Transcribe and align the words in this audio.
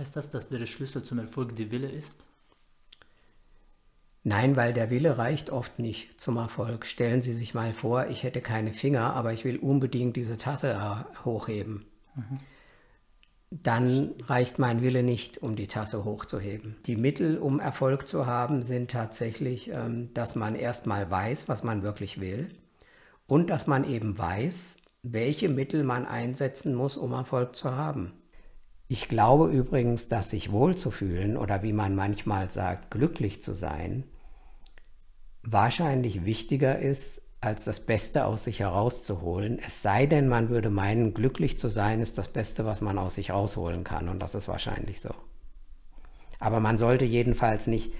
Heißt 0.00 0.16
das, 0.16 0.30
dass 0.30 0.48
der 0.48 0.66
Schlüssel 0.66 1.02
zum 1.02 1.18
Erfolg 1.18 1.54
der 1.56 1.70
Wille 1.70 1.88
ist? 1.88 2.16
Nein, 4.24 4.56
weil 4.56 4.72
der 4.72 4.90
Wille 4.90 5.18
reicht 5.18 5.50
oft 5.50 5.78
nicht 5.78 6.18
zum 6.20 6.36
Erfolg. 6.38 6.86
Stellen 6.86 7.20
Sie 7.20 7.34
sich 7.34 7.54
mal 7.54 7.74
vor, 7.74 8.08
ich 8.08 8.22
hätte 8.22 8.40
keine 8.40 8.72
Finger, 8.72 9.14
aber 9.14 9.32
ich 9.32 9.44
will 9.44 9.58
unbedingt 9.58 10.16
diese 10.16 10.38
Tasse 10.38 10.72
äh, 10.72 11.24
hochheben. 11.24 11.84
Mhm. 12.14 12.40
Dann 13.50 14.14
reicht 14.26 14.58
mein 14.58 14.82
Wille 14.82 15.02
nicht, 15.02 15.38
um 15.38 15.54
die 15.54 15.68
Tasse 15.68 16.04
hochzuheben. 16.04 16.74
Die 16.86 16.96
Mittel, 16.96 17.38
um 17.38 17.60
Erfolg 17.60 18.08
zu 18.08 18.26
haben, 18.26 18.62
sind 18.62 18.90
tatsächlich, 18.90 19.70
ähm, 19.70 20.12
dass 20.14 20.34
man 20.34 20.56
erstmal 20.56 21.08
weiß, 21.08 21.46
was 21.46 21.62
man 21.62 21.82
wirklich 21.82 22.18
will 22.18 22.48
und 23.26 23.50
dass 23.50 23.66
man 23.66 23.84
eben 23.84 24.18
weiß, 24.18 24.78
welche 25.02 25.50
Mittel 25.50 25.84
man 25.84 26.06
einsetzen 26.06 26.74
muss, 26.74 26.96
um 26.96 27.12
Erfolg 27.12 27.54
zu 27.54 27.76
haben. 27.76 28.12
Ich 28.86 29.08
glaube 29.08 29.50
übrigens, 29.50 30.08
dass 30.08 30.30
sich 30.30 30.52
wohlzufühlen 30.52 31.36
oder 31.36 31.62
wie 31.62 31.72
man 31.72 31.94
manchmal 31.94 32.50
sagt, 32.50 32.90
glücklich 32.90 33.42
zu 33.42 33.54
sein, 33.54 34.04
wahrscheinlich 35.42 36.24
wichtiger 36.24 36.78
ist, 36.78 37.22
als 37.40 37.64
das 37.64 37.80
Beste 37.80 38.24
aus 38.24 38.44
sich 38.44 38.60
herauszuholen. 38.60 39.58
Es 39.64 39.82
sei 39.82 40.06
denn, 40.06 40.28
man 40.28 40.48
würde 40.48 40.70
meinen, 40.70 41.12
glücklich 41.12 41.58
zu 41.58 41.68
sein 41.68 42.00
ist 42.00 42.16
das 42.16 42.28
Beste, 42.28 42.64
was 42.64 42.80
man 42.80 42.98
aus 42.98 43.16
sich 43.16 43.30
rausholen 43.30 43.84
kann. 43.84 44.08
Und 44.08 44.20
das 44.20 44.34
ist 44.34 44.48
wahrscheinlich 44.48 45.00
so. 45.00 45.14
Aber 46.38 46.60
man 46.60 46.78
sollte 46.78 47.04
jedenfalls 47.04 47.66
nicht 47.66 47.92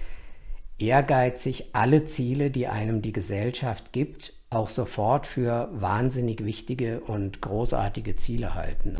ehrgeizig 0.77 1.69
alle 1.73 2.05
Ziele, 2.05 2.51
die 2.51 2.67
einem 2.67 3.01
die 3.01 3.13
Gesellschaft 3.13 3.93
gibt, 3.93 4.33
auch 4.49 4.69
sofort 4.69 5.27
für 5.27 5.69
wahnsinnig 5.73 6.43
wichtige 6.43 7.01
und 7.01 7.41
großartige 7.41 8.15
Ziele 8.15 8.55
halten. 8.55 8.97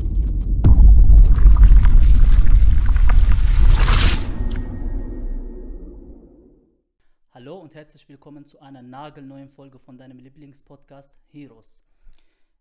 Hallo 7.46 7.60
und 7.60 7.76
herzlich 7.76 8.10
willkommen 8.10 8.48
zu 8.48 8.60
einer 8.60 8.82
nagelneuen 8.82 9.50
Folge 9.50 9.78
von 9.78 10.00
deinem 10.00 10.18
Lieblingspodcast 10.18 11.16
Heroes. 11.32 11.84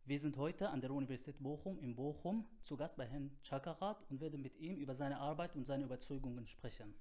Wir 0.04 0.20
sind 0.20 0.36
heute 0.36 0.68
an 0.68 0.82
der 0.82 0.90
Universität 0.90 1.42
Bochum 1.42 1.78
in 1.78 1.96
Bochum 1.96 2.44
zu 2.60 2.76
Gast 2.76 2.94
bei 2.98 3.06
Herrn 3.06 3.30
Chakarat 3.42 4.04
und 4.10 4.20
werden 4.20 4.42
mit 4.42 4.58
ihm 4.58 4.76
über 4.76 4.94
seine 4.94 5.20
Arbeit 5.20 5.56
und 5.56 5.64
seine 5.64 5.84
Überzeugungen 5.84 6.46
sprechen. 6.46 6.92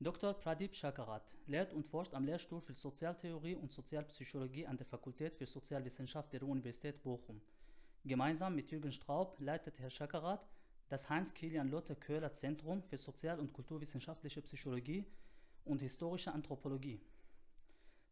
Dr. 0.00 0.34
Pradip 0.34 0.74
Chakarat 0.74 1.34
lehrt 1.46 1.72
und 1.72 1.86
forscht 1.86 2.12
am 2.12 2.26
Lehrstuhl 2.26 2.60
für 2.60 2.74
Sozialtheorie 2.74 3.54
und 3.54 3.72
Sozialpsychologie 3.72 4.66
an 4.66 4.76
der 4.76 4.84
Fakultät 4.84 5.34
für 5.34 5.46
Sozialwissenschaft 5.46 6.30
der 6.34 6.42
Universität 6.42 7.02
Bochum. 7.02 7.40
Gemeinsam 8.04 8.54
mit 8.54 8.70
Jürgen 8.70 8.92
Straub 8.92 9.40
leitet 9.40 9.78
Herr 9.78 9.88
Chakarat 9.88 10.46
das 10.90 11.08
Heinz-Kilian-Lotte-Köhler 11.08 12.34
Zentrum 12.34 12.82
für 12.82 12.98
Sozial- 12.98 13.40
und 13.40 13.54
Kulturwissenschaftliche 13.54 14.42
Psychologie 14.42 15.06
und 15.66 15.82
historische 15.82 16.32
Anthropologie. 16.32 17.00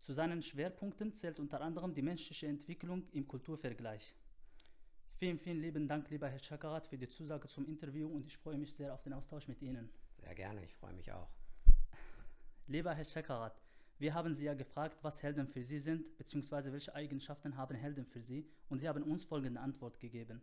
Zu 0.00 0.12
seinen 0.12 0.42
Schwerpunkten 0.42 1.14
zählt 1.14 1.40
unter 1.40 1.62
anderem 1.62 1.94
die 1.94 2.02
menschliche 2.02 2.46
Entwicklung 2.46 3.08
im 3.12 3.26
Kulturvergleich. 3.26 4.14
Vielen, 5.16 5.38
vielen 5.38 5.60
lieben 5.60 5.88
Dank, 5.88 6.10
lieber 6.10 6.28
Herr 6.28 6.40
Chakarat, 6.42 6.86
für 6.86 6.98
die 6.98 7.08
Zusage 7.08 7.48
zum 7.48 7.66
Interview 7.66 8.08
und 8.08 8.26
ich 8.26 8.36
freue 8.36 8.58
mich 8.58 8.74
sehr 8.74 8.92
auf 8.92 9.02
den 9.02 9.14
Austausch 9.14 9.48
mit 9.48 9.62
Ihnen. 9.62 9.88
Sehr 10.20 10.34
gerne, 10.34 10.64
ich 10.64 10.74
freue 10.74 10.92
mich 10.92 11.10
auch. 11.12 11.30
Lieber 12.66 12.92
Herr 12.94 13.04
Chakarat, 13.06 13.58
wir 13.98 14.12
haben 14.12 14.34
Sie 14.34 14.44
ja 14.44 14.54
gefragt, 14.54 14.98
was 15.02 15.22
Helden 15.22 15.46
für 15.46 15.62
Sie 15.62 15.78
sind, 15.78 16.16
beziehungsweise 16.18 16.72
welche 16.72 16.94
Eigenschaften 16.94 17.56
haben 17.56 17.76
Helden 17.76 18.04
für 18.04 18.20
Sie, 18.20 18.46
und 18.68 18.80
Sie 18.80 18.88
haben 18.88 19.04
uns 19.04 19.24
folgende 19.24 19.60
Antwort 19.60 20.00
gegeben. 20.00 20.42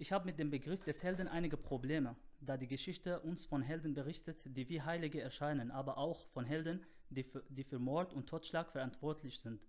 Ich 0.00 0.12
habe 0.12 0.24
mit 0.24 0.38
dem 0.38 0.48
Begriff 0.48 0.82
des 0.82 1.02
Helden 1.02 1.28
einige 1.28 1.58
Probleme, 1.58 2.16
da 2.40 2.56
die 2.56 2.66
Geschichte 2.66 3.20
uns 3.20 3.44
von 3.44 3.60
Helden 3.60 3.92
berichtet, 3.92 4.40
die 4.46 4.66
wie 4.70 4.80
Heilige 4.80 5.20
erscheinen, 5.20 5.70
aber 5.70 5.98
auch 5.98 6.26
von 6.28 6.46
Helden, 6.46 6.86
die 7.10 7.22
für, 7.22 7.44
die 7.50 7.64
für 7.64 7.78
Mord 7.78 8.14
und 8.14 8.26
Totschlag 8.26 8.72
verantwortlich 8.72 9.38
sind. 9.40 9.60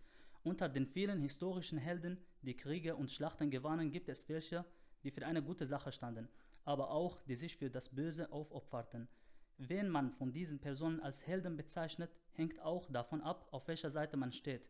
Unter 0.42 0.70
den 0.70 0.88
vielen 0.88 1.20
historischen 1.20 1.78
Helden, 1.78 2.18
die 2.44 2.56
Kriege 2.56 2.96
und 2.96 3.12
Schlachten 3.12 3.52
gewannen, 3.52 3.92
gibt 3.92 4.08
es 4.08 4.30
welche, 4.30 4.64
die 5.04 5.12
für 5.12 5.26
eine 5.26 5.44
gute 5.44 5.66
Sache 5.66 5.92
standen, 5.92 6.30
aber 6.64 6.92
auch 6.92 7.22
die 7.24 7.36
sich 7.36 7.58
für 7.58 7.70
das 7.70 7.90
Böse 7.90 8.32
aufopferten. 8.32 9.10
Wen 9.58 9.90
man 9.90 10.14
von 10.14 10.32
diesen 10.32 10.60
Personen 10.60 11.02
als 11.02 11.28
Helden 11.28 11.58
bezeichnet, 11.58 12.16
hängt 12.32 12.58
auch 12.62 12.90
davon 12.90 13.20
ab, 13.20 13.50
auf 13.52 13.68
welcher 13.68 13.90
Seite 13.90 14.16
man 14.16 14.32
steht. 14.32 14.70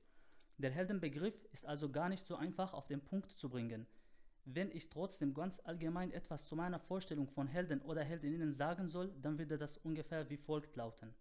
Der 0.58 0.72
Heldenbegriff 0.72 1.46
ist 1.52 1.68
also 1.68 1.92
gar 1.92 2.10
nicht 2.10 2.26
so 2.26 2.36
einfach 2.36 2.74
auf 2.74 2.88
den 2.88 3.02
Punkt 3.02 3.30
zu 3.30 3.48
bringen. 3.48 3.86
Wenn 4.46 4.72
ich 4.72 4.90
trotzdem 4.90 5.34
ganz 5.34 5.60
allgemein 5.64 6.12
etwas 6.12 6.46
zu 6.46 6.56
meiner 6.56 6.80
Vorstellung 6.80 7.28
von 7.28 7.48
Helden 7.48 7.82
oder 7.82 8.04
Heldinnen 8.04 8.54
sagen 8.54 8.90
soll, 8.90 9.14
dann 9.22 9.38
würde 9.38 9.58
das 9.58 9.78
ungefähr 9.78 10.30
wie 10.30 10.38
folgt 10.38 10.76
lauten. 10.76 11.14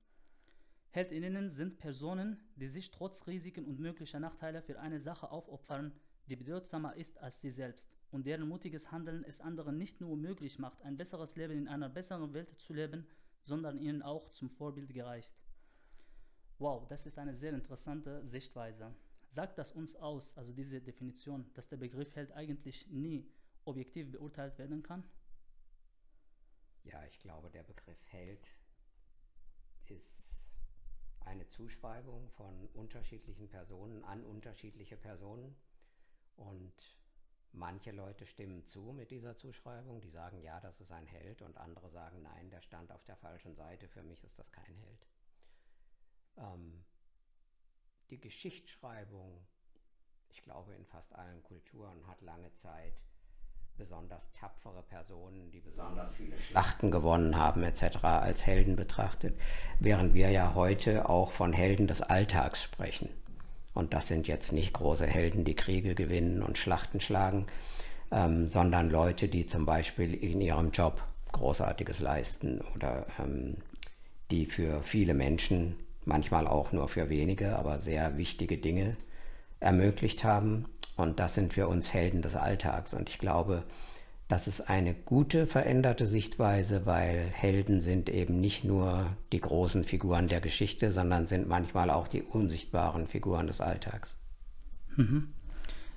Heldinnen 0.91 1.51
sind 1.51 1.79
Personen, 1.79 2.41
die 2.57 2.67
sich 2.67 2.91
trotz 2.91 3.27
Risiken 3.27 3.65
und 3.67 3.79
möglicher 3.79 4.19
Nachteile 4.19 4.63
für 4.63 4.81
eine 4.81 4.99
Sache 4.99 5.31
aufopfern, 5.31 5.93
die 6.29 6.37
bedeutsamer 6.37 6.97
ist 6.97 7.19
als 7.19 7.41
sie 7.41 7.51
selbst 7.51 7.89
und 8.11 8.27
deren 8.27 8.49
mutiges 8.49 8.91
Handeln 8.91 9.25
es 9.25 9.41
anderen 9.41 9.79
nicht 9.79 10.01
nur 10.01 10.17
möglich 10.17 10.59
macht, 10.59 10.83
ein 10.83 10.97
besseres 10.97 11.37
Leben 11.37 11.57
in 11.57 11.69
einer 11.69 11.89
besseren 11.89 12.33
Welt 12.35 12.59
zu 12.59 12.73
leben, 12.73 13.07
sondern 13.43 13.79
ihnen 13.79 14.03
auch 14.03 14.31
zum 14.31 14.51
Vorbild 14.51 14.93
gereicht. 14.93 15.35
Wow, 16.59 16.87
das 16.89 17.07
ist 17.07 17.19
eine 17.19 17.35
sehr 17.35 17.53
interessante 17.53 18.27
Sichtweise. 18.27 18.95
Sagt 19.31 19.59
das 19.59 19.71
uns 19.73 19.95
aus, 19.95 20.37
also 20.37 20.53
diese 20.53 20.81
Definition, 20.81 21.53
dass 21.55 21.69
der 21.69 21.77
Begriff 21.77 22.15
Held 22.17 22.33
eigentlich 22.33 22.89
nie 22.89 23.31
objektiv 23.65 24.11
beurteilt 24.11 24.59
werden 24.59 24.83
kann? 24.83 25.05
Ja, 26.83 27.05
ich 27.05 27.19
glaube, 27.21 27.49
der 27.51 27.63
Begriff 27.63 28.05
Held 28.09 28.45
ist 29.87 30.35
eine 31.21 31.47
Zuschreibung 31.49 32.29
von 32.31 32.69
unterschiedlichen 32.75 33.49
Personen 33.49 34.03
an 34.05 34.25
unterschiedliche 34.25 34.97
Personen. 34.97 35.55
Und 36.37 36.99
manche 37.53 37.93
Leute 37.93 38.27
stimmen 38.27 38.65
zu 38.65 38.93
mit 38.93 39.13
dieser 39.13 39.37
Zuschreibung, 39.37 40.01
die 40.01 40.11
sagen, 40.11 40.41
ja, 40.43 40.61
das 40.61 40.81
ist 40.81 40.91
ein 40.91 41.07
Held, 41.07 41.43
und 41.43 41.57
andere 41.57 41.91
sagen, 41.91 42.23
nein, 42.23 42.51
der 42.51 42.63
stand 42.63 42.91
auf 42.91 43.05
der 43.05 43.17
falschen 43.17 43.55
Seite, 43.55 43.89
für 43.89 44.03
mich 44.03 44.25
ist 44.25 44.39
das 44.39 44.51
kein 44.51 44.75
Held. 44.75 45.07
Ähm, 46.37 46.85
die 48.11 48.21
Geschichtsschreibung, 48.21 49.39
ich 50.31 50.43
glaube 50.43 50.73
in 50.75 50.85
fast 50.85 51.15
allen 51.15 51.43
Kulturen, 51.43 52.07
hat 52.09 52.21
lange 52.23 52.53
Zeit 52.55 52.95
besonders 53.77 54.31
tapfere 54.33 54.83
Personen, 54.83 55.51
die 55.51 55.61
besonders 55.61 56.17
viele 56.17 56.39
Schlachten 56.39 56.91
gewonnen 56.91 57.37
haben 57.37 57.63
etc., 57.63 58.05
als 58.05 58.47
Helden 58.47 58.77
betrachtet, 58.77 59.39
während 59.79 60.13
wir 60.13 60.31
ja 60.31 60.55
heute 60.55 61.09
auch 61.09 61.31
von 61.31 61.53
Helden 61.53 61.87
des 61.87 62.03
Alltags 62.03 62.63
sprechen. 62.63 63.09
Und 63.73 63.95
das 63.95 64.09
sind 64.09 64.29
jetzt 64.29 64.53
nicht 64.53 64.75
große 64.75 65.07
Helden, 65.07 65.45
die 65.45 65.55
Kriege 65.55 65.95
gewinnen 65.95 66.43
und 66.43 66.59
Schlachten 66.59 67.01
schlagen, 67.01 67.47
ähm, 68.11 68.49
sondern 68.49 68.91
Leute, 68.91 69.29
die 69.29 69.47
zum 69.47 69.65
Beispiel 69.65 70.13
in 70.13 70.41
ihrem 70.41 70.73
Job 70.73 71.03
Großartiges 71.33 72.01
leisten 72.01 72.61
oder 72.75 73.07
ähm, 73.19 73.57
die 74.31 74.47
für 74.47 74.83
viele 74.83 75.15
Menschen 75.15 75.77
manchmal 76.05 76.47
auch 76.47 76.73
nur 76.73 76.89
für 76.89 77.09
wenige, 77.09 77.57
aber 77.57 77.79
sehr 77.79 78.17
wichtige 78.17 78.59
Dinge 78.59 78.97
ermöglicht 79.61 80.25
haben. 80.25 80.67
Und 80.97 81.19
das 81.21 81.35
sind 81.35 81.55
für 81.55 81.69
uns 81.69 81.95
Helden 81.95 82.23
des 82.23 82.37
Alltags. 82.37 82.95
Und 82.95 83.09
ich 83.09 83.19
glaube, 83.19 83.65
das 84.29 84.47
ist 84.47 84.69
eine 84.69 84.95
gute 84.95 85.47
veränderte 85.47 86.07
Sichtweise, 86.07 86.87
weil 86.87 87.27
Helden 87.33 87.81
sind 87.81 88.09
eben 88.09 88.41
nicht 88.41 88.65
nur 88.65 89.07
die 89.33 89.41
großen 89.41 89.83
Figuren 89.83 90.29
der 90.29 90.41
Geschichte, 90.41 90.93
sondern 90.93 91.27
sind 91.27 91.49
manchmal 91.49 91.91
auch 91.91 92.07
die 92.07 92.23
unsichtbaren 92.23 93.09
Figuren 93.09 93.49
des 93.49 93.61
Alltags. 93.61 94.17
Mhm. 94.97 95.33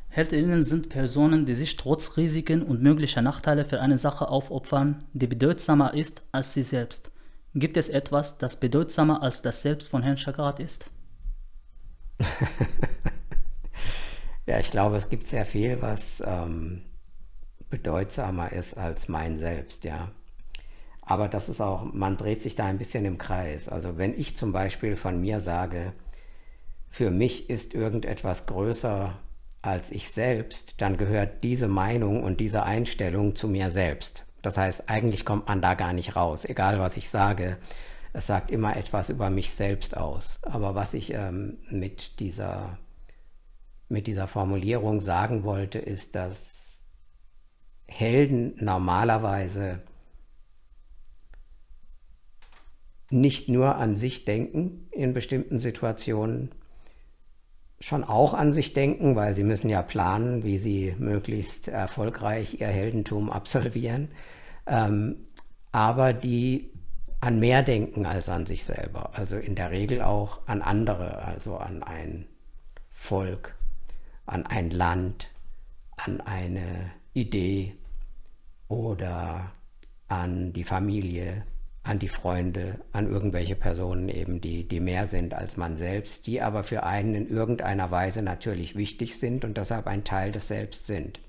Heldinnen 0.09 0.63
sind 0.63 0.89
Personen, 0.89 1.45
die 1.45 1.55
sich 1.55 1.75
trotz 1.75 2.17
Risiken 2.17 2.61
und 2.61 2.81
möglicher 2.81 3.21
Nachteile 3.21 3.65
für 3.65 3.81
eine 3.81 3.97
Sache 3.97 4.29
aufopfern, 4.29 5.03
die 5.13 5.27
bedeutsamer 5.27 5.93
ist 5.93 6.21
als 6.31 6.53
sie 6.53 6.61
selbst. 6.61 7.11
Gibt 7.55 7.77
es 7.77 7.89
etwas, 7.89 8.37
das 8.39 8.59
bedeutsamer 8.59 9.21
als 9.21 9.43
das 9.43 9.61
Selbst 9.61 9.87
von 9.87 10.01
Herrn 10.01 10.17
Chakarat 10.17 10.59
ist? 10.59 10.89
ja, 14.47 14.59
ich 14.59 14.71
glaube, 14.71 14.97
es 14.97 15.09
gibt 15.09 15.27
sehr 15.27 15.45
viel, 15.45 15.81
was 15.81 16.23
ähm, 16.25 16.81
bedeutsamer 17.69 18.51
ist 18.51 18.75
als 18.75 19.07
mein 19.07 19.37
Selbst, 19.37 19.83
ja. 19.83 20.11
Aber 21.01 21.27
das 21.27 21.49
ist 21.49 21.61
auch, 21.61 21.83
man 21.93 22.17
dreht 22.17 22.41
sich 22.41 22.55
da 22.55 22.65
ein 22.65 22.77
bisschen 22.77 23.05
im 23.05 23.17
Kreis. 23.17 23.67
Also 23.67 23.97
wenn 23.97 24.17
ich 24.17 24.35
zum 24.35 24.51
Beispiel 24.51 24.95
von 24.95 25.19
mir 25.21 25.39
sage, 25.39 25.93
für 26.89 27.11
mich 27.11 27.49
ist 27.49 27.73
irgendetwas 27.73 28.45
größer 28.45 29.17
als 29.61 29.91
ich 29.91 30.09
selbst, 30.09 30.81
dann 30.81 30.97
gehört 30.97 31.43
diese 31.43 31.67
Meinung 31.67 32.23
und 32.23 32.39
diese 32.39 32.63
Einstellung 32.63 33.35
zu 33.35 33.47
mir 33.47 33.69
selbst. 33.69 34.22
Das 34.43 34.57
heißt, 34.57 34.89
eigentlich 34.89 35.25
kommt 35.25 35.47
man 35.47 35.61
da 35.61 35.73
gar 35.73 35.93
nicht 35.93 36.15
raus, 36.15 36.45
egal 36.45 36.77
was 36.77 36.97
ich 36.97 37.09
sage. 37.09 37.57
Es 38.11 38.27
sagt 38.27 38.51
immer 38.51 38.75
etwas 38.75 39.09
über 39.09 39.31
mich 39.31 39.51
selbst 39.51 39.97
aus. 39.97 40.37
Aber 40.43 40.75
was 40.75 40.93
ich 40.93 41.13
ähm, 41.13 41.57
mit, 41.71 42.19
dieser, 42.19 42.77
mit 43.89 44.05
dieser 44.05 44.27
Formulierung 44.27 44.99
sagen 44.99 45.43
wollte, 45.43 45.79
ist, 45.79 46.13
dass 46.13 46.81
Helden 47.87 48.53
normalerweise 48.59 49.81
nicht 53.09 53.47
nur 53.47 53.77
an 53.77 53.95
sich 53.95 54.25
denken 54.25 54.87
in 54.91 55.13
bestimmten 55.13 55.59
Situationen, 55.59 56.51
schon 57.83 58.05
auch 58.05 58.33
an 58.33 58.53
sich 58.53 58.71
denken, 58.71 59.17
weil 59.17 59.35
sie 59.35 59.43
müssen 59.43 59.69
ja 59.69 59.81
planen, 59.81 60.43
wie 60.45 60.57
sie 60.57 60.95
möglichst 60.97 61.67
erfolgreich 61.67 62.61
ihr 62.61 62.67
Heldentum 62.67 63.29
absolvieren, 63.29 64.07
ähm, 64.65 65.17
aber 65.73 66.13
die 66.13 66.71
an 67.19 67.39
mehr 67.39 67.61
denken 67.61 68.05
als 68.05 68.29
an 68.29 68.45
sich 68.45 68.63
selber, 68.63 69.11
also 69.13 69.35
in 69.35 69.55
der 69.55 69.71
Regel 69.71 70.01
auch 70.01 70.39
an 70.47 70.61
andere, 70.61 71.25
also 71.25 71.57
an 71.57 71.83
ein 71.83 72.25
Volk, 72.93 73.53
an 74.25 74.45
ein 74.45 74.69
Land, 74.69 75.29
an 75.97 76.21
eine 76.21 76.89
Idee 77.13 77.75
oder 78.69 79.51
an 80.07 80.53
die 80.53 80.63
Familie, 80.63 81.43
an 81.83 81.99
die 81.99 82.07
Freunde, 82.07 82.79
an 82.93 83.11
irgendwelche 83.11 83.55
Personen 83.55 84.07
eben, 84.07 84.39
die, 84.39 84.63
die 84.67 84.79
mehr 84.79 85.07
sind 85.07 85.33
als 85.33 85.57
man 85.57 85.75
selbst, 85.75 86.27
die 86.27 86.41
aber 86.41 86.63
für 86.63 86.83
einen 86.83 87.13
in 87.13 87.29
irgendeiner 87.29 87.91
Weise 87.91 88.21
natürlich 88.21 88.77
wichtig 88.77 89.19
sind 89.19 89.43
und 89.43 89.57
deshalb 89.57 89.87
ein 89.87 90.05
Teil 90.05 90.31
des 90.31 90.47
Selbst 90.47 90.87
sind. 90.87 91.19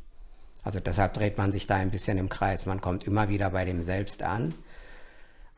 Also 0.63 0.79
deshalb 0.81 1.13
dreht 1.15 1.37
man 1.39 1.51
sich 1.51 1.67
da 1.67 1.75
ein 1.75 1.91
bisschen 1.91 2.19
im 2.19 2.29
Kreis. 2.29 2.67
Man 2.67 2.81
kommt 2.81 3.05
immer 3.05 3.29
wieder 3.29 3.51
bei 3.51 3.65
dem 3.65 3.83
Selbst 3.83 4.23
an. 4.23 4.55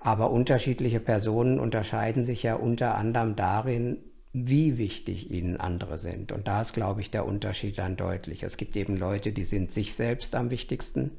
Aber 0.00 0.31
unterschiedliche 0.31 1.00
Personen 1.00 1.60
unterscheiden 1.60 2.25
sich 2.25 2.43
ja 2.43 2.54
unter 2.54 2.96
anderem 2.96 3.37
darin, 3.37 3.98
wie 4.32 4.78
wichtig 4.78 5.31
ihnen 5.31 5.58
andere 5.58 5.98
sind. 5.98 6.32
Und 6.32 6.48
da 6.48 6.60
ist, 6.60 6.75
glaube 6.75 7.00
ich, 7.00 7.10
der 7.10 7.26
Unterschied 7.26 7.78
dann 7.78 7.96
deutlich. 7.96 8.43
Es 8.43 8.56
gibt 8.56 8.76
eben 8.76 8.96
Leute, 8.96 9.32
die 9.32 9.44
sind 9.44 9.72
sich 9.72 9.94
selbst 9.94 10.34
am 10.34 10.50
wichtigsten 10.50 11.12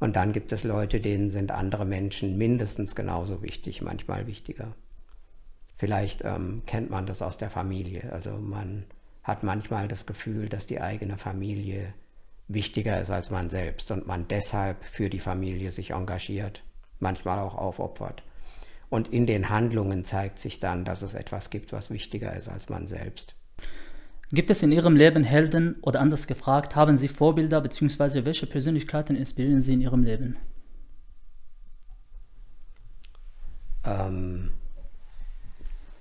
und 0.00 0.16
dann 0.16 0.32
gibt 0.32 0.52
es 0.52 0.64
Leute, 0.64 1.00
denen 1.00 1.30
sind 1.30 1.50
andere 1.52 1.84
Menschen 1.84 2.36
mindestens 2.36 2.94
genauso 2.94 3.42
wichtig, 3.42 3.82
manchmal 3.82 4.26
wichtiger. 4.26 4.74
Vielleicht 5.76 6.24
ähm, 6.24 6.62
kennt 6.66 6.90
man 6.90 7.06
das 7.06 7.22
aus 7.22 7.38
der 7.38 7.50
Familie. 7.50 8.12
Also 8.12 8.32
man 8.32 8.84
hat 9.22 9.42
manchmal 9.42 9.88
das 9.88 10.06
Gefühl, 10.06 10.48
dass 10.48 10.66
die 10.66 10.80
eigene 10.80 11.18
Familie 11.18 11.94
wichtiger 12.48 13.00
ist 13.00 13.10
als 13.10 13.30
man 13.30 13.48
selbst 13.48 13.90
und 13.90 14.06
man 14.06 14.28
deshalb 14.28 14.84
für 14.84 15.08
die 15.08 15.20
Familie 15.20 15.72
sich 15.72 15.90
engagiert, 15.90 16.62
manchmal 17.00 17.38
auch 17.38 17.54
aufopfert. 17.54 18.22
Und 18.90 19.12
in 19.12 19.26
den 19.26 19.48
Handlungen 19.48 20.04
zeigt 20.04 20.38
sich 20.38 20.60
dann, 20.60 20.84
dass 20.84 21.02
es 21.02 21.14
etwas 21.14 21.50
gibt, 21.50 21.72
was 21.72 21.90
wichtiger 21.90 22.36
ist 22.36 22.48
als 22.48 22.68
man 22.68 22.86
selbst. 22.86 23.34
Gibt 24.34 24.50
es 24.50 24.64
in 24.64 24.72
Ihrem 24.72 24.96
Leben 24.96 25.22
Helden 25.22 25.76
oder 25.80 26.00
anders 26.00 26.26
gefragt, 26.26 26.74
haben 26.74 26.96
Sie 26.96 27.06
Vorbilder 27.06 27.60
bzw. 27.60 28.24
welche 28.24 28.46
Persönlichkeiten 28.46 29.14
inspirieren 29.14 29.62
Sie 29.62 29.74
in 29.74 29.80
Ihrem 29.80 30.02
Leben? 30.02 30.36
Ähm, 33.84 34.50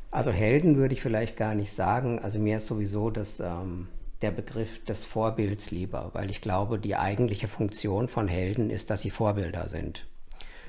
also 0.10 0.32
Helden 0.32 0.78
würde 0.78 0.96
ich 0.96 1.02
vielleicht 1.04 1.38
gar 1.38 1.54
nicht 1.54 1.74
sagen. 1.74 2.18
Also 2.18 2.40
mir 2.40 2.58
ist 2.58 2.66
sowieso 2.66 3.12
das, 3.12 3.40
ähm, 3.40 3.88
der 4.24 4.32
Begriff 4.32 4.84
des 4.86 5.06
Vorbilds 5.06 5.70
lieber, 5.70 6.10
weil 6.14 6.32
ich 6.32 6.42
glaube, 6.42 6.80
die 6.80 6.96
eigentliche 6.96 7.48
Funktion 7.48 8.08
von 8.08 8.28
Helden 8.28 8.72
ist, 8.72 8.90
dass 8.90 9.02
sie 9.02 9.12
Vorbilder 9.12 9.70
sind. 9.70 10.08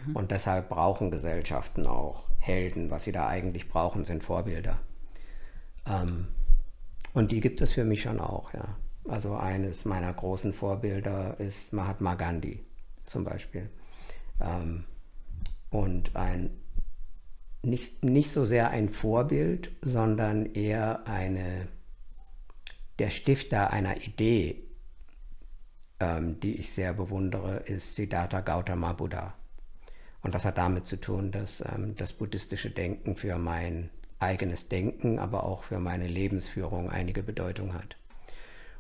Mhm. 0.06 0.16
Und 0.16 0.32
deshalb 0.32 0.68
brauchen 0.68 1.10
Gesellschaften 1.10 1.86
auch 1.86 2.24
Helden. 2.40 2.90
Was 2.90 3.04
sie 3.04 3.12
da 3.12 3.26
eigentlich 3.26 3.70
brauchen, 3.70 4.04
sind 4.04 4.22
Vorbilder. 4.22 4.80
Ähm, 5.86 6.26
und 7.14 7.32
die 7.32 7.40
gibt 7.40 7.60
es 7.62 7.72
für 7.72 7.84
mich 7.84 8.02
schon 8.02 8.20
auch, 8.20 8.52
ja. 8.52 8.76
Also 9.06 9.34
eines 9.34 9.84
meiner 9.84 10.12
großen 10.12 10.52
Vorbilder 10.52 11.38
ist 11.38 11.72
Mahatma 11.72 12.14
Gandhi 12.14 12.64
zum 13.04 13.24
Beispiel. 13.24 13.68
Ähm, 14.40 14.84
und 15.70 16.16
ein 16.16 16.50
nicht, 17.62 18.04
nicht 18.04 18.30
so 18.30 18.44
sehr 18.44 18.70
ein 18.70 18.88
Vorbild, 18.88 19.70
sondern 19.82 20.54
eher 20.54 21.06
eine, 21.06 21.68
der 22.98 23.10
Stifter 23.10 23.70
einer 23.70 23.96
Idee, 24.02 24.64
ähm, 26.00 26.40
die 26.40 26.56
ich 26.56 26.70
sehr 26.70 26.94
bewundere, 26.94 27.58
ist 27.58 27.96
Siddhartha 27.96 28.40
Gautama 28.40 28.92
Buddha. 28.92 29.34
Und 30.22 30.34
das 30.34 30.44
hat 30.44 30.58
damit 30.58 30.86
zu 30.86 31.00
tun, 31.00 31.30
dass 31.30 31.62
ähm, 31.62 31.94
das 31.96 32.12
buddhistische 32.12 32.70
Denken 32.70 33.16
für 33.16 33.38
mein 33.38 33.90
eigenes 34.18 34.68
Denken, 34.68 35.18
aber 35.18 35.44
auch 35.44 35.64
für 35.64 35.78
meine 35.78 36.06
Lebensführung 36.06 36.90
einige 36.90 37.22
Bedeutung 37.22 37.74
hat. 37.74 37.96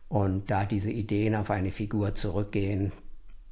Und 0.08 0.50
da 0.50 0.64
diese 0.64 0.90
Ideen 0.90 1.34
auf 1.34 1.50
eine 1.50 1.72
Figur 1.72 2.14
zurückgehen, 2.14 2.92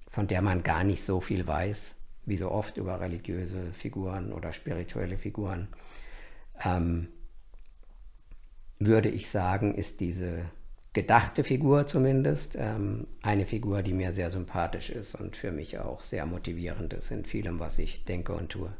von 0.08 0.26
der 0.26 0.42
man 0.42 0.62
gar 0.62 0.84
nicht 0.84 1.04
so 1.04 1.20
viel 1.20 1.46
weiß, 1.46 1.94
wie 2.24 2.36
so 2.36 2.50
oft 2.50 2.76
über 2.76 3.00
religiöse 3.00 3.72
Figuren 3.72 4.32
oder 4.32 4.52
spirituelle 4.52 5.18
Figuren, 5.18 5.68
ähm, 6.64 7.08
würde 8.78 9.08
ich 9.08 9.28
sagen, 9.30 9.74
ist 9.74 10.00
diese 10.00 10.44
gedachte 10.92 11.44
Figur 11.44 11.86
zumindest 11.86 12.54
ähm, 12.58 13.06
eine 13.22 13.46
Figur, 13.46 13.82
die 13.82 13.94
mir 13.94 14.12
sehr 14.12 14.30
sympathisch 14.30 14.90
ist 14.90 15.14
und 15.14 15.36
für 15.36 15.50
mich 15.50 15.78
auch 15.78 16.02
sehr 16.02 16.26
motivierend 16.26 16.92
ist 16.92 17.10
in 17.10 17.24
vielem, 17.24 17.58
was 17.60 17.78
ich 17.78 18.04
denke 18.04 18.34
und 18.34 18.50
tue. 18.50 18.72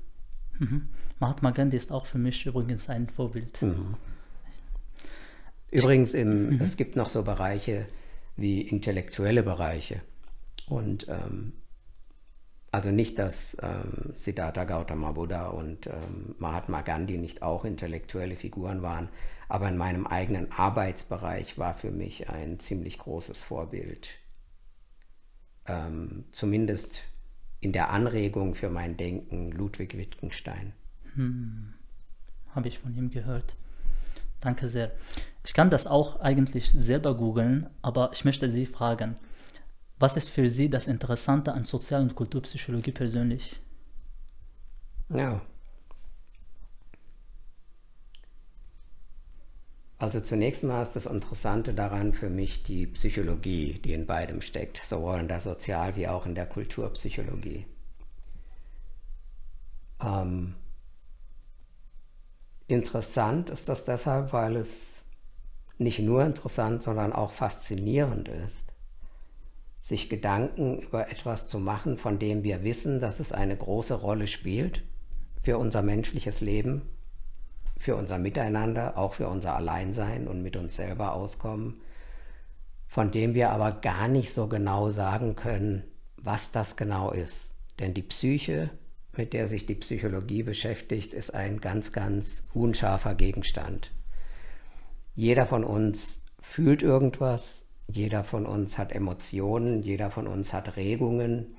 Mhm. 0.59 0.89
Mahatma 1.19 1.51
Gandhi 1.51 1.77
ist 1.77 1.93
auch 1.93 2.07
für 2.07 2.19
mich 2.19 2.47
übrigens 2.47 2.89
ein 2.89 3.09
Vorbild. 3.09 3.63
Mhm. 3.63 3.95
Übrigens, 5.71 6.15
im, 6.15 6.51
mhm. 6.51 6.61
es 6.61 6.77
gibt 6.77 6.97
noch 6.97 7.09
so 7.09 7.23
Bereiche 7.23 7.87
wie 8.37 8.61
intellektuelle 8.61 9.43
Bereiche. 9.43 10.01
Und 10.69 11.07
ähm, 11.09 11.53
also 12.71 12.91
nicht, 12.91 13.19
dass 13.19 13.57
ähm, 13.63 14.15
Siddhartha 14.17 14.65
Gautama 14.65 15.13
Buddha 15.13 15.49
und 15.49 15.87
ähm, 15.87 16.35
Mahatma 16.39 16.81
Gandhi 16.81 17.19
nicht 17.19 17.43
auch 17.43 17.67
intellektuelle 17.67 18.35
Figuren 18.35 18.81
waren, 18.81 19.11
aber 19.49 19.69
in 19.69 19.77
meinem 19.77 20.07
eigenen 20.07 20.51
Arbeitsbereich 20.51 21.59
war 21.59 21.75
für 21.75 21.91
mich 21.91 22.31
ein 22.31 22.59
ziemlich 22.59 22.99
großes 22.99 23.43
Vorbild. 23.43 24.09
Ähm, 25.67 26.25
zumindest 26.33 27.03
in 27.63 27.73
der 27.73 27.91
Anregung 27.91 28.55
für 28.55 28.69
mein 28.69 28.97
Denken 28.97 29.53
Ludwig 29.53 29.97
Wittgenstein. 29.97 30.73
Hm. 31.15 31.73
Habe 32.55 32.69
ich 32.69 32.81
von 32.81 32.95
ihm 32.95 33.11
gehört. 33.11 33.55
Danke 34.41 34.67
sehr. 34.67 34.91
Ich 35.45 35.55
kann 35.55 35.71
das 35.71 35.87
auch 35.87 36.21
eigentlich 36.21 36.71
selber 36.71 37.17
googeln, 37.17 37.71
aber 37.81 38.11
ich 38.13 38.25
möchte 38.25 38.51
Sie 38.51 38.67
fragen, 38.67 39.17
was 40.01 40.17
ist 40.17 40.29
für 40.29 40.49
Sie 40.49 40.69
das 40.69 40.89
Interessante 40.89 41.53
an 41.53 41.63
Sozial- 41.63 42.03
und 42.03 42.17
Kulturpsychologie 42.17 42.91
persönlich? 42.91 43.61
Ja. 45.09 45.41
Also 50.03 50.21
zunächst 50.21 50.65
mal 50.65 50.83
ist 50.83 50.97
das 50.97 51.07
Interessante 51.07 51.75
daran 51.75 52.13
für 52.13 52.29
mich 52.29 52.65
die 52.65 52.87
Psychologie, 52.89 53.75
die 53.85 53.93
in 53.93 54.05
beidem 54.05 54.41
steckt, 54.43 54.79
sowohl 54.79 55.21
in 55.21 55.29
der 55.29 55.39
Sozial- 55.39 55.95
wie 55.95 56.09
auch 56.09 56.27
in 56.27 56.35
der 56.35 56.47
Kulturpsychologie. 56.47 57.67
Ähm, 60.01 60.55
Interessant 62.67 63.51
ist 63.51 63.69
das 63.69 63.85
deshalb, 63.85 64.33
weil 64.33 64.57
es 64.57 65.05
nicht 65.79 66.01
nur 66.01 66.25
interessant, 66.25 66.83
sondern 66.83 67.13
auch 67.13 67.33
faszinierend 67.33 68.29
ist, 68.29 68.67
sich 69.81 70.09
Gedanken 70.09 70.79
über 70.81 71.11
etwas 71.11 71.47
zu 71.47 71.59
machen, 71.59 71.99
von 71.99 72.19
dem 72.19 72.45
wir 72.45 72.63
wissen, 72.65 73.01
dass 73.01 73.21
es 73.21 73.33
eine 73.33 73.57
große 73.57 73.95
Rolle 73.95 74.27
spielt 74.27 74.83
für 75.43 75.59
unser 75.59 75.83
menschliches 75.83 76.41
Leben, 76.41 76.83
für 77.83 77.97
unser 77.97 78.19
Miteinander, 78.19 78.97
auch 78.97 79.15
für 79.15 79.27
unser 79.27 79.57
Alleinsein 79.57 80.29
und 80.29 80.41
mit 80.41 80.57
uns 80.57 80.77
selber 80.77 81.15
auskommen, 81.15 81.81
von 82.87 83.11
dem 83.11 83.35
wir 83.35 83.51
aber 83.51 83.73
gar 83.73 84.07
nicht 84.07 84.33
so 84.33 84.47
genau 84.47 84.89
sagen 84.89 85.35
können, 85.35 85.83
was 86.17 86.53
das 86.53 86.77
genau 86.77 87.11
ist. 87.11 87.57
Denn 87.81 87.93
die 87.93 88.03
Psyche 88.03 88.71
mit 89.17 89.33
der 89.33 89.49
sich 89.49 89.67
die 89.67 89.75
Psychologie 89.75 90.43
beschäftigt, 90.43 91.13
ist 91.13 91.35
ein 91.35 91.61
ganz, 91.61 91.93
ganz 91.93 92.45
unscharfer 92.55 93.15
Gegenstand. 93.15 93.91
Jeder 95.15 95.45
von 95.45 95.65
uns 95.65 96.23
fühlt 96.41 96.83
irgendwas, 96.83 97.67
jeder 97.89 98.25
von 98.25 98.47
uns 98.47 98.79
hat 98.79 98.93
Emotionen, 98.93 99.83
jeder 99.83 100.11
von 100.11 100.27
uns 100.27 100.53
hat 100.53 100.77
Regungen, 100.77 101.57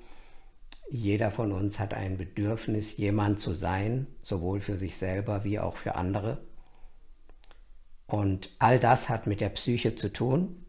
jeder 0.94 1.32
von 1.32 1.52
uns 1.52 1.80
hat 1.80 1.94
ein 1.94 2.18
Bedürfnis, 2.18 2.98
jemand 2.98 3.40
zu 3.40 3.54
sein, 3.54 4.08
sowohl 4.22 4.62
für 4.62 4.78
sich 4.78 4.96
selber 4.96 5.44
wie 5.44 5.60
auch 5.60 5.76
für 5.76 5.96
andere. 5.96 6.40
Und 8.08 8.50
all 8.60 8.80
das 8.80 9.10
hat 9.10 9.28
mit 9.28 9.42
der 9.42 9.50
Psyche 9.50 9.96
zu 9.96 10.14
tun 10.14 10.64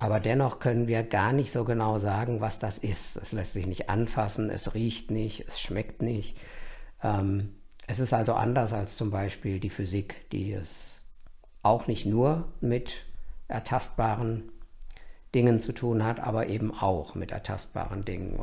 aber 0.00 0.18
dennoch 0.18 0.60
können 0.60 0.88
wir 0.88 1.02
gar 1.02 1.34
nicht 1.34 1.52
so 1.52 1.64
genau 1.64 1.98
sagen, 1.98 2.40
was 2.40 2.58
das 2.58 2.78
ist. 2.78 3.18
Es 3.18 3.32
lässt 3.32 3.52
sich 3.52 3.66
nicht 3.66 3.90
anfassen, 3.90 4.48
es 4.48 4.74
riecht 4.74 5.10
nicht, 5.10 5.44
es 5.46 5.60
schmeckt 5.60 6.00
nicht. 6.00 6.38
Ähm, 7.02 7.50
es 7.86 7.98
ist 7.98 8.14
also 8.14 8.32
anders 8.32 8.72
als 8.72 8.96
zum 8.96 9.10
Beispiel 9.10 9.60
die 9.60 9.68
Physik, 9.68 10.30
die 10.30 10.52
es 10.52 11.02
auch 11.62 11.86
nicht 11.86 12.06
nur 12.06 12.48
mit 12.62 13.04
ertastbaren 13.46 14.50
Dingen 15.34 15.60
zu 15.60 15.72
tun 15.72 16.02
hat, 16.02 16.18
aber 16.18 16.46
eben 16.46 16.72
auch 16.72 17.14
mit 17.14 17.30
ertastbaren 17.30 18.06
Dingen. 18.06 18.40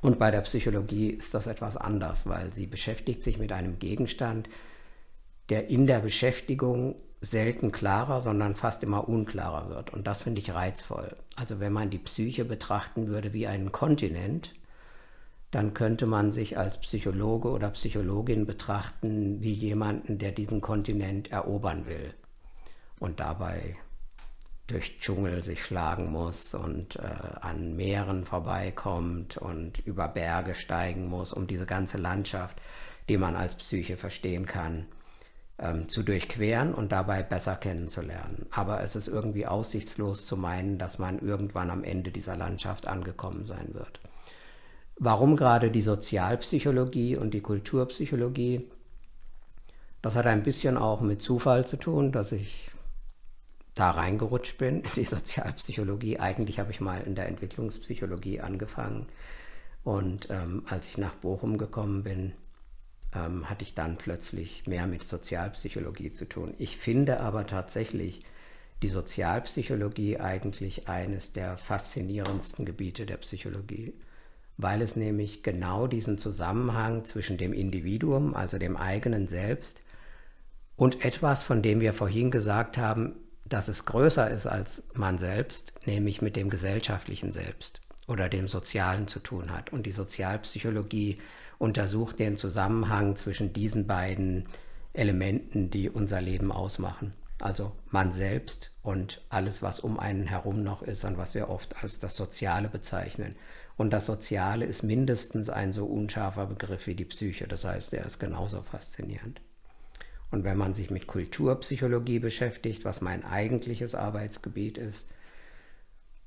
Und 0.00 0.18
bei 0.18 0.30
der 0.30 0.40
Psychologie 0.40 1.10
ist 1.10 1.34
das 1.34 1.46
etwas 1.46 1.76
anders, 1.76 2.26
weil 2.26 2.52
sie 2.52 2.66
beschäftigt 2.66 3.22
sich 3.22 3.38
mit 3.38 3.52
einem 3.52 3.78
Gegenstand, 3.78 4.48
der 5.50 5.68
in 5.68 5.86
der 5.86 6.00
Beschäftigung 6.00 6.96
selten 7.20 7.70
klarer, 7.70 8.20
sondern 8.20 8.54
fast 8.54 8.82
immer 8.82 9.08
unklarer 9.08 9.68
wird. 9.68 9.92
Und 9.92 10.06
das 10.06 10.22
finde 10.22 10.40
ich 10.40 10.54
reizvoll. 10.54 11.14
Also 11.36 11.60
wenn 11.60 11.72
man 11.72 11.90
die 11.90 11.98
Psyche 11.98 12.46
betrachten 12.46 13.08
würde 13.08 13.34
wie 13.34 13.46
einen 13.46 13.72
Kontinent, 13.72 14.54
dann 15.50 15.74
könnte 15.74 16.06
man 16.06 16.32
sich 16.32 16.56
als 16.56 16.78
Psychologe 16.78 17.48
oder 17.48 17.70
Psychologin 17.70 18.46
betrachten 18.46 19.42
wie 19.42 19.52
jemanden, 19.52 20.18
der 20.18 20.32
diesen 20.32 20.60
Kontinent 20.60 21.30
erobern 21.30 21.86
will 21.86 22.14
und 23.00 23.20
dabei 23.20 23.76
durch 24.70 24.98
Dschungel 25.00 25.42
sich 25.42 25.64
schlagen 25.64 26.10
muss 26.10 26.54
und 26.54 26.96
äh, 26.96 27.00
an 27.40 27.76
Meeren 27.76 28.24
vorbeikommt 28.24 29.36
und 29.36 29.78
über 29.86 30.08
Berge 30.08 30.54
steigen 30.54 31.08
muss, 31.08 31.32
um 31.32 31.46
diese 31.46 31.66
ganze 31.66 31.98
Landschaft, 31.98 32.56
die 33.08 33.16
man 33.16 33.36
als 33.36 33.54
Psyche 33.56 33.96
verstehen 33.96 34.46
kann, 34.46 34.86
ähm, 35.58 35.88
zu 35.88 36.02
durchqueren 36.02 36.72
und 36.72 36.92
dabei 36.92 37.22
besser 37.22 37.56
kennenzulernen. 37.56 38.46
Aber 38.50 38.82
es 38.82 38.96
ist 38.96 39.08
irgendwie 39.08 39.46
aussichtslos 39.46 40.26
zu 40.26 40.36
meinen, 40.36 40.78
dass 40.78 40.98
man 40.98 41.18
irgendwann 41.18 41.70
am 41.70 41.84
Ende 41.84 42.10
dieser 42.12 42.36
Landschaft 42.36 42.86
angekommen 42.86 43.46
sein 43.46 43.74
wird. 43.74 44.00
Warum 44.96 45.36
gerade 45.36 45.70
die 45.70 45.82
Sozialpsychologie 45.82 47.16
und 47.16 47.32
die 47.32 47.40
Kulturpsychologie? 47.40 48.68
Das 50.02 50.14
hat 50.14 50.26
ein 50.26 50.42
bisschen 50.42 50.76
auch 50.76 51.00
mit 51.00 51.22
Zufall 51.22 51.66
zu 51.66 51.76
tun, 51.76 52.12
dass 52.12 52.32
ich 52.32 52.70
da 53.80 53.90
reingerutscht 53.90 54.58
bin, 54.58 54.82
in 54.82 54.90
die 54.94 55.04
Sozialpsychologie. 55.04 56.18
Eigentlich 56.18 56.58
habe 56.58 56.70
ich 56.70 56.80
mal 56.80 57.00
in 57.00 57.14
der 57.14 57.28
Entwicklungspsychologie 57.28 58.40
angefangen. 58.40 59.06
Und 59.82 60.28
ähm, 60.30 60.62
als 60.66 60.88
ich 60.88 60.98
nach 60.98 61.14
Bochum 61.14 61.56
gekommen 61.56 62.02
bin, 62.02 62.32
ähm, 63.14 63.48
hatte 63.48 63.64
ich 63.64 63.74
dann 63.74 63.96
plötzlich 63.96 64.66
mehr 64.66 64.86
mit 64.86 65.04
Sozialpsychologie 65.04 66.12
zu 66.12 66.26
tun. 66.26 66.54
Ich 66.58 66.76
finde 66.76 67.20
aber 67.20 67.46
tatsächlich 67.46 68.22
die 68.82 68.88
Sozialpsychologie 68.88 70.18
eigentlich 70.18 70.88
eines 70.88 71.32
der 71.32 71.56
faszinierendsten 71.56 72.66
Gebiete 72.66 73.06
der 73.06 73.16
Psychologie, 73.16 73.94
weil 74.58 74.82
es 74.82 74.96
nämlich 74.96 75.42
genau 75.42 75.86
diesen 75.86 76.18
Zusammenhang 76.18 77.04
zwischen 77.04 77.38
dem 77.38 77.52
Individuum, 77.52 78.34
also 78.34 78.58
dem 78.58 78.76
eigenen 78.76 79.28
Selbst, 79.28 79.80
und 80.76 81.04
etwas, 81.04 81.42
von 81.42 81.62
dem 81.62 81.80
wir 81.80 81.92
vorhin 81.92 82.30
gesagt 82.30 82.78
haben, 82.78 83.16
dass 83.50 83.68
es 83.68 83.84
größer 83.84 84.30
ist 84.30 84.46
als 84.46 84.82
man 84.94 85.18
selbst, 85.18 85.74
nämlich 85.84 86.22
mit 86.22 86.36
dem 86.36 86.48
gesellschaftlichen 86.48 87.32
Selbst 87.32 87.80
oder 88.08 88.28
dem 88.28 88.48
Sozialen 88.48 89.06
zu 89.06 89.18
tun 89.18 89.50
hat. 89.50 89.72
Und 89.72 89.84
die 89.84 89.92
Sozialpsychologie 89.92 91.18
untersucht 91.58 92.18
den 92.18 92.36
Zusammenhang 92.36 93.16
zwischen 93.16 93.52
diesen 93.52 93.86
beiden 93.86 94.48
Elementen, 94.92 95.70
die 95.70 95.90
unser 95.90 96.20
Leben 96.20 96.50
ausmachen. 96.50 97.12
Also 97.40 97.72
man 97.90 98.12
selbst 98.12 98.70
und 98.82 99.22
alles, 99.28 99.62
was 99.62 99.80
um 99.80 99.98
einen 99.98 100.26
herum 100.26 100.62
noch 100.62 100.82
ist 100.82 101.04
und 101.04 101.18
was 101.18 101.34
wir 101.34 101.48
oft 101.48 101.82
als 101.82 101.98
das 101.98 102.16
Soziale 102.16 102.68
bezeichnen. 102.68 103.34
Und 103.76 103.90
das 103.90 104.06
Soziale 104.06 104.66
ist 104.66 104.82
mindestens 104.82 105.48
ein 105.48 105.72
so 105.72 105.86
unscharfer 105.86 106.46
Begriff 106.46 106.86
wie 106.86 106.94
die 106.94 107.06
Psyche. 107.06 107.48
Das 107.48 107.64
heißt, 107.64 107.94
er 107.94 108.04
ist 108.04 108.18
genauso 108.18 108.62
faszinierend. 108.62 109.40
Und 110.30 110.44
wenn 110.44 110.56
man 110.56 110.74
sich 110.74 110.90
mit 110.90 111.06
Kulturpsychologie 111.06 112.20
beschäftigt, 112.20 112.84
was 112.84 113.00
mein 113.00 113.24
eigentliches 113.24 113.94
Arbeitsgebiet 113.94 114.78
ist, 114.78 115.08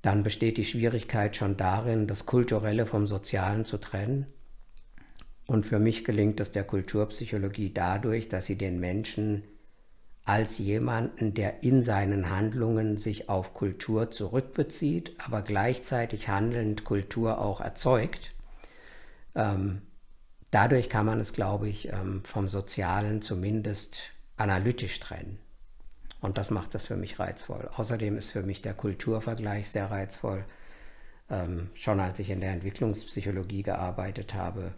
dann 0.01 0.23
besteht 0.23 0.57
die 0.57 0.65
Schwierigkeit 0.65 1.35
schon 1.35 1.55
darin, 1.55 2.07
das 2.07 2.25
Kulturelle 2.25 2.85
vom 2.85 3.07
Sozialen 3.07 3.63
zu 3.63 3.77
trennen. 3.77 4.25
Und 5.47 5.65
für 5.65 5.79
mich 5.79 6.03
gelingt 6.03 6.39
es 6.41 6.51
der 6.51 6.65
Kulturpsychologie 6.65 7.73
dadurch, 7.73 8.27
dass 8.27 8.45
sie 8.45 8.57
den 8.57 8.79
Menschen 8.79 9.43
als 10.25 10.57
jemanden, 10.57 11.33
der 11.33 11.63
in 11.63 11.81
seinen 11.81 12.29
Handlungen 12.29 12.97
sich 12.97 13.29
auf 13.29 13.53
Kultur 13.53 14.11
zurückbezieht, 14.11 15.15
aber 15.17 15.41
gleichzeitig 15.41 16.29
handelnd 16.29 16.85
Kultur 16.85 17.39
auch 17.39 17.59
erzeugt, 17.59 18.31
ähm, 19.35 19.81
dadurch 20.53 20.89
kann 20.89 21.05
man 21.05 21.19
es, 21.19 21.33
glaube 21.33 21.67
ich, 21.67 21.89
ähm, 21.91 22.21
vom 22.23 22.47
Sozialen 22.47 23.21
zumindest 23.21 23.99
analytisch 24.37 24.99
trennen. 24.99 25.39
Und 26.21 26.37
das 26.37 26.51
macht 26.51 26.73
das 26.73 26.85
für 26.85 26.95
mich 26.95 27.19
reizvoll. 27.19 27.69
Außerdem 27.75 28.17
ist 28.17 28.31
für 28.31 28.43
mich 28.43 28.61
der 28.61 28.73
Kulturvergleich 28.73 29.69
sehr 29.69 29.91
reizvoll. 29.91 30.45
Ähm, 31.29 31.69
schon 31.73 31.99
als 31.99 32.19
ich 32.19 32.29
in 32.29 32.39
der 32.39 32.51
Entwicklungspsychologie 32.51 33.63
gearbeitet 33.63 34.33
habe, 34.33 34.73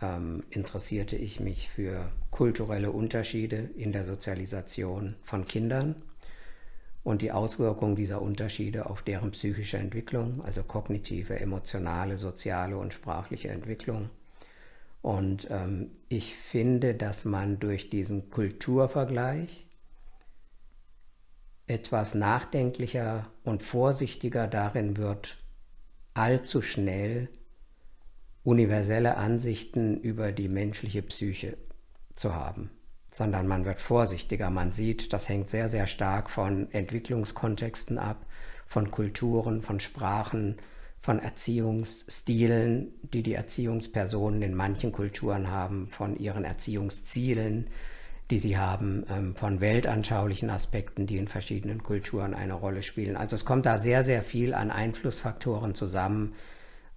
ähm, 0.00 0.44
interessierte 0.50 1.16
ich 1.16 1.38
mich 1.38 1.68
für 1.68 2.10
kulturelle 2.30 2.90
Unterschiede 2.90 3.70
in 3.76 3.92
der 3.92 4.04
Sozialisation 4.04 5.14
von 5.22 5.46
Kindern 5.46 5.96
und 7.04 7.22
die 7.22 7.32
Auswirkungen 7.32 7.96
dieser 7.96 8.22
Unterschiede 8.22 8.86
auf 8.86 9.02
deren 9.02 9.30
psychische 9.32 9.78
Entwicklung, 9.78 10.42
also 10.44 10.62
kognitive, 10.62 11.38
emotionale, 11.38 12.18
soziale 12.18 12.76
und 12.76 12.94
sprachliche 12.94 13.48
Entwicklung. 13.48 14.10
Und 15.02 15.46
ähm, 15.50 15.90
ich 16.08 16.34
finde, 16.34 16.94
dass 16.94 17.24
man 17.24 17.60
durch 17.60 17.90
diesen 17.90 18.30
Kulturvergleich 18.30 19.66
etwas 21.66 22.14
nachdenklicher 22.14 23.30
und 23.44 23.62
vorsichtiger 23.62 24.46
darin 24.46 24.96
wird, 24.96 25.36
allzu 26.14 26.62
schnell 26.62 27.28
universelle 28.42 29.16
Ansichten 29.18 30.00
über 30.00 30.32
die 30.32 30.48
menschliche 30.48 31.02
Psyche 31.02 31.58
zu 32.14 32.34
haben, 32.34 32.70
sondern 33.12 33.46
man 33.46 33.64
wird 33.64 33.80
vorsichtiger. 33.80 34.50
Man 34.50 34.72
sieht, 34.72 35.12
das 35.12 35.28
hängt 35.28 35.50
sehr, 35.50 35.68
sehr 35.68 35.86
stark 35.86 36.30
von 36.30 36.70
Entwicklungskontexten 36.72 37.98
ab, 37.98 38.24
von 38.66 38.90
Kulturen, 38.90 39.62
von 39.62 39.80
Sprachen, 39.80 40.56
von 41.00 41.20
Erziehungsstilen, 41.20 42.92
die 43.12 43.22
die 43.22 43.34
Erziehungspersonen 43.34 44.42
in 44.42 44.54
manchen 44.54 44.92
Kulturen 44.92 45.50
haben, 45.50 45.88
von 45.88 46.16
ihren 46.16 46.44
Erziehungszielen, 46.44 47.68
die 48.30 48.38
sie 48.38 48.58
haben, 48.58 49.04
ähm, 49.08 49.34
von 49.34 49.60
weltanschaulichen 49.60 50.50
Aspekten, 50.50 51.06
die 51.06 51.16
in 51.16 51.28
verschiedenen 51.28 51.82
Kulturen 51.82 52.34
eine 52.34 52.54
Rolle 52.54 52.82
spielen. 52.82 53.16
Also 53.16 53.36
es 53.36 53.44
kommt 53.44 53.64
da 53.64 53.78
sehr, 53.78 54.04
sehr 54.04 54.22
viel 54.22 54.54
an 54.54 54.70
Einflussfaktoren 54.70 55.74
zusammen, 55.74 56.34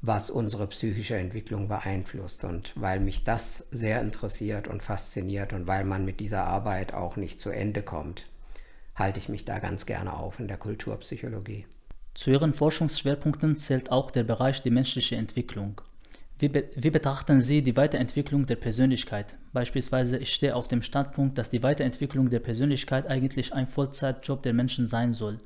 was 0.01 0.29
unsere 0.29 0.67
psychische 0.67 1.15
Entwicklung 1.15 1.67
beeinflusst. 1.67 2.43
Und 2.43 2.73
weil 2.75 2.99
mich 2.99 3.23
das 3.23 3.65
sehr 3.71 4.01
interessiert 4.01 4.67
und 4.67 4.83
fasziniert 4.83 5.53
und 5.53 5.67
weil 5.67 5.85
man 5.85 6.03
mit 6.03 6.19
dieser 6.19 6.45
Arbeit 6.45 6.93
auch 6.93 7.15
nicht 7.15 7.39
zu 7.39 7.49
Ende 7.49 7.83
kommt, 7.83 8.25
halte 8.95 9.19
ich 9.19 9.29
mich 9.29 9.45
da 9.45 9.59
ganz 9.59 9.85
gerne 9.85 10.13
auf 10.13 10.39
in 10.39 10.47
der 10.47 10.57
Kulturpsychologie. 10.57 11.65
Zu 12.13 12.31
Ihren 12.31 12.53
Forschungsschwerpunkten 12.53 13.55
zählt 13.57 13.91
auch 13.91 14.11
der 14.11 14.23
Bereich 14.23 14.61
die 14.61 14.69
menschliche 14.69 15.15
Entwicklung. 15.15 15.81
Wie, 16.39 16.49
be 16.49 16.69
wie, 16.75 16.89
betrachten 16.89 17.39
Sie 17.39 17.61
die 17.61 17.77
Weiterentwicklung 17.77 18.47
der 18.47 18.55
Persönlichkeit? 18.55 19.35
Beispielsweise, 19.53 20.17
ich 20.17 20.33
stehe 20.33 20.55
auf 20.55 20.67
dem 20.67 20.81
Standpunkt, 20.81 21.37
dass 21.37 21.49
die 21.49 21.61
Weiterentwicklung 21.61 22.29
der 22.29 22.39
Persönlichkeit 22.39 23.07
eigentlich 23.07 23.53
ein 23.53 23.67
Vollzeitjob 23.67 24.41
der 24.41 24.53
Menschen 24.53 24.87
sein 24.87 25.13
soll. 25.13 25.39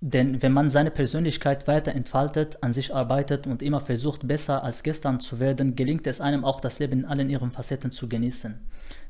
Denn 0.00 0.40
wenn 0.40 0.52
man 0.52 0.70
seine 0.70 0.90
Persönlichkeit 0.90 1.68
weiter 1.68 1.92
entfaltet, 1.92 2.62
an 2.62 2.72
sich 2.72 2.94
arbeitet 2.94 3.46
und 3.46 3.60
immer 3.60 3.80
versucht, 3.80 4.26
besser 4.26 4.64
als 4.64 4.82
gestern 4.82 5.20
zu 5.20 5.40
werden, 5.40 5.76
gelingt 5.76 6.06
es 6.06 6.22
einem 6.22 6.44
auch, 6.44 6.60
das 6.60 6.78
Leben 6.78 7.00
in 7.00 7.04
allen 7.04 7.28
ihren 7.28 7.50
Facetten 7.50 7.92
zu 7.92 8.08
genießen. 8.08 8.58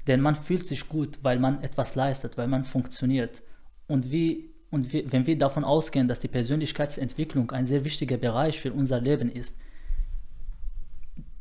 Denn 0.09 0.21
man 0.21 0.35
fühlt 0.35 0.67
sich 0.67 0.89
gut, 0.89 1.19
weil 1.23 1.39
man 1.39 1.63
etwas 1.63 1.95
leistet, 1.95 2.37
weil 2.37 2.49
man 2.49 2.65
funktioniert. 2.65 3.43
Und 3.87 4.11
wie 4.11 4.50
und 4.71 4.93
wenn 4.93 5.27
wir 5.27 5.37
davon 5.37 5.65
ausgehen, 5.65 6.07
dass 6.07 6.21
die 6.21 6.29
Persönlichkeitsentwicklung 6.29 7.51
ein 7.51 7.65
sehr 7.65 7.85
wichtiger 7.85 8.17
Bereich 8.17 8.61
für 8.61 8.73
unser 8.73 9.01
Leben 9.01 9.31
ist, 9.31 9.57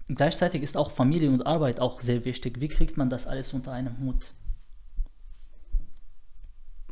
gleichzeitig 0.07 0.63
ist 0.63 0.75
auch 0.75 0.89
Familie 0.89 1.29
und 1.29 1.45
Arbeit 1.45 1.79
auch 1.79 2.01
sehr 2.01 2.25
wichtig. 2.25 2.59
Wie 2.59 2.67
kriegt 2.67 2.97
man 2.97 3.09
das 3.09 3.27
alles 3.27 3.53
unter 3.53 3.71
einem 3.71 3.99
Hut? 3.99 4.33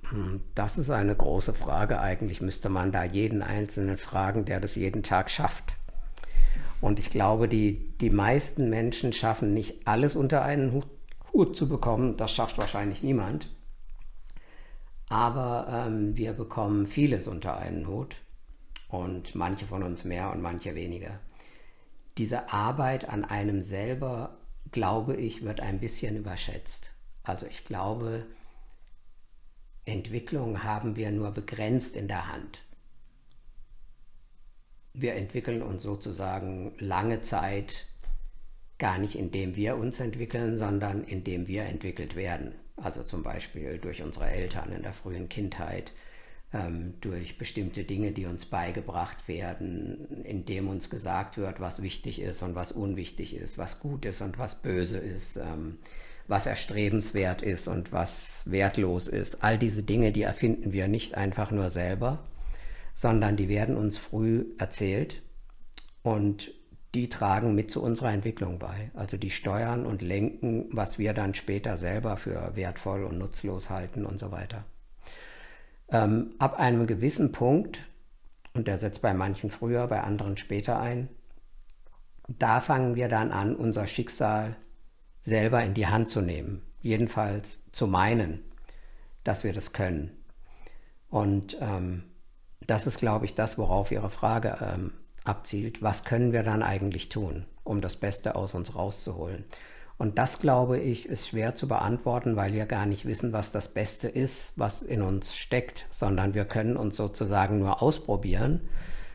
Hm, 0.09 0.41
das 0.53 0.77
ist 0.77 0.91
eine 0.91 1.15
große 1.15 1.55
Frage. 1.55 1.99
Eigentlich 1.99 2.39
müsste 2.39 2.69
man 2.69 2.91
da 2.91 3.03
jeden 3.03 3.41
Einzelnen 3.41 3.97
fragen, 3.97 4.45
der 4.45 4.59
das 4.59 4.75
jeden 4.75 5.01
Tag 5.01 5.31
schafft. 5.31 5.75
Und 6.81 6.99
ich 6.99 7.09
glaube, 7.09 7.47
die, 7.47 7.97
die 7.99 8.11
meisten 8.11 8.69
Menschen 8.69 9.11
schaffen 9.11 9.55
nicht 9.55 9.87
alles 9.87 10.15
unter 10.15 10.43
einen 10.43 10.71
Hut, 10.71 10.85
Hut 11.33 11.55
zu 11.55 11.67
bekommen. 11.67 12.15
Das 12.15 12.31
schafft 12.31 12.59
wahrscheinlich 12.59 13.01
niemand 13.01 13.49
aber 15.09 15.87
ähm, 15.87 16.17
wir 16.17 16.33
bekommen 16.33 16.87
vieles 16.87 17.27
unter 17.27 17.57
einen 17.57 17.87
Hut 17.87 18.15
und 18.89 19.35
manche 19.35 19.65
von 19.65 19.83
uns 19.83 20.03
mehr 20.03 20.31
und 20.31 20.41
manche 20.41 20.75
weniger. 20.75 21.19
Diese 22.17 22.51
Arbeit 22.51 23.07
an 23.09 23.23
einem 23.25 23.61
selber, 23.61 24.37
glaube 24.71 25.15
ich, 25.15 25.43
wird 25.43 25.59
ein 25.59 25.79
bisschen 25.79 26.17
überschätzt. 26.17 26.91
Also 27.23 27.45
ich 27.45 27.63
glaube, 27.63 28.25
Entwicklung 29.85 30.63
haben 30.63 30.95
wir 30.95 31.11
nur 31.11 31.31
begrenzt 31.31 31.95
in 31.95 32.07
der 32.07 32.31
Hand. 32.31 32.63
Wir 34.93 35.13
entwickeln 35.13 35.61
uns 35.61 35.83
sozusagen 35.83 36.73
lange 36.79 37.21
Zeit 37.21 37.87
gar 38.77 38.97
nicht 38.97 39.15
indem 39.15 39.55
wir 39.55 39.77
uns 39.77 39.99
entwickeln, 39.99 40.57
sondern 40.57 41.03
indem 41.03 41.47
wir 41.47 41.63
entwickelt 41.63 42.15
werden. 42.15 42.53
Also 42.77 43.03
zum 43.03 43.23
Beispiel 43.23 43.79
durch 43.79 44.03
unsere 44.03 44.29
Eltern 44.29 44.71
in 44.71 44.83
der 44.83 44.93
frühen 44.93 45.29
Kindheit, 45.29 45.91
ähm, 46.53 46.93
durch 47.01 47.37
bestimmte 47.37 47.83
Dinge, 47.83 48.11
die 48.11 48.25
uns 48.25 48.45
beigebracht 48.45 49.27
werden, 49.27 50.23
indem 50.23 50.69
uns 50.69 50.89
gesagt 50.89 51.37
wird, 51.37 51.59
was 51.59 51.81
wichtig 51.81 52.21
ist 52.21 52.41
und 52.43 52.55
was 52.55 52.71
unwichtig 52.71 53.35
ist, 53.35 53.57
was 53.57 53.79
gut 53.79 54.05
ist 54.05 54.21
und 54.21 54.37
was 54.37 54.61
böse 54.61 54.99
ist, 54.99 55.37
ähm, 55.37 55.79
was 56.27 56.45
erstrebenswert 56.45 57.41
ist 57.41 57.67
und 57.67 57.91
was 57.91 58.43
wertlos 58.45 59.07
ist. 59.07 59.43
All 59.43 59.57
diese 59.57 59.83
Dinge, 59.83 60.11
die 60.11 60.23
erfinden 60.23 60.71
wir 60.71 60.87
nicht 60.87 61.15
einfach 61.15 61.51
nur 61.51 61.69
selber, 61.69 62.23
sondern 62.93 63.37
die 63.37 63.49
werden 63.49 63.75
uns 63.75 63.97
früh 63.97 64.45
erzählt 64.57 65.21
und 66.03 66.51
die 66.95 67.09
tragen 67.09 67.53
mit 67.53 67.69
zu 67.69 67.81
unserer 67.81 68.11
Entwicklung 68.11 68.59
bei. 68.59 68.91
Also 68.93 69.17
die 69.17 69.31
steuern 69.31 69.85
und 69.85 70.01
lenken, 70.01 70.67
was 70.71 70.97
wir 70.97 71.13
dann 71.13 71.33
später 71.33 71.77
selber 71.77 72.17
für 72.17 72.55
wertvoll 72.55 73.03
und 73.03 73.17
nutzlos 73.17 73.69
halten 73.69 74.05
und 74.05 74.19
so 74.19 74.31
weiter. 74.31 74.65
Ähm, 75.89 76.35
ab 76.39 76.59
einem 76.59 76.87
gewissen 76.87 77.31
Punkt, 77.31 77.79
und 78.53 78.67
der 78.67 78.77
setzt 78.77 79.01
bei 79.01 79.13
manchen 79.13 79.51
früher, 79.51 79.87
bei 79.87 80.01
anderen 80.01 80.37
später 80.37 80.79
ein, 80.79 81.09
da 82.27 82.59
fangen 82.59 82.95
wir 82.95 83.07
dann 83.07 83.31
an, 83.31 83.55
unser 83.55 83.87
Schicksal 83.87 84.55
selber 85.21 85.63
in 85.63 85.73
die 85.73 85.87
Hand 85.87 86.09
zu 86.09 86.21
nehmen. 86.21 86.61
Jedenfalls 86.81 87.61
zu 87.71 87.87
meinen, 87.87 88.43
dass 89.23 89.43
wir 89.43 89.53
das 89.53 89.73
können. 89.73 90.11
Und 91.09 91.57
ähm, 91.61 92.03
das 92.65 92.87
ist, 92.87 92.97
glaube 92.97 93.25
ich, 93.25 93.35
das, 93.35 93.57
worauf 93.57 93.91
Ihre 93.91 94.09
Frage 94.09 94.57
ähm, 94.61 94.93
abzielt. 95.27 95.81
Was 95.81 96.03
können 96.03 96.31
wir 96.33 96.43
dann 96.43 96.63
eigentlich 96.63 97.09
tun, 97.09 97.45
um 97.63 97.81
das 97.81 97.95
Beste 97.95 98.35
aus 98.35 98.53
uns 98.53 98.75
rauszuholen? 98.75 99.43
Und 99.97 100.19
das, 100.19 100.39
glaube 100.39 100.79
ich, 100.79 101.09
ist 101.09 101.27
schwer 101.27 101.55
zu 101.55 101.67
beantworten, 101.67 102.35
weil 102.35 102.53
wir 102.53 102.67
gar 102.67 102.85
nicht 102.85 103.05
wissen, 103.05 103.33
was 103.33 103.51
das 103.51 103.67
Beste 103.69 104.07
ist, 104.07 104.53
was 104.55 104.83
in 104.83 105.01
uns 105.01 105.35
steckt, 105.35 105.87
sondern 105.89 106.35
wir 106.35 106.45
können 106.45 106.77
uns 106.77 106.95
sozusagen 106.95 107.59
nur 107.59 107.81
ausprobieren. 107.81 108.61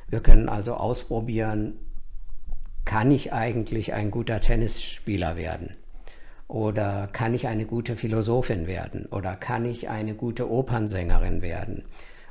Wir 0.09 0.21
können 0.21 0.49
also 0.49 0.75
ausprobieren, 0.75 1.79
kann 2.85 3.13
ich 3.13 3.33
eigentlich 3.33 3.93
ein 3.93 4.11
guter 4.11 4.41
Tennisspieler 4.41 5.37
werden? 5.37 5.77
Oder 6.49 7.09
kann 7.13 7.33
ich 7.33 7.47
eine 7.47 7.65
gute 7.65 7.97
Philosophin 7.97 8.67
werden? 8.67 9.07
Oder 9.07 9.37
kann 9.37 9.65
ich 9.65 9.89
eine 9.89 10.15
gute 10.15 10.51
Opernsängerin 10.51 11.41
werden? 11.43 11.85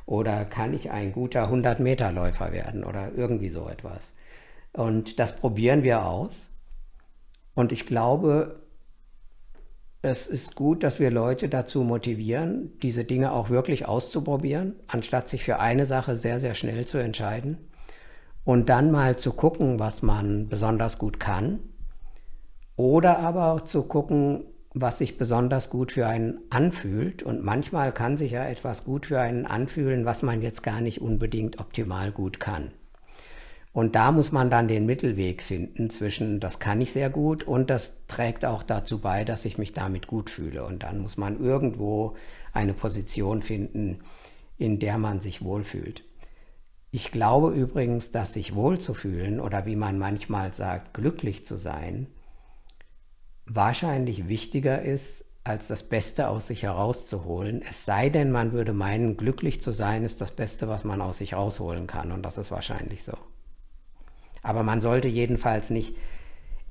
Oder 0.06 0.46
kann 0.46 0.74
ich 0.74 0.92
ein 0.92 1.12
guter 1.12 1.52
100-Meter-Läufer 1.52 2.52
werden? 2.52 2.84
Oder 2.84 3.12
irgendwie 3.16 3.50
so 3.50 3.68
etwas. 3.68 4.14
Und 4.74 5.20
das 5.20 5.36
probieren 5.36 5.84
wir 5.84 6.06
aus. 6.06 6.50
Und 7.54 7.72
ich 7.72 7.86
glaube, 7.86 8.62
es 10.02 10.26
ist 10.28 10.56
gut, 10.56 10.84
dass 10.84 11.00
wir 11.00 11.12
Leute 11.12 11.48
dazu 11.48 11.84
motivieren, 11.84 12.72
diese 12.82 13.04
Dinge 13.04 13.32
auch 13.34 13.50
wirklich 13.50 13.88
auszuprobieren, 13.88 14.76
anstatt 14.88 15.30
sich 15.30 15.44
für 15.44 15.60
eine 15.60 15.86
Sache 15.86 16.16
sehr, 16.16 16.40
sehr 16.40 16.56
schnell 16.56 16.86
zu 16.86 16.98
entscheiden. 16.98 17.58
Und 18.44 18.70
dann 18.70 18.90
mal 18.90 19.18
zu 19.18 19.34
gucken, 19.34 19.80
was 19.80 20.02
man 20.02 20.50
besonders 20.50 20.98
gut 20.98 21.20
kann. 21.20 21.60
Oder 22.76 23.20
aber 23.20 23.52
auch 23.52 23.62
zu 23.62 23.84
gucken, 23.84 24.46
was 24.74 25.00
sich 25.00 25.18
besonders 25.18 25.70
gut 25.70 25.92
für 25.92 26.08
einen 26.08 26.40
anfühlt. 26.50 27.24
Und 27.24 27.44
manchmal 27.44 27.92
kann 27.92 28.18
sich 28.18 28.32
ja 28.32 28.46
etwas 28.46 28.86
gut 28.86 29.08
für 29.08 29.20
einen 29.20 29.46
anfühlen, 29.46 30.06
was 30.06 30.24
man 30.24 30.42
jetzt 30.42 30.64
gar 30.64 30.82
nicht 30.82 31.02
unbedingt 31.02 31.60
optimal 31.60 32.12
gut 32.12 32.40
kann. 32.40 32.72
Und 33.74 33.96
da 33.96 34.12
muss 34.12 34.34
man 34.34 34.50
dann 34.50 34.68
den 34.68 34.86
Mittelweg 34.86 35.42
finden 35.42 35.90
zwischen, 35.90 36.42
das 36.42 36.60
kann 36.60 36.82
ich 36.82 36.92
sehr 36.92 37.10
gut 37.10 37.44
und 37.44 37.70
das 37.70 38.06
trägt 38.08 38.44
auch 38.44 38.64
dazu 38.64 39.00
bei, 39.00 39.24
dass 39.24 39.46
ich 39.46 39.58
mich 39.58 39.72
damit 39.72 40.08
gut 40.08 40.30
fühle. 40.30 40.66
Und 40.66 40.84
dann 40.84 41.00
muss 41.00 41.16
man 41.16 41.40
irgendwo 41.42 42.16
eine 42.52 42.74
Position 42.74 43.42
finden, 43.42 44.00
in 44.58 44.80
der 44.80 44.98
man 44.98 45.22
sich 45.22 45.42
wohlfühlt. 45.42 46.04
Ich 46.92 47.12
glaube 47.12 47.52
übrigens, 47.52 48.12
dass 48.12 48.34
sich 48.34 48.54
wohlzufühlen 48.54 49.40
oder 49.40 49.66
wie 49.66 49.78
man 49.78 49.98
manchmal 49.98 50.54
sagt, 50.54 50.94
glücklich 50.94 51.46
zu 51.46 51.56
sein, 51.56 52.08
wahrscheinlich 53.46 54.28
wichtiger 54.28 54.82
ist, 54.82 55.26
als 55.44 55.68
das 55.68 55.84
Beste 55.84 56.28
aus 56.28 56.48
sich 56.48 56.64
herauszuholen. 56.64 57.64
Es 57.68 57.86
sei 57.86 58.10
denn, 58.10 58.32
man 58.32 58.52
würde 58.52 58.74
meinen, 58.74 59.18
glücklich 59.18 59.62
zu 59.62 59.72
sein 59.72 60.04
ist 60.04 60.22
das 60.22 60.32
Beste, 60.32 60.68
was 60.68 60.84
man 60.84 61.02
aus 61.02 61.18
sich 61.18 61.34
rausholen 61.34 61.88
kann. 61.88 62.12
Und 62.12 62.24
das 62.24 62.38
ist 62.38 62.52
wahrscheinlich 62.52 63.04
so. 63.04 63.14
Aber 64.44 64.64
man 64.64 64.82
sollte 64.82 65.08
jedenfalls 65.08 65.70
nicht 65.70 65.96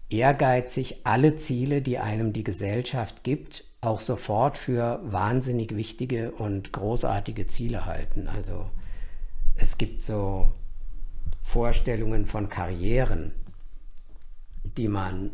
ehrgeizig 0.09 1.01
alle 1.05 1.37
Ziele, 1.37 1.83
die 1.83 1.99
einem 1.99 2.33
die 2.33 2.45
Gesellschaft 2.45 3.25
gibt, 3.25 3.65
auch 3.81 4.01
sofort 4.01 4.59
für 4.59 5.01
wahnsinnig 5.05 5.75
wichtige 5.75 6.33
und 6.33 6.73
großartige 6.73 7.47
Ziele 7.47 7.87
halten. 7.87 8.29
Also 8.29 8.69
es 9.55 9.79
gibt 9.79 10.03
so 10.03 10.49
Vorstellungen 11.43 12.27
von 12.27 12.49
Karrieren, 12.49 13.33
die 14.63 14.89
man, 14.89 15.31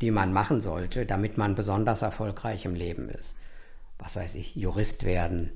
die 0.00 0.10
man 0.10 0.32
machen 0.32 0.60
sollte, 0.60 1.06
damit 1.06 1.38
man 1.38 1.54
besonders 1.54 2.02
erfolgreich 2.02 2.64
im 2.64 2.74
Leben 2.74 3.08
ist. 3.08 3.34
Was 3.98 4.16
weiß 4.16 4.34
ich, 4.34 4.56
Jurist 4.56 5.04
werden, 5.04 5.52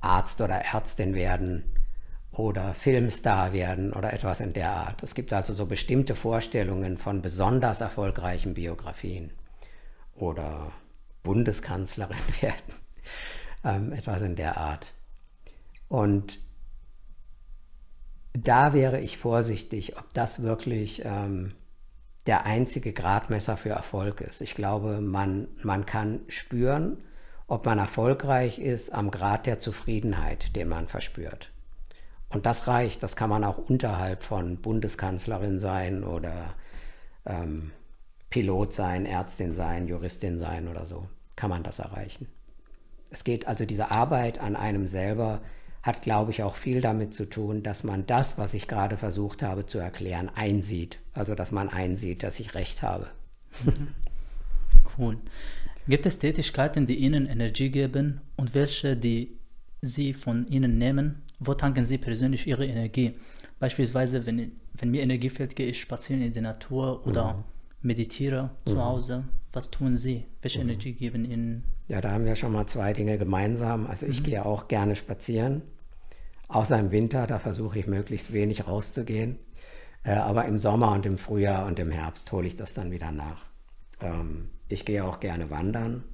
Arzt 0.00 0.40
oder 0.40 0.56
Ärztin 0.56 1.14
werden, 1.14 1.64
oder 2.38 2.72
Filmstar 2.72 3.52
werden 3.52 3.92
oder 3.92 4.12
etwas 4.12 4.40
in 4.40 4.52
der 4.52 4.70
Art. 4.70 5.02
Es 5.02 5.14
gibt 5.14 5.32
also 5.32 5.52
so 5.52 5.66
bestimmte 5.66 6.14
Vorstellungen 6.14 6.96
von 6.96 7.20
besonders 7.20 7.80
erfolgreichen 7.80 8.54
Biografien 8.54 9.32
oder 10.14 10.72
Bundeskanzlerin 11.24 12.16
werden, 12.40 12.74
ähm, 13.64 13.92
etwas 13.92 14.22
in 14.22 14.36
der 14.36 14.56
Art. 14.56 14.86
Und 15.88 16.38
da 18.34 18.72
wäre 18.72 19.00
ich 19.00 19.18
vorsichtig, 19.18 19.98
ob 19.98 20.12
das 20.14 20.40
wirklich 20.42 21.02
ähm, 21.04 21.54
der 22.28 22.44
einzige 22.44 22.92
Gradmesser 22.92 23.56
für 23.56 23.70
Erfolg 23.70 24.20
ist. 24.20 24.42
Ich 24.42 24.54
glaube, 24.54 25.00
man, 25.00 25.48
man 25.62 25.86
kann 25.86 26.20
spüren, 26.28 26.98
ob 27.46 27.64
man 27.64 27.78
erfolgreich 27.78 28.58
ist 28.58 28.92
am 28.92 29.10
Grad 29.10 29.46
der 29.46 29.60
Zufriedenheit, 29.60 30.54
den 30.54 30.68
man 30.68 30.88
verspürt. 30.88 31.50
Und 32.28 32.44
das 32.44 32.68
reicht, 32.68 33.02
das 33.02 33.16
kann 33.16 33.30
man 33.30 33.44
auch 33.44 33.56
unterhalb 33.56 34.22
von 34.22 34.58
Bundeskanzlerin 34.58 35.58
sein 35.58 36.04
oder 36.04 36.54
ähm, 37.24 37.70
Pilot 38.28 38.74
sein, 38.74 39.06
Ärztin 39.06 39.54
sein, 39.54 39.88
Juristin 39.88 40.38
sein 40.38 40.68
oder 40.68 40.84
so, 40.84 41.08
kann 41.34 41.48
man 41.48 41.62
das 41.62 41.78
erreichen. 41.78 42.28
Es 43.08 43.24
geht 43.24 43.48
also 43.48 43.64
diese 43.64 43.90
Arbeit 43.90 44.38
an 44.38 44.54
einem 44.54 44.86
selber, 44.86 45.40
hat, 45.88 46.02
glaube 46.02 46.30
ich, 46.30 46.44
auch 46.44 46.54
viel 46.54 46.80
damit 46.80 47.14
zu 47.14 47.24
tun, 47.24 47.64
dass 47.64 47.82
man 47.82 48.06
das, 48.06 48.38
was 48.38 48.54
ich 48.54 48.68
gerade 48.68 48.96
versucht 48.96 49.42
habe 49.42 49.66
zu 49.66 49.78
erklären, 49.78 50.30
einsieht. 50.32 51.00
Also 51.14 51.34
dass 51.34 51.50
man 51.50 51.68
einsieht, 51.68 52.22
dass 52.22 52.38
ich 52.38 52.54
recht 52.54 52.82
habe. 52.82 53.08
Cool. 54.98 55.16
Gibt 55.86 56.06
es 56.06 56.18
Tätigkeiten, 56.18 56.86
die 56.86 56.96
Ihnen 56.96 57.26
Energie 57.26 57.70
geben 57.70 58.20
und 58.36 58.54
welche, 58.54 58.96
die 58.96 59.38
Sie 59.80 60.12
von 60.12 60.44
Ihnen 60.48 60.76
nehmen? 60.76 61.22
Wo 61.38 61.54
tanken 61.54 61.84
Sie 61.84 61.98
persönlich 61.98 62.46
Ihre 62.46 62.66
Energie? 62.66 63.14
Beispielsweise, 63.58 64.26
wenn, 64.26 64.52
wenn 64.74 64.90
mir 64.90 65.02
Energie 65.02 65.30
fehlt, 65.30 65.56
gehe 65.56 65.66
ich 65.66 65.80
spazieren 65.80 66.22
in 66.22 66.32
der 66.32 66.42
Natur 66.42 67.06
oder 67.06 67.34
mhm. 67.34 67.44
meditiere 67.82 68.50
zu 68.66 68.74
mhm. 68.74 68.84
Hause. 68.84 69.24
Was 69.52 69.70
tun 69.70 69.96
Sie? 69.96 70.24
Welche 70.42 70.62
mhm. 70.62 70.70
Energie 70.70 70.92
geben 70.92 71.24
Ihnen? 71.24 71.64
Ja, 71.86 72.00
da 72.00 72.10
haben 72.10 72.24
wir 72.24 72.36
schon 72.36 72.52
mal 72.52 72.66
zwei 72.66 72.92
Dinge 72.92 73.16
gemeinsam. 73.16 73.86
Also 73.86 74.06
ich 74.06 74.20
mhm. 74.20 74.24
gehe 74.24 74.44
auch 74.44 74.68
gerne 74.68 74.94
spazieren. 74.94 75.62
Außer 76.48 76.78
im 76.78 76.90
Winter, 76.90 77.26
da 77.26 77.38
versuche 77.38 77.78
ich 77.78 77.86
möglichst 77.86 78.32
wenig 78.32 78.66
rauszugehen. 78.66 79.38
Äh, 80.02 80.12
aber 80.14 80.46
im 80.46 80.58
Sommer 80.58 80.92
und 80.92 81.04
im 81.06 81.18
Frühjahr 81.18 81.66
und 81.66 81.78
im 81.78 81.90
Herbst 81.90 82.32
hole 82.32 82.46
ich 82.46 82.56
das 82.56 82.72
dann 82.72 82.90
wieder 82.90 83.12
nach. 83.12 83.44
Ähm, 84.00 84.50
ich 84.68 84.84
gehe 84.84 85.04
auch 85.04 85.20
gerne 85.20 85.50
wandern, 85.50 86.04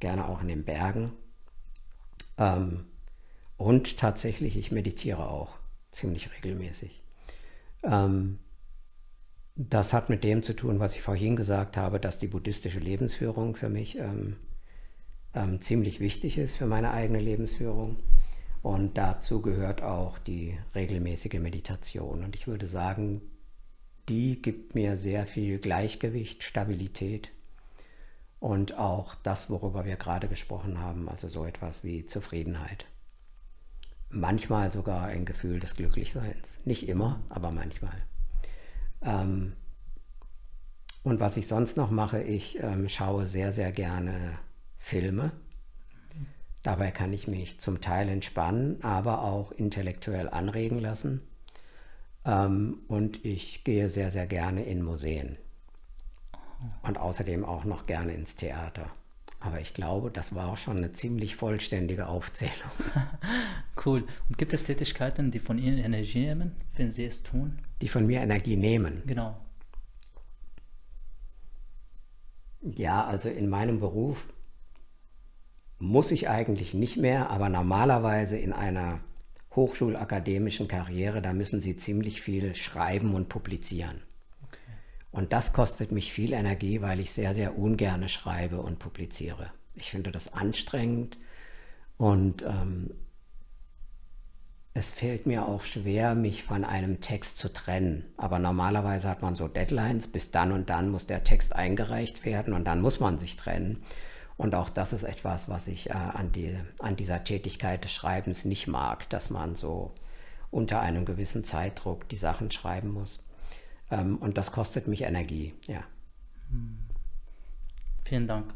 gerne 0.00 0.28
auch 0.28 0.42
in 0.42 0.48
den 0.48 0.64
Bergen. 0.64 1.12
Ähm, 2.36 2.84
und 3.56 3.96
tatsächlich, 3.96 4.56
ich 4.56 4.72
meditiere 4.72 5.28
auch 5.28 5.58
ziemlich 5.92 6.30
regelmäßig. 6.32 7.02
Ähm, 7.82 8.40
das 9.56 9.92
hat 9.92 10.10
mit 10.10 10.24
dem 10.24 10.42
zu 10.42 10.54
tun, 10.54 10.80
was 10.80 10.96
ich 10.96 11.02
vorhin 11.02 11.36
gesagt 11.36 11.76
habe, 11.76 12.00
dass 12.00 12.18
die 12.18 12.26
buddhistische 12.26 12.80
Lebensführung 12.80 13.54
für 13.54 13.68
mich 13.68 14.00
ziemlich 15.60 16.00
wichtig 16.00 16.38
ist 16.38 16.56
für 16.56 16.66
meine 16.66 16.90
eigene 16.90 17.20
Lebensführung. 17.20 17.98
Und 18.64 18.98
dazu 18.98 19.42
gehört 19.42 19.82
auch 19.82 20.18
die 20.18 20.58
regelmäßige 20.74 21.34
Meditation. 21.34 22.24
Und 22.24 22.34
ich 22.34 22.48
würde 22.48 22.66
sagen, 22.66 23.20
die 24.08 24.42
gibt 24.42 24.74
mir 24.74 24.96
sehr 24.96 25.28
viel 25.28 25.58
Gleichgewicht, 25.58 26.42
Stabilität 26.42 27.30
und 28.40 28.76
auch 28.76 29.14
das, 29.14 29.48
worüber 29.48 29.84
wir 29.84 29.96
gerade 29.96 30.26
gesprochen 30.26 30.80
haben, 30.80 31.08
also 31.08 31.28
so 31.28 31.44
etwas 31.44 31.84
wie 31.84 32.04
Zufriedenheit 32.06 32.86
manchmal 34.14 34.72
sogar 34.72 35.06
ein 35.06 35.24
Gefühl 35.24 35.60
des 35.60 35.76
Glücklichseins. 35.76 36.58
Nicht 36.64 36.88
immer, 36.88 37.20
aber 37.28 37.50
manchmal. 37.50 38.02
Ähm, 39.02 39.54
und 41.02 41.20
was 41.20 41.36
ich 41.36 41.46
sonst 41.46 41.76
noch 41.76 41.90
mache, 41.90 42.22
ich 42.22 42.58
ähm, 42.62 42.88
schaue 42.88 43.26
sehr, 43.26 43.52
sehr 43.52 43.72
gerne 43.72 44.38
Filme. 44.78 45.32
Dabei 46.64 46.90
kann 46.90 47.12
ich 47.12 47.28
mich 47.28 47.60
zum 47.60 47.82
Teil 47.82 48.08
entspannen, 48.08 48.82
aber 48.82 49.22
auch 49.22 49.52
intellektuell 49.52 50.30
anregen 50.30 50.78
lassen. 50.78 51.22
Ähm, 52.24 52.78
und 52.88 53.22
ich 53.22 53.64
gehe 53.64 53.90
sehr, 53.90 54.10
sehr 54.10 54.26
gerne 54.26 54.64
in 54.64 54.82
Museen. 54.82 55.36
Und 56.82 56.96
außerdem 56.96 57.44
auch 57.44 57.64
noch 57.64 57.84
gerne 57.84 58.14
ins 58.14 58.36
Theater. 58.36 58.90
Aber 59.40 59.60
ich 59.60 59.74
glaube, 59.74 60.10
das 60.10 60.34
war 60.34 60.48
auch 60.48 60.56
schon 60.56 60.78
eine 60.78 60.94
ziemlich 60.94 61.36
vollständige 61.36 62.08
Aufzählung. 62.08 62.54
cool. 63.84 64.04
Und 64.30 64.38
gibt 64.38 64.54
es 64.54 64.64
Tätigkeiten, 64.64 65.30
die 65.30 65.40
von 65.40 65.58
Ihnen 65.58 65.76
Energie 65.76 66.20
nehmen, 66.20 66.52
wenn 66.76 66.90
Sie 66.90 67.04
es 67.04 67.22
tun? 67.22 67.58
Die 67.82 67.88
von 67.88 68.06
mir 68.06 68.22
Energie 68.22 68.56
nehmen? 68.56 69.02
Genau. 69.04 69.36
Ja, 72.62 73.04
also 73.04 73.28
in 73.28 73.50
meinem 73.50 73.80
Beruf 73.80 74.26
muss 75.84 76.10
ich 76.10 76.28
eigentlich 76.28 76.74
nicht 76.74 76.96
mehr, 76.96 77.30
aber 77.30 77.48
normalerweise 77.48 78.38
in 78.38 78.52
einer 78.52 79.00
hochschulakademischen 79.54 80.66
Karriere, 80.66 81.22
da 81.22 81.32
müssen 81.32 81.60
Sie 81.60 81.76
ziemlich 81.76 82.22
viel 82.22 82.54
schreiben 82.54 83.14
und 83.14 83.28
publizieren. 83.28 84.02
Und 85.10 85.32
das 85.32 85.52
kostet 85.52 85.92
mich 85.92 86.12
viel 86.12 86.32
Energie, 86.32 86.80
weil 86.80 86.98
ich 86.98 87.12
sehr, 87.12 87.34
sehr 87.34 87.56
ungerne 87.56 88.08
schreibe 88.08 88.60
und 88.60 88.80
publiziere. 88.80 89.52
Ich 89.74 89.90
finde 89.90 90.10
das 90.10 90.32
anstrengend 90.32 91.18
und 91.96 92.42
ähm, 92.42 92.90
es 94.72 94.90
fällt 94.90 95.26
mir 95.26 95.46
auch 95.46 95.62
schwer, 95.62 96.16
mich 96.16 96.42
von 96.42 96.64
einem 96.64 97.00
Text 97.00 97.36
zu 97.36 97.52
trennen. 97.52 98.06
Aber 98.16 98.40
normalerweise 98.40 99.08
hat 99.08 99.22
man 99.22 99.36
so 99.36 99.46
Deadlines, 99.46 100.08
bis 100.08 100.32
dann 100.32 100.50
und 100.50 100.68
dann 100.68 100.88
muss 100.88 101.06
der 101.06 101.22
Text 101.22 101.54
eingereicht 101.54 102.24
werden 102.24 102.54
und 102.54 102.64
dann 102.64 102.80
muss 102.80 102.98
man 102.98 103.18
sich 103.18 103.36
trennen. 103.36 103.78
Und 104.36 104.54
auch 104.54 104.68
das 104.68 104.92
ist 104.92 105.04
etwas, 105.04 105.48
was 105.48 105.68
ich 105.68 105.90
äh, 105.90 105.92
an, 105.92 106.32
die, 106.32 106.58
an 106.80 106.96
dieser 106.96 107.22
Tätigkeit 107.22 107.84
des 107.84 107.92
Schreibens 107.92 108.44
nicht 108.44 108.66
mag, 108.66 109.08
dass 109.10 109.30
man 109.30 109.54
so 109.54 109.92
unter 110.50 110.80
einem 110.80 111.04
gewissen 111.04 111.44
Zeitdruck 111.44 112.08
die 112.08 112.16
Sachen 112.16 112.50
schreiben 112.50 112.92
muss. 112.92 113.22
Ähm, 113.90 114.16
und 114.18 114.36
das 114.36 114.50
kostet 114.50 114.88
mich 114.88 115.02
Energie, 115.02 115.54
ja. 115.66 115.84
Hm. 116.50 116.78
Vielen 118.04 118.26
Dank. 118.26 118.52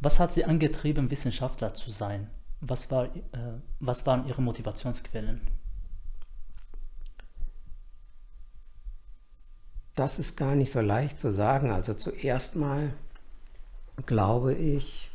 Was 0.00 0.20
hat 0.20 0.32
Sie 0.32 0.44
angetrieben, 0.44 1.10
Wissenschaftler 1.10 1.74
zu 1.74 1.90
sein? 1.90 2.30
Was, 2.60 2.90
war, 2.90 3.06
äh, 3.06 3.18
was 3.80 4.06
waren 4.06 4.26
Ihre 4.26 4.42
Motivationsquellen? 4.42 5.40
Das 9.94 10.18
ist 10.18 10.36
gar 10.36 10.54
nicht 10.54 10.70
so 10.70 10.80
leicht 10.80 11.18
zu 11.18 11.32
sagen. 11.32 11.72
Also 11.72 11.94
zuerst 11.94 12.54
mal 12.54 12.92
glaube 14.06 14.54
ich, 14.54 15.10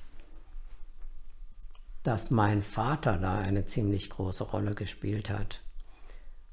dass 2.04 2.32
mein 2.32 2.62
Vater 2.62 3.18
da 3.18 3.38
eine 3.38 3.66
ziemlich 3.66 4.10
große 4.10 4.44
Rolle 4.44 4.76
gespielt 4.76 5.30
hat. 5.30 5.62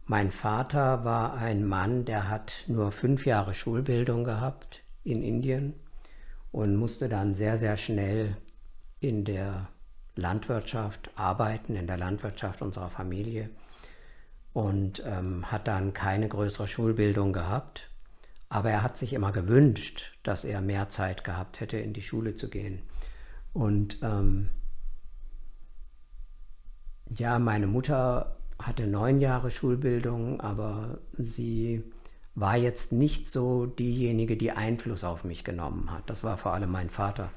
Mein 0.07 0.31
Vater 0.31 1.05
war 1.05 1.35
ein 1.35 1.65
Mann, 1.65 2.05
der 2.05 2.29
hat 2.29 2.65
nur 2.67 2.93
fünf 2.93 3.27
Jahre 3.27 3.55
Schulbildung 3.55 4.25
gehabt 4.25 4.83
in 5.05 5.23
Indien 5.23 5.75
und 6.53 6.77
musste 6.77 7.09
dann 7.09 7.35
sehr, 7.35 7.59
sehr 7.59 7.77
schnell 7.77 8.37
in 9.01 9.25
der 9.25 9.69
Landwirtschaft 10.17 11.11
arbeiten, 11.17 11.77
in 11.77 11.87
der 11.87 11.97
Landwirtschaft 11.97 12.63
unserer 12.63 12.89
Familie 12.89 13.51
und 14.53 15.03
ähm, 15.07 15.51
hat 15.51 15.69
dann 15.69 15.93
keine 15.93 16.29
größere 16.29 16.67
Schulbildung 16.67 17.33
gehabt. 17.33 17.90
Aber 18.51 18.71
er 18.71 18.83
hat 18.83 18.99
sich 18.99 19.13
immer 19.13 19.31
gewünscht, 19.31 20.19
dass 20.25 20.45
er 20.45 20.61
mehr 20.61 20.89
Zeit 20.91 21.25
gehabt 21.25 21.61
hätte, 21.61 21.79
in 21.79 21.93
die 21.93 22.03
Schule 22.03 22.35
zu 22.35 22.51
gehen. 22.51 22.83
Und 23.53 23.99
ähm, 24.03 24.51
ja, 27.17 27.39
meine 27.39 27.69
Mutter 27.69 28.37
hatte 28.59 28.87
neun 28.87 29.21
Jahre 29.21 29.51
Schulbildung, 29.51 30.41
aber 30.41 30.99
sie 31.13 31.85
war 32.35 32.57
jetzt 32.57 32.93
nicht 32.93 33.31
so 33.31 33.67
diejenige, 33.67 34.37
die 34.37 34.53
Einfluss 34.53 35.05
auf 35.05 35.23
mich 35.25 35.45
genommen 35.45 35.93
hat. 35.93 36.11
Das 36.11 36.25
war 36.25 36.37
vor 36.37 36.53
allem 36.53 36.71
mein 36.71 36.91
Vater. 36.91 37.31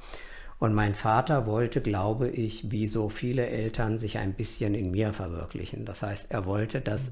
Und 0.58 0.74
mein 0.74 0.96
Vater 0.96 1.46
wollte, 1.46 1.82
glaube 1.82 2.30
ich, 2.30 2.72
wie 2.72 2.88
so 2.88 3.10
viele 3.10 3.48
Eltern, 3.48 4.00
sich 4.00 4.18
ein 4.18 4.34
bisschen 4.34 4.74
in 4.76 4.92
mir 4.92 5.14
verwirklichen. 5.14 5.86
Das 5.86 6.02
heißt, 6.02 6.32
er 6.32 6.46
wollte, 6.46 6.82
dass 6.82 7.12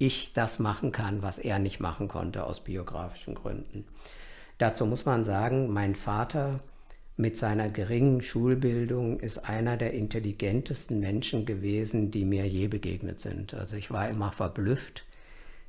ich 0.00 0.32
das 0.32 0.58
machen 0.58 0.92
kann, 0.92 1.22
was 1.22 1.38
er 1.38 1.58
nicht 1.58 1.78
machen 1.78 2.08
konnte 2.08 2.44
aus 2.44 2.64
biografischen 2.64 3.34
Gründen. 3.34 3.84
Dazu 4.58 4.86
muss 4.86 5.04
man 5.04 5.24
sagen, 5.24 5.72
mein 5.72 5.94
Vater 5.94 6.56
mit 7.16 7.36
seiner 7.36 7.68
geringen 7.68 8.22
Schulbildung 8.22 9.20
ist 9.20 9.38
einer 9.38 9.76
der 9.76 9.92
intelligentesten 9.92 11.00
Menschen 11.00 11.44
gewesen, 11.44 12.10
die 12.10 12.24
mir 12.24 12.48
je 12.48 12.66
begegnet 12.66 13.20
sind. 13.20 13.52
Also 13.52 13.76
ich 13.76 13.90
war 13.90 14.08
immer 14.08 14.32
verblüfft. 14.32 15.04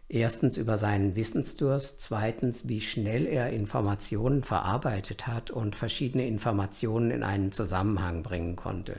Erstens 0.07 0.55
über 0.55 0.77
seinen 0.77 1.15
Wissensdurst, 1.17 1.99
zweitens, 2.01 2.69
wie 2.69 2.81
schnell 2.81 3.25
er 3.25 3.49
Informationen 3.49 4.43
verarbeitet 4.43 5.27
hat 5.27 5.51
und 5.51 5.75
verschiedene 5.75 6.25
Informationen 6.25 7.11
in 7.11 7.23
einen 7.23 7.51
Zusammenhang 7.51 8.23
bringen 8.23 8.55
konnte. 8.55 8.97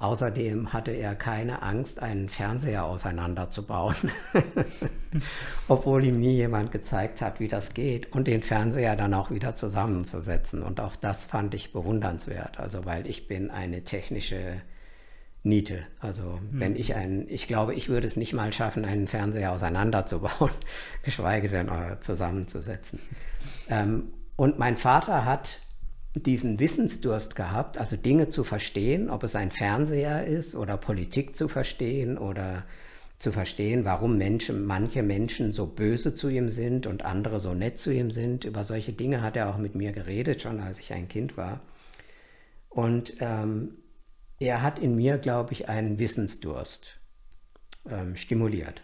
Außerdem 0.00 0.72
hatte 0.72 0.92
er 0.92 1.16
keine 1.16 1.62
Angst, 1.62 2.00
einen 2.00 2.28
Fernseher 2.28 2.84
auseinanderzubauen, 2.84 3.96
obwohl 5.68 6.04
ihm 6.04 6.20
nie 6.20 6.34
jemand 6.34 6.70
gezeigt 6.70 7.20
hat, 7.20 7.40
wie 7.40 7.48
das 7.48 7.74
geht 7.74 8.12
und 8.12 8.28
den 8.28 8.42
Fernseher 8.42 8.94
dann 8.94 9.12
auch 9.12 9.32
wieder 9.32 9.56
zusammenzusetzen. 9.56 10.62
Und 10.62 10.80
auch 10.80 10.94
das 10.94 11.24
fand 11.24 11.52
ich 11.54 11.72
bewundernswert, 11.72 12.60
also 12.60 12.84
weil 12.84 13.08
ich 13.08 13.26
bin 13.26 13.50
eine 13.50 13.82
technische 13.82 14.60
Niete. 15.42 15.82
Also 15.98 16.34
hm. 16.34 16.60
wenn 16.60 16.76
ich 16.76 16.94
einen, 16.94 17.28
ich 17.28 17.48
glaube, 17.48 17.74
ich 17.74 17.88
würde 17.88 18.06
es 18.06 18.16
nicht 18.16 18.32
mal 18.32 18.52
schaffen, 18.52 18.84
einen 18.84 19.08
Fernseher 19.08 19.52
auseinanderzubauen, 19.52 20.52
geschweige 21.02 21.48
denn 21.48 21.68
äh, 21.68 21.98
zusammenzusetzen. 21.98 23.00
Ähm, 23.68 24.12
und 24.36 24.60
mein 24.60 24.76
Vater 24.76 25.24
hat 25.24 25.60
diesen 26.14 26.58
Wissensdurst 26.58 27.36
gehabt, 27.36 27.78
also 27.78 27.96
Dinge 27.96 28.28
zu 28.28 28.44
verstehen, 28.44 29.10
ob 29.10 29.22
es 29.22 29.34
ein 29.34 29.50
Fernseher 29.50 30.26
ist 30.26 30.54
oder 30.54 30.76
Politik 30.76 31.36
zu 31.36 31.48
verstehen 31.48 32.18
oder 32.18 32.64
zu 33.18 33.32
verstehen, 33.32 33.84
warum 33.84 34.16
Menschen, 34.16 34.64
manche 34.64 35.02
Menschen 35.02 35.52
so 35.52 35.66
böse 35.66 36.14
zu 36.14 36.28
ihm 36.28 36.50
sind 36.50 36.86
und 36.86 37.04
andere 37.04 37.40
so 37.40 37.52
nett 37.52 37.78
zu 37.78 37.92
ihm 37.92 38.10
sind. 38.10 38.44
Über 38.44 38.64
solche 38.64 38.92
Dinge 38.92 39.22
hat 39.22 39.36
er 39.36 39.50
auch 39.50 39.58
mit 39.58 39.74
mir 39.74 39.92
geredet, 39.92 40.42
schon 40.42 40.60
als 40.60 40.78
ich 40.78 40.92
ein 40.92 41.08
Kind 41.08 41.36
war. 41.36 41.60
Und 42.68 43.14
ähm, 43.18 43.72
er 44.38 44.62
hat 44.62 44.78
in 44.78 44.94
mir, 44.94 45.18
glaube 45.18 45.52
ich, 45.52 45.68
einen 45.68 45.98
Wissensdurst 45.98 47.00
ähm, 47.90 48.14
stimuliert. 48.14 48.82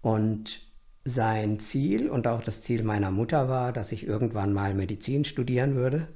Und 0.00 0.69
sein 1.04 1.60
Ziel 1.60 2.08
und 2.08 2.26
auch 2.26 2.42
das 2.42 2.62
Ziel 2.62 2.82
meiner 2.82 3.10
Mutter 3.10 3.48
war, 3.48 3.72
dass 3.72 3.92
ich 3.92 4.06
irgendwann 4.06 4.52
mal 4.52 4.74
Medizin 4.74 5.24
studieren 5.24 5.74
würde. 5.74 6.08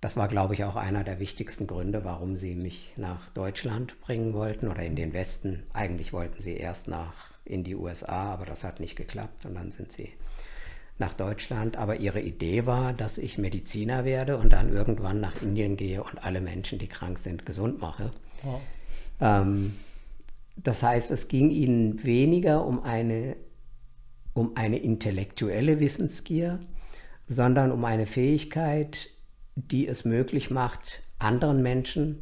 Das 0.00 0.16
war, 0.16 0.28
glaube 0.28 0.54
ich, 0.54 0.64
auch 0.64 0.76
einer 0.76 1.02
der 1.02 1.18
wichtigsten 1.18 1.66
Gründe, 1.66 2.04
warum 2.04 2.36
sie 2.36 2.54
mich 2.54 2.92
nach 2.96 3.30
Deutschland 3.30 4.00
bringen 4.00 4.34
wollten 4.34 4.68
oder 4.68 4.82
in 4.82 4.94
den 4.94 5.12
Westen. 5.12 5.64
Eigentlich 5.72 6.12
wollten 6.12 6.42
sie 6.42 6.56
erst 6.56 6.86
nach 6.86 7.30
in 7.44 7.64
die 7.64 7.74
USA, 7.74 8.32
aber 8.32 8.44
das 8.44 8.62
hat 8.62 8.78
nicht 8.78 8.96
geklappt 8.96 9.46
und 9.46 9.54
dann 9.54 9.72
sind 9.72 9.92
sie 9.92 10.10
nach 10.98 11.14
Deutschland. 11.14 11.76
Aber 11.76 11.96
ihre 11.96 12.20
Idee 12.20 12.66
war, 12.66 12.92
dass 12.92 13.18
ich 13.18 13.38
Mediziner 13.38 14.04
werde 14.04 14.36
und 14.36 14.52
dann 14.52 14.72
irgendwann 14.72 15.20
nach 15.20 15.42
Indien 15.42 15.76
gehe 15.76 16.04
und 16.04 16.22
alle 16.22 16.40
Menschen, 16.40 16.78
die 16.78 16.88
krank 16.88 17.18
sind, 17.18 17.46
gesund 17.46 17.80
mache. 17.80 18.10
Wow. 18.42 18.60
Ähm, 19.20 19.74
das 20.56 20.82
heißt, 20.82 21.10
es 21.10 21.28
ging 21.28 21.50
ihnen 21.50 22.04
weniger 22.04 22.64
um 22.64 22.82
eine 22.82 23.36
um 24.36 24.54
eine 24.54 24.78
intellektuelle 24.78 25.80
Wissensgier, 25.80 26.60
sondern 27.26 27.72
um 27.72 27.82
eine 27.86 28.04
Fähigkeit, 28.04 29.08
die 29.54 29.88
es 29.88 30.04
möglich 30.04 30.50
macht, 30.50 31.02
anderen 31.18 31.62
Menschen 31.62 32.20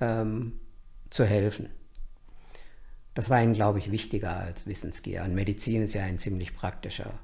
ähm, 0.00 0.60
zu 1.08 1.24
helfen. 1.24 1.70
Das 3.14 3.30
war 3.30 3.42
ihnen, 3.42 3.54
glaube 3.54 3.78
ich, 3.78 3.90
wichtiger 3.90 4.36
als 4.36 4.66
Wissensgier. 4.66 5.22
Und 5.22 5.34
Medizin 5.34 5.82
ist 5.82 5.94
ja 5.94 6.02
ein 6.04 6.18
ziemlich 6.18 6.54
praktischer 6.54 7.18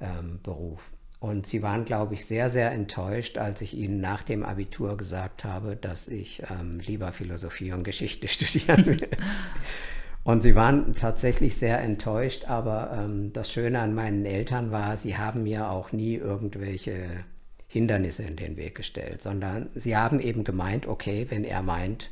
ähm, 0.00 0.40
Beruf. 0.42 0.90
Und 1.20 1.46
sie 1.46 1.62
waren, 1.62 1.84
glaube 1.84 2.14
ich, 2.14 2.26
sehr, 2.26 2.50
sehr 2.50 2.72
enttäuscht, 2.72 3.38
als 3.38 3.60
ich 3.60 3.74
ihnen 3.74 4.00
nach 4.00 4.24
dem 4.24 4.44
Abitur 4.44 4.96
gesagt 4.96 5.44
habe, 5.44 5.76
dass 5.76 6.08
ich 6.08 6.42
ähm, 6.50 6.80
lieber 6.80 7.12
Philosophie 7.12 7.72
und 7.72 7.84
Geschichte 7.84 8.26
studieren 8.28 8.84
will. 8.86 9.08
Und 10.26 10.42
sie 10.42 10.56
waren 10.56 10.92
tatsächlich 10.92 11.54
sehr 11.54 11.80
enttäuscht, 11.80 12.46
aber 12.48 12.98
ähm, 13.00 13.32
das 13.32 13.48
Schöne 13.48 13.78
an 13.78 13.94
meinen 13.94 14.24
Eltern 14.24 14.72
war, 14.72 14.96
sie 14.96 15.16
haben 15.16 15.44
mir 15.44 15.70
auch 15.70 15.92
nie 15.92 16.16
irgendwelche 16.16 17.24
Hindernisse 17.68 18.24
in 18.24 18.34
den 18.34 18.56
Weg 18.56 18.74
gestellt, 18.74 19.22
sondern 19.22 19.68
sie 19.76 19.96
haben 19.96 20.18
eben 20.18 20.42
gemeint, 20.42 20.88
okay, 20.88 21.26
wenn 21.28 21.44
er 21.44 21.62
meint, 21.62 22.10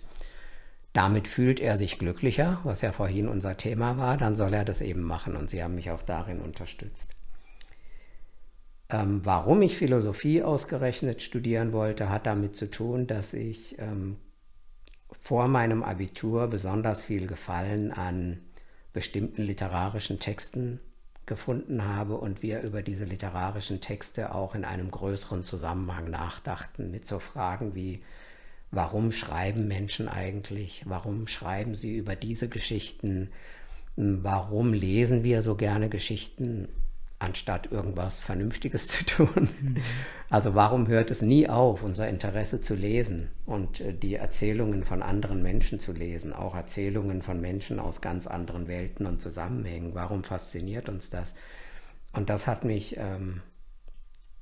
damit 0.93 1.27
fühlt 1.27 1.59
er 1.59 1.77
sich 1.77 1.99
glücklicher, 1.99 2.61
was 2.63 2.83
ja 2.83 2.93
vorhin 2.93 3.27
unser 3.27 3.57
Thema 3.57 3.99
war, 3.99 4.17
dann 4.17 4.37
soll 4.37 4.55
er 4.55 4.65
das 4.65 4.81
eben 4.81 5.03
machen 5.03 5.35
und 5.35 5.51
sie 5.51 5.65
haben 5.65 5.75
mich 5.75 5.91
auch 5.91 6.03
darin 6.03 6.41
unterstützt. 6.41 7.11
Ähm, 8.91 9.23
warum 9.25 9.61
ich 9.61 9.77
Philosophie 9.77 10.41
ausgerechnet 10.41 11.21
studieren 11.21 11.73
wollte, 11.73 12.11
hat 12.11 12.27
damit 12.27 12.55
zu 12.55 12.71
tun, 12.71 13.09
dass 13.09 13.35
ich 13.35 13.77
ähm, 13.81 14.19
vor 15.21 15.49
meinem 15.49 15.83
Abitur 15.83 16.47
besonders 16.49 17.03
viel 17.03 17.27
Gefallen 17.27 17.93
an 17.93 18.41
bestimmten 18.93 19.43
literarischen 19.43 20.21
Texten 20.21 20.81
gefunden 21.27 21.85
habe 21.85 22.17
und 22.17 22.43
wir 22.43 22.61
über 22.61 22.83
diese 22.83 23.05
literarischen 23.05 23.81
Texte 23.81 24.35
auch 24.35 24.55
in 24.55 24.65
einem 24.65 24.91
größeren 24.91 25.43
Zusammenhang 25.43 26.11
nachdachten, 26.11 26.91
mit 26.91 27.07
so 27.07 27.19
Fragen 27.19 27.75
wie, 27.75 28.01
warum 28.71 29.11
schreiben 29.11 29.67
Menschen 29.67 30.09
eigentlich, 30.09 30.83
warum 30.87 31.27
schreiben 31.27 31.75
sie 31.75 31.97
über 31.97 32.15
diese 32.15 32.49
Geschichten, 32.49 33.31
warum 33.97 34.73
lesen 34.73 35.25
wir 35.25 35.43
so 35.43 35.55
gerne 35.55 35.89
Geschichten, 35.89 36.69
anstatt 37.25 37.73
irgendwas 37.73 38.21
Vernünftiges 38.21 38.89
zu 38.89 39.05
tun. 39.07 39.49
Mhm. 39.61 39.77
Also 40.31 40.55
warum 40.55 40.89
hört 40.89 41.11
es 41.11 41.23
nie 41.23 41.49
auf, 41.49 41.83
unser 41.83 42.09
Interesse 42.09 42.61
zu 42.61 42.75
lesen 42.75 43.31
und 43.47 43.81
äh, 43.81 43.93
die 43.93 44.15
Erzählungen 44.15 44.85
von 44.85 45.03
anderen 45.03 45.43
Menschen 45.43 45.81
zu 45.81 45.93
lesen, 45.93 46.33
auch 46.33 46.55
Erzählungen 46.55 47.23
von 47.23 47.41
Menschen 47.41 47.81
aus 47.81 48.01
ganz 48.01 48.27
anderen 48.27 48.69
Welten 48.69 49.07
und 49.07 49.21
Zusammenhängen? 49.21 49.95
Warum 49.95 50.25
fasziniert 50.25 50.89
uns 50.89 51.11
das? 51.11 51.35
Und 52.13 52.31
das 52.31 52.47
hat 52.47 52.65
mich 52.65 52.97
ähm, 52.97 53.43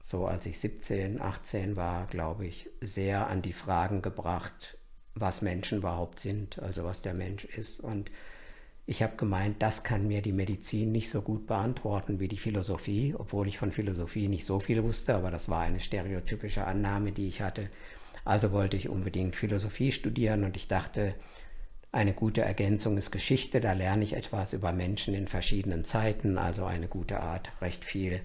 so, 0.03 0.27
als 0.27 0.45
ich 0.47 0.59
17, 0.59 1.21
18 1.21 1.77
war, 1.77 2.07
glaube 2.07 2.47
ich, 2.47 2.68
sehr 2.81 3.29
an 3.29 3.40
die 3.40 3.53
Fragen 3.53 4.03
gebracht, 4.03 4.77
was 5.14 5.42
Menschen 5.42 5.79
überhaupt 5.79 6.21
sind, 6.21 6.59
also 6.59 6.85
was 6.85 7.03
der 7.03 7.14
Mensch 7.14 7.45
ist. 7.45 7.81
Und 7.81 8.11
ich 8.85 9.03
habe 9.03 9.16
gemeint, 9.16 9.62
das 9.62 9.85
kann 9.85 10.09
mir 10.09 10.23
die 10.23 10.33
Medizin 10.33 10.90
nicht 10.90 11.09
so 11.09 11.23
gut 11.23 11.47
beantworten 11.47 12.18
wie 12.18 12.29
die 12.29 12.37
Philosophie, 12.37 13.14
obwohl 13.16 13.47
ich 13.47 13.59
von 13.59 13.71
Philosophie 13.71 14.29
nicht 14.29 14.45
so 14.45 14.59
viel 14.59 14.83
wusste, 14.83 15.14
aber 15.14 15.31
das 15.31 15.49
war 15.49 15.62
eine 15.62 15.81
stereotypische 15.81 16.64
Annahme, 16.64 17.12
die 17.12 17.29
ich 17.29 17.40
hatte. 17.40 17.68
Also 18.25 18.51
wollte 18.51 18.77
ich 18.77 18.88
unbedingt 18.88 19.37
Philosophie 19.37 19.92
studieren 19.92 20.45
und 20.45 20.57
ich 20.57 20.66
dachte, 20.66 21.14
eine 21.92 22.12
gute 22.12 22.40
Ergänzung 22.40 22.97
ist 22.97 23.11
Geschichte, 23.11 23.61
da 23.61 23.73
lerne 23.73 24.03
ich 24.03 24.14
etwas 24.14 24.53
über 24.53 24.73
Menschen 24.73 25.14
in 25.14 25.29
verschiedenen 25.29 25.85
Zeiten, 25.85 26.38
also 26.38 26.64
eine 26.64 26.88
gute 26.88 27.21
Art, 27.21 27.53
recht 27.61 27.85
viel 27.85 28.21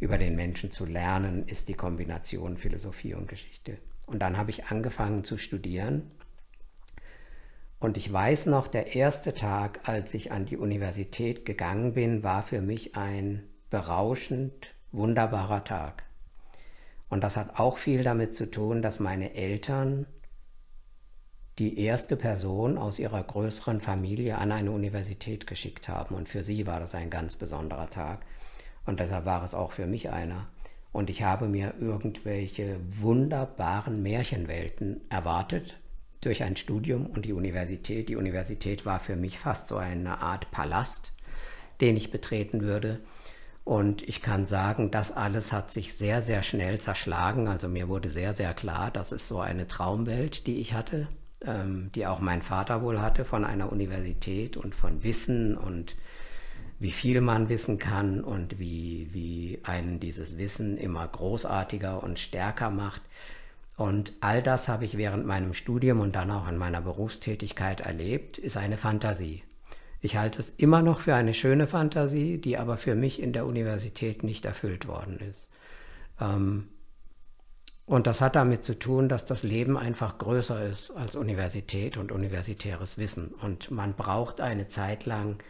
über 0.00 0.18
den 0.18 0.34
Menschen 0.34 0.72
zu 0.72 0.84
lernen, 0.84 1.46
ist 1.46 1.68
die 1.68 1.74
Kombination 1.74 2.56
Philosophie 2.56 3.14
und 3.14 3.28
Geschichte. 3.28 3.78
Und 4.06 4.20
dann 4.20 4.36
habe 4.36 4.50
ich 4.50 4.64
angefangen 4.64 5.22
zu 5.22 5.38
studieren 5.38 6.10
und 7.82 7.96
ich 7.96 8.12
weiß 8.12 8.46
noch, 8.46 8.68
der 8.68 8.94
erste 8.94 9.34
Tag, 9.34 9.80
als 9.88 10.14
ich 10.14 10.30
an 10.30 10.46
die 10.46 10.56
Universität 10.56 11.44
gegangen 11.44 11.94
bin, 11.94 12.22
war 12.22 12.44
für 12.44 12.60
mich 12.60 12.94
ein 12.94 13.42
berauschend 13.70 14.68
wunderbarer 14.92 15.64
Tag. 15.64 16.04
Und 17.08 17.24
das 17.24 17.36
hat 17.36 17.58
auch 17.58 17.78
viel 17.78 18.04
damit 18.04 18.36
zu 18.36 18.48
tun, 18.48 18.82
dass 18.82 19.00
meine 19.00 19.34
Eltern 19.34 20.06
die 21.58 21.80
erste 21.80 22.16
Person 22.16 22.78
aus 22.78 23.00
ihrer 23.00 23.24
größeren 23.24 23.80
Familie 23.80 24.38
an 24.38 24.52
eine 24.52 24.70
Universität 24.70 25.48
geschickt 25.48 25.88
haben. 25.88 26.14
Und 26.14 26.28
für 26.28 26.44
sie 26.44 26.68
war 26.68 26.78
das 26.78 26.94
ein 26.94 27.10
ganz 27.10 27.34
besonderer 27.34 27.90
Tag. 27.90 28.20
Und 28.86 29.00
deshalb 29.00 29.24
war 29.24 29.42
es 29.42 29.54
auch 29.54 29.72
für 29.72 29.88
mich 29.88 30.08
einer. 30.10 30.46
Und 30.92 31.10
ich 31.10 31.24
habe 31.24 31.48
mir 31.48 31.74
irgendwelche 31.80 32.76
wunderbaren 33.00 34.00
Märchenwelten 34.04 35.00
erwartet 35.10 35.81
durch 36.22 36.42
ein 36.42 36.56
Studium 36.56 37.06
und 37.06 37.26
die 37.26 37.34
Universität. 37.34 38.08
Die 38.08 38.16
Universität 38.16 38.86
war 38.86 39.00
für 39.00 39.16
mich 39.16 39.38
fast 39.38 39.66
so 39.66 39.76
eine 39.76 40.22
Art 40.22 40.50
Palast, 40.50 41.12
den 41.80 41.96
ich 41.96 42.10
betreten 42.10 42.62
würde. 42.62 43.00
Und 43.64 44.02
ich 44.08 44.22
kann 44.22 44.46
sagen, 44.46 44.90
das 44.90 45.12
alles 45.12 45.52
hat 45.52 45.70
sich 45.70 45.94
sehr, 45.94 46.22
sehr 46.22 46.42
schnell 46.42 46.80
zerschlagen. 46.80 47.46
Also 47.46 47.68
mir 47.68 47.88
wurde 47.88 48.08
sehr, 48.08 48.34
sehr 48.34 48.54
klar, 48.54 48.90
das 48.90 49.12
ist 49.12 49.28
so 49.28 49.40
eine 49.40 49.68
Traumwelt, 49.68 50.46
die 50.46 50.56
ich 50.56 50.74
hatte, 50.74 51.08
ähm, 51.44 51.90
die 51.94 52.06
auch 52.06 52.20
mein 52.20 52.42
Vater 52.42 52.82
wohl 52.82 53.00
hatte 53.00 53.24
von 53.24 53.44
einer 53.44 53.70
Universität 53.70 54.56
und 54.56 54.74
von 54.74 55.04
Wissen 55.04 55.56
und 55.56 55.96
wie 56.80 56.92
viel 56.92 57.20
man 57.20 57.48
wissen 57.48 57.78
kann 57.78 58.24
und 58.24 58.58
wie, 58.58 59.08
wie 59.12 59.60
einen 59.62 60.00
dieses 60.00 60.36
Wissen 60.38 60.76
immer 60.76 61.06
großartiger 61.06 62.02
und 62.02 62.18
stärker 62.18 62.70
macht. 62.70 63.02
Und 63.82 64.12
all 64.20 64.44
das 64.44 64.68
habe 64.68 64.84
ich 64.84 64.96
während 64.96 65.26
meinem 65.26 65.54
Studium 65.54 65.98
und 65.98 66.14
dann 66.14 66.30
auch 66.30 66.46
in 66.46 66.56
meiner 66.56 66.80
Berufstätigkeit 66.80 67.80
erlebt, 67.80 68.38
ist 68.38 68.56
eine 68.56 68.76
Fantasie. 68.76 69.42
Ich 70.00 70.16
halte 70.16 70.38
es 70.38 70.52
immer 70.56 70.82
noch 70.82 71.00
für 71.00 71.16
eine 71.16 71.34
schöne 71.34 71.66
Fantasie, 71.66 72.38
die 72.38 72.58
aber 72.58 72.76
für 72.76 72.94
mich 72.94 73.20
in 73.20 73.32
der 73.32 73.44
Universität 73.44 74.22
nicht 74.22 74.44
erfüllt 74.44 74.86
worden 74.86 75.18
ist. 75.18 75.48
Ähm, 76.20 76.68
und 77.84 78.06
das 78.06 78.20
hat 78.20 78.36
damit 78.36 78.64
zu 78.64 78.78
tun, 78.78 79.08
dass 79.08 79.26
das 79.26 79.42
Leben 79.42 79.76
einfach 79.76 80.16
größer 80.16 80.64
ist 80.64 80.92
als 80.92 81.16
Universität 81.16 81.96
und 81.96 82.12
universitäres 82.12 82.98
Wissen. 82.98 83.34
Und 83.42 83.72
man 83.72 83.94
braucht 83.94 84.40
eine 84.40 84.68
Zeit 84.68 85.06
lang 85.06 85.42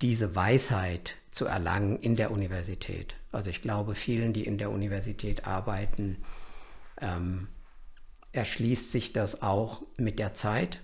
diese 0.00 0.34
Weisheit 0.34 1.16
zu 1.30 1.44
erlangen 1.44 1.98
in 1.98 2.16
der 2.16 2.30
Universität. 2.30 3.14
Also 3.30 3.50
ich 3.50 3.60
glaube, 3.60 3.94
vielen, 3.94 4.32
die 4.32 4.46
in 4.46 4.56
der 4.56 4.70
Universität 4.70 5.46
arbeiten, 5.46 6.16
ähm, 7.00 7.48
erschließt 8.32 8.92
sich 8.92 9.12
das 9.12 9.42
auch 9.42 9.82
mit 9.98 10.18
der 10.18 10.34
Zeit, 10.34 10.80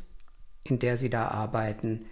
in 0.64 0.78
der 0.78 0.96
sie 0.96 1.10
da 1.10 1.28
arbeiten, 1.28 2.06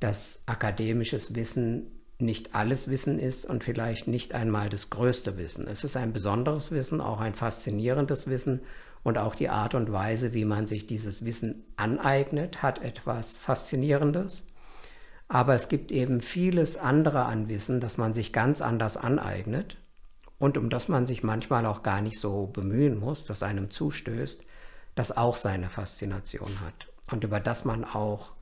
dass 0.00 0.40
akademisches 0.46 1.34
Wissen 1.34 1.90
nicht 2.18 2.54
alles 2.54 2.88
Wissen 2.88 3.18
ist 3.18 3.44
und 3.44 3.64
vielleicht 3.64 4.08
nicht 4.08 4.34
einmal 4.34 4.68
das 4.68 4.90
größte 4.90 5.36
Wissen. 5.36 5.66
Es 5.66 5.84
ist 5.84 5.96
ein 5.96 6.12
besonderes 6.12 6.70
Wissen, 6.70 7.00
auch 7.00 7.20
ein 7.20 7.34
faszinierendes 7.34 8.26
Wissen 8.26 8.62
und 9.02 9.18
auch 9.18 9.34
die 9.34 9.50
Art 9.50 9.74
und 9.74 9.92
Weise, 9.92 10.32
wie 10.32 10.44
man 10.44 10.66
sich 10.66 10.86
dieses 10.86 11.24
Wissen 11.24 11.64
aneignet, 11.76 12.62
hat 12.62 12.82
etwas 12.82 13.38
Faszinierendes. 13.38 14.44
Aber 15.28 15.54
es 15.54 15.68
gibt 15.68 15.92
eben 15.92 16.20
vieles 16.20 16.76
andere 16.76 17.24
an 17.24 17.48
Wissen, 17.48 17.80
das 17.80 17.98
man 17.98 18.14
sich 18.14 18.32
ganz 18.32 18.60
anders 18.60 18.96
aneignet 18.96 19.76
und 20.38 20.58
um 20.58 20.70
das 20.70 20.88
man 20.88 21.06
sich 21.06 21.22
manchmal 21.22 21.66
auch 21.66 21.82
gar 21.82 22.00
nicht 22.00 22.20
so 22.20 22.46
bemühen 22.46 22.98
muss, 22.98 23.24
das 23.24 23.42
einem 23.42 23.70
zustößt, 23.70 24.42
das 24.94 25.16
auch 25.16 25.36
seine 25.36 25.70
Faszination 25.70 26.60
hat 26.60 26.88
und 27.10 27.24
über 27.24 27.40
das 27.40 27.64
man 27.64 27.84
auch 27.84 28.32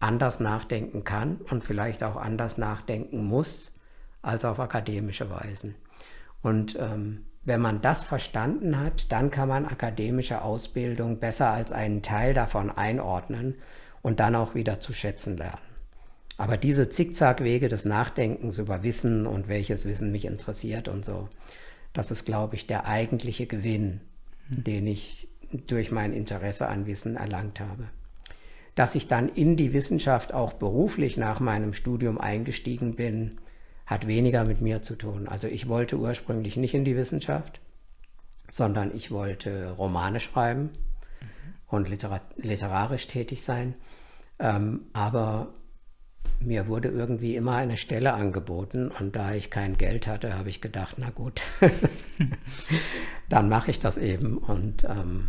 anders 0.00 0.40
nachdenken 0.40 1.04
kann 1.04 1.36
und 1.50 1.64
vielleicht 1.64 2.02
auch 2.02 2.16
anders 2.16 2.58
nachdenken 2.58 3.24
muss 3.24 3.72
als 4.20 4.44
auf 4.44 4.58
akademische 4.60 5.30
Weisen. 5.30 5.74
Und 6.42 6.76
ähm, 6.78 7.24
wenn 7.44 7.60
man 7.60 7.80
das 7.80 8.04
verstanden 8.04 8.78
hat, 8.78 9.10
dann 9.10 9.30
kann 9.30 9.48
man 9.48 9.66
akademische 9.66 10.42
Ausbildung 10.42 11.18
besser 11.18 11.50
als 11.50 11.72
einen 11.72 12.02
Teil 12.02 12.34
davon 12.34 12.70
einordnen 12.70 13.56
und 14.00 14.20
dann 14.20 14.36
auch 14.36 14.54
wieder 14.54 14.80
zu 14.80 14.92
schätzen 14.92 15.36
lernen. 15.36 15.71
Aber 16.42 16.56
diese 16.56 16.88
Zickzackwege 16.88 17.68
des 17.68 17.84
Nachdenkens 17.84 18.58
über 18.58 18.82
Wissen 18.82 19.28
und 19.28 19.46
welches 19.46 19.84
Wissen 19.84 20.10
mich 20.10 20.24
interessiert 20.24 20.88
und 20.88 21.04
so, 21.04 21.28
das 21.92 22.10
ist, 22.10 22.24
glaube 22.24 22.56
ich, 22.56 22.66
der 22.66 22.88
eigentliche 22.88 23.46
Gewinn, 23.46 24.00
mhm. 24.48 24.64
den 24.64 24.86
ich 24.88 25.28
durch 25.52 25.92
mein 25.92 26.12
Interesse 26.12 26.66
an 26.66 26.88
Wissen 26.88 27.14
erlangt 27.14 27.60
habe. 27.60 27.84
Dass 28.74 28.96
ich 28.96 29.06
dann 29.06 29.28
in 29.28 29.56
die 29.56 29.72
Wissenschaft 29.72 30.34
auch 30.34 30.54
beruflich 30.54 31.16
nach 31.16 31.38
meinem 31.38 31.74
Studium 31.74 32.20
eingestiegen 32.20 32.96
bin, 32.96 33.36
hat 33.86 34.08
weniger 34.08 34.42
mit 34.44 34.60
mir 34.60 34.82
zu 34.82 34.96
tun. 34.96 35.28
Also 35.28 35.46
ich 35.46 35.68
wollte 35.68 35.96
ursprünglich 35.96 36.56
nicht 36.56 36.74
in 36.74 36.84
die 36.84 36.96
Wissenschaft, 36.96 37.60
sondern 38.50 38.92
ich 38.96 39.12
wollte 39.12 39.70
Romane 39.70 40.18
schreiben 40.18 40.62
mhm. 40.62 41.54
und 41.68 41.88
literarisch 41.88 43.06
tätig 43.06 43.44
sein. 43.44 43.74
Ähm, 44.40 44.86
aber 44.92 45.54
mir 46.44 46.68
wurde 46.68 46.88
irgendwie 46.88 47.36
immer 47.36 47.56
eine 47.56 47.76
Stelle 47.76 48.14
angeboten 48.14 48.88
und 48.88 49.16
da 49.16 49.34
ich 49.34 49.50
kein 49.50 49.76
Geld 49.76 50.06
hatte, 50.06 50.36
habe 50.36 50.48
ich 50.48 50.60
gedacht, 50.60 50.96
na 50.98 51.10
gut, 51.10 51.42
dann 53.28 53.48
mache 53.48 53.70
ich 53.70 53.78
das 53.78 53.98
eben. 53.98 54.38
Und 54.38 54.84
ähm, 54.84 55.28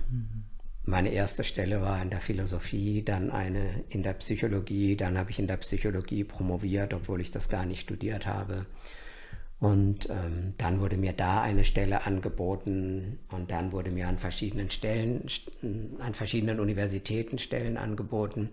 meine 0.85 1.09
erste 1.09 1.43
Stelle 1.43 1.81
war 1.81 2.01
in 2.01 2.09
der 2.09 2.21
Philosophie, 2.21 3.03
dann 3.03 3.31
eine 3.31 3.83
in 3.89 4.03
der 4.03 4.13
Psychologie, 4.13 4.95
dann 4.97 5.17
habe 5.17 5.31
ich 5.31 5.39
in 5.39 5.47
der 5.47 5.57
Psychologie 5.57 6.23
promoviert, 6.23 6.93
obwohl 6.93 7.21
ich 7.21 7.31
das 7.31 7.49
gar 7.49 7.65
nicht 7.65 7.81
studiert 7.81 8.27
habe. 8.27 8.63
Und 9.59 10.09
ähm, 10.09 10.55
dann 10.57 10.81
wurde 10.81 10.97
mir 10.97 11.13
da 11.13 11.41
eine 11.41 11.63
Stelle 11.63 12.05
angeboten 12.05 13.19
und 13.31 13.49
dann 13.49 13.71
wurde 13.71 13.91
mir 13.91 14.09
an 14.09 14.17
verschiedenen 14.17 14.69
Stellen, 14.69 15.25
an 15.99 16.13
verschiedenen 16.13 16.59
Universitäten 16.59 17.37
Stellen 17.37 17.77
angeboten. 17.77 18.49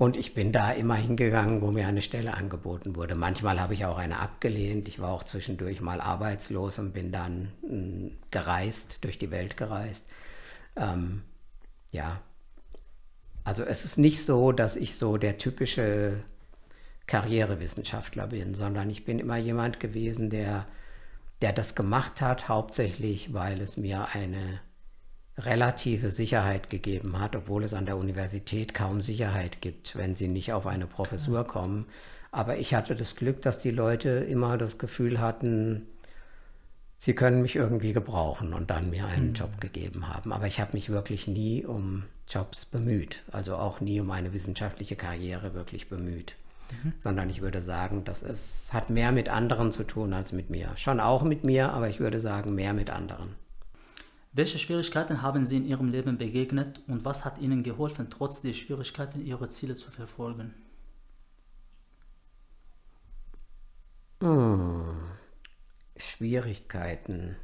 Und 0.00 0.16
ich 0.16 0.32
bin 0.32 0.50
da 0.50 0.72
immer 0.72 0.94
hingegangen, 0.94 1.60
wo 1.60 1.72
mir 1.72 1.86
eine 1.86 2.00
Stelle 2.00 2.32
angeboten 2.32 2.96
wurde. 2.96 3.16
Manchmal 3.16 3.60
habe 3.60 3.74
ich 3.74 3.84
auch 3.84 3.98
eine 3.98 4.18
abgelehnt. 4.18 4.88
Ich 4.88 4.98
war 4.98 5.10
auch 5.10 5.24
zwischendurch 5.24 5.82
mal 5.82 6.00
arbeitslos 6.00 6.78
und 6.78 6.94
bin 6.94 7.12
dann 7.12 7.52
hm, 7.60 8.12
gereist, 8.30 8.96
durch 9.02 9.18
die 9.18 9.30
Welt 9.30 9.58
gereist. 9.58 10.06
Ähm, 10.74 11.20
ja, 11.92 12.22
also 13.44 13.62
es 13.62 13.84
ist 13.84 13.98
nicht 13.98 14.24
so, 14.24 14.52
dass 14.52 14.74
ich 14.74 14.96
so 14.96 15.18
der 15.18 15.36
typische 15.36 16.22
Karrierewissenschaftler 17.06 18.28
bin, 18.28 18.54
sondern 18.54 18.88
ich 18.88 19.04
bin 19.04 19.18
immer 19.18 19.36
jemand 19.36 19.80
gewesen, 19.80 20.30
der 20.30 20.66
der 21.42 21.52
das 21.52 21.74
gemacht 21.74 22.22
hat, 22.22 22.48
hauptsächlich 22.48 23.34
weil 23.34 23.60
es 23.60 23.76
mir 23.76 24.08
eine 24.14 24.60
relative 25.38 26.10
Sicherheit 26.10 26.70
gegeben 26.70 27.18
hat, 27.18 27.36
obwohl 27.36 27.64
es 27.64 27.74
an 27.74 27.86
der 27.86 27.96
Universität 27.96 28.74
kaum 28.74 29.00
Sicherheit 29.00 29.60
gibt, 29.60 29.96
wenn 29.96 30.14
sie 30.14 30.28
nicht 30.28 30.52
auf 30.52 30.66
eine 30.66 30.86
Professur 30.86 31.44
kommen. 31.44 31.86
Aber 32.32 32.58
ich 32.58 32.74
hatte 32.74 32.94
das 32.94 33.16
Glück, 33.16 33.42
dass 33.42 33.58
die 33.58 33.70
Leute 33.70 34.10
immer 34.10 34.58
das 34.58 34.78
Gefühl 34.78 35.20
hatten, 35.20 35.86
sie 36.98 37.14
können 37.14 37.42
mich 37.42 37.56
irgendwie 37.56 37.92
gebrauchen 37.92 38.52
und 38.52 38.70
dann 38.70 38.90
mir 38.90 39.06
einen 39.06 39.28
mhm. 39.28 39.34
Job 39.34 39.60
gegeben 39.60 40.08
haben. 40.08 40.32
Aber 40.32 40.46
ich 40.46 40.60
habe 40.60 40.74
mich 40.74 40.90
wirklich 40.90 41.26
nie 41.26 41.64
um 41.64 42.04
Jobs 42.28 42.66
bemüht, 42.66 43.22
also 43.32 43.56
auch 43.56 43.80
nie 43.80 44.00
um 44.00 44.10
eine 44.10 44.32
wissenschaftliche 44.32 44.94
Karriere 44.94 45.54
wirklich 45.54 45.88
bemüht. 45.88 46.36
Mhm. 46.70 46.92
Sondern 47.00 47.30
ich 47.30 47.40
würde 47.40 47.62
sagen, 47.62 48.04
dass 48.04 48.22
es 48.22 48.68
hat 48.72 48.90
mehr 48.90 49.10
mit 49.10 49.28
anderen 49.28 49.72
zu 49.72 49.82
tun 49.82 50.12
als 50.12 50.32
mit 50.32 50.50
mir. 50.50 50.70
Schon 50.76 51.00
auch 51.00 51.24
mit 51.24 51.42
mir, 51.42 51.72
aber 51.72 51.88
ich 51.88 51.98
würde 51.98 52.20
sagen, 52.20 52.54
mehr 52.54 52.74
mit 52.74 52.90
anderen. 52.90 53.34
Welche 54.32 54.58
Schwierigkeiten 54.58 55.22
haben 55.22 55.44
Sie 55.44 55.56
in 55.56 55.66
Ihrem 55.66 55.88
Leben 55.88 56.16
begegnet 56.16 56.80
und 56.86 57.04
was 57.04 57.24
hat 57.24 57.38
Ihnen 57.38 57.64
geholfen, 57.64 58.08
trotz 58.10 58.42
der 58.42 58.52
Schwierigkeiten 58.52 59.24
Ihre 59.26 59.48
Ziele 59.48 59.74
zu 59.74 59.90
verfolgen? 59.90 60.54
Hm. 64.20 64.94
Schwierigkeiten. 65.96 67.36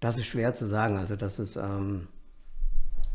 Das 0.00 0.18
ist 0.18 0.26
schwer 0.26 0.54
zu 0.54 0.66
sagen. 0.66 0.98
Also 0.98 1.14
das 1.14 1.38
ist, 1.38 1.56
ähm, 1.56 2.08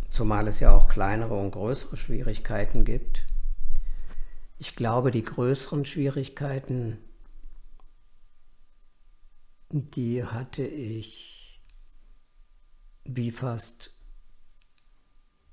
zumal 0.10 0.48
es 0.48 0.60
ja 0.60 0.72
auch 0.72 0.88
kleinere 0.88 1.34
und 1.34 1.52
größere 1.52 1.98
Schwierigkeiten 1.98 2.86
gibt. 2.86 3.26
Ich 4.58 4.76
glaube, 4.76 5.12
die 5.12 5.24
größeren 5.24 5.86
Schwierigkeiten, 5.86 6.98
die 9.82 10.24
hatte 10.24 10.66
ich 10.66 11.62
wie 13.04 13.32
fast, 13.32 13.94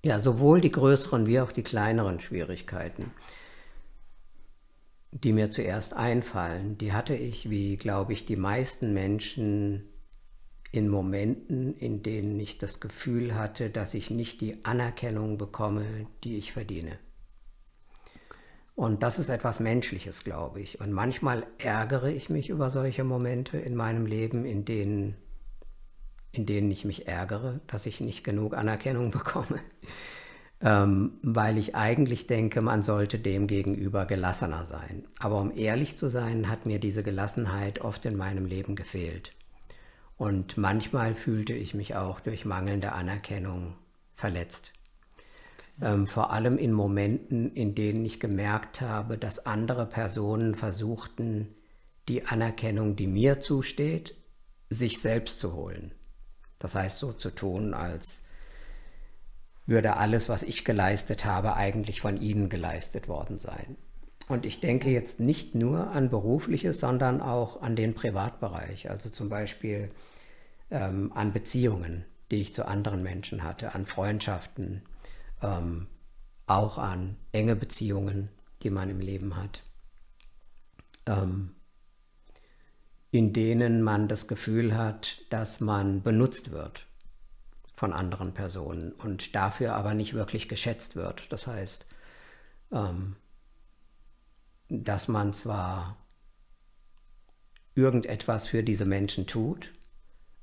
ja, 0.04 0.20
sowohl 0.20 0.60
die 0.60 0.72
größeren 0.72 1.26
wie 1.26 1.40
auch 1.40 1.52
die 1.52 1.62
kleineren 1.62 2.20
Schwierigkeiten 2.20 3.12
die 5.12 5.32
mir 5.32 5.50
zuerst 5.50 5.94
einfallen, 5.94 6.78
die 6.78 6.92
hatte 6.92 7.14
ich, 7.14 7.50
wie 7.50 7.76
glaube 7.76 8.14
ich, 8.14 8.24
die 8.24 8.36
meisten 8.36 8.94
Menschen 8.94 9.88
in 10.72 10.88
Momenten, 10.88 11.76
in 11.76 12.02
denen 12.02 12.40
ich 12.40 12.56
das 12.56 12.80
Gefühl 12.80 13.34
hatte, 13.34 13.68
dass 13.68 13.92
ich 13.92 14.10
nicht 14.10 14.40
die 14.40 14.64
Anerkennung 14.64 15.36
bekomme, 15.36 15.84
die 16.24 16.38
ich 16.38 16.52
verdiene. 16.52 16.98
Und 18.74 19.02
das 19.02 19.18
ist 19.18 19.28
etwas 19.28 19.60
Menschliches, 19.60 20.24
glaube 20.24 20.60
ich. 20.60 20.80
Und 20.80 20.92
manchmal 20.92 21.46
ärgere 21.58 22.10
ich 22.10 22.30
mich 22.30 22.48
über 22.48 22.70
solche 22.70 23.04
Momente 23.04 23.58
in 23.58 23.76
meinem 23.76 24.06
Leben, 24.06 24.44
in 24.44 24.64
denen, 24.64 25.16
in 26.32 26.46
denen 26.46 26.70
ich 26.70 26.84
mich 26.84 27.06
ärgere, 27.06 27.60
dass 27.66 27.86
ich 27.86 28.00
nicht 28.00 28.24
genug 28.24 28.54
Anerkennung 28.54 29.10
bekomme 29.12 29.60
ähm, 30.62 31.18
weil 31.22 31.58
ich 31.58 31.74
eigentlich 31.74 32.26
denke, 32.26 32.62
man 32.62 32.82
sollte 32.82 33.18
dem 33.18 33.46
gegenüber 33.48 34.06
gelassener 34.06 34.64
sein. 34.64 35.04
Aber 35.18 35.40
um 35.40 35.56
ehrlich 35.56 35.96
zu 35.96 36.08
sein, 36.08 36.48
hat 36.48 36.66
mir 36.66 36.78
diese 36.78 37.02
Gelassenheit 37.02 37.80
oft 37.80 38.04
in 38.06 38.16
meinem 38.16 38.46
Leben 38.46 38.76
gefehlt. 38.76 39.32
Und 40.16 40.56
manchmal 40.56 41.14
fühlte 41.14 41.52
ich 41.52 41.74
mich 41.74 41.96
auch 41.96 42.20
durch 42.20 42.44
mangelnde 42.44 42.92
Anerkennung 42.92 43.74
verletzt. 44.14 44.72
Ähm, 45.80 46.06
vor 46.06 46.32
allem 46.32 46.58
in 46.58 46.72
Momenten, 46.72 47.54
in 47.54 47.74
denen 47.74 48.04
ich 48.04 48.20
gemerkt 48.20 48.80
habe, 48.80 49.16
dass 49.16 49.46
andere 49.46 49.86
Personen 49.86 50.54
versuchten, 50.54 51.48
die 52.08 52.26
Anerkennung, 52.26 52.96
die 52.96 53.06
mir 53.06 53.40
zusteht, 53.40 54.14
sich 54.70 55.00
selbst 55.00 55.40
zu 55.40 55.54
holen. 55.54 55.92
Das 56.58 56.74
heißt, 56.74 56.98
so 56.98 57.12
zu 57.12 57.30
tun, 57.30 57.74
als 57.74 58.22
würde 59.66 59.96
alles, 59.96 60.28
was 60.28 60.42
ich 60.42 60.64
geleistet 60.64 61.24
habe, 61.24 61.54
eigentlich 61.54 62.00
von 62.00 62.20
Ihnen 62.20 62.48
geleistet 62.48 63.08
worden 63.08 63.38
sein. 63.38 63.76
Und 64.28 64.46
ich 64.46 64.60
denke 64.60 64.90
jetzt 64.90 65.20
nicht 65.20 65.54
nur 65.54 65.90
an 65.90 66.10
berufliches, 66.10 66.80
sondern 66.80 67.20
auch 67.20 67.62
an 67.62 67.76
den 67.76 67.94
Privatbereich, 67.94 68.90
also 68.90 69.10
zum 69.10 69.28
Beispiel 69.28 69.90
ähm, 70.70 71.12
an 71.14 71.32
Beziehungen, 71.32 72.04
die 72.30 72.40
ich 72.40 72.54
zu 72.54 72.66
anderen 72.66 73.02
Menschen 73.02 73.42
hatte, 73.42 73.74
an 73.74 73.86
Freundschaften, 73.86 74.82
ähm, 75.42 75.88
auch 76.46 76.78
an 76.78 77.16
enge 77.32 77.56
Beziehungen, 77.56 78.28
die 78.62 78.70
man 78.70 78.90
im 78.90 79.00
Leben 79.00 79.36
hat, 79.36 79.62
ähm, 81.06 81.54
in 83.10 83.32
denen 83.32 83.82
man 83.82 84.08
das 84.08 84.26
Gefühl 84.26 84.76
hat, 84.76 85.18
dass 85.30 85.60
man 85.60 86.02
benutzt 86.02 86.50
wird 86.50 86.86
von 87.74 87.92
anderen 87.92 88.32
Personen 88.32 88.92
und 88.92 89.34
dafür 89.34 89.74
aber 89.74 89.94
nicht 89.94 90.14
wirklich 90.14 90.48
geschätzt 90.48 90.94
wird. 90.96 91.32
Das 91.32 91.46
heißt, 91.46 91.84
ähm, 92.70 93.16
dass 94.68 95.08
man 95.08 95.34
zwar 95.34 95.96
irgendetwas 97.74 98.46
für 98.46 98.62
diese 98.62 98.84
Menschen 98.84 99.26
tut, 99.26 99.72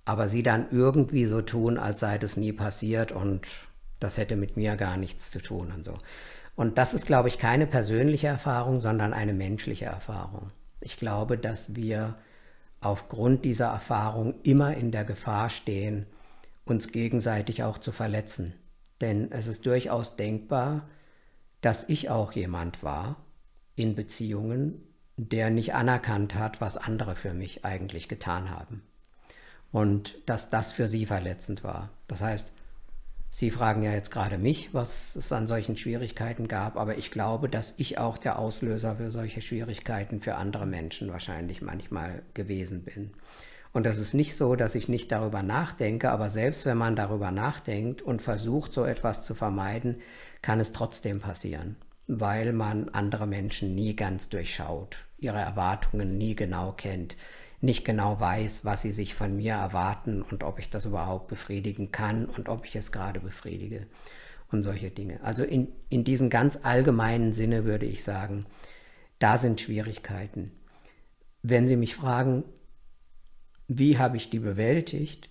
aber 0.06 0.28
sie 0.28 0.44
dann 0.44 0.70
irgendwie 0.72 1.26
so 1.26 1.42
tun, 1.42 1.78
als 1.78 2.00
sei 2.00 2.18
das 2.18 2.36
nie 2.36 2.52
passiert 2.52 3.12
und 3.12 3.48
das 4.00 4.18
hätte 4.18 4.36
mit 4.36 4.58
mir 4.58 4.76
gar 4.76 4.98
nichts 4.98 5.32
zu 5.32 5.40
tun 5.40 5.72
und 5.72 5.86
so. 5.86 5.94
Und 6.56 6.78
das 6.78 6.94
ist, 6.94 7.06
glaube 7.06 7.30
ich, 7.30 7.38
keine 7.38 7.68
persönliche 7.68 8.28
Erfahrung, 8.28 8.82
sondern 8.82 9.14
eine 9.14 9.34
menschliche 9.34 9.86
Erfahrung. 9.86 10.50
Ich 10.82 10.98
glaube, 10.98 11.38
dass 11.38 11.76
wir 11.76 12.16
aufgrund 12.82 13.46
dieser 13.46 13.68
Erfahrung 13.68 14.36
immer 14.44 14.76
in 14.76 14.92
der 14.92 15.06
Gefahr 15.06 15.50
stehen, 15.50 16.06
uns 16.66 16.92
gegenseitig 16.92 17.64
auch 17.64 17.78
zu 17.78 17.92
verletzen. 17.92 18.54
Denn 19.02 19.32
es 19.32 19.48
ist 19.48 19.66
durchaus 19.66 20.16
denkbar, 20.16 20.86
dass 21.62 21.88
ich 21.90 22.10
auch 22.10 22.32
jemand 22.34 22.84
war 22.84 23.18
in 23.76 23.96
Beziehungen, 23.96 24.84
der 25.18 25.50
nicht 25.50 25.74
anerkannt 25.74 26.36
hat, 26.36 26.62
was 26.62 26.78
andere 26.78 27.16
für 27.16 27.34
mich 27.34 27.66
eigentlich 27.66 28.08
getan 28.08 28.50
haben. 28.50 28.84
Und 29.72 30.18
dass 30.26 30.50
das 30.50 30.72
für 30.72 30.88
sie 30.88 31.06
verletzend 31.06 31.64
war. 31.64 31.90
Das 32.08 32.22
heißt, 32.22 32.50
Sie 33.32 33.52
fragen 33.52 33.84
ja 33.84 33.94
jetzt 33.94 34.12
gerade 34.12 34.38
mich, 34.38 34.74
was 34.74 35.16
es 35.16 35.32
an 35.32 35.48
solchen 35.48 35.78
Schwierigkeiten 35.78 36.48
gab, 36.48 36.78
aber 36.78 36.98
ich 36.98 37.12
glaube, 37.12 37.48
dass 37.48 37.76
ich 37.78 37.98
auch 37.98 38.18
der 38.18 38.40
Auslöser 38.40 38.96
für 38.96 39.12
solche 39.12 39.42
Schwierigkeiten 39.42 40.20
für 40.20 40.36
andere 40.36 40.66
Menschen 40.66 41.12
wahrscheinlich 41.12 41.62
manchmal 41.62 42.24
gewesen 42.34 42.84
bin. 42.84 43.12
Und 43.72 43.86
das 43.86 44.00
ist 44.00 44.16
nicht 44.16 44.36
so, 44.36 44.56
dass 44.56 44.74
ich 44.74 44.90
nicht 44.90 45.12
darüber 45.12 45.44
nachdenke, 45.44 46.10
aber 46.10 46.32
selbst 46.32 46.66
wenn 46.66 46.78
man 46.78 46.96
darüber 46.96 47.30
nachdenkt 47.30 48.02
und 48.02 48.22
versucht, 48.22 48.74
so 48.74 48.84
etwas 48.84 49.24
zu 49.24 49.36
vermeiden, 49.36 49.98
kann 50.42 50.60
es 50.60 50.74
trotzdem 50.74 51.20
passieren, 51.20 51.76
weil 52.08 52.52
man 52.52 52.90
andere 52.90 53.28
Menschen 53.28 53.76
nie 53.76 53.96
ganz 53.96 54.30
durchschaut, 54.30 54.98
ihre 55.20 55.38
Erwartungen 55.38 56.18
nie 56.18 56.36
genau 56.36 56.72
kennt, 56.72 57.16
nicht 57.62 57.84
genau 57.84 58.20
weiß, 58.20 58.64
was 58.64 58.82
sie 58.82 58.92
sich 58.92 59.14
von 59.14 59.36
mir 59.36 59.54
erwarten 59.54 60.22
und 60.22 60.44
ob 60.44 60.60
ich 60.60 60.70
das 60.70 60.86
überhaupt 60.86 61.28
befriedigen 61.28 61.92
kann 61.92 62.26
und 62.26 62.48
ob 62.48 62.66
ich 62.66 62.76
es 62.76 62.92
gerade 62.92 63.20
befriedige 63.20 63.88
und 64.52 64.64
solche 64.64 64.90
Dinge. 64.90 65.20
Also 65.24 65.44
in, 65.44 65.68
in 65.90 66.04
diesem 66.04 66.30
ganz 66.30 66.60
allgemeinen 66.64 67.34
Sinne 67.34 67.66
würde 67.66 67.86
ich 67.86 68.04
sagen, 68.04 68.46
da 69.20 69.38
sind 69.38 69.60
Schwierigkeiten. 69.60 70.52
Wenn 71.42 71.68
Sie 71.68 71.76
mich 71.76 71.96
fragen, 71.96 72.44
wie 73.68 73.98
habe 73.98 74.18
ich 74.18 74.30
die 74.30 74.40
bewältigt? 74.40 75.30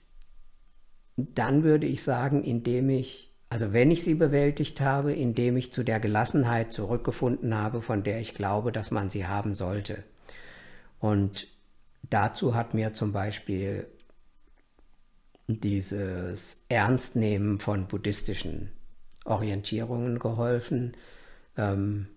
Dann 1.16 1.64
würde 1.64 1.86
ich 1.86 2.02
sagen, 2.02 2.44
indem 2.44 2.90
ich, 2.90 3.34
also 3.48 3.72
wenn 3.72 3.90
ich 3.90 4.04
sie 4.04 4.14
bewältigt 4.14 4.80
habe, 4.80 5.12
indem 5.12 5.56
ich 5.56 5.72
zu 5.72 5.82
der 5.82 5.98
Gelassenheit 5.98 6.70
zurückgefunden 6.70 7.54
habe, 7.54 7.82
von 7.82 8.04
der 8.04 8.20
ich 8.20 8.34
glaube, 8.34 8.70
dass 8.70 8.90
man 8.90 9.10
sie 9.10 9.26
haben 9.26 9.54
sollte. 9.54 10.04
Und 11.00 11.48
dazu 12.02 12.54
hat 12.54 12.74
mir 12.74 12.92
zum 12.92 13.12
Beispiel 13.12 13.86
dieses 15.46 16.62
Ernstnehmen 16.68 17.58
von 17.58 17.88
buddhistischen 17.88 18.70
Orientierungen 19.24 20.18
geholfen. 20.18 20.96
Ähm, 21.56 22.08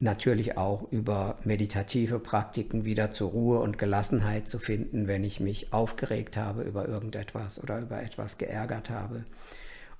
natürlich 0.00 0.56
auch 0.56 0.90
über 0.92 1.38
meditative 1.44 2.20
Praktiken 2.20 2.84
wieder 2.84 3.10
zur 3.10 3.30
Ruhe 3.30 3.60
und 3.60 3.78
Gelassenheit 3.78 4.48
zu 4.48 4.58
finden, 4.58 5.08
wenn 5.08 5.24
ich 5.24 5.40
mich 5.40 5.72
aufgeregt 5.72 6.36
habe 6.36 6.62
über 6.62 6.86
irgendetwas 6.88 7.62
oder 7.62 7.80
über 7.80 8.00
etwas 8.02 8.38
geärgert 8.38 8.90
habe. 8.90 9.24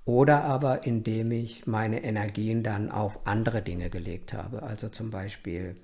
Oder 0.04 0.44
aber 0.44 0.86
indem 0.86 1.32
ich 1.32 1.66
meine 1.66 2.02
Energien 2.02 2.62
dann 2.62 2.90
auf 2.90 3.26
andere 3.26 3.60
Dinge 3.60 3.90
gelegt 3.90 4.32
habe. 4.32 4.62
Also 4.62 4.88
zum 4.88 5.10
Beispiel, 5.10 5.74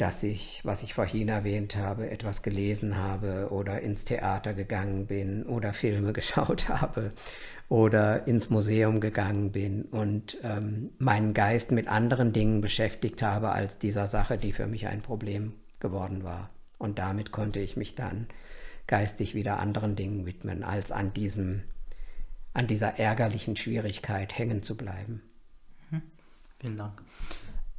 dass 0.00 0.22
ich, 0.22 0.64
was 0.64 0.82
ich 0.82 0.94
vorhin 0.94 1.28
erwähnt 1.28 1.76
habe, 1.76 2.10
etwas 2.10 2.42
gelesen 2.42 2.96
habe 2.96 3.48
oder 3.50 3.82
ins 3.82 4.06
Theater 4.06 4.54
gegangen 4.54 5.06
bin 5.06 5.44
oder 5.44 5.74
Filme 5.74 6.12
geschaut 6.14 6.70
habe 6.70 7.12
oder 7.68 8.26
ins 8.26 8.48
Museum 8.48 9.00
gegangen 9.00 9.52
bin 9.52 9.82
und 9.84 10.38
ähm, 10.42 10.90
meinen 10.98 11.34
Geist 11.34 11.70
mit 11.70 11.86
anderen 11.86 12.32
Dingen 12.32 12.62
beschäftigt 12.62 13.22
habe 13.22 13.50
als 13.50 13.78
dieser 13.78 14.06
Sache, 14.06 14.38
die 14.38 14.54
für 14.54 14.66
mich 14.66 14.86
ein 14.86 15.02
Problem 15.02 15.52
geworden 15.80 16.24
war. 16.24 16.48
Und 16.78 16.98
damit 16.98 17.30
konnte 17.30 17.60
ich 17.60 17.76
mich 17.76 17.94
dann 17.94 18.26
geistig 18.86 19.34
wieder 19.34 19.58
anderen 19.58 19.96
Dingen 19.96 20.24
widmen, 20.24 20.64
als 20.64 20.90
an 20.92 21.12
diesem, 21.12 21.62
an 22.54 22.66
dieser 22.66 22.98
ärgerlichen 22.98 23.54
Schwierigkeit 23.54 24.38
hängen 24.38 24.62
zu 24.62 24.78
bleiben. 24.78 25.20
Mhm. 25.90 26.02
Vielen 26.58 26.76
Dank. 26.78 27.02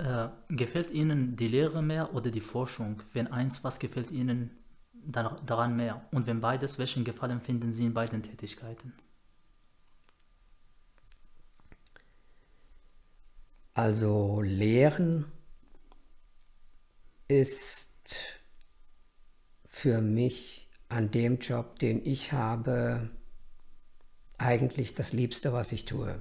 Äh, 0.01 0.29
gefällt 0.49 0.89
Ihnen 0.89 1.35
die 1.35 1.47
Lehre 1.47 1.83
mehr 1.83 2.15
oder 2.15 2.31
die 2.31 2.41
Forschung? 2.41 3.03
Wenn 3.13 3.27
eins, 3.27 3.63
was 3.63 3.77
gefällt 3.77 4.09
Ihnen 4.09 4.49
daran 4.93 5.75
mehr? 5.75 6.07
Und 6.11 6.25
wenn 6.25 6.41
beides, 6.41 6.79
welchen 6.79 7.03
Gefallen 7.03 7.39
finden 7.39 7.71
Sie 7.71 7.85
in 7.85 7.93
beiden 7.93 8.23
Tätigkeiten? 8.23 8.93
Also 13.75 14.41
Lehren 14.41 15.25
ist 17.27 17.93
für 19.67 20.01
mich 20.01 20.67
an 20.89 21.11
dem 21.11 21.37
Job, 21.37 21.77
den 21.77 22.03
ich 22.03 22.31
habe, 22.31 23.07
eigentlich 24.39 24.95
das 24.95 25.13
Liebste, 25.13 25.53
was 25.53 25.71
ich 25.71 25.85
tue. 25.85 26.19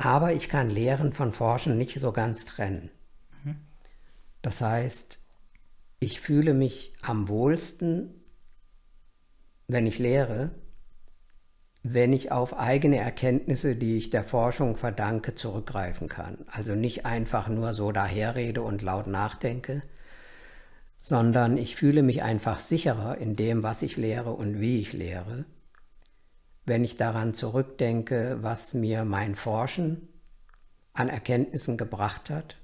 Aber 0.00 0.32
ich 0.32 0.48
kann 0.48 0.70
Lehren 0.70 1.12
von 1.12 1.30
Forschen 1.30 1.76
nicht 1.76 2.00
so 2.00 2.10
ganz 2.10 2.46
trennen. 2.46 2.90
Mhm. 3.44 3.56
Das 4.40 4.62
heißt, 4.62 5.18
ich 5.98 6.20
fühle 6.20 6.54
mich 6.54 6.94
am 7.02 7.28
wohlsten, 7.28 8.14
wenn 9.68 9.86
ich 9.86 9.98
lehre, 9.98 10.52
wenn 11.82 12.14
ich 12.14 12.32
auf 12.32 12.58
eigene 12.58 12.96
Erkenntnisse, 12.96 13.76
die 13.76 13.98
ich 13.98 14.08
der 14.08 14.24
Forschung 14.24 14.76
verdanke, 14.76 15.34
zurückgreifen 15.34 16.08
kann. 16.08 16.46
Also 16.46 16.74
nicht 16.74 17.04
einfach 17.04 17.48
nur 17.48 17.74
so 17.74 17.92
daherrede 17.92 18.62
und 18.62 18.80
laut 18.80 19.06
nachdenke, 19.06 19.82
sondern 20.96 21.58
ich 21.58 21.76
fühle 21.76 22.02
mich 22.02 22.22
einfach 22.22 22.58
sicherer 22.58 23.18
in 23.18 23.36
dem, 23.36 23.62
was 23.62 23.82
ich 23.82 23.98
lehre 23.98 24.32
und 24.32 24.60
wie 24.60 24.80
ich 24.80 24.94
lehre, 24.94 25.44
wenn 26.70 26.84
ich 26.84 26.96
daran 26.96 27.34
zurückdenke, 27.34 28.38
was 28.42 28.74
mir 28.74 29.04
mein 29.04 29.34
Forschen 29.34 30.08
an 30.92 31.08
Erkenntnissen 31.08 31.76
gebracht 31.76 32.30
hat 32.30 32.58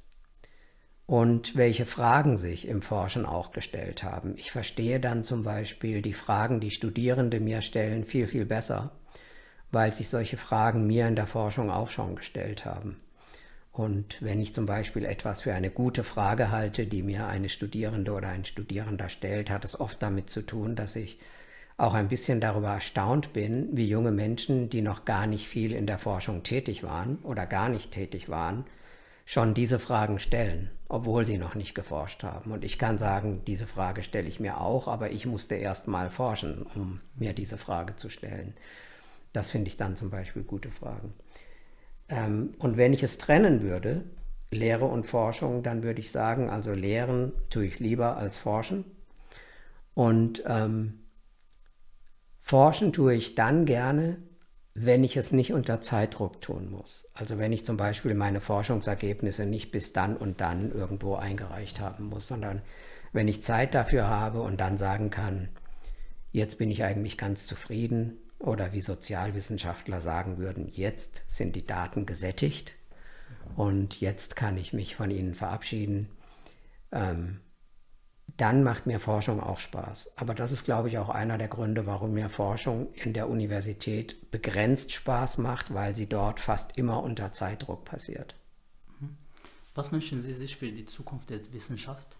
und 1.06 1.56
welche 1.56 1.86
Fragen 1.86 2.36
sich 2.36 2.68
im 2.68 2.82
Forschen 2.82 3.26
auch 3.26 3.50
gestellt 3.50 4.04
haben. 4.04 4.34
Ich 4.36 4.52
verstehe 4.52 5.00
dann 5.00 5.24
zum 5.24 5.42
Beispiel 5.42 6.02
die 6.02 6.12
Fragen, 6.12 6.60
die 6.60 6.70
Studierende 6.70 7.40
mir 7.40 7.62
stellen, 7.62 8.04
viel, 8.04 8.28
viel 8.28 8.46
besser, 8.46 8.92
weil 9.72 9.92
sich 9.92 10.08
solche 10.08 10.36
Fragen 10.36 10.86
mir 10.86 11.08
in 11.08 11.16
der 11.16 11.26
Forschung 11.26 11.68
auch 11.68 11.90
schon 11.90 12.14
gestellt 12.14 12.64
haben. 12.64 12.98
Und 13.72 14.22
wenn 14.22 14.40
ich 14.40 14.54
zum 14.54 14.66
Beispiel 14.66 15.04
etwas 15.04 15.40
für 15.40 15.52
eine 15.52 15.70
gute 15.70 16.04
Frage 16.04 16.52
halte, 16.52 16.86
die 16.86 17.02
mir 17.02 17.26
eine 17.26 17.48
Studierende 17.48 18.12
oder 18.12 18.28
ein 18.28 18.44
Studierender 18.44 19.08
stellt, 19.08 19.50
hat 19.50 19.64
es 19.64 19.80
oft 19.80 20.00
damit 20.00 20.30
zu 20.30 20.42
tun, 20.42 20.76
dass 20.76 20.94
ich 20.94 21.18
auch 21.78 21.94
ein 21.94 22.08
bisschen 22.08 22.40
darüber 22.40 22.70
erstaunt 22.70 23.32
bin, 23.32 23.68
wie 23.76 23.88
junge 23.88 24.10
Menschen, 24.10 24.70
die 24.70 24.80
noch 24.80 25.04
gar 25.04 25.26
nicht 25.26 25.46
viel 25.46 25.72
in 25.72 25.86
der 25.86 25.98
Forschung 25.98 26.42
tätig 26.42 26.82
waren 26.82 27.18
oder 27.22 27.46
gar 27.46 27.68
nicht 27.68 27.92
tätig 27.92 28.28
waren, 28.28 28.64
schon 29.26 29.54
diese 29.54 29.78
Fragen 29.78 30.18
stellen, 30.18 30.70
obwohl 30.88 31.26
sie 31.26 31.36
noch 31.36 31.54
nicht 31.54 31.74
geforscht 31.74 32.22
haben. 32.22 32.52
Und 32.52 32.64
ich 32.64 32.78
kann 32.78 32.96
sagen, 32.96 33.42
diese 33.46 33.66
Frage 33.66 34.02
stelle 34.02 34.28
ich 34.28 34.40
mir 34.40 34.60
auch, 34.60 34.88
aber 34.88 35.10
ich 35.10 35.26
musste 35.26 35.56
erst 35.56 35.88
mal 35.88 36.08
forschen, 36.08 36.64
um 36.74 37.00
mir 37.16 37.34
diese 37.34 37.58
Frage 37.58 37.96
zu 37.96 38.08
stellen. 38.08 38.54
Das 39.32 39.50
finde 39.50 39.68
ich 39.68 39.76
dann 39.76 39.96
zum 39.96 40.10
Beispiel 40.10 40.44
gute 40.44 40.70
Fragen. 40.70 41.10
Ähm, 42.08 42.52
und 42.58 42.76
wenn 42.78 42.94
ich 42.94 43.02
es 43.02 43.18
trennen 43.18 43.62
würde, 43.62 44.04
Lehre 44.50 44.86
und 44.86 45.06
Forschung, 45.06 45.62
dann 45.62 45.82
würde 45.82 46.00
ich 46.00 46.12
sagen, 46.12 46.48
also 46.48 46.72
Lehren 46.72 47.32
tue 47.50 47.66
ich 47.66 47.80
lieber 47.80 48.16
als 48.16 48.38
Forschen. 48.38 48.84
Und 49.94 50.42
ähm, 50.46 51.00
Forschen 52.46 52.92
tue 52.92 53.12
ich 53.12 53.34
dann 53.34 53.64
gerne, 53.64 54.18
wenn 54.72 55.02
ich 55.02 55.16
es 55.16 55.32
nicht 55.32 55.52
unter 55.52 55.80
Zeitdruck 55.80 56.40
tun 56.40 56.70
muss. 56.70 57.08
Also 57.12 57.38
wenn 57.38 57.52
ich 57.52 57.64
zum 57.64 57.76
Beispiel 57.76 58.14
meine 58.14 58.40
Forschungsergebnisse 58.40 59.44
nicht 59.44 59.72
bis 59.72 59.92
dann 59.92 60.16
und 60.16 60.40
dann 60.40 60.70
irgendwo 60.70 61.16
eingereicht 61.16 61.80
haben 61.80 62.04
muss, 62.04 62.28
sondern 62.28 62.62
wenn 63.12 63.26
ich 63.26 63.42
Zeit 63.42 63.74
dafür 63.74 64.06
habe 64.06 64.42
und 64.42 64.60
dann 64.60 64.78
sagen 64.78 65.10
kann, 65.10 65.48
jetzt 66.30 66.56
bin 66.58 66.70
ich 66.70 66.84
eigentlich 66.84 67.18
ganz 67.18 67.48
zufrieden 67.48 68.16
oder 68.38 68.72
wie 68.72 68.80
Sozialwissenschaftler 68.80 70.00
sagen 70.00 70.38
würden, 70.38 70.68
jetzt 70.68 71.24
sind 71.26 71.56
die 71.56 71.66
Daten 71.66 72.06
gesättigt 72.06 72.74
und 73.56 74.00
jetzt 74.00 74.36
kann 74.36 74.56
ich 74.56 74.72
mich 74.72 74.94
von 74.94 75.10
ihnen 75.10 75.34
verabschieden. 75.34 76.10
Ähm, 76.92 77.40
dann 78.36 78.62
macht 78.62 78.86
mir 78.86 79.00
Forschung 79.00 79.40
auch 79.40 79.58
Spaß. 79.58 80.10
Aber 80.16 80.34
das 80.34 80.52
ist, 80.52 80.64
glaube 80.64 80.88
ich, 80.88 80.98
auch 80.98 81.08
einer 81.08 81.38
der 81.38 81.48
Gründe, 81.48 81.86
warum 81.86 82.12
mir 82.12 82.28
Forschung 82.28 82.92
in 82.94 83.14
der 83.14 83.30
Universität 83.30 84.30
begrenzt 84.30 84.92
Spaß 84.92 85.38
macht, 85.38 85.72
weil 85.72 85.96
sie 85.96 86.06
dort 86.06 86.40
fast 86.40 86.76
immer 86.76 87.02
unter 87.02 87.32
Zeitdruck 87.32 87.84
passiert. 87.86 88.34
Mhm. 89.00 89.16
Was 89.74 89.90
wünschen 89.90 90.20
Sie 90.20 90.34
sich 90.34 90.56
für 90.56 90.70
die 90.70 90.84
Zukunft 90.84 91.30
der 91.30 91.40
Wissenschaft? 91.52 92.16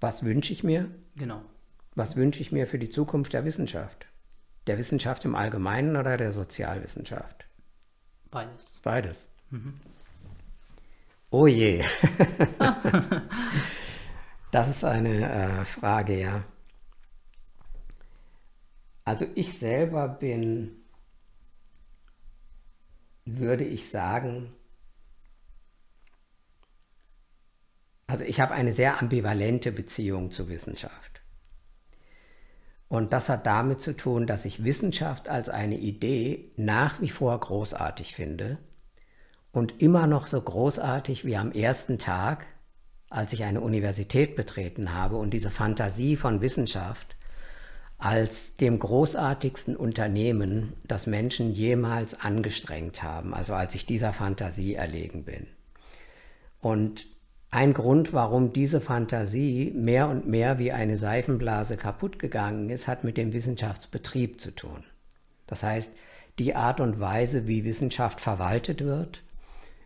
Was 0.00 0.22
wünsche 0.22 0.52
ich 0.52 0.64
mir? 0.64 0.90
Genau. 1.16 1.40
Was 1.94 2.16
wünsche 2.16 2.42
ich 2.42 2.52
mir 2.52 2.66
für 2.66 2.78
die 2.78 2.90
Zukunft 2.90 3.32
der 3.32 3.46
Wissenschaft? 3.46 4.06
Der 4.66 4.76
Wissenschaft 4.76 5.24
im 5.24 5.34
Allgemeinen 5.34 5.96
oder 5.96 6.18
der 6.18 6.32
Sozialwissenschaft? 6.32 7.46
Beides. 8.30 8.80
Beides. 8.82 9.28
Mhm. 9.50 9.80
Oh 11.30 11.46
je. 11.46 11.82
Das 14.54 14.68
ist 14.68 14.84
eine 14.84 15.32
äh, 15.32 15.64
Frage, 15.64 16.16
ja. 16.16 16.44
Also 19.04 19.26
ich 19.34 19.58
selber 19.58 20.06
bin, 20.06 20.84
würde 23.24 23.64
ich 23.64 23.90
sagen, 23.90 24.54
also 28.06 28.24
ich 28.24 28.38
habe 28.38 28.54
eine 28.54 28.72
sehr 28.72 29.02
ambivalente 29.02 29.72
Beziehung 29.72 30.30
zu 30.30 30.48
Wissenschaft. 30.48 31.20
Und 32.86 33.12
das 33.12 33.28
hat 33.28 33.46
damit 33.46 33.82
zu 33.82 33.96
tun, 33.96 34.28
dass 34.28 34.44
ich 34.44 34.62
Wissenschaft 34.62 35.28
als 35.28 35.48
eine 35.48 35.78
Idee 35.78 36.52
nach 36.56 37.00
wie 37.00 37.10
vor 37.10 37.40
großartig 37.40 38.14
finde 38.14 38.58
und 39.50 39.82
immer 39.82 40.06
noch 40.06 40.26
so 40.26 40.40
großartig 40.40 41.24
wie 41.24 41.36
am 41.36 41.50
ersten 41.50 41.98
Tag, 41.98 42.46
als 43.10 43.32
ich 43.32 43.44
eine 43.44 43.60
Universität 43.60 44.36
betreten 44.36 44.92
habe 44.92 45.16
und 45.16 45.30
diese 45.30 45.50
Fantasie 45.50 46.16
von 46.16 46.40
Wissenschaft 46.40 47.16
als 47.98 48.56
dem 48.56 48.78
großartigsten 48.78 49.76
Unternehmen, 49.76 50.74
das 50.86 51.06
Menschen 51.06 51.52
jemals 51.52 52.20
angestrengt 52.20 53.02
haben, 53.02 53.32
also 53.32 53.54
als 53.54 53.74
ich 53.74 53.86
dieser 53.86 54.12
Fantasie 54.12 54.74
erlegen 54.74 55.24
bin. 55.24 55.46
Und 56.60 57.06
ein 57.50 57.72
Grund, 57.72 58.12
warum 58.12 58.52
diese 58.52 58.80
Fantasie 58.80 59.72
mehr 59.76 60.08
und 60.08 60.26
mehr 60.26 60.58
wie 60.58 60.72
eine 60.72 60.96
Seifenblase 60.96 61.76
kaputt 61.76 62.18
gegangen 62.18 62.68
ist, 62.68 62.88
hat 62.88 63.04
mit 63.04 63.16
dem 63.16 63.32
Wissenschaftsbetrieb 63.32 64.40
zu 64.40 64.50
tun. 64.50 64.82
Das 65.46 65.62
heißt, 65.62 65.92
die 66.40 66.56
Art 66.56 66.80
und 66.80 66.98
Weise, 66.98 67.46
wie 67.46 67.64
Wissenschaft 67.64 68.20
verwaltet 68.20 68.84
wird, 68.84 69.22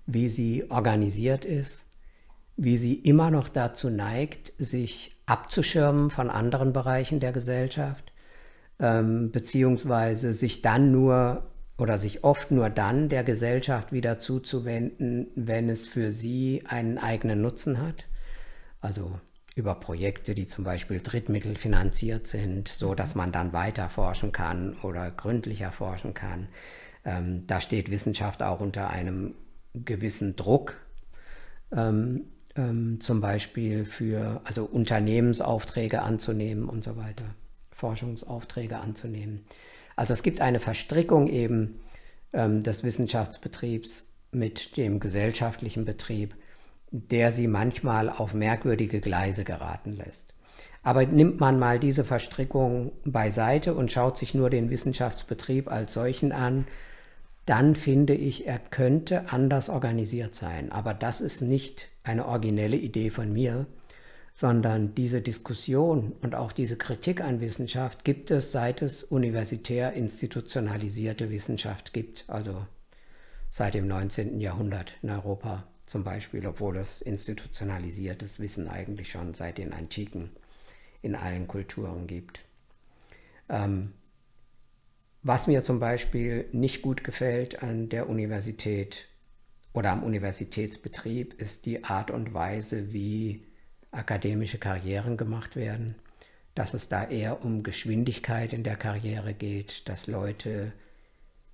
wie 0.06 0.30
sie 0.30 0.70
organisiert 0.70 1.44
ist, 1.44 1.84
wie 2.58 2.76
sie 2.76 2.94
immer 2.94 3.30
noch 3.30 3.48
dazu 3.48 3.88
neigt, 3.88 4.52
sich 4.58 5.16
abzuschirmen 5.26 6.10
von 6.10 6.28
anderen 6.28 6.72
Bereichen 6.72 7.20
der 7.20 7.32
Gesellschaft, 7.32 8.12
ähm, 8.80 9.30
beziehungsweise 9.30 10.32
sich 10.32 10.60
dann 10.60 10.90
nur 10.90 11.50
oder 11.78 11.96
sich 11.98 12.24
oft 12.24 12.50
nur 12.50 12.68
dann 12.68 13.08
der 13.08 13.22
Gesellschaft 13.22 13.92
wieder 13.92 14.18
zuzuwenden, 14.18 15.28
wenn 15.36 15.70
es 15.70 15.86
für 15.86 16.10
sie 16.10 16.64
einen 16.66 16.98
eigenen 16.98 17.40
Nutzen 17.40 17.80
hat. 17.80 18.06
Also 18.80 19.20
über 19.54 19.76
Projekte, 19.76 20.34
die 20.34 20.48
zum 20.48 20.64
Beispiel 20.64 21.00
Drittmittel 21.00 21.54
finanziert 21.54 22.26
sind, 22.26 22.66
so 22.66 22.96
dass 22.96 23.14
man 23.14 23.30
dann 23.30 23.52
weiter 23.52 23.88
forschen 23.88 24.32
kann 24.32 24.76
oder 24.82 25.12
gründlicher 25.12 25.70
forschen 25.70 26.12
kann. 26.12 26.48
Ähm, 27.04 27.46
da 27.46 27.60
steht 27.60 27.88
Wissenschaft 27.88 28.42
auch 28.42 28.58
unter 28.58 28.90
einem 28.90 29.34
gewissen 29.74 30.34
Druck. 30.34 30.76
Ähm, 31.70 32.24
ähm, 32.58 33.00
zum 33.00 33.20
Beispiel 33.20 33.84
für 33.84 34.40
also 34.44 34.64
Unternehmensaufträge 34.64 36.02
anzunehmen 36.02 36.68
und 36.68 36.84
so 36.84 36.96
weiter, 36.96 37.24
Forschungsaufträge 37.70 38.78
anzunehmen. 38.78 39.44
Also 39.96 40.12
es 40.12 40.22
gibt 40.22 40.40
eine 40.40 40.60
Verstrickung 40.60 41.28
eben 41.28 41.80
ähm, 42.32 42.62
des 42.62 42.82
Wissenschaftsbetriebs 42.82 44.08
mit 44.32 44.76
dem 44.76 45.00
gesellschaftlichen 45.00 45.84
Betrieb, 45.84 46.34
der 46.90 47.32
sie 47.32 47.46
manchmal 47.46 48.10
auf 48.10 48.34
merkwürdige 48.34 49.00
Gleise 49.00 49.44
geraten 49.44 49.92
lässt. 49.92 50.34
Aber 50.82 51.04
nimmt 51.06 51.40
man 51.40 51.58
mal 51.58 51.78
diese 51.78 52.04
Verstrickung 52.04 52.92
beiseite 53.04 53.74
und 53.74 53.92
schaut 53.92 54.16
sich 54.16 54.34
nur 54.34 54.50
den 54.50 54.70
Wissenschaftsbetrieb 54.70 55.70
als 55.70 55.92
solchen 55.92 56.32
an, 56.32 56.66
dann 57.48 57.74
finde 57.74 58.14
ich, 58.14 58.46
er 58.46 58.58
könnte 58.58 59.30
anders 59.32 59.70
organisiert 59.70 60.34
sein. 60.34 60.70
Aber 60.70 60.92
das 60.92 61.22
ist 61.22 61.40
nicht 61.40 61.88
eine 62.02 62.26
originelle 62.26 62.76
Idee 62.76 63.08
von 63.08 63.32
mir, 63.32 63.66
sondern 64.34 64.94
diese 64.94 65.22
Diskussion 65.22 66.12
und 66.20 66.34
auch 66.34 66.52
diese 66.52 66.76
Kritik 66.76 67.22
an 67.22 67.40
Wissenschaft 67.40 68.04
gibt 68.04 68.30
es, 68.30 68.52
seit 68.52 68.82
es 68.82 69.02
universitär 69.02 69.94
institutionalisierte 69.94 71.30
Wissenschaft 71.30 71.94
gibt, 71.94 72.26
also 72.28 72.66
seit 73.50 73.72
dem 73.72 73.88
19. 73.88 74.40
Jahrhundert 74.40 74.92
in 75.02 75.08
Europa 75.08 75.66
zum 75.86 76.04
Beispiel, 76.04 76.46
obwohl 76.46 76.76
es 76.76 77.00
institutionalisiertes 77.00 78.40
Wissen 78.40 78.68
eigentlich 78.68 79.10
schon 79.10 79.32
seit 79.32 79.56
den 79.56 79.72
Antiken 79.72 80.30
in 81.00 81.14
allen 81.14 81.48
Kulturen 81.48 82.06
gibt. 82.06 82.40
Ähm, 83.48 83.94
was 85.22 85.46
mir 85.46 85.64
zum 85.64 85.80
Beispiel 85.80 86.48
nicht 86.52 86.82
gut 86.82 87.04
gefällt 87.04 87.62
an 87.62 87.88
der 87.88 88.08
Universität 88.08 89.06
oder 89.72 89.90
am 89.90 90.02
Universitätsbetrieb, 90.02 91.40
ist 91.40 91.66
die 91.66 91.84
Art 91.84 92.10
und 92.10 92.34
Weise, 92.34 92.92
wie 92.92 93.42
akademische 93.90 94.58
Karrieren 94.58 95.16
gemacht 95.16 95.56
werden, 95.56 95.96
dass 96.54 96.74
es 96.74 96.88
da 96.88 97.04
eher 97.04 97.44
um 97.44 97.62
Geschwindigkeit 97.62 98.52
in 98.52 98.64
der 98.64 98.76
Karriere 98.76 99.34
geht, 99.34 99.88
dass 99.88 100.06
Leute 100.06 100.72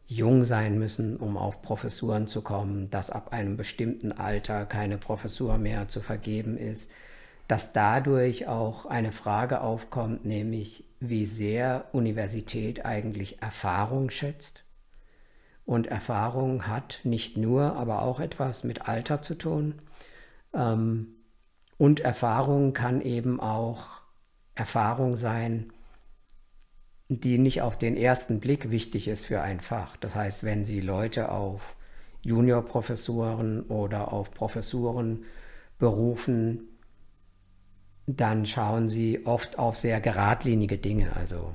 jung 0.06 0.44
sein 0.44 0.78
müssen, 0.78 1.16
um 1.16 1.36
auf 1.36 1.62
Professuren 1.62 2.26
zu 2.26 2.42
kommen, 2.42 2.90
dass 2.90 3.10
ab 3.10 3.32
einem 3.32 3.56
bestimmten 3.56 4.12
Alter 4.12 4.66
keine 4.66 4.98
Professur 4.98 5.58
mehr 5.58 5.88
zu 5.88 6.00
vergeben 6.00 6.56
ist, 6.56 6.90
dass 7.48 7.72
dadurch 7.72 8.46
auch 8.46 8.86
eine 8.86 9.12
Frage 9.12 9.60
aufkommt, 9.60 10.24
nämlich 10.24 10.83
wie 11.00 11.26
sehr 11.26 11.86
Universität 11.92 12.84
eigentlich 12.84 13.42
Erfahrung 13.42 14.10
schätzt. 14.10 14.64
Und 15.66 15.86
Erfahrung 15.86 16.66
hat 16.66 17.00
nicht 17.04 17.36
nur, 17.36 17.76
aber 17.76 18.02
auch 18.02 18.20
etwas 18.20 18.64
mit 18.64 18.88
Alter 18.88 19.22
zu 19.22 19.34
tun. 19.34 19.74
Ähm, 20.52 21.08
und 21.78 22.00
Erfahrung 22.00 22.72
kann 22.72 23.00
eben 23.00 23.40
auch 23.40 23.86
Erfahrung 24.54 25.16
sein, 25.16 25.72
die 27.08 27.38
nicht 27.38 27.62
auf 27.62 27.76
den 27.76 27.96
ersten 27.96 28.40
Blick 28.40 28.70
wichtig 28.70 29.08
ist 29.08 29.26
für 29.26 29.42
ein 29.42 29.60
Fach. 29.60 29.96
Das 29.96 30.14
heißt, 30.14 30.44
wenn 30.44 30.64
Sie 30.64 30.80
Leute 30.80 31.30
auf 31.30 31.76
Juniorprofessuren 32.22 33.62
oder 33.64 34.12
auf 34.12 34.30
Professuren 34.32 35.24
berufen, 35.78 36.68
dann 38.06 38.46
schauen 38.46 38.88
sie 38.88 39.26
oft 39.26 39.58
auf 39.58 39.78
sehr 39.78 40.00
geradlinige 40.00 40.78
Dinge. 40.78 41.16
Also 41.16 41.54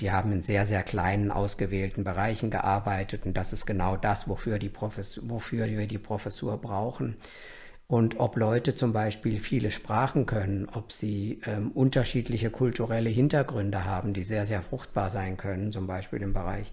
die 0.00 0.10
haben 0.10 0.32
in 0.32 0.42
sehr, 0.42 0.66
sehr 0.66 0.82
kleinen, 0.82 1.30
ausgewählten 1.30 2.04
Bereichen 2.04 2.50
gearbeitet 2.50 3.24
und 3.24 3.36
das 3.36 3.52
ist 3.52 3.66
genau 3.66 3.96
das, 3.96 4.28
wofür, 4.28 4.58
die 4.58 4.70
wofür 4.74 5.66
wir 5.66 5.86
die 5.86 5.98
Professur 5.98 6.58
brauchen. 6.58 7.16
Und 7.88 8.18
ob 8.18 8.36
Leute 8.36 8.74
zum 8.74 8.92
Beispiel 8.92 9.38
viele 9.38 9.70
Sprachen 9.70 10.26
können, 10.26 10.68
ob 10.74 10.90
sie 10.90 11.40
ähm, 11.46 11.70
unterschiedliche 11.70 12.50
kulturelle 12.50 13.10
Hintergründe 13.10 13.84
haben, 13.84 14.12
die 14.12 14.24
sehr, 14.24 14.44
sehr 14.44 14.62
fruchtbar 14.62 15.08
sein 15.08 15.36
können, 15.36 15.70
zum 15.70 15.86
Beispiel 15.86 16.20
im 16.20 16.32
Bereich 16.32 16.72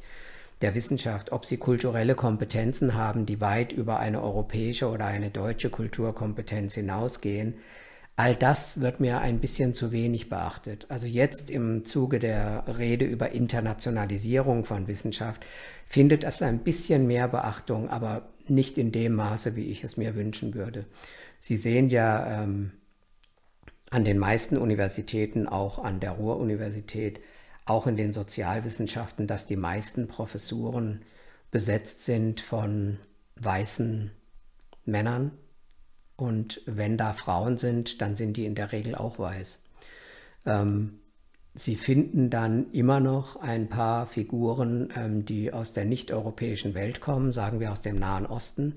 der 0.61 0.73
Wissenschaft, 0.73 1.31
ob 1.31 1.45
sie 1.45 1.57
kulturelle 1.57 2.15
Kompetenzen 2.15 2.95
haben, 2.95 3.27
die 3.27 3.41
weit 3.41 3.73
über 3.73 3.99
eine 3.99 4.23
europäische 4.23 4.89
oder 4.89 5.05
eine 5.05 5.29
deutsche 5.29 5.69
Kulturkompetenz 5.69 6.73
hinausgehen, 6.73 7.55
all 8.15 8.35
das 8.35 8.79
wird 8.79 8.99
mir 8.99 9.21
ein 9.21 9.39
bisschen 9.39 9.73
zu 9.73 9.91
wenig 9.91 10.29
beachtet. 10.29 10.85
Also 10.89 11.07
jetzt 11.07 11.49
im 11.49 11.83
Zuge 11.83 12.19
der 12.19 12.63
Rede 12.77 13.05
über 13.05 13.31
Internationalisierung 13.31 14.65
von 14.65 14.87
Wissenschaft 14.87 15.45
findet 15.87 16.23
es 16.23 16.41
ein 16.41 16.59
bisschen 16.59 17.07
mehr 17.07 17.27
Beachtung, 17.27 17.89
aber 17.89 18.29
nicht 18.47 18.77
in 18.77 18.91
dem 18.91 19.15
Maße, 19.15 19.55
wie 19.55 19.65
ich 19.65 19.83
es 19.83 19.97
mir 19.97 20.15
wünschen 20.15 20.53
würde. 20.53 20.85
Sie 21.39 21.57
sehen 21.57 21.89
ja 21.89 22.43
ähm, 22.43 22.71
an 23.89 24.05
den 24.05 24.19
meisten 24.19 24.57
Universitäten, 24.57 25.47
auch 25.47 25.83
an 25.83 25.99
der 25.99 26.11
Ruhr-Universität, 26.11 27.19
auch 27.65 27.87
in 27.87 27.95
den 27.95 28.13
Sozialwissenschaften, 28.13 29.27
dass 29.27 29.45
die 29.45 29.55
meisten 29.55 30.07
Professuren 30.07 31.01
besetzt 31.51 32.03
sind 32.03 32.41
von 32.41 32.97
weißen 33.35 34.11
Männern. 34.85 35.31
Und 36.15 36.61
wenn 36.65 36.97
da 36.97 37.13
Frauen 37.13 37.57
sind, 37.57 38.01
dann 38.01 38.15
sind 38.15 38.37
die 38.37 38.45
in 38.45 38.55
der 38.55 38.71
Regel 38.71 38.95
auch 38.95 39.19
weiß. 39.19 39.59
Ähm, 40.45 40.99
Sie 41.55 41.75
finden 41.75 42.31
dann 42.31 42.71
immer 42.71 42.99
noch 42.99 43.35
ein 43.35 43.69
paar 43.69 44.07
Figuren, 44.07 44.89
ähm, 44.95 45.23
die 45.23 45.53
aus 45.53 45.71
der 45.71 45.85
nicht-europäischen 45.85 46.73
Welt 46.73 46.99
kommen, 46.99 47.31
sagen 47.31 47.59
wir 47.59 47.71
aus 47.71 47.81
dem 47.81 47.97
Nahen 47.97 48.25
Osten. 48.25 48.75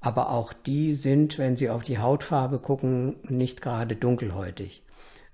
Aber 0.00 0.30
auch 0.30 0.52
die 0.52 0.94
sind, 0.94 1.38
wenn 1.38 1.56
Sie 1.56 1.70
auf 1.70 1.82
die 1.82 1.98
Hautfarbe 1.98 2.60
gucken, 2.60 3.16
nicht 3.24 3.62
gerade 3.62 3.96
dunkelhäutig. 3.96 4.84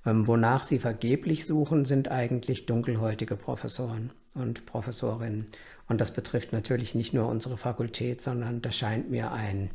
Ähm, 0.07 0.27
wonach 0.27 0.67
Sie 0.67 0.79
vergeblich 0.79 1.45
suchen, 1.45 1.85
sind 1.85 2.11
eigentlich 2.11 2.65
dunkelhäutige 2.65 3.37
Professoren 3.37 4.11
und 4.33 4.65
Professorinnen. 4.65 5.47
Und 5.87 6.01
das 6.01 6.13
betrifft 6.13 6.55
natürlich 6.55 6.95
nicht 6.95 7.13
nur 7.13 7.29
unsere 7.29 7.59
Fakultät, 7.59 8.23
sondern 8.23 8.63
das 8.63 8.75
scheint 8.75 9.11
mir 9.11 9.33
ein 9.33 9.71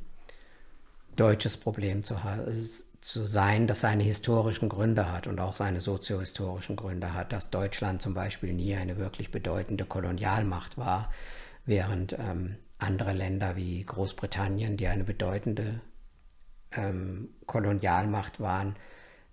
deutsches 1.20 1.58
Problem 1.58 2.04
zu 2.04 2.18
zu 3.02 3.26
sein, 3.26 3.66
das 3.66 3.82
seine 3.82 4.04
historischen 4.04 4.68
Gründe 4.68 5.12
hat 5.12 5.26
und 5.28 5.40
auch 5.40 5.56
seine 5.56 5.80
soziohistorischen 5.80 6.76
Gründe 6.76 7.14
hat, 7.14 7.32
dass 7.32 7.50
Deutschland 7.50 8.02
zum 8.02 8.14
Beispiel 8.14 8.54
nie 8.54 8.76
eine 8.76 8.98
wirklich 8.98 9.32
bedeutende 9.32 9.86
Kolonialmacht 9.86 10.78
war, 10.78 11.10
während 11.66 12.14
ähm, 12.14 12.58
andere 12.78 13.14
Länder 13.14 13.56
wie 13.56 13.84
Großbritannien, 13.84 14.76
die 14.76 14.88
eine 14.88 15.06
bedeutende 15.06 15.80
ähm, 16.72 17.30
Kolonialmacht 17.46 18.40
waren, 18.42 18.76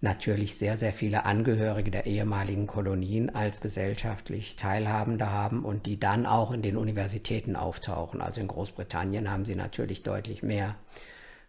natürlich 0.00 0.58
sehr, 0.58 0.76
sehr 0.76 0.92
viele 0.92 1.24
Angehörige 1.24 1.90
der 1.90 2.06
ehemaligen 2.06 2.66
Kolonien 2.66 3.34
als 3.34 3.60
gesellschaftlich 3.60 4.56
Teilhabende 4.56 5.30
haben 5.32 5.64
und 5.64 5.86
die 5.86 5.98
dann 5.98 6.26
auch 6.26 6.52
in 6.52 6.62
den 6.62 6.76
Universitäten 6.76 7.56
auftauchen. 7.56 8.20
Also 8.20 8.40
in 8.40 8.48
Großbritannien 8.48 9.30
haben 9.30 9.44
sie 9.44 9.56
natürlich 9.56 10.02
deutlich 10.02 10.42
mehr 10.42 10.76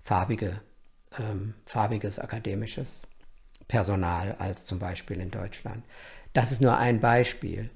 farbige 0.07 0.61
ähm, 1.19 1.53
farbiges 1.65 2.17
akademisches 2.17 3.07
Personal 3.67 4.35
als 4.39 4.65
zum 4.65 4.79
Beispiel 4.79 5.19
in 5.19 5.31
Deutschland. 5.31 5.83
Das 6.31 6.53
ist 6.53 6.61
nur 6.61 6.77
ein 6.77 7.01
Beispiel, 7.01 7.69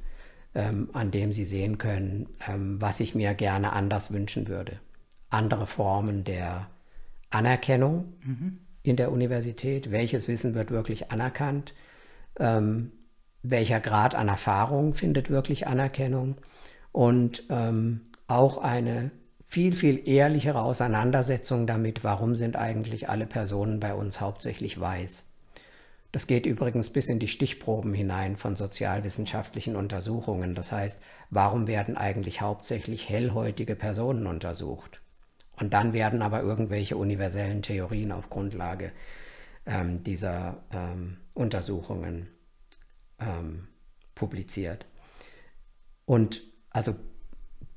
ähm, 0.55 0.89
an 0.93 1.11
dem 1.11 1.33
Sie 1.33 1.43
sehen 1.43 1.77
können, 1.77 2.29
ähm, 2.47 2.81
was 2.81 3.01
ich 3.01 3.15
mir 3.15 3.33
gerne 3.33 3.73
anders 3.73 4.11
wünschen 4.13 4.47
würde. 4.47 4.79
Andere 5.29 5.67
Formen 5.67 6.23
der 6.23 6.67
Anerkennung 7.31 8.13
mhm. 8.23 8.59
in 8.81 8.95
der 8.95 9.11
Universität. 9.11 9.91
Welches 9.91 10.29
Wissen 10.29 10.53
wird 10.53 10.71
wirklich 10.71 11.11
anerkannt? 11.11 11.73
Ähm, 12.39 12.93
welcher 13.43 13.81
Grad 13.81 14.15
an 14.15 14.29
Erfahrung 14.29 14.93
findet 14.93 15.29
wirklich 15.29 15.67
Anerkennung? 15.67 16.37
Und 16.93 17.43
ähm, 17.49 18.01
auch 18.27 18.57
eine 18.57 19.11
viel, 19.51 19.75
viel 19.75 20.07
ehrlichere 20.07 20.61
Auseinandersetzung 20.61 21.67
damit, 21.67 22.05
warum 22.05 22.35
sind 22.35 22.55
eigentlich 22.55 23.09
alle 23.09 23.25
Personen 23.25 23.81
bei 23.81 23.93
uns 23.93 24.21
hauptsächlich 24.21 24.79
weiß. 24.79 25.25
Das 26.13 26.25
geht 26.25 26.45
übrigens 26.45 26.89
bis 26.89 27.09
in 27.09 27.19
die 27.19 27.27
Stichproben 27.27 27.93
hinein 27.93 28.37
von 28.37 28.55
sozialwissenschaftlichen 28.55 29.75
Untersuchungen. 29.75 30.55
Das 30.55 30.71
heißt, 30.71 31.01
warum 31.31 31.67
werden 31.67 31.97
eigentlich 31.97 32.39
hauptsächlich 32.39 33.09
hellhäutige 33.09 33.75
Personen 33.75 34.25
untersucht? 34.25 35.01
Und 35.59 35.73
dann 35.73 35.91
werden 35.91 36.21
aber 36.21 36.41
irgendwelche 36.41 36.95
universellen 36.95 37.61
Theorien 37.61 38.13
auf 38.13 38.29
Grundlage 38.29 38.93
ähm, 39.65 40.01
dieser 40.01 40.63
ähm, 40.71 41.17
Untersuchungen 41.33 42.29
ähm, 43.19 43.67
publiziert. 44.15 44.85
Und 46.05 46.41
also 46.69 46.95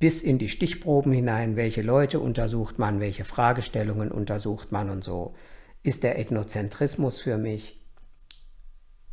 bis 0.05 0.23
in 0.23 0.37
die 0.37 0.51
Stichproben 0.51 1.15
hinein, 1.15 1.57
welche 1.57 1.81
Leute 1.81 2.21
untersucht 2.21 2.79
man, 2.79 3.01
welche 3.01 3.25
Fragestellungen 3.25 4.13
untersucht 4.13 4.71
man 4.71 4.91
und 4.91 5.03
so, 5.03 5.33
ist 5.83 6.03
der 6.03 6.19
Ethnozentrismus 6.19 7.23
für 7.23 7.39
mich 7.39 7.81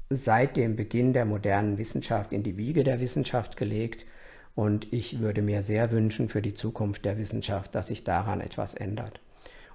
seit 0.09 0.57
dem 0.57 0.75
Beginn 0.75 1.13
der 1.13 1.23
modernen 1.23 1.77
Wissenschaft 1.77 2.33
in 2.33 2.43
die 2.43 2.57
Wiege 2.57 2.83
der 2.83 2.99
Wissenschaft 2.99 3.55
gelegt. 3.55 4.05
Und 4.53 4.91
ich 4.91 5.21
würde 5.21 5.41
mir 5.41 5.61
sehr 5.61 5.91
wünschen 5.91 6.27
für 6.27 6.41
die 6.41 6.55
Zukunft 6.55 7.05
der 7.05 7.17
Wissenschaft, 7.17 7.73
dass 7.73 7.87
sich 7.87 8.03
daran 8.03 8.41
etwas 8.41 8.73
ändert. 8.73 9.21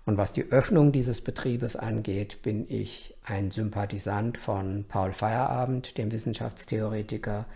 Und 0.05 0.19
was 0.19 0.35
die 0.35 0.45
Öffnung 0.53 0.93
dieses 0.93 1.23
Betriebes 1.23 1.77
angeht, 1.77 2.43
bin 2.43 2.67
ich 2.69 3.15
ein 3.25 3.51
Sympathisant 3.51 4.37
von 4.37 4.85
Paul 4.87 5.15
Feierabend, 5.15 5.97
dem 5.97 6.13
Wissenschaftstheoretiker, 6.13 7.47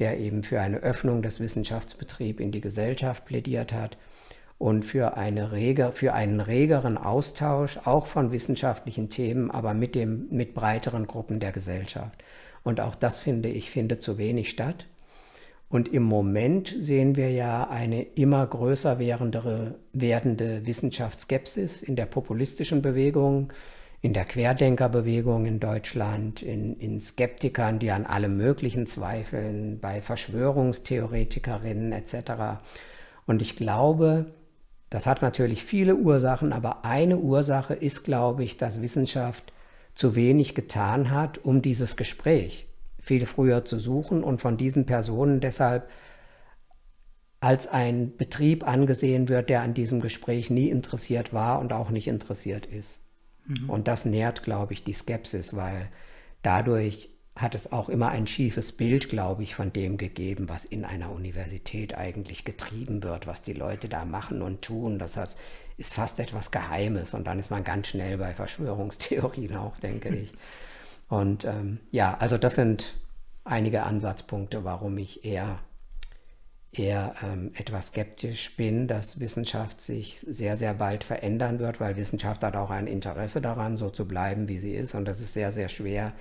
der 0.00 0.18
eben 0.18 0.42
für 0.42 0.60
eine 0.60 0.78
Öffnung 0.78 1.22
des 1.22 1.40
Wissenschaftsbetriebs 1.40 2.40
in 2.40 2.52
die 2.52 2.60
Gesellschaft 2.60 3.24
plädiert 3.24 3.72
hat 3.72 3.96
und 4.58 4.84
für, 4.84 5.16
eine 5.16 5.52
rege, 5.52 5.90
für 5.92 6.12
einen 6.12 6.40
regeren 6.40 6.96
Austausch 6.96 7.78
auch 7.84 8.06
von 8.06 8.30
wissenschaftlichen 8.30 9.08
Themen, 9.08 9.50
aber 9.50 9.74
mit, 9.74 9.94
dem, 9.94 10.28
mit 10.30 10.54
breiteren 10.54 11.06
Gruppen 11.06 11.40
der 11.40 11.52
Gesellschaft. 11.52 12.22
Und 12.62 12.80
auch 12.80 12.94
das 12.94 13.18
finde 13.18 13.48
ich, 13.48 13.70
findet 13.70 14.02
zu 14.02 14.18
wenig 14.18 14.50
statt. 14.50 14.86
Und 15.68 15.92
im 15.92 16.02
Moment 16.02 16.74
sehen 16.78 17.16
wir 17.16 17.30
ja 17.30 17.68
eine 17.68 18.02
immer 18.02 18.46
größer 18.46 18.98
werdende 18.98 20.66
Wissenschaftsskepsis 20.66 21.82
in 21.82 21.96
der 21.96 22.06
populistischen 22.06 22.82
Bewegung, 22.82 23.52
in 24.02 24.12
der 24.14 24.24
Querdenkerbewegung 24.24 25.46
in 25.46 25.60
Deutschland, 25.60 26.42
in, 26.42 26.76
in 26.78 27.00
Skeptikern, 27.00 27.78
die 27.78 27.92
an 27.92 28.04
allem 28.04 28.36
Möglichen 28.36 28.86
zweifeln, 28.88 29.78
bei 29.78 30.02
Verschwörungstheoretikerinnen 30.02 31.92
etc. 31.92 32.60
Und 33.26 33.40
ich 33.40 33.54
glaube, 33.54 34.26
das 34.90 35.06
hat 35.06 35.22
natürlich 35.22 35.64
viele 35.64 35.94
Ursachen, 35.94 36.52
aber 36.52 36.84
eine 36.84 37.18
Ursache 37.18 37.74
ist, 37.74 38.02
glaube 38.02 38.42
ich, 38.42 38.56
dass 38.56 38.82
Wissenschaft 38.82 39.52
zu 39.94 40.16
wenig 40.16 40.56
getan 40.56 41.12
hat, 41.12 41.38
um 41.44 41.62
dieses 41.62 41.96
Gespräch 41.96 42.66
viel 42.98 43.24
früher 43.24 43.64
zu 43.64 43.78
suchen 43.78 44.24
und 44.24 44.40
von 44.40 44.56
diesen 44.56 44.84
Personen 44.84 45.40
deshalb 45.40 45.88
als 47.38 47.68
ein 47.68 48.16
Betrieb 48.16 48.66
angesehen 48.66 49.28
wird, 49.28 49.48
der 49.48 49.62
an 49.62 49.74
diesem 49.74 50.00
Gespräch 50.00 50.50
nie 50.50 50.70
interessiert 50.70 51.32
war 51.32 51.60
und 51.60 51.72
auch 51.72 51.90
nicht 51.90 52.08
interessiert 52.08 52.66
ist. 52.66 53.01
Mhm. 53.46 53.70
Und 53.70 53.88
das 53.88 54.04
nährt, 54.04 54.42
glaube 54.42 54.72
ich, 54.72 54.84
die 54.84 54.92
Skepsis, 54.92 55.56
weil 55.56 55.88
dadurch 56.42 57.10
hat 57.34 57.54
es 57.54 57.72
auch 57.72 57.88
immer 57.88 58.10
ein 58.10 58.26
schiefes 58.26 58.72
Bild, 58.72 59.08
glaube 59.08 59.42
ich, 59.42 59.54
von 59.54 59.72
dem 59.72 59.96
gegeben, 59.96 60.48
was 60.48 60.64
in 60.66 60.84
einer 60.84 61.10
Universität 61.10 61.96
eigentlich 61.96 62.44
getrieben 62.44 63.02
wird, 63.02 63.26
was 63.26 63.40
die 63.40 63.54
Leute 63.54 63.88
da 63.88 64.04
machen 64.04 64.42
und 64.42 64.62
tun. 64.62 64.98
Das 64.98 65.16
heißt, 65.16 65.38
ist 65.78 65.94
fast 65.94 66.20
etwas 66.20 66.50
Geheimes 66.50 67.14
und 67.14 67.26
dann 67.26 67.38
ist 67.38 67.50
man 67.50 67.64
ganz 67.64 67.88
schnell 67.88 68.18
bei 68.18 68.34
Verschwörungstheorien 68.34 69.56
auch, 69.56 69.78
denke 69.78 70.08
ich. 70.14 70.32
Und 71.08 71.44
ähm, 71.44 71.80
ja, 71.90 72.16
also 72.18 72.38
das 72.38 72.54
sind 72.54 72.94
einige 73.44 73.82
Ansatzpunkte, 73.82 74.64
warum 74.64 74.96
ich 74.98 75.24
eher, 75.24 75.58
eher 76.72 77.14
ähm, 77.22 77.52
etwas 77.54 77.88
skeptisch 77.88 78.56
bin, 78.56 78.88
dass 78.88 79.20
Wissenschaft 79.20 79.80
sich 79.80 80.20
sehr, 80.20 80.56
sehr 80.56 80.74
bald 80.74 81.04
verändern 81.04 81.58
wird, 81.58 81.80
weil 81.80 81.96
Wissenschaft 81.96 82.42
hat 82.42 82.56
auch 82.56 82.70
ein 82.70 82.86
Interesse 82.86 83.42
daran, 83.42 83.76
so 83.76 83.90
zu 83.90 84.08
bleiben, 84.08 84.48
wie 84.48 84.58
sie 84.58 84.74
ist. 84.74 84.94
Und 84.94 85.04
das 85.04 85.20
ist 85.20 85.34
sehr, 85.34 85.52
sehr 85.52 85.68
schwer, 85.68 86.12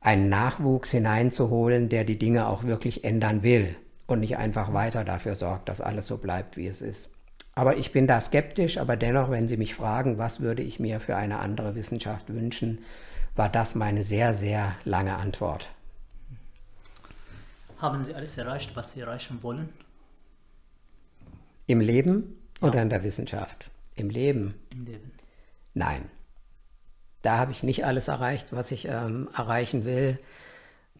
einen 0.00 0.28
Nachwuchs 0.28 0.90
hineinzuholen, 0.90 1.88
der 1.88 2.04
die 2.04 2.18
Dinge 2.18 2.48
auch 2.48 2.64
wirklich 2.64 3.04
ändern 3.04 3.42
will 3.42 3.76
und 4.06 4.20
nicht 4.20 4.36
einfach 4.36 4.72
weiter 4.72 5.04
dafür 5.04 5.34
sorgt, 5.34 5.68
dass 5.68 5.80
alles 5.80 6.06
so 6.06 6.18
bleibt, 6.18 6.56
wie 6.56 6.66
es 6.66 6.82
ist. 6.82 7.10
Aber 7.54 7.76
ich 7.76 7.92
bin 7.92 8.06
da 8.06 8.20
skeptisch, 8.20 8.78
aber 8.78 8.96
dennoch, 8.96 9.30
wenn 9.30 9.48
Sie 9.48 9.56
mich 9.56 9.74
fragen, 9.74 10.18
was 10.18 10.40
würde 10.40 10.62
ich 10.62 10.80
mir 10.80 11.00
für 11.00 11.16
eine 11.16 11.38
andere 11.38 11.74
Wissenschaft 11.74 12.32
wünschen, 12.32 12.80
war 13.36 13.48
das 13.48 13.74
meine 13.74 14.02
sehr, 14.02 14.34
sehr 14.34 14.74
lange 14.84 15.16
Antwort. 15.16 15.70
Haben 17.84 18.02
Sie 18.02 18.14
alles 18.14 18.38
erreicht, 18.38 18.74
was 18.76 18.92
Sie 18.92 19.00
erreichen 19.00 19.42
wollen? 19.42 19.68
Im 21.66 21.80
Leben 21.80 22.34
ja. 22.62 22.68
oder 22.68 22.80
in 22.80 22.88
der 22.88 23.04
Wissenschaft? 23.04 23.70
Im 23.94 24.08
Leben. 24.08 24.54
Im 24.70 24.86
Leben. 24.86 25.12
Nein. 25.74 26.08
Da 27.20 27.36
habe 27.36 27.52
ich 27.52 27.62
nicht 27.62 27.84
alles 27.84 28.08
erreicht, 28.08 28.54
was 28.54 28.72
ich 28.72 28.88
ähm, 28.88 29.28
erreichen 29.36 29.84
will, 29.84 30.18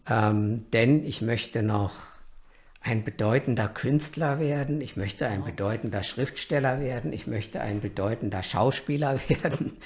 ähm, 0.07 0.69
denn 0.73 1.03
ich 1.03 1.23
möchte 1.23 1.63
noch 1.63 1.93
ein 2.81 3.03
bedeutender 3.03 3.67
Künstler 3.67 4.39
werden, 4.39 4.79
ich 4.79 4.95
möchte 4.95 5.25
ein 5.25 5.43
bedeutender 5.43 6.03
Schriftsteller 6.03 6.79
werden, 6.79 7.13
ich 7.13 7.25
möchte 7.25 7.61
ein 7.61 7.81
bedeutender 7.81 8.43
Schauspieler 8.43 9.19
werden 9.27 9.77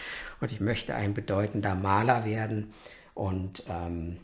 und 0.41 0.51
ich 0.51 0.59
möchte 0.59 0.95
ein 0.95 1.13
bedeutender 1.13 1.75
Maler 1.75 2.25
werden. 2.25 2.73
Und 3.13 3.63
ähm, 3.69 4.17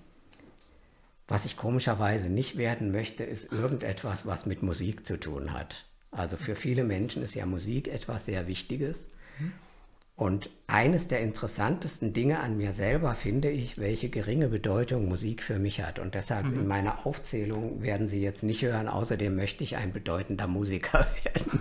was 1.28 1.45
ich 1.45 1.57
komischerweise 1.57 2.30
nicht 2.30 2.57
werden 2.57 2.91
möchte, 2.91 3.23
ist 3.23 3.51
irgendetwas, 3.51 4.26
was 4.26 4.45
mit 4.45 4.61
Musik 4.61 5.05
zu 5.05 5.19
tun 5.19 5.53
hat. 5.53 5.86
Also 6.11 6.38
für 6.38 6.55
viele 6.55 6.84
Menschen 6.84 7.23
ist 7.23 7.36
ja 7.36 7.45
Musik 7.45 7.88
etwas 7.88 8.26
sehr 8.26 8.47
Wichtiges. 8.47 9.07
Und 10.17 10.49
eines 10.67 11.09
der 11.09 11.19
interessantesten 11.19 12.13
Dinge 12.13 12.39
an 12.39 12.55
mir 12.55 12.71
selber 12.71 13.15
finde 13.15 13.49
ich, 13.49 13.78
welche 13.78 14.07
geringe 14.07 14.47
Bedeutung 14.47 15.09
Musik 15.09 15.43
für 15.43 15.59
mich 15.59 15.82
hat. 15.82 15.99
Und 15.99 16.15
deshalb 16.15 16.45
mhm. 16.45 16.61
in 16.61 16.67
meiner 16.67 17.05
Aufzählung 17.05 17.82
werden 17.82 18.07
Sie 18.07 18.21
jetzt 18.21 18.41
nicht 18.41 18.61
hören, 18.61 18.88
außerdem 18.88 19.36
möchte 19.36 19.65
ich 19.65 19.76
ein 19.76 19.91
bedeutender 19.91 20.47
Musiker 20.47 20.99
werden. 21.23 21.59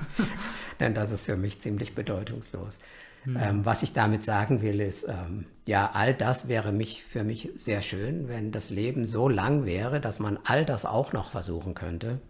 Denn 0.79 0.95
das 0.95 1.11
ist 1.11 1.25
für 1.25 1.37
mich 1.37 1.61
ziemlich 1.61 1.97
bedeutungslos. 1.97 2.79
Mhm. 3.25 3.39
Ähm, 3.41 3.65
was 3.65 3.83
ich 3.83 3.93
damit 3.93 4.25
sagen 4.25 4.61
will, 4.61 4.81
ist, 4.81 5.07
ähm, 5.09 5.47
ja, 5.67 5.91
all 5.93 6.15
das 6.15 6.49
wäre 6.49 6.73
mich, 6.73 7.05
für 7.05 7.25
mich 7.25 7.51
sehr 7.57 7.83
schön, 7.83 8.29
wenn 8.29 8.53
das 8.53 8.71
Leben 8.71 9.07
so 9.07 9.29
lang 9.29 9.65
wäre, 9.65 10.01
dass 10.01 10.19
man 10.19 10.39
all 10.45 10.65
das 10.65 10.85
auch 10.85 11.13
noch 11.13 11.31
versuchen 11.31 11.75
könnte. 11.75 12.21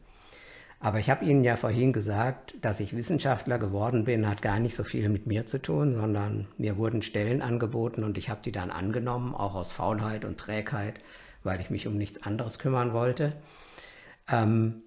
Aber 0.85 0.99
ich 0.99 1.09
habe 1.09 1.25
Ihnen 1.25 1.45
ja 1.45 1.57
vorhin 1.57 1.93
gesagt, 1.93 2.57
dass 2.61 2.79
ich 2.79 2.95
Wissenschaftler 2.95 3.59
geworden 3.59 4.05
bin, 4.05 4.29
hat 4.29 4.43
gar 4.43 4.61
nicht 4.61 4.77
so 4.77 4.85
viel 4.85 5.09
mit 5.09 5.27
mir 5.27 5.47
zu 5.47 5.61
tun, 5.61 5.95
sondern 5.95 6.47
mir 6.59 6.77
wurden 6.77 7.01
Stellen 7.01 7.41
angeboten 7.41 8.05
und 8.05 8.19
ich 8.19 8.29
habe 8.29 8.43
die 8.45 8.53
dann 8.53 8.71
angenommen, 8.71 9.35
auch 9.35 9.55
aus 9.55 9.73
Faulheit 9.73 10.27
und 10.27 10.39
Trägheit, 10.39 10.97
weil 11.43 11.61
ich 11.61 11.71
mich 11.71 11.87
um 11.87 11.95
nichts 11.95 12.23
anderes 12.23 12.59
kümmern 12.59 12.93
wollte. 12.93 13.33
Ähm, 14.31 14.83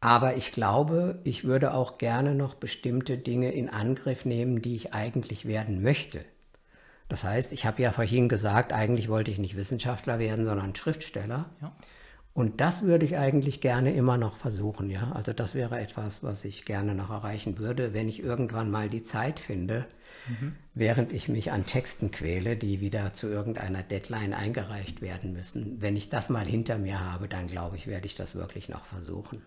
aber 0.00 0.36
ich 0.36 0.52
glaube, 0.52 1.20
ich 1.24 1.44
würde 1.44 1.74
auch 1.74 1.98
gerne 1.98 2.34
noch 2.34 2.54
bestimmte 2.54 3.18
Dinge 3.18 3.52
in 3.52 3.68
Angriff 3.68 4.24
nehmen, 4.24 4.62
die 4.62 4.76
ich 4.76 4.94
eigentlich 4.94 5.46
werden 5.46 5.82
möchte. 5.82 6.24
Das 7.08 7.24
heißt, 7.24 7.52
ich 7.52 7.64
habe 7.64 7.82
ja 7.82 7.90
vorhin 7.90 8.28
gesagt, 8.28 8.72
eigentlich 8.72 9.08
wollte 9.08 9.30
ich 9.30 9.38
nicht 9.38 9.56
Wissenschaftler 9.56 10.18
werden, 10.18 10.44
sondern 10.44 10.76
Schriftsteller. 10.76 11.46
Ja. 11.60 11.74
Und 12.34 12.60
das 12.60 12.82
würde 12.82 13.04
ich 13.04 13.16
eigentlich 13.16 13.60
gerne 13.60 13.92
immer 13.92 14.16
noch 14.16 14.36
versuchen, 14.36 14.90
ja. 14.90 15.10
Also 15.12 15.32
das 15.32 15.56
wäre 15.56 15.80
etwas, 15.80 16.22
was 16.22 16.44
ich 16.44 16.64
gerne 16.64 16.94
noch 16.94 17.10
erreichen 17.10 17.58
würde, 17.58 17.94
wenn 17.94 18.08
ich 18.08 18.22
irgendwann 18.22 18.70
mal 18.70 18.88
die 18.88 19.02
Zeit 19.02 19.40
finde, 19.40 19.86
mhm. 20.28 20.54
während 20.72 21.12
ich 21.12 21.28
mich 21.28 21.50
an 21.50 21.66
Texten 21.66 22.12
quäle, 22.12 22.56
die 22.56 22.80
wieder 22.80 23.12
zu 23.12 23.26
irgendeiner 23.26 23.82
Deadline 23.82 24.34
eingereicht 24.34 25.02
werden 25.02 25.32
müssen. 25.32 25.82
Wenn 25.82 25.96
ich 25.96 26.10
das 26.10 26.28
mal 26.28 26.46
hinter 26.46 26.78
mir 26.78 27.00
habe, 27.00 27.26
dann 27.26 27.48
glaube 27.48 27.74
ich, 27.74 27.88
werde 27.88 28.06
ich 28.06 28.14
das 28.14 28.36
wirklich 28.36 28.68
noch 28.68 28.84
versuchen. 28.84 29.42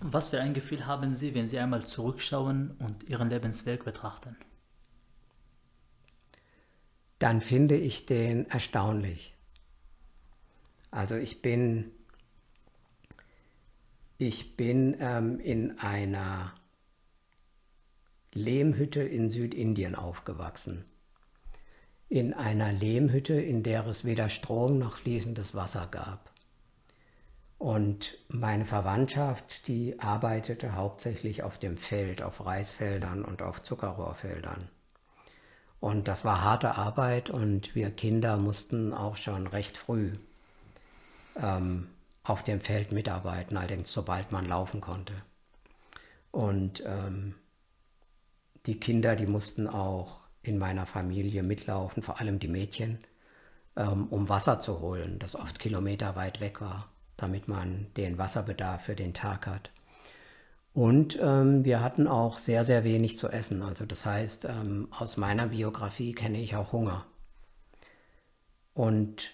Was 0.00 0.28
für 0.28 0.40
ein 0.40 0.54
Gefühl 0.54 0.86
haben 0.86 1.14
Sie, 1.14 1.34
wenn 1.34 1.46
Sie 1.46 1.58
einmal 1.58 1.86
zurückschauen 1.86 2.72
und 2.78 3.04
Ihren 3.04 3.30
Lebensweg 3.30 3.84
betrachten? 3.84 4.36
Dann 7.18 7.40
finde 7.40 7.76
ich 7.76 8.06
den 8.06 8.48
erstaunlich. 8.50 9.34
Also 10.90 11.16
ich 11.16 11.42
bin, 11.42 11.90
ich 14.18 14.56
bin 14.56 14.96
ähm, 15.00 15.40
in 15.40 15.78
einer 15.78 16.54
Lehmhütte 18.32 19.02
in 19.02 19.30
Südindien 19.30 19.94
aufgewachsen. 19.94 20.84
In 22.08 22.34
einer 22.34 22.72
Lehmhütte, 22.72 23.34
in 23.34 23.62
der 23.62 23.86
es 23.86 24.04
weder 24.04 24.28
Strom 24.28 24.78
noch 24.78 24.98
fließendes 24.98 25.54
Wasser 25.54 25.88
gab. 25.90 26.30
Und 27.58 28.18
meine 28.28 28.66
Verwandtschaft, 28.66 29.66
die 29.66 29.98
arbeitete 29.98 30.74
hauptsächlich 30.74 31.42
auf 31.42 31.58
dem 31.58 31.78
Feld, 31.78 32.22
auf 32.22 32.44
Reisfeldern 32.44 33.24
und 33.24 33.42
auf 33.42 33.62
Zuckerrohrfeldern. 33.62 34.68
Und 35.80 36.08
das 36.08 36.24
war 36.24 36.42
harte 36.42 36.74
Arbeit 36.74 37.30
und 37.30 37.74
wir 37.74 37.90
Kinder 37.90 38.36
mussten 38.38 38.92
auch 38.92 39.16
schon 39.16 39.46
recht 39.46 39.76
früh 39.76 40.12
ähm, 41.36 41.88
auf 42.24 42.42
dem 42.42 42.60
Feld 42.60 42.92
mitarbeiten, 42.92 43.56
allerdings 43.56 43.92
sobald 43.92 44.32
man 44.32 44.46
laufen 44.46 44.80
konnte. 44.80 45.14
Und 46.30 46.82
ähm, 46.84 47.34
die 48.66 48.78
Kinder, 48.80 49.16
die 49.16 49.26
mussten 49.26 49.68
auch 49.68 50.20
in 50.42 50.58
meiner 50.58 50.86
Familie 50.86 51.42
mitlaufen, 51.42 52.02
vor 52.02 52.20
allem 52.20 52.38
die 52.38 52.48
Mädchen, 52.48 52.98
ähm, 53.76 54.08
um 54.08 54.28
Wasser 54.28 54.60
zu 54.60 54.80
holen, 54.80 55.18
das 55.18 55.34
oft 55.34 55.58
Kilometer 55.58 56.16
weit 56.16 56.40
weg 56.40 56.60
war, 56.60 56.90
damit 57.16 57.48
man 57.48 57.86
den 57.96 58.18
Wasserbedarf 58.18 58.84
für 58.84 58.94
den 58.94 59.14
Tag 59.14 59.46
hat. 59.46 59.70
Und 60.74 61.18
ähm, 61.22 61.64
wir 61.64 61.80
hatten 61.80 62.06
auch 62.06 62.36
sehr, 62.36 62.62
sehr 62.64 62.84
wenig 62.84 63.16
zu 63.16 63.28
essen. 63.28 63.62
Also 63.62 63.86
das 63.86 64.04
heißt, 64.04 64.44
ähm, 64.44 64.88
aus 64.90 65.16
meiner 65.16 65.46
Biografie 65.46 66.12
kenne 66.12 66.38
ich 66.38 66.54
auch 66.54 66.72
Hunger. 66.72 67.06
Und 68.74 69.32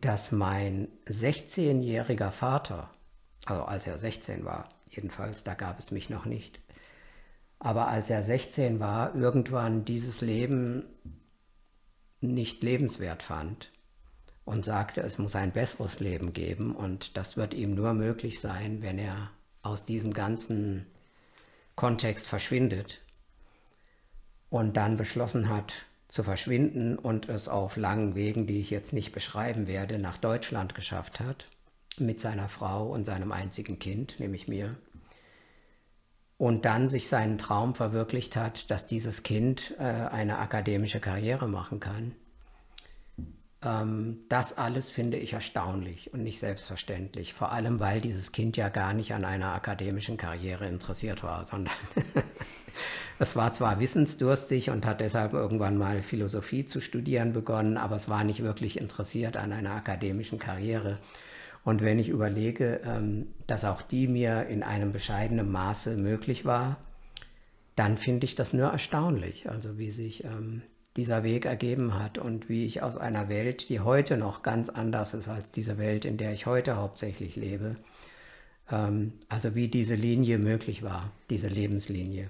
dass 0.00 0.30
mein 0.30 0.88
16-jähriger 1.06 2.30
Vater, 2.30 2.90
also 3.46 3.64
als 3.64 3.86
er 3.86 3.96
16 3.96 4.44
war, 4.44 4.68
jedenfalls, 4.90 5.42
da 5.42 5.54
gab 5.54 5.78
es 5.78 5.90
mich 5.90 6.10
noch 6.10 6.26
nicht, 6.26 6.60
aber 7.58 7.88
als 7.88 8.10
er 8.10 8.22
16 8.22 8.78
war, 8.78 9.14
irgendwann 9.14 9.86
dieses 9.86 10.20
Leben 10.20 10.84
nicht 12.20 12.62
lebenswert 12.62 13.22
fand 13.22 13.71
und 14.44 14.64
sagte, 14.64 15.02
es 15.02 15.18
muss 15.18 15.36
ein 15.36 15.52
besseres 15.52 16.00
Leben 16.00 16.32
geben 16.32 16.74
und 16.74 17.16
das 17.16 17.36
wird 17.36 17.54
ihm 17.54 17.74
nur 17.74 17.94
möglich 17.94 18.40
sein, 18.40 18.82
wenn 18.82 18.98
er 18.98 19.30
aus 19.62 19.84
diesem 19.84 20.12
ganzen 20.12 20.86
Kontext 21.76 22.26
verschwindet 22.26 23.00
und 24.50 24.76
dann 24.76 24.96
beschlossen 24.96 25.48
hat, 25.48 25.72
zu 26.08 26.24
verschwinden 26.24 26.98
und 26.98 27.30
es 27.30 27.48
auf 27.48 27.76
langen 27.76 28.14
Wegen, 28.14 28.46
die 28.46 28.60
ich 28.60 28.68
jetzt 28.68 28.92
nicht 28.92 29.12
beschreiben 29.12 29.66
werde, 29.66 29.98
nach 29.98 30.18
Deutschland 30.18 30.74
geschafft 30.74 31.20
hat, 31.20 31.46
mit 31.96 32.20
seiner 32.20 32.50
Frau 32.50 32.86
und 32.88 33.06
seinem 33.06 33.32
einzigen 33.32 33.78
Kind, 33.78 34.20
nämlich 34.20 34.46
mir. 34.46 34.76
Und 36.36 36.66
dann 36.66 36.88
sich 36.88 37.08
seinen 37.08 37.38
Traum 37.38 37.74
verwirklicht 37.74 38.36
hat, 38.36 38.70
dass 38.70 38.86
dieses 38.86 39.22
Kind 39.22 39.74
äh, 39.78 39.84
eine 39.84 40.38
akademische 40.38 41.00
Karriere 41.00 41.48
machen 41.48 41.80
kann. 41.80 42.14
Ähm, 43.64 44.18
das 44.28 44.58
alles 44.58 44.90
finde 44.90 45.16
ich 45.16 45.32
erstaunlich 45.32 46.12
und 46.12 46.22
nicht 46.22 46.38
selbstverständlich. 46.38 47.32
Vor 47.32 47.52
allem, 47.52 47.80
weil 47.80 48.00
dieses 48.00 48.32
Kind 48.32 48.56
ja 48.56 48.68
gar 48.68 48.92
nicht 48.92 49.14
an 49.14 49.24
einer 49.24 49.54
akademischen 49.54 50.16
Karriere 50.16 50.66
interessiert 50.66 51.22
war, 51.22 51.44
sondern 51.44 51.74
es 53.18 53.36
war 53.36 53.52
zwar 53.52 53.78
wissensdurstig 53.78 54.70
und 54.70 54.84
hat 54.84 55.00
deshalb 55.00 55.32
irgendwann 55.32 55.78
mal 55.78 56.02
Philosophie 56.02 56.66
zu 56.66 56.80
studieren 56.80 57.32
begonnen, 57.32 57.76
aber 57.76 57.96
es 57.96 58.08
war 58.08 58.24
nicht 58.24 58.42
wirklich 58.42 58.80
interessiert 58.80 59.36
an 59.36 59.52
einer 59.52 59.74
akademischen 59.74 60.38
Karriere. 60.38 60.98
Und 61.64 61.80
wenn 61.80 62.00
ich 62.00 62.08
überlege, 62.08 62.80
ähm, 62.84 63.28
dass 63.46 63.64
auch 63.64 63.82
die 63.82 64.08
mir 64.08 64.46
in 64.48 64.64
einem 64.64 64.92
bescheidenen 64.92 65.50
Maße 65.52 65.96
möglich 65.96 66.44
war, 66.44 66.78
dann 67.76 67.96
finde 67.96 68.24
ich 68.24 68.34
das 68.34 68.52
nur 68.52 68.68
erstaunlich, 68.68 69.48
also 69.48 69.78
wie 69.78 69.90
sich 69.90 70.24
ähm, 70.24 70.62
dieser 70.96 71.24
Weg 71.24 71.46
ergeben 71.46 71.98
hat 71.98 72.18
und 72.18 72.48
wie 72.48 72.66
ich 72.66 72.82
aus 72.82 72.96
einer 72.96 73.28
Welt, 73.28 73.68
die 73.68 73.80
heute 73.80 74.16
noch 74.16 74.42
ganz 74.42 74.68
anders 74.68 75.14
ist 75.14 75.28
als 75.28 75.50
diese 75.50 75.78
Welt, 75.78 76.04
in 76.04 76.18
der 76.18 76.32
ich 76.32 76.46
heute 76.46 76.76
hauptsächlich 76.76 77.36
lebe, 77.36 77.76
ähm, 78.70 79.14
also 79.28 79.54
wie 79.54 79.68
diese 79.68 79.94
Linie 79.94 80.38
möglich 80.38 80.82
war, 80.82 81.10
diese 81.30 81.48
Lebenslinie, 81.48 82.26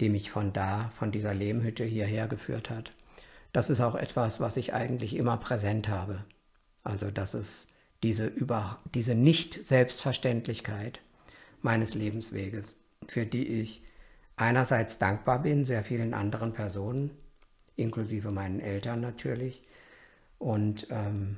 die 0.00 0.08
mich 0.08 0.30
von 0.30 0.52
da, 0.52 0.90
von 0.94 1.12
dieser 1.12 1.34
Lehmhütte 1.34 1.84
hierher 1.84 2.28
geführt 2.28 2.70
hat. 2.70 2.92
Das 3.52 3.70
ist 3.70 3.80
auch 3.80 3.94
etwas, 3.94 4.40
was 4.40 4.56
ich 4.56 4.72
eigentlich 4.72 5.14
immer 5.14 5.36
präsent 5.36 5.88
habe. 5.88 6.24
Also 6.84 7.10
dass 7.10 7.34
es 7.34 7.66
diese, 8.02 8.26
über, 8.26 8.78
diese 8.94 9.14
Nicht-Selbstverständlichkeit 9.14 11.00
meines 11.60 11.94
Lebensweges, 11.94 12.74
für 13.06 13.26
die 13.26 13.46
ich 13.46 13.82
einerseits 14.36 14.98
dankbar 14.98 15.42
bin, 15.42 15.64
sehr 15.64 15.82
vielen 15.82 16.14
anderen 16.14 16.52
Personen, 16.52 17.10
inklusive 17.78 18.30
meinen 18.30 18.60
Eltern 18.60 19.00
natürlich, 19.00 19.62
und 20.38 20.86
ähm, 20.90 21.36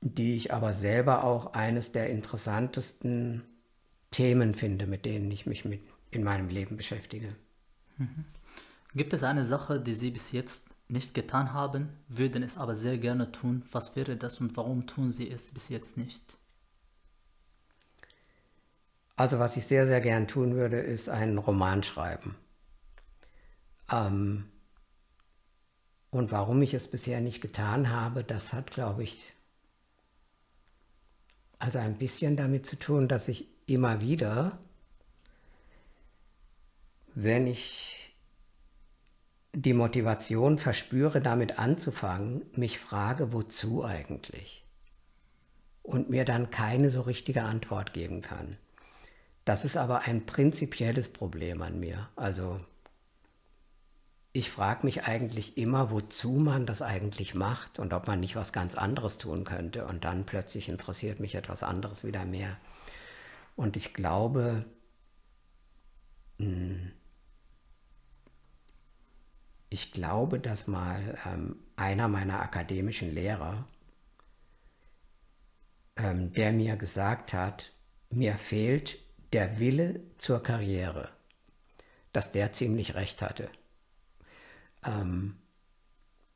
die 0.00 0.36
ich 0.36 0.52
aber 0.52 0.74
selber 0.74 1.24
auch 1.24 1.54
eines 1.54 1.92
der 1.92 2.10
interessantesten 2.10 3.42
Themen 4.10 4.54
finde, 4.54 4.86
mit 4.86 5.04
denen 5.06 5.30
ich 5.30 5.46
mich 5.46 5.64
mit 5.64 5.80
in 6.10 6.22
meinem 6.22 6.48
Leben 6.48 6.76
beschäftige. 6.76 7.28
Mhm. 7.96 8.24
Gibt 8.94 9.12
es 9.12 9.24
eine 9.24 9.44
Sache, 9.44 9.80
die 9.80 9.94
Sie 9.94 10.10
bis 10.10 10.30
jetzt 10.32 10.68
nicht 10.88 11.14
getan 11.14 11.52
haben, 11.52 11.88
würden 12.08 12.42
es 12.42 12.58
aber 12.58 12.74
sehr 12.74 12.98
gerne 12.98 13.32
tun? 13.32 13.64
Was 13.72 13.96
wäre 13.96 14.16
das 14.16 14.40
und 14.40 14.56
warum 14.56 14.86
tun 14.86 15.10
Sie 15.10 15.30
es 15.30 15.52
bis 15.52 15.68
jetzt 15.68 15.96
nicht? 15.96 16.36
Also 19.16 19.38
was 19.38 19.56
ich 19.56 19.66
sehr, 19.66 19.86
sehr 19.86 20.00
gern 20.00 20.28
tun 20.28 20.54
würde, 20.54 20.80
ist 20.80 21.08
einen 21.08 21.38
Roman 21.38 21.82
schreiben. 21.82 22.36
Ähm, 23.90 24.44
und 26.14 26.30
warum 26.30 26.62
ich 26.62 26.74
es 26.74 26.86
bisher 26.86 27.20
nicht 27.20 27.40
getan 27.40 27.90
habe, 27.90 28.22
das 28.22 28.52
hat, 28.52 28.70
glaube 28.70 29.02
ich, 29.02 29.32
also 31.58 31.80
ein 31.80 31.98
bisschen 31.98 32.36
damit 32.36 32.66
zu 32.66 32.78
tun, 32.78 33.08
dass 33.08 33.26
ich 33.26 33.48
immer 33.66 34.00
wieder, 34.00 34.56
wenn 37.16 37.48
ich 37.48 38.14
die 39.52 39.72
Motivation 39.72 40.58
verspüre, 40.58 41.20
damit 41.20 41.58
anzufangen, 41.58 42.46
mich 42.52 42.78
frage, 42.78 43.32
wozu 43.32 43.84
eigentlich? 43.84 44.64
Und 45.82 46.10
mir 46.10 46.24
dann 46.24 46.50
keine 46.50 46.90
so 46.90 47.00
richtige 47.00 47.42
Antwort 47.42 47.92
geben 47.92 48.22
kann. 48.22 48.56
Das 49.44 49.64
ist 49.64 49.76
aber 49.76 50.02
ein 50.02 50.26
prinzipielles 50.26 51.08
Problem 51.08 51.60
an 51.60 51.80
mir. 51.80 52.08
Also 52.14 52.60
ich 54.36 54.50
frage 54.50 54.84
mich 54.84 55.04
eigentlich 55.04 55.56
immer, 55.56 55.92
wozu 55.92 56.32
man 56.32 56.66
das 56.66 56.82
eigentlich 56.82 57.36
macht 57.36 57.78
und 57.78 57.92
ob 57.92 58.08
man 58.08 58.18
nicht 58.18 58.34
was 58.34 58.52
ganz 58.52 58.74
anderes 58.74 59.16
tun 59.16 59.44
könnte. 59.44 59.86
Und 59.86 60.04
dann 60.04 60.26
plötzlich 60.26 60.68
interessiert 60.68 61.20
mich 61.20 61.36
etwas 61.36 61.62
anderes 61.62 62.04
wieder 62.04 62.24
mehr. 62.24 62.56
Und 63.54 63.76
ich 63.76 63.94
glaube, 63.94 64.64
hm, 66.40 66.90
ich 69.68 69.92
glaube, 69.92 70.40
dass 70.40 70.66
mal 70.66 71.16
ähm, 71.32 71.56
einer 71.76 72.08
meiner 72.08 72.40
akademischen 72.42 73.14
Lehrer, 73.14 73.64
ähm, 75.94 76.32
der 76.32 76.52
mir 76.52 76.76
gesagt 76.76 77.32
hat, 77.32 77.72
mir 78.10 78.36
fehlt 78.38 78.98
der 79.32 79.60
Wille 79.60 80.00
zur 80.18 80.42
Karriere, 80.42 81.10
dass 82.12 82.32
der 82.32 82.52
ziemlich 82.52 82.96
recht 82.96 83.22
hatte. 83.22 83.48
Ähm, 84.84 85.36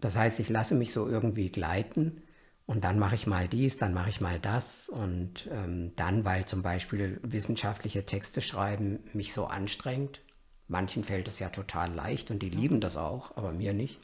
das 0.01 0.16
heißt, 0.16 0.40
ich 0.40 0.49
lasse 0.49 0.74
mich 0.74 0.92
so 0.92 1.09
irgendwie 1.09 1.51
gleiten 1.51 2.22
und 2.66 2.84
dann 2.84 2.99
mache 2.99 3.14
ich 3.14 3.26
mal 3.26 3.49
dies, 3.49 3.78
dann 3.78 3.94
mache 3.94 4.11
ich 4.11 4.20
mal 4.20 4.38
das 4.38 4.88
und 4.88 5.49
ähm, 5.51 5.92
dann, 5.96 6.24
weil 6.24 6.44
zum 6.44 6.62
Beispiel 6.62 7.18
wissenschaftliche 7.22 8.05
Texte 8.05 8.42
schreiben 8.42 9.01
mich 9.12 9.32
so 9.32 9.46
anstrengt. 9.46 10.20
Manchen 10.68 11.03
fällt 11.03 11.28
es 11.28 11.38
ja 11.38 11.49
total 11.49 11.92
leicht 11.92 12.30
und 12.30 12.40
die 12.40 12.51
lieben 12.51 12.80
das 12.80 12.96
auch, 12.96 13.36
aber 13.36 13.53
mir 13.53 13.72
nicht. 13.72 13.99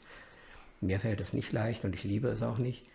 Mir 0.81 0.99
fällt 0.99 1.21
es 1.21 1.31
nicht 1.31 1.51
leicht 1.51 1.85
und 1.85 1.95
ich 1.95 2.03
liebe 2.03 2.27
es 2.27 2.41
auch 2.41 2.57
nicht. 2.57 2.89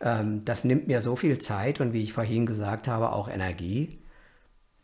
Ähm, 0.00 0.44
das 0.44 0.64
nimmt 0.64 0.86
mir 0.86 1.00
so 1.00 1.16
viel 1.16 1.38
Zeit 1.38 1.80
und 1.80 1.92
wie 1.92 2.02
ich 2.02 2.12
vorhin 2.12 2.46
gesagt 2.46 2.86
habe, 2.86 3.12
auch 3.12 3.28
Energie, 3.28 3.98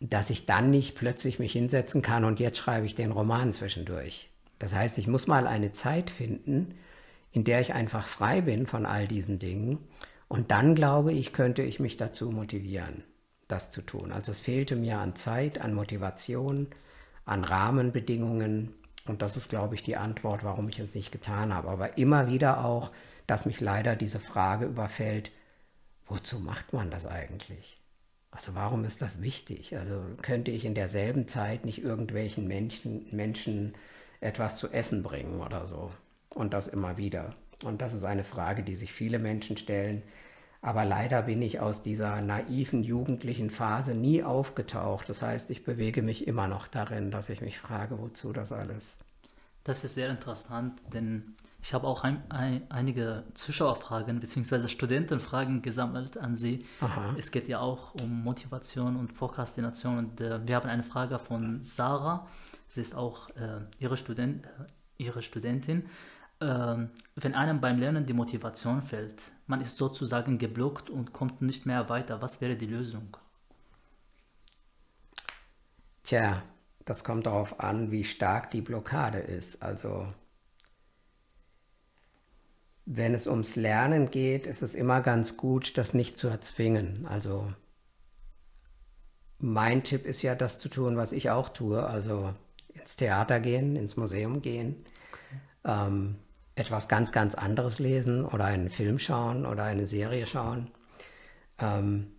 dass 0.00 0.30
ich 0.30 0.46
dann 0.46 0.70
nicht 0.70 0.96
plötzlich 0.96 1.38
mich 1.38 1.52
hinsetzen 1.52 2.02
kann 2.02 2.24
und 2.24 2.40
jetzt 2.40 2.58
schreibe 2.58 2.86
ich 2.86 2.94
den 2.94 3.12
Roman 3.12 3.52
zwischendurch. 3.52 4.30
Das 4.58 4.74
heißt, 4.74 4.98
ich 4.98 5.06
muss 5.06 5.26
mal 5.26 5.46
eine 5.46 5.72
Zeit 5.72 6.10
finden, 6.10 6.74
in 7.32 7.44
der 7.44 7.60
ich 7.60 7.74
einfach 7.74 8.06
frei 8.06 8.40
bin 8.40 8.66
von 8.66 8.86
all 8.86 9.08
diesen 9.08 9.38
Dingen. 9.38 9.78
Und 10.28 10.50
dann 10.50 10.74
glaube 10.74 11.12
ich, 11.12 11.32
könnte 11.32 11.62
ich 11.62 11.80
mich 11.80 11.96
dazu 11.96 12.30
motivieren, 12.30 13.04
das 13.48 13.70
zu 13.70 13.82
tun. 13.82 14.12
Also 14.12 14.32
es 14.32 14.40
fehlte 14.40 14.76
mir 14.76 14.98
an 14.98 15.16
Zeit, 15.16 15.60
an 15.60 15.74
Motivation, 15.74 16.68
an 17.24 17.44
Rahmenbedingungen. 17.44 18.74
Und 19.06 19.20
das 19.22 19.36
ist, 19.36 19.50
glaube 19.50 19.74
ich, 19.74 19.82
die 19.82 19.96
Antwort, 19.96 20.44
warum 20.44 20.68
ich 20.68 20.78
es 20.78 20.94
nicht 20.94 21.12
getan 21.12 21.52
habe. 21.52 21.68
Aber 21.68 21.98
immer 21.98 22.28
wieder 22.28 22.64
auch, 22.64 22.90
dass 23.26 23.46
mich 23.46 23.60
leider 23.60 23.96
diese 23.96 24.20
Frage 24.20 24.66
überfällt, 24.66 25.30
wozu 26.06 26.38
macht 26.38 26.72
man 26.72 26.90
das 26.90 27.06
eigentlich? 27.06 27.78
Also 28.30 28.54
warum 28.54 28.84
ist 28.84 29.00
das 29.00 29.22
wichtig? 29.22 29.76
Also 29.76 30.02
könnte 30.22 30.50
ich 30.50 30.64
in 30.64 30.74
derselben 30.74 31.28
Zeit 31.28 31.64
nicht 31.64 31.82
irgendwelchen 31.82 32.48
Menschen, 32.48 33.06
Menschen 33.12 33.74
etwas 34.24 34.56
zu 34.56 34.72
essen 34.72 35.02
bringen 35.02 35.40
oder 35.40 35.66
so. 35.66 35.90
Und 36.34 36.52
das 36.52 36.66
immer 36.66 36.96
wieder. 36.96 37.34
Und 37.62 37.80
das 37.80 37.94
ist 37.94 38.04
eine 38.04 38.24
Frage, 38.24 38.62
die 38.62 38.74
sich 38.74 38.92
viele 38.92 39.18
Menschen 39.18 39.56
stellen. 39.56 40.02
Aber 40.60 40.84
leider 40.84 41.22
bin 41.22 41.42
ich 41.42 41.60
aus 41.60 41.82
dieser 41.82 42.20
naiven 42.22 42.82
jugendlichen 42.82 43.50
Phase 43.50 43.94
nie 43.94 44.22
aufgetaucht. 44.22 45.08
Das 45.08 45.22
heißt, 45.22 45.50
ich 45.50 45.62
bewege 45.62 46.02
mich 46.02 46.26
immer 46.26 46.48
noch 46.48 46.66
darin, 46.66 47.10
dass 47.10 47.28
ich 47.28 47.42
mich 47.42 47.58
frage, 47.58 47.98
wozu 47.98 48.32
das 48.32 48.50
alles. 48.50 48.96
Das 49.62 49.84
ist 49.84 49.94
sehr 49.94 50.08
interessant, 50.08 50.80
denn 50.92 51.34
ich 51.62 51.72
habe 51.72 51.86
auch 51.86 52.04
ein, 52.04 52.22
ein, 52.30 52.62
einige 52.68 53.24
Zuschauerfragen 53.32 54.20
bzw. 54.20 54.68
Studentenfragen 54.68 55.62
gesammelt 55.62 56.18
an 56.18 56.36
Sie. 56.36 56.58
Aha. 56.82 57.14
Es 57.18 57.30
geht 57.30 57.48
ja 57.48 57.60
auch 57.60 57.94
um 57.94 58.22
Motivation 58.22 58.96
und 58.96 59.16
Prokrastination. 59.16 59.96
Und 59.96 60.20
äh, 60.20 60.46
wir 60.46 60.56
haben 60.56 60.68
eine 60.68 60.82
Frage 60.82 61.18
von 61.18 61.62
Sarah. 61.62 62.26
Sie 62.74 62.80
ist 62.80 62.96
auch 62.96 63.30
äh, 63.36 63.60
ihre, 63.78 63.96
Student, 63.96 64.46
äh, 64.46 64.48
ihre 64.98 65.22
Studentin. 65.22 65.88
Ähm, 66.40 66.90
wenn 67.14 67.34
einem 67.34 67.60
beim 67.60 67.78
Lernen 67.78 68.04
die 68.04 68.14
Motivation 68.14 68.82
fällt, 68.82 69.30
man 69.46 69.60
ist 69.60 69.76
sozusagen 69.76 70.38
geblockt 70.38 70.90
und 70.90 71.12
kommt 71.12 71.40
nicht 71.40 71.66
mehr 71.66 71.88
weiter, 71.88 72.20
was 72.20 72.40
wäre 72.40 72.56
die 72.56 72.66
Lösung? 72.66 73.16
Tja, 76.02 76.42
das 76.84 77.04
kommt 77.04 77.26
darauf 77.26 77.60
an, 77.60 77.92
wie 77.92 78.02
stark 78.02 78.50
die 78.50 78.60
Blockade 78.60 79.18
ist. 79.18 79.62
Also 79.62 80.08
wenn 82.86 83.14
es 83.14 83.28
ums 83.28 83.54
Lernen 83.54 84.10
geht, 84.10 84.48
ist 84.48 84.62
es 84.62 84.74
immer 84.74 85.00
ganz 85.00 85.36
gut, 85.36 85.78
das 85.78 85.94
nicht 85.94 86.16
zu 86.16 86.26
erzwingen. 86.26 87.06
Also 87.06 87.52
mein 89.38 89.84
Tipp 89.84 90.04
ist 90.06 90.22
ja, 90.22 90.34
das 90.34 90.58
zu 90.58 90.68
tun, 90.68 90.96
was 90.96 91.12
ich 91.12 91.30
auch 91.30 91.50
tue. 91.50 91.86
Also 91.86 92.34
ins 92.74 92.96
Theater 92.96 93.40
gehen, 93.40 93.76
ins 93.76 93.96
Museum 93.96 94.42
gehen, 94.42 94.84
okay. 95.12 95.88
ähm, 95.88 96.16
etwas 96.54 96.88
ganz, 96.88 97.12
ganz 97.12 97.34
anderes 97.34 97.78
lesen 97.78 98.24
oder 98.24 98.44
einen 98.44 98.70
Film 98.70 98.98
schauen 98.98 99.46
oder 99.46 99.64
eine 99.64 99.86
Serie 99.86 100.26
schauen. 100.26 100.70
Ähm, 101.58 102.12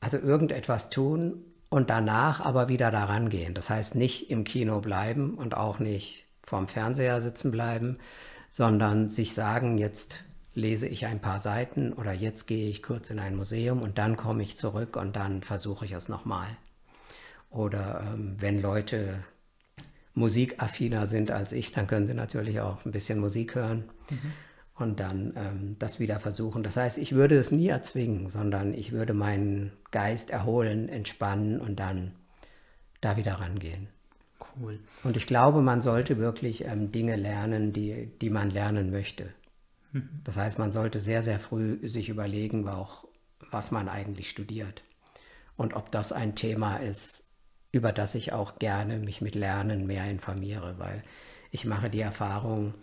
also 0.00 0.18
irgendetwas 0.18 0.90
tun 0.90 1.44
und 1.68 1.90
danach 1.90 2.40
aber 2.40 2.68
wieder 2.68 2.90
daran 2.90 3.28
gehen. 3.28 3.54
Das 3.54 3.70
heißt 3.70 3.94
nicht 3.94 4.30
im 4.30 4.44
Kino 4.44 4.80
bleiben 4.80 5.34
und 5.34 5.56
auch 5.56 5.78
nicht 5.78 6.26
vorm 6.42 6.68
Fernseher 6.68 7.20
sitzen 7.20 7.50
bleiben, 7.50 7.98
sondern 8.50 9.10
sich 9.10 9.34
sagen, 9.34 9.78
jetzt 9.78 10.24
lese 10.52 10.88
ich 10.88 11.06
ein 11.06 11.20
paar 11.20 11.38
Seiten 11.38 11.92
oder 11.92 12.12
jetzt 12.12 12.46
gehe 12.46 12.68
ich 12.68 12.82
kurz 12.82 13.10
in 13.10 13.20
ein 13.20 13.36
Museum 13.36 13.82
und 13.82 13.98
dann 13.98 14.16
komme 14.16 14.42
ich 14.42 14.56
zurück 14.56 14.96
und 14.96 15.14
dann 15.14 15.42
versuche 15.42 15.84
ich 15.84 15.92
es 15.92 16.08
nochmal. 16.08 16.48
Oder 17.50 18.12
ähm, 18.12 18.36
wenn 18.38 18.60
Leute 18.60 19.22
musikaffiner 20.14 21.06
sind 21.06 21.30
als 21.30 21.52
ich, 21.52 21.72
dann 21.72 21.86
können 21.86 22.06
sie 22.06 22.14
natürlich 22.14 22.60
auch 22.60 22.84
ein 22.84 22.92
bisschen 22.92 23.20
Musik 23.20 23.54
hören 23.54 23.84
mhm. 24.10 24.32
und 24.74 25.00
dann 25.00 25.32
ähm, 25.36 25.76
das 25.78 26.00
wieder 26.00 26.20
versuchen. 26.20 26.62
Das 26.62 26.76
heißt, 26.76 26.98
ich 26.98 27.12
würde 27.12 27.38
es 27.38 27.50
nie 27.50 27.68
erzwingen, 27.68 28.28
sondern 28.28 28.74
ich 28.74 28.92
würde 28.92 29.14
meinen 29.14 29.72
Geist 29.90 30.30
erholen, 30.30 30.88
entspannen 30.88 31.60
und 31.60 31.80
dann 31.80 32.12
da 33.00 33.16
wieder 33.16 33.34
rangehen. 33.34 33.88
Cool. 34.56 34.80
Und 35.04 35.16
ich 35.16 35.26
glaube, 35.26 35.62
man 35.62 35.80
sollte 35.80 36.18
wirklich 36.18 36.64
ähm, 36.64 36.92
Dinge 36.92 37.16
lernen, 37.16 37.72
die, 37.72 38.10
die 38.20 38.30
man 38.30 38.50
lernen 38.50 38.90
möchte. 38.90 39.28
Mhm. 39.92 40.08
Das 40.24 40.36
heißt, 40.36 40.58
man 40.58 40.72
sollte 40.72 41.00
sehr, 41.00 41.22
sehr 41.22 41.40
früh 41.40 41.86
sich 41.88 42.08
überlegen, 42.08 42.68
auch, 42.68 43.06
was 43.50 43.70
man 43.70 43.88
eigentlich 43.88 44.28
studiert. 44.30 44.82
Und 45.56 45.74
ob 45.74 45.90
das 45.92 46.12
ein 46.12 46.34
Thema 46.34 46.78
ist, 46.78 47.24
über 47.72 47.92
das 47.92 48.14
ich 48.14 48.32
auch 48.32 48.58
gerne 48.58 48.98
mich 48.98 49.20
mit 49.20 49.34
Lernen 49.34 49.86
mehr 49.86 50.08
informiere, 50.10 50.74
weil 50.78 51.02
ich 51.50 51.64
mache 51.64 51.90
die 51.90 52.00
Erfahrung 52.00 52.74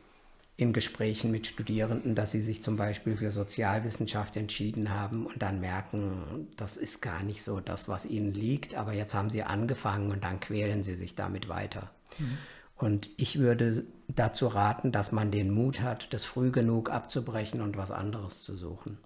in 0.57 0.73
Gesprächen 0.73 1.29
mit 1.29 1.45
Studierenden, 1.45 2.15
dass 2.15 2.31
sie 2.31 2.41
sich 2.41 2.63
zum 2.63 2.77
Beispiel 2.77 3.15
für 3.15 3.31
Sozialwissenschaft 3.31 4.35
entschieden 4.35 4.89
haben 4.89 5.27
und 5.27 5.41
dann 5.43 5.59
merken, 5.59 6.47
das 6.57 6.77
ist 6.77 6.99
gar 7.01 7.21
nicht 7.21 7.43
so 7.43 7.59
das, 7.59 7.87
was 7.87 8.07
ihnen 8.07 8.33
liegt, 8.33 8.73
aber 8.73 8.93
jetzt 8.93 9.13
haben 9.13 9.29
sie 9.29 9.43
angefangen 9.43 10.11
und 10.11 10.23
dann 10.23 10.39
quälen 10.39 10.83
sie 10.83 10.95
sich 10.95 11.13
damit 11.13 11.47
weiter. 11.47 11.91
Mhm. 12.17 12.37
Und 12.75 13.09
ich 13.17 13.37
würde 13.37 13.85
dazu 14.07 14.47
raten, 14.47 14.91
dass 14.91 15.11
man 15.11 15.29
den 15.29 15.51
Mut 15.51 15.81
hat, 15.81 16.11
das 16.11 16.25
früh 16.25 16.51
genug 16.51 16.89
abzubrechen 16.89 17.61
und 17.61 17.77
was 17.77 17.91
anderes 17.91 18.41
zu 18.41 18.55
suchen, 18.55 18.97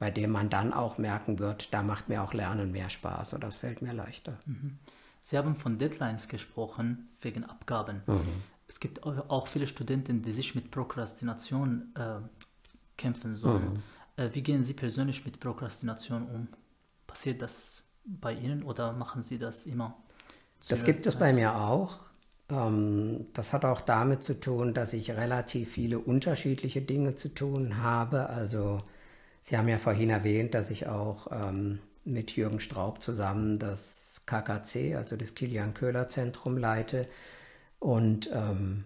bei 0.00 0.10
dem 0.10 0.30
man 0.32 0.50
dann 0.50 0.72
auch 0.72 0.98
merken 0.98 1.38
wird, 1.38 1.72
da 1.72 1.82
macht 1.82 2.08
mir 2.08 2.22
auch 2.22 2.34
Lernen 2.34 2.72
mehr 2.72 2.90
Spaß 2.90 3.34
und 3.34 3.44
das 3.44 3.58
fällt 3.58 3.80
mir 3.80 3.92
leichter. 3.92 4.38
Mhm. 4.44 4.78
Sie 5.26 5.36
haben 5.36 5.56
von 5.56 5.76
Deadlines 5.76 6.28
gesprochen, 6.28 7.08
wegen 7.20 7.42
Abgaben. 7.42 8.00
Mhm. 8.06 8.20
Es 8.68 8.78
gibt 8.78 9.02
auch 9.02 9.48
viele 9.48 9.66
Studenten, 9.66 10.22
die 10.22 10.30
sich 10.30 10.54
mit 10.54 10.70
Prokrastination 10.70 11.92
äh, 11.96 12.20
kämpfen 12.96 13.34
sollen. 13.34 13.72
Mhm. 13.72 14.24
Äh, 14.24 14.34
wie 14.34 14.42
gehen 14.42 14.62
Sie 14.62 14.72
persönlich 14.72 15.24
mit 15.24 15.40
Prokrastination 15.40 16.28
um? 16.28 16.46
Passiert 17.08 17.42
das 17.42 17.82
bei 18.04 18.34
Ihnen 18.34 18.62
oder 18.62 18.92
machen 18.92 19.20
Sie 19.20 19.36
das 19.36 19.66
immer? 19.66 19.96
Das 20.68 20.84
gibt 20.84 21.02
Zeit? 21.02 21.14
es 21.14 21.18
bei 21.18 21.32
mir 21.32 21.56
auch. 21.56 21.98
Ähm, 22.48 23.26
das 23.32 23.52
hat 23.52 23.64
auch 23.64 23.80
damit 23.80 24.22
zu 24.22 24.38
tun, 24.38 24.74
dass 24.74 24.92
ich 24.92 25.10
relativ 25.10 25.72
viele 25.72 25.98
unterschiedliche 25.98 26.82
Dinge 26.82 27.16
zu 27.16 27.30
tun 27.30 27.82
habe. 27.82 28.28
Also 28.28 28.78
Sie 29.42 29.58
haben 29.58 29.66
ja 29.66 29.78
vorhin 29.78 30.10
erwähnt, 30.10 30.54
dass 30.54 30.70
ich 30.70 30.86
auch 30.86 31.26
ähm, 31.32 31.80
mit 32.04 32.36
Jürgen 32.36 32.60
Straub 32.60 33.02
zusammen 33.02 33.58
das 33.58 34.05
KKC, 34.26 34.96
also 34.96 35.16
das 35.16 35.34
Kilian 35.34 35.74
Köhler 35.74 36.08
Zentrum 36.08 36.58
leite. 36.58 37.06
Und 37.78 38.28
ähm, 38.32 38.84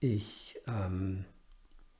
ich 0.00 0.58
ähm, 0.66 1.24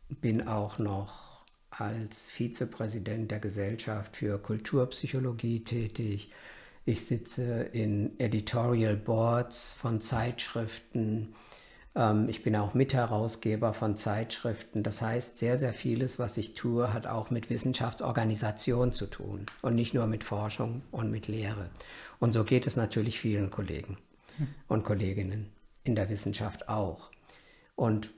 bin 0.08 0.46
auch 0.46 0.78
noch 0.78 1.44
als 1.70 2.28
Vizepräsident 2.28 3.30
der 3.30 3.40
Gesellschaft 3.40 4.16
für 4.16 4.38
Kulturpsychologie 4.38 5.64
tätig. 5.64 6.30
Ich 6.84 7.06
sitze 7.06 7.62
in 7.72 8.18
Editorial 8.20 8.96
Boards 8.96 9.74
von 9.74 10.00
Zeitschriften. 10.00 11.34
Ähm, 11.94 12.28
ich 12.28 12.42
bin 12.42 12.56
auch 12.56 12.74
Mitherausgeber 12.74 13.72
von 13.72 13.96
Zeitschriften. 13.96 14.82
Das 14.82 15.02
heißt, 15.02 15.38
sehr, 15.38 15.58
sehr 15.58 15.72
vieles, 15.72 16.18
was 16.18 16.36
ich 16.36 16.54
tue, 16.54 16.92
hat 16.92 17.06
auch 17.06 17.30
mit 17.30 17.50
Wissenschaftsorganisation 17.50 18.92
zu 18.92 19.06
tun 19.06 19.46
und 19.62 19.74
nicht 19.74 19.94
nur 19.94 20.06
mit 20.06 20.24
Forschung 20.24 20.82
und 20.90 21.10
mit 21.10 21.28
Lehre. 21.28 21.70
Und 22.18 22.32
so 22.32 22.44
geht 22.44 22.66
es 22.66 22.76
natürlich 22.76 23.18
vielen 23.18 23.50
Kollegen 23.50 23.98
und 24.68 24.84
Kolleginnen 24.84 25.50
in 25.84 25.94
der 25.94 26.08
Wissenschaft 26.08 26.68
auch. 26.68 27.10
Und 27.76 28.10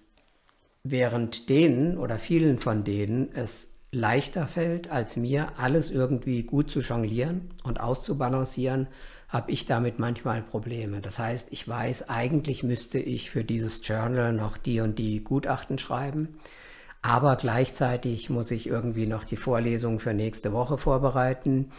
während 0.85 1.49
denen 1.49 1.99
oder 1.99 2.18
vielen 2.18 2.59
von 2.59 2.85
denen 2.85 3.35
es 3.35 3.68
leichter 3.91 4.47
fällt, 4.47 4.91
als 4.91 5.16
mir 5.16 5.59
alles 5.59 5.91
irgendwie 5.91 6.43
gut 6.43 6.70
zu 6.70 6.81
jonglieren 6.81 7.51
und 7.64 7.81
auszubalancieren, 7.81 8.89
habe 9.29 9.51
ich 9.51 9.66
damit 9.66 9.99
manchmal 9.99 10.43
Probleme. 10.43 11.01
Das 11.01 11.18
heißt, 11.18 11.49
ich 11.51 11.66
weiß, 11.66 12.09
eigentlich 12.09 12.62
müsste 12.62 12.99
ich 12.99 13.31
für 13.31 13.45
dieses 13.45 13.87
Journal 13.87 14.33
noch 14.33 14.57
die 14.57 14.81
und 14.81 14.99
die 14.99 15.22
Gutachten 15.22 15.79
schreiben, 15.79 16.39
aber 17.03 17.37
gleichzeitig 17.37 18.31
muss 18.31 18.51
ich 18.51 18.66
irgendwie 18.66 19.07
noch 19.07 19.24
die 19.24 19.37
Vorlesung 19.37 20.01
für 20.01 20.14
nächste 20.14 20.53
Woche 20.53 20.79
vorbereiten 20.79 21.70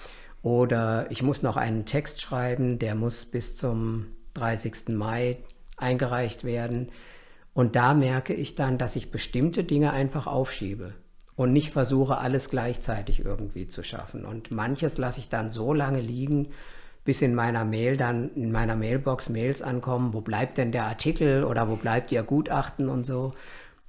oder 0.41 1.07
ich 1.09 1.21
muss 1.23 1.41
noch 1.41 1.57
einen 1.57 1.85
Text 1.85 2.21
schreiben, 2.21 2.79
der 2.79 2.95
muss 2.95 3.25
bis 3.25 3.57
zum 3.57 4.07
30. 4.35 4.89
Mai 4.89 5.37
eingereicht 5.75 6.43
werden. 6.43 6.89
Und 7.53 7.75
da 7.75 7.93
merke 7.93 8.33
ich 8.33 8.55
dann, 8.55 8.77
dass 8.77 8.95
ich 8.95 9.11
bestimmte 9.11 9.63
Dinge 9.63 9.91
einfach 9.91 10.27
aufschiebe 10.27 10.93
und 11.35 11.53
nicht 11.53 11.71
versuche, 11.71 12.17
alles 12.17 12.49
gleichzeitig 12.49 13.25
irgendwie 13.25 13.67
zu 13.67 13.83
schaffen. 13.83 14.25
Und 14.25 14.51
manches 14.51 14.97
lasse 14.97 15.19
ich 15.19 15.29
dann 15.29 15.51
so 15.51 15.73
lange 15.73 16.01
liegen, 16.01 16.49
bis 17.07 17.21
in 17.21 17.33
meiner 17.33 17.63
Mail 17.63 17.95
dann, 17.95 18.31
in 18.35 18.51
meiner 18.51 18.75
Mailbox 18.75 19.29
Mails 19.29 19.61
ankommen, 19.61 20.11
wo 20.11 20.19
bleibt 20.19 20.57
denn 20.57 20.73
der 20.73 20.83
Artikel 20.83 21.45
oder 21.45 21.69
wo 21.69 21.77
bleibt 21.77 22.11
Ihr 22.11 22.21
Gutachten 22.21 22.89
und 22.89 23.05
so. 23.05 23.31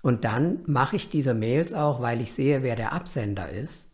Und 0.02 0.22
dann 0.22 0.60
mache 0.66 0.94
ich 0.94 1.10
diese 1.10 1.34
Mails 1.34 1.74
auch, 1.74 2.00
weil 2.00 2.20
ich 2.20 2.30
sehe, 2.30 2.62
wer 2.62 2.76
der 2.76 2.92
Absender 2.92 3.48
ist 3.48 3.88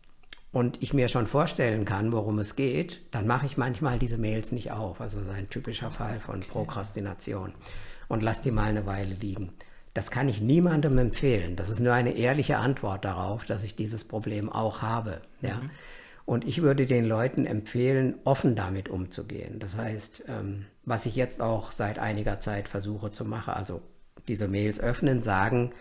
und 0.51 0.83
ich 0.83 0.93
mir 0.93 1.07
schon 1.07 1.25
vorstellen 1.25 1.85
kann, 1.85 2.11
worum 2.11 2.37
es 2.37 2.55
geht, 2.55 3.01
dann 3.09 3.25
mache 3.25 3.47
ich 3.47 3.57
manchmal 3.57 3.97
diese 3.97 4.19
Mails 4.19 4.51
nicht 4.51 4.71
auf. 4.71 5.01
Also 5.01 5.19
ein 5.35 5.49
typischer 5.49 5.89
Fall 5.89 6.19
von 6.19 6.41
Prokrastination. 6.41 7.53
Und 8.07 8.21
lasse 8.21 8.43
die 8.43 8.51
mal 8.51 8.69
eine 8.69 8.85
Weile 8.85 9.15
liegen. 9.15 9.53
Das 9.95 10.11
kann 10.11 10.29
ich 10.29 10.39
niemandem 10.39 10.99
empfehlen. 10.99 11.55
Das 11.55 11.71
ist 11.71 11.79
nur 11.79 11.93
eine 11.93 12.15
ehrliche 12.15 12.57
Antwort 12.57 13.03
darauf, 13.05 13.43
dass 13.45 13.63
ich 13.63 13.75
dieses 13.75 14.03
Problem 14.03 14.51
auch 14.51 14.83
habe. 14.83 15.21
Ja? 15.41 15.55
Mhm. 15.55 15.71
Und 16.25 16.45
ich 16.45 16.61
würde 16.61 16.87
den 16.87 17.05
Leuten 17.05 17.45
empfehlen, 17.45 18.15
offen 18.23 18.55
damit 18.55 18.89
umzugehen. 18.89 19.59
Das 19.59 19.77
heißt, 19.77 20.23
ähm, 20.27 20.65
was 20.83 21.05
ich 21.05 21.15
jetzt 21.15 21.39
auch 21.39 21.71
seit 21.71 21.99
einiger 21.99 22.39
Zeit 22.39 22.67
versuche 22.67 23.11
zu 23.11 23.25
machen, 23.25 23.53
also 23.53 23.81
diese 24.27 24.47
Mails 24.47 24.79
öffnen, 24.79 25.21
sagen, 25.21 25.71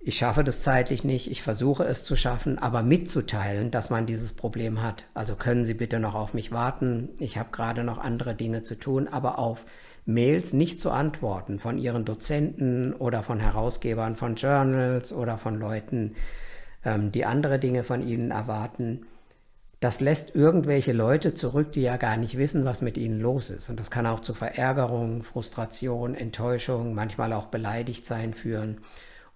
ich 0.00 0.16
schaffe 0.16 0.44
das 0.44 0.60
zeitlich 0.60 1.02
nicht, 1.02 1.28
ich 1.28 1.42
versuche 1.42 1.84
es 1.84 2.04
zu 2.04 2.14
schaffen, 2.14 2.58
aber 2.58 2.84
mitzuteilen, 2.84 3.72
dass 3.72 3.90
man 3.90 4.06
dieses 4.06 4.32
Problem 4.32 4.80
hat. 4.80 5.04
Also 5.12 5.34
können 5.34 5.66
Sie 5.66 5.74
bitte 5.74 5.98
noch 5.98 6.14
auf 6.14 6.34
mich 6.34 6.52
warten, 6.52 7.08
ich 7.18 7.36
habe 7.36 7.50
gerade 7.50 7.82
noch 7.82 7.98
andere 7.98 8.36
Dinge 8.36 8.62
zu 8.62 8.76
tun, 8.76 9.08
aber 9.08 9.40
auf 9.40 9.64
Mails 10.06 10.52
nicht 10.52 10.80
zu 10.80 10.92
antworten 10.92 11.58
von 11.58 11.78
Ihren 11.78 12.04
Dozenten 12.04 12.94
oder 12.94 13.24
von 13.24 13.40
Herausgebern 13.40 14.14
von 14.14 14.36
Journals 14.36 15.12
oder 15.12 15.36
von 15.36 15.58
Leuten, 15.58 16.14
ähm, 16.84 17.10
die 17.10 17.24
andere 17.24 17.58
Dinge 17.58 17.82
von 17.82 18.06
Ihnen 18.06 18.30
erwarten. 18.30 19.04
Das 19.80 20.00
lässt 20.00 20.34
irgendwelche 20.34 20.92
Leute 20.92 21.34
zurück, 21.34 21.70
die 21.72 21.82
ja 21.82 21.96
gar 21.96 22.16
nicht 22.16 22.36
wissen, 22.36 22.64
was 22.64 22.82
mit 22.82 22.98
ihnen 22.98 23.20
los 23.20 23.48
ist. 23.48 23.68
Und 23.68 23.78
das 23.78 23.90
kann 23.90 24.06
auch 24.06 24.20
zu 24.20 24.34
Verärgerung, 24.34 25.22
Frustration, 25.22 26.16
Enttäuschung, 26.16 26.94
manchmal 26.94 27.32
auch 27.32 27.46
beleidigt 27.46 28.04
sein 28.04 28.34
führen. 28.34 28.80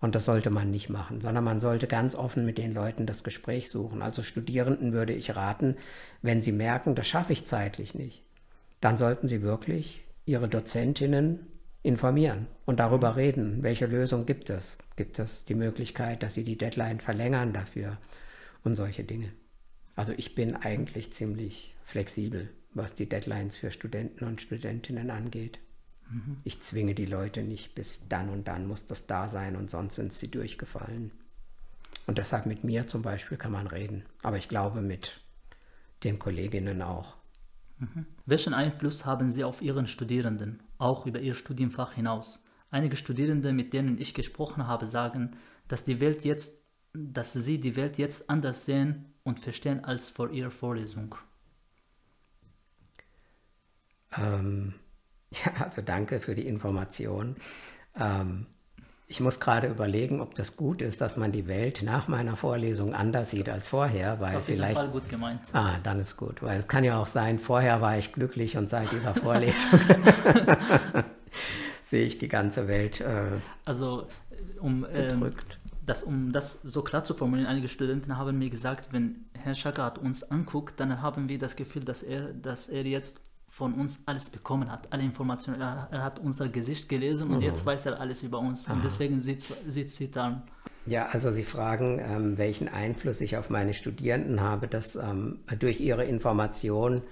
Und 0.01 0.17
das 0.17 0.25
sollte 0.25 0.51
man 0.51 0.73
nicht 0.73 0.89
machen, 0.89 1.21
sondern 1.21 1.45
man 1.45 1.61
sollte 1.61 1.87
ganz 1.87 2.17
offen 2.17 2.45
mit 2.45 2.59
den 2.59 2.75
Leuten 2.75 3.07
das 3.07 3.23
Gespräch 3.23 3.71
suchen. 3.71 4.03
Also 4.03 4.25
Studierenden 4.25 4.93
würde 4.93 5.13
ich 5.13 5.37
raten, 5.37 5.77
wenn 6.23 6.43
sie 6.43 6.51
merken, 6.51 6.97
das 6.97 7.07
schaffe 7.07 7.33
ich 7.33 7.47
zeitlich 7.47 7.95
nicht, 7.95 8.25
dann 8.81 8.99
sollten 8.99 9.29
sie 9.29 9.43
wirklich 9.43 10.05
ihre 10.25 10.49
Dozentinnen 10.49 11.47
informieren 11.85 12.49
und 12.67 12.81
darüber 12.81 13.15
reden, 13.15 13.63
welche 13.63 13.87
Lösung 13.87 14.27
gibt 14.27 14.51
es. 14.51 14.77
Gibt 14.97 15.21
es 15.21 15.45
die 15.45 15.55
Möglichkeit, 15.55 16.25
dass 16.25 16.35
sie 16.35 16.43
die 16.43 16.59
Deadline 16.59 16.99
verlängern 16.99 17.53
dafür 17.53 17.97
und 18.65 18.75
solche 18.75 19.05
Dinge. 19.05 19.29
Also 19.95 20.15
ich 20.17 20.35
bin 20.35 20.57
eigentlich 20.57 21.13
ziemlich 21.13 21.75
flexibel, 21.85 22.51
was 22.73 22.95
die 22.95 23.09
Deadlines 23.09 23.57
für 23.57 23.71
Studenten 23.71 24.25
und 24.25 24.41
Studentinnen 24.41 25.11
angeht. 25.11 25.59
Mhm. 26.11 26.39
Ich 26.45 26.61
zwinge 26.63 26.95
die 26.95 27.07
Leute 27.07 27.43
nicht, 27.43 27.75
bis 27.75 28.09
dann 28.09 28.29
und 28.31 28.49
dann 28.49 28.67
muss 28.67 28.87
das 28.87 29.07
da 29.07 29.29
sein 29.29 29.57
und 29.57 29.71
sonst 29.71 29.97
sind 29.97 30.13
sie 30.13 30.31
durchgefallen. 30.31 31.13
Und 32.07 32.19
deshalb 32.19 32.47
mit 32.47 32.65
mir 32.65 32.87
zum 32.87 33.03
Beispiel 33.03 33.37
kann 33.37 33.53
man 33.53 33.67
reden. 33.67 34.05
Aber 34.23 34.39
ich 34.39 34.49
glaube 34.49 34.81
mit 34.81 35.21
den 36.05 36.19
Kolleginnen 36.19 36.83
auch. 36.83 37.17
Mhm. 37.79 38.07
Welchen 38.27 38.55
Einfluss 38.55 39.05
haben 39.05 39.31
Sie 39.31 39.45
auf 39.45 39.63
Ihren 39.63 39.87
Studierenden, 39.87 40.63
auch 40.79 41.07
über 41.07 41.21
Ihr 41.21 41.35
Studienfach 41.35 41.93
hinaus? 41.93 42.43
Einige 42.71 42.97
Studierende, 42.97 43.53
mit 43.53 43.73
denen 43.73 43.99
ich 43.99 44.15
gesprochen 44.15 44.67
habe, 44.67 44.87
sagen, 44.87 45.37
dass 45.69 45.85
die 45.85 46.01
Welt 46.01 46.25
jetzt, 46.25 46.57
dass 46.95 47.33
sie 47.33 47.61
die 47.61 47.77
Welt 47.77 47.99
jetzt 47.99 48.31
anders 48.31 48.65
sehen 48.65 49.12
und 49.25 49.41
verstehen 49.41 49.85
als 49.85 50.11
vor 50.11 50.31
ihrer 50.31 50.51
Vorlesung. 50.51 51.15
Ähm, 54.17 54.75
Ja, 55.45 55.65
also 55.65 55.81
danke 55.81 56.21
für 56.21 56.35
die 56.35 56.47
Information. 56.47 57.37
Ähm, 57.99 58.45
ich 59.09 59.21
muss 59.21 59.41
gerade 59.41 59.67
überlegen, 59.69 60.21
ob 60.21 60.35
das 60.35 60.57
gut 60.57 60.83
ist, 60.83 61.01
dass 61.01 61.17
man 61.17 61.33
die 61.33 61.47
Welt 61.47 61.83
nach 61.83 62.07
meiner 62.09 62.37
Vorlesung 62.37 62.95
anders 62.95 63.31
sieht 63.31 63.49
als 63.49 63.69
vorher, 63.69 64.21
weil 64.21 64.33
ist 64.33 64.37
auf 64.37 64.45
vielleicht. 64.45 64.77
jeden 64.77 64.91
Fall 64.93 65.01
gut 65.01 65.09
gemeint. 65.09 65.41
Ah, 65.55 65.79
dann 65.83 66.01
ist 66.01 66.17
gut, 66.19 66.43
weil 66.43 66.59
es 66.59 66.69
kann 66.69 66.85
ja 66.85 66.99
auch 66.99 67.07
sein, 67.07 67.39
vorher 67.39 67.81
war 67.81 67.97
ich 67.99 68.13
glücklich 68.13 68.57
und 68.59 68.69
seit 68.71 68.91
dieser 68.93 69.15
Vorlesung 69.15 69.81
sehe 71.83 72.05
ich 72.07 72.19
die 72.19 72.29
ganze 72.29 72.69
Welt 72.69 73.01
äh, 73.01 73.33
Also, 73.65 74.07
um, 74.61 74.87
ähm. 74.93 75.33
Das, 75.93 76.03
um 76.03 76.33
das 76.33 76.61
so 76.63 76.83
klar 76.83 77.05
zu 77.05 77.15
formulieren, 77.15 77.49
einige 77.49 77.69
Studenten 77.69 78.17
haben 78.17 78.39
mir 78.39 78.49
gesagt, 78.51 78.93
wenn 78.93 79.27
Herr 79.39 79.55
Schakrat 79.55 79.99
uns 79.99 80.23
anguckt, 80.25 80.81
dann 80.81 81.03
haben 81.03 81.29
wir 81.29 81.39
das 81.39 81.55
Gefühl, 81.57 81.85
dass 81.85 82.03
er, 82.03 82.33
dass 82.33 82.69
er 82.69 82.87
jetzt 82.87 83.21
von 83.49 83.75
uns 83.75 84.01
alles 84.07 84.31
bekommen 84.31 84.71
hat, 84.73 84.91
alle 84.93 85.03
Informationen. 85.03 85.61
Er, 85.61 85.89
er 85.91 86.03
hat 86.03 86.19
unser 86.19 86.49
Gesicht 86.49 86.89
gelesen 86.89 87.29
und 87.29 87.37
Mhm. 87.37 87.43
jetzt 87.43 87.67
weiß 87.67 87.85
er 87.87 88.01
alles 88.01 88.23
über 88.23 88.39
uns. 88.39 88.67
Und 88.67 88.77
Aha. 88.77 88.81
deswegen 88.83 89.21
sieht, 89.21 89.45
sieht 89.69 89.91
sie 89.91 90.11
dann. 90.11 90.43
Ja, 90.87 91.09
also 91.13 91.31
Sie 91.31 91.45
fragen, 91.45 92.01
ähm, 92.01 92.39
welchen 92.39 92.69
Einfluss 92.69 93.21
ich 93.21 93.37
auf 93.37 93.51
meine 93.51 93.75
Studierenden 93.75 94.41
habe. 94.41 94.67
Das, 94.69 94.97
ähm, 94.97 95.41
durch 95.59 95.79
Ihre 95.81 96.05
Information 96.05 97.03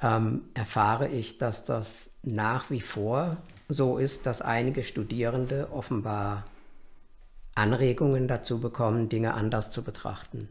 ähm, 0.00 0.42
erfahre 0.54 1.08
ich, 1.08 1.38
dass 1.38 1.64
das 1.64 2.10
nach 2.22 2.70
wie 2.70 2.80
vor 2.80 3.36
so 3.68 3.98
ist, 3.98 4.24
dass 4.26 4.40
einige 4.40 4.82
Studierende 4.84 5.68
offenbar 5.72 6.44
Anregungen 7.54 8.28
dazu 8.28 8.60
bekommen, 8.60 9.08
Dinge 9.08 9.34
anders 9.34 9.70
zu 9.70 9.82
betrachten. 9.82 10.48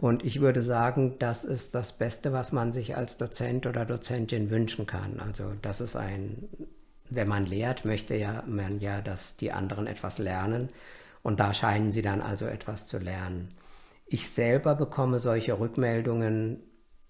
Und 0.00 0.24
ich 0.24 0.40
würde 0.40 0.62
sagen, 0.62 1.16
das 1.18 1.44
ist 1.44 1.74
das 1.74 1.92
Beste, 1.92 2.32
was 2.32 2.52
man 2.52 2.72
sich 2.72 2.96
als 2.96 3.18
Dozent 3.18 3.66
oder 3.66 3.84
Dozentin 3.84 4.50
wünschen 4.50 4.86
kann. 4.86 5.20
Also 5.20 5.52
das 5.60 5.80
ist 5.82 5.94
ein, 5.94 6.48
wenn 7.10 7.28
man 7.28 7.44
lehrt, 7.44 7.84
möchte 7.84 8.16
ja 8.16 8.42
man 8.46 8.80
ja, 8.80 9.02
dass 9.02 9.36
die 9.36 9.52
anderen 9.52 9.86
etwas 9.86 10.18
lernen. 10.18 10.68
Und 11.22 11.38
da 11.38 11.52
scheinen 11.52 11.92
sie 11.92 12.02
dann 12.02 12.22
also 12.22 12.46
etwas 12.46 12.86
zu 12.86 12.98
lernen. 12.98 13.48
Ich 14.06 14.30
selber 14.30 14.74
bekomme 14.74 15.20
solche 15.20 15.58
Rückmeldungen 15.58 16.62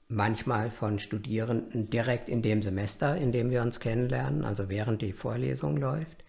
manchmal 0.09 0.70
von 0.70 0.99
Studierenden 0.99 1.91
direkt 1.91 2.28
in 2.28 2.43
dem 2.43 2.62
Semester, 2.62 3.16
in 3.16 3.32
dem 3.32 3.51
wir 3.51 3.62
uns 3.62 3.80
kennenlernen, 3.80 4.45
also 4.45 4.68
während 4.68 5.01
die 5.01 5.12
Vorlesung 5.12 5.76
läuft. 5.76 6.24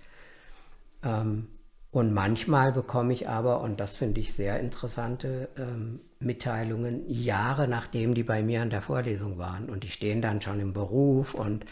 Ähm, 1.03 1.47
und 1.95 2.11
manchmal 2.11 2.73
bekomme 2.73 3.13
ich 3.13 3.29
aber, 3.29 3.61
und 3.61 3.79
das 3.79 3.95
finde 3.95 4.19
ich 4.19 4.33
sehr 4.33 4.59
interessante 4.59 5.47
ähm, 5.57 6.01
Mitteilungen, 6.19 7.09
Jahre 7.09 7.69
nachdem 7.69 8.15
die 8.15 8.23
bei 8.23 8.43
mir 8.43 8.61
an 8.61 8.69
der 8.69 8.81
Vorlesung 8.81 9.37
waren. 9.37 9.69
Und 9.69 9.85
die 9.85 9.89
stehen 9.89 10.21
dann 10.21 10.41
schon 10.41 10.59
im 10.59 10.73
Beruf 10.73 11.33
und 11.33 11.63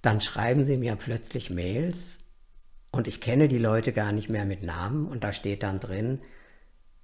dann 0.00 0.22
schreiben 0.22 0.64
sie 0.64 0.78
mir 0.78 0.96
plötzlich 0.96 1.50
Mails 1.50 2.16
und 2.90 3.06
ich 3.06 3.20
kenne 3.20 3.48
die 3.48 3.58
Leute 3.58 3.92
gar 3.92 4.12
nicht 4.12 4.30
mehr 4.30 4.46
mit 4.46 4.62
Namen 4.62 5.06
und 5.06 5.24
da 5.24 5.34
steht 5.34 5.62
dann 5.62 5.78
drin, 5.78 6.20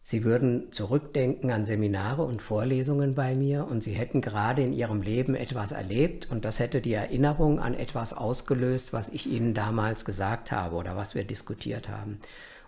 sie 0.07 0.23
würden 0.23 0.71
zurückdenken 0.71 1.51
an 1.51 1.67
Seminare 1.67 2.23
und 2.23 2.41
Vorlesungen 2.41 3.17
bei 3.17 3.35
mir 3.35 3.67
und 3.67 3.83
sie 3.83 3.93
hätten 3.93 4.21
gerade 4.21 4.63
in 4.63 4.73
ihrem 4.73 5.03
Leben 5.03 5.35
etwas 5.35 5.73
erlebt 5.73 6.31
und 6.31 6.45
das 6.45 6.61
hätte 6.61 6.81
die 6.81 6.93
Erinnerung 6.93 7.59
an 7.59 7.75
etwas 7.75 8.13
ausgelöst, 8.13 8.93
was 8.93 9.09
ich 9.09 9.27
ihnen 9.27 9.53
damals 9.53 10.05
gesagt 10.05 10.53
habe 10.53 10.77
oder 10.77 10.97
was 10.97 11.17
wir 11.17 11.25
diskutiert 11.25 11.89
haben. 11.89 12.21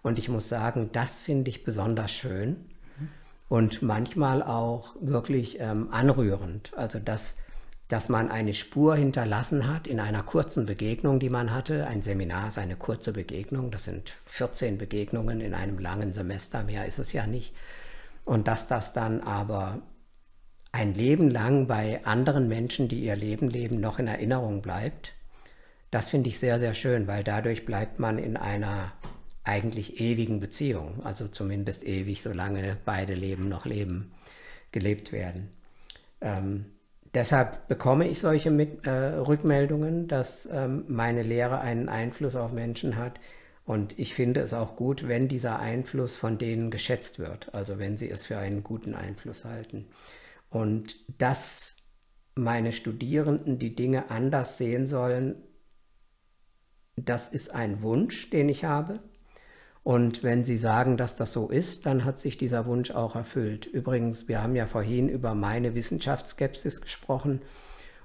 Und 0.02 0.18
ich 0.18 0.28
muss 0.28 0.48
sagen, 0.48 0.90
das 0.92 1.20
finde 1.20 1.50
ich 1.50 1.62
besonders 1.62 2.10
schön 2.10 2.56
und 3.48 3.82
manchmal 3.82 4.42
auch 4.42 4.96
wirklich 5.00 5.60
ähm, 5.60 5.92
anrührend. 5.92 6.72
Also 6.76 6.98
dass, 6.98 7.36
dass 7.88 8.10
man 8.10 8.30
eine 8.30 8.52
Spur 8.52 8.96
hinterlassen 8.96 9.66
hat 9.66 9.86
in 9.86 9.98
einer 9.98 10.22
kurzen 10.22 10.66
Begegnung, 10.66 11.20
die 11.20 11.30
man 11.30 11.52
hatte. 11.52 11.86
Ein 11.86 12.02
Seminar 12.02 12.48
ist 12.48 12.58
eine 12.58 12.76
kurze 12.76 13.14
Begegnung, 13.14 13.70
das 13.70 13.84
sind 13.84 14.14
14 14.26 14.76
Begegnungen 14.76 15.40
in 15.40 15.54
einem 15.54 15.78
langen 15.78 16.12
Semester, 16.12 16.62
mehr 16.62 16.84
ist 16.84 16.98
es 16.98 17.14
ja 17.14 17.26
nicht. 17.26 17.54
Und 18.26 18.46
dass 18.46 18.66
das 18.66 18.92
dann 18.92 19.22
aber 19.22 19.80
ein 20.70 20.92
Leben 20.92 21.30
lang 21.30 21.66
bei 21.66 22.04
anderen 22.04 22.46
Menschen, 22.46 22.88
die 22.88 23.00
ihr 23.00 23.16
Leben 23.16 23.48
leben, 23.48 23.80
noch 23.80 23.98
in 23.98 24.06
Erinnerung 24.06 24.60
bleibt, 24.60 25.14
das 25.90 26.10
finde 26.10 26.28
ich 26.28 26.38
sehr, 26.38 26.58
sehr 26.58 26.74
schön, 26.74 27.06
weil 27.06 27.24
dadurch 27.24 27.64
bleibt 27.64 27.98
man 27.98 28.18
in 28.18 28.36
einer 28.36 28.92
eigentlich 29.44 29.98
ewigen 29.98 30.40
Beziehung, 30.40 31.02
also 31.04 31.26
zumindest 31.26 31.82
ewig, 31.84 32.22
solange 32.22 32.76
beide 32.84 33.14
Leben 33.14 33.48
noch 33.48 33.64
leben, 33.64 34.12
gelebt 34.72 35.10
werden. 35.10 35.50
Ähm, 36.20 36.66
deshalb 37.14 37.68
bekomme 37.68 38.08
ich 38.08 38.20
solche 38.20 38.50
Mit 38.50 38.86
äh, 38.86 38.90
Rückmeldungen, 38.90 40.08
dass 40.08 40.48
ähm, 40.50 40.84
meine 40.88 41.22
Lehre 41.22 41.60
einen 41.60 41.88
Einfluss 41.88 42.36
auf 42.36 42.52
Menschen 42.52 42.96
hat. 42.96 43.20
Und 43.64 43.98
ich 43.98 44.14
finde 44.14 44.40
es 44.40 44.54
auch 44.54 44.76
gut, 44.76 45.08
wenn 45.08 45.28
dieser 45.28 45.58
Einfluss 45.58 46.16
von 46.16 46.38
denen 46.38 46.70
geschätzt 46.70 47.18
wird, 47.18 47.54
also 47.54 47.78
wenn 47.78 47.98
sie 47.98 48.10
es 48.10 48.26
für 48.26 48.38
einen 48.38 48.62
guten 48.62 48.94
Einfluss 48.94 49.44
halten. 49.44 49.88
Und 50.48 50.96
dass 51.20 51.76
meine 52.34 52.72
Studierenden 52.72 53.58
die 53.58 53.74
Dinge 53.74 54.10
anders 54.10 54.56
sehen 54.56 54.86
sollen, 54.86 55.42
das 56.96 57.28
ist 57.28 57.54
ein 57.54 57.82
Wunsch, 57.82 58.30
den 58.30 58.48
ich 58.48 58.64
habe. 58.64 59.00
Und 59.88 60.22
wenn 60.22 60.44
Sie 60.44 60.58
sagen, 60.58 60.98
dass 60.98 61.16
das 61.16 61.32
so 61.32 61.48
ist, 61.48 61.86
dann 61.86 62.04
hat 62.04 62.20
sich 62.20 62.36
dieser 62.36 62.66
Wunsch 62.66 62.90
auch 62.90 63.16
erfüllt. 63.16 63.64
Übrigens, 63.64 64.28
wir 64.28 64.42
haben 64.42 64.54
ja 64.54 64.66
vorhin 64.66 65.08
über 65.08 65.34
meine 65.34 65.74
Wissenschaftsskepsis 65.74 66.82
gesprochen. 66.82 67.40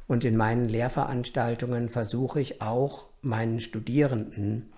Und 0.08 0.24
in 0.24 0.38
meinen 0.38 0.70
Lehrveranstaltungen 0.70 1.90
versuche 1.90 2.40
ich 2.40 2.62
auch 2.62 3.10
meinen 3.22 3.60
Studierenden 3.60 4.72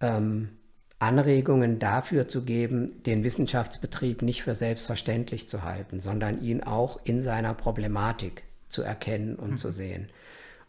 ähm, 0.00 0.56
Anregungen 1.00 1.78
dafür 1.78 2.28
zu 2.28 2.46
geben, 2.46 3.02
den 3.02 3.22
Wissenschaftsbetrieb 3.22 4.22
nicht 4.22 4.42
für 4.42 4.54
selbstverständlich 4.54 5.50
zu 5.50 5.64
halten, 5.64 6.00
sondern 6.00 6.42
ihn 6.42 6.62
auch 6.62 6.98
in 7.04 7.20
seiner 7.22 7.52
Problematik 7.52 8.44
zu 8.68 8.80
erkennen 8.82 9.36
und 9.36 9.50
mhm. 9.50 9.56
zu 9.58 9.70
sehen. 9.70 10.08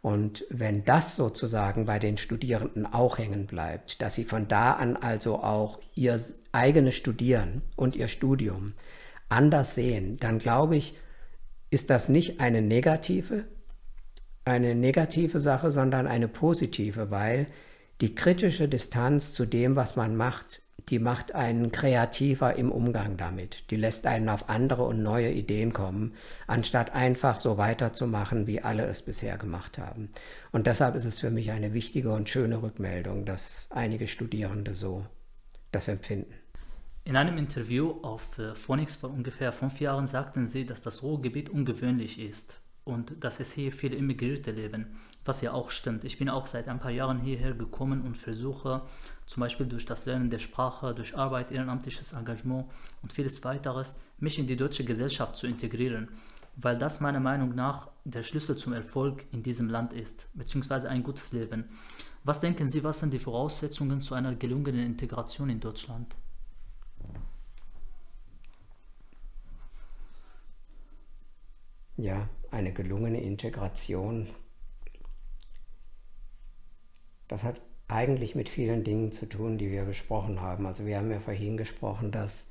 Und 0.06 0.46
wenn 0.52 0.86
das 0.86 1.16
sozusagen 1.16 1.86
bei 1.86 1.98
den 1.98 2.18
Studierenden 2.18 2.86
auch 2.86 3.18
hängen 3.18 3.48
bleibt, 3.48 4.04
dass 4.04 4.14
sie 4.14 4.24
von 4.24 4.48
da 4.48 4.74
an 4.74 4.98
also 4.98 5.38
auch 5.38 5.80
ihr 5.96 6.22
eigenes 6.52 6.94
Studieren 6.94 7.64
und 7.76 7.96
ihr 7.96 8.08
Studium 8.08 8.74
anders 9.30 9.74
sehen, 9.74 10.18
dann 10.20 10.38
glaube 10.38 10.76
ich, 10.78 10.96
ist 11.72 11.90
das 11.90 12.08
nicht 12.08 12.40
eine 12.40 12.62
negative, 12.62 13.46
eine 14.44 14.76
negative 14.76 15.40
Sache, 15.40 15.72
sondern 15.72 16.06
eine 16.06 16.28
positive, 16.28 17.10
weil 17.10 17.48
die 18.00 18.14
kritische 18.14 18.70
Distanz 18.70 19.34
zu 19.34 19.48
dem, 19.48 19.76
was 19.76 19.96
man 19.96 20.16
macht, 20.16 20.62
die 20.90 21.00
macht 21.00 21.34
einen 21.34 21.72
kreativer 21.72 22.56
im 22.56 22.72
Umgang 22.72 23.18
damit. 23.18 23.70
Die 23.72 23.76
lässt 23.76 24.06
einen 24.06 24.30
auf 24.30 24.50
andere 24.50 24.84
und 24.84 25.02
neue 25.02 25.32
Ideen 25.32 25.74
kommen, 25.74 26.14
anstatt 26.48 26.94
einfach 26.94 27.40
so 27.40 27.58
weiterzumachen, 27.58 28.48
wie 28.48 28.62
alle 28.62 28.86
es 28.86 29.02
bisher 29.02 29.38
gemacht 29.38 29.78
haben. 29.78 30.10
Und 30.52 30.68
deshalb 30.68 30.96
ist 30.96 31.06
es 31.06 31.20
für 31.20 31.32
mich 31.32 31.52
eine 31.52 31.74
wichtige 31.74 32.12
und 32.12 32.30
schöne 32.30 32.62
Rückmeldung, 32.62 33.26
dass 33.26 33.68
einige 33.70 34.08
Studierende 34.08 34.76
so 34.76 35.06
das 35.72 35.88
empfinden. 35.88 36.34
In 37.04 37.16
einem 37.16 37.38
Interview 37.38 37.96
auf 38.02 38.40
Phoenix 38.54 38.96
vor 38.96 39.12
ungefähr 39.12 39.52
fünf 39.52 39.80
Jahren 39.80 40.08
sagten 40.08 40.48
Sie, 40.48 40.66
dass 40.66 40.82
das 40.82 41.04
Ruhrgebiet 41.04 41.50
ungewöhnlich 41.50 42.20
ist 42.20 42.62
und 42.84 43.24
dass 43.24 43.40
es 43.40 43.52
hier 43.52 43.72
viele 43.72 43.96
Immigrierte 43.96 44.52
leben, 44.52 44.98
was 45.24 45.42
ja 45.42 45.54
auch 45.54 45.72
stimmt. 45.72 46.04
Ich 46.04 46.18
bin 46.18 46.30
auch 46.30 46.46
seit 46.46 46.68
ein 46.68 46.80
paar 46.80 46.92
Jahren 46.92 47.20
hierher 47.20 47.54
gekommen 47.54 48.02
und 48.02 48.16
versuche 48.16 48.84
zum 49.26 49.42
Beispiel 49.42 49.66
durch 49.66 49.86
das 49.86 50.06
Lernen 50.06 50.30
der 50.30 50.40
Sprache, 50.40 50.94
durch 50.94 51.18
Arbeit, 51.18 51.52
ehrenamtliches 51.52 52.14
Engagement 52.14 52.66
und 53.02 53.14
vieles 53.14 53.44
weiteres, 53.44 54.00
mich 54.20 54.40
in 54.40 54.48
die 54.48 54.56
deutsche 54.56 54.86
Gesellschaft 54.86 55.36
zu 55.36 55.48
integrieren, 55.48 56.10
weil 56.56 56.78
das 56.78 57.02
meiner 57.02 57.20
Meinung 57.20 57.56
nach 57.56 57.90
der 58.04 58.24
Schlüssel 58.24 58.56
zum 58.56 58.74
Erfolg 58.74 59.26
in 59.32 59.44
diesem 59.44 59.70
Land 59.70 59.94
ist, 59.94 60.30
beziehungsweise 60.34 60.90
ein 60.90 61.04
gutes 61.04 61.34
Leben. 61.34 61.66
Was 62.24 62.40
denken 62.40 62.68
Sie, 62.68 62.84
was 62.84 63.00
sind 63.00 63.14
die 63.14 63.20
Voraussetzungen 63.20 64.02
zu 64.02 64.16
einer 64.16 64.36
gelungenen 64.36 64.86
Integration 64.86 65.50
in 65.50 65.60
Deutschland? 65.60 66.16
Ja, 71.98 72.28
eine 72.52 72.74
gelungene 72.74 73.22
Integration. 73.22 74.28
Das 77.28 77.42
hat 77.44 77.62
eigentlich 77.88 78.36
mit 78.36 78.50
vielen 78.50 78.84
Dingen 78.84 79.12
zu 79.12 79.28
tun, 79.28 79.58
die 79.58 79.72
wir 79.72 79.84
besprochen 79.84 80.42
haben. 80.42 80.66
Also 80.66 80.86
wir 80.86 80.98
haben 80.98 81.12
ja 81.12 81.20
vorhin 81.20 81.58
gesprochen, 81.58 82.12
dass, 82.12 82.46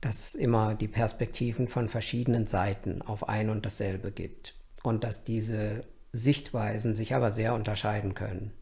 dass 0.00 0.18
es 0.18 0.34
immer 0.34 0.74
die 0.74 0.88
Perspektiven 0.88 1.68
von 1.68 1.88
verschiedenen 1.88 2.46
Seiten 2.46 3.02
auf 3.02 3.28
ein 3.28 3.50
und 3.50 3.64
dasselbe 3.64 4.10
gibt 4.10 4.54
und 4.82 5.04
dass 5.04 5.24
diese 5.24 5.82
Sichtweisen 6.12 6.94
sich 6.94 7.14
aber 7.14 7.30
sehr 7.30 7.54
unterscheiden 7.54 8.14
können. 8.14 8.52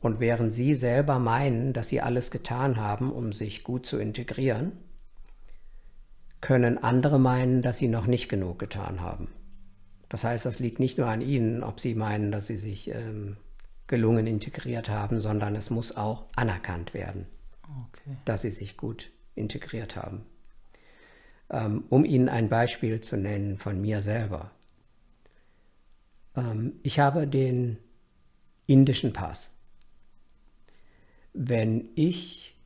Und 0.00 0.20
während 0.20 0.54
Sie 0.54 0.74
selber 0.74 1.18
meinen, 1.18 1.72
dass 1.72 1.88
Sie 1.88 2.00
alles 2.00 2.30
getan 2.30 2.76
haben, 2.76 3.10
um 3.10 3.32
sich 3.32 3.64
gut 3.64 3.84
zu 3.84 3.98
integrieren, 3.98 4.72
können 6.40 6.78
andere 6.78 7.18
meinen, 7.18 7.62
dass 7.62 7.78
Sie 7.78 7.88
noch 7.88 8.06
nicht 8.06 8.28
genug 8.28 8.60
getan 8.60 9.00
haben. 9.00 9.28
Das 10.08 10.24
heißt, 10.24 10.46
das 10.46 10.60
liegt 10.60 10.78
nicht 10.78 10.98
nur 10.98 11.08
an 11.08 11.20
Ihnen, 11.20 11.62
ob 11.62 11.80
Sie 11.80 11.94
meinen, 11.94 12.30
dass 12.30 12.46
Sie 12.46 12.56
sich 12.56 12.88
ähm, 12.90 13.36
gelungen 13.88 14.26
integriert 14.26 14.88
haben, 14.88 15.20
sondern 15.20 15.56
es 15.56 15.70
muss 15.70 15.96
auch 15.96 16.26
anerkannt 16.36 16.94
werden, 16.94 17.26
Okay. 17.62 18.16
dass 18.24 18.42
sie 18.42 18.50
sich 18.52 18.76
gut 18.76 19.10
integriert 19.34 19.96
haben. 19.96 20.24
Ähm, 21.50 21.84
um 21.88 22.04
Ihnen 22.04 22.28
ein 22.28 22.48
Beispiel 22.48 23.00
zu 23.00 23.16
nennen 23.16 23.58
von 23.58 23.80
mir 23.80 24.02
selber. 24.02 24.50
Ähm, 26.36 26.74
ich 26.82 26.98
habe 26.98 27.26
den 27.26 27.78
indischen 28.66 29.12
Pass. 29.14 29.50
Wenn 31.32 31.88
ich 31.94 32.56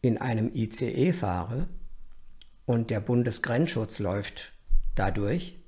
in 0.00 0.16
einem 0.16 0.54
ICE 0.54 1.12
fahre 1.12 1.68
und 2.64 2.90
der 2.90 3.00
Bundesgrenzschutz 3.00 3.98
läuft 3.98 4.52
dadurch, 4.94 5.58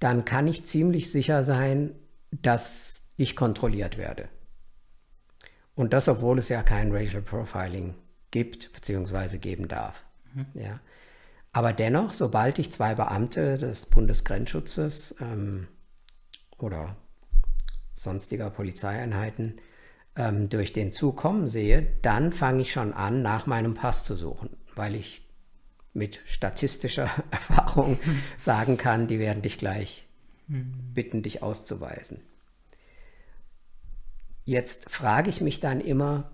dann 0.00 0.24
kann 0.24 0.46
ich 0.46 0.64
ziemlich 0.64 1.12
sicher 1.12 1.44
sein, 1.44 1.92
dass 2.30 3.02
ich 3.16 3.36
kontrolliert 3.36 3.98
werde. 3.98 4.28
Und 5.74 5.92
das, 5.92 6.08
obwohl 6.08 6.38
es 6.38 6.48
ja 6.48 6.62
kein 6.62 6.92
Racial 6.92 7.22
Profiling 7.22 7.94
gibt 8.30 8.72
bzw. 8.72 9.38
geben 9.38 9.68
darf. 9.68 10.04
Ja. 10.54 10.80
Aber 11.52 11.72
dennoch, 11.72 12.12
sobald 12.12 12.58
ich 12.58 12.72
zwei 12.72 12.94
Beamte 12.94 13.58
des 13.58 13.86
Bundesgrenzschutzes 13.86 15.16
ähm, 15.20 15.66
oder 16.58 16.96
sonstiger 17.94 18.50
Polizeieinheiten 18.50 19.60
ähm, 20.16 20.48
durch 20.48 20.72
den 20.72 20.92
Zug 20.92 21.16
kommen 21.16 21.48
sehe, 21.48 21.98
dann 22.02 22.32
fange 22.32 22.62
ich 22.62 22.72
schon 22.72 22.92
an, 22.92 23.22
nach 23.22 23.46
meinem 23.46 23.74
Pass 23.74 24.04
zu 24.04 24.14
suchen, 24.14 24.56
weil 24.76 24.94
ich 24.94 25.28
mit 25.92 26.20
statistischer 26.24 27.10
Erfahrung 27.30 27.98
sagen 28.38 28.76
kann, 28.76 29.06
die 29.08 29.18
werden 29.18 29.42
dich 29.42 29.58
gleich 29.58 30.06
bitten, 30.94 31.22
dich 31.22 31.42
auszuweisen. 31.42 32.20
Jetzt 34.44 34.90
frage 34.90 35.30
ich 35.30 35.40
mich 35.40 35.60
dann 35.60 35.80
immer, 35.80 36.30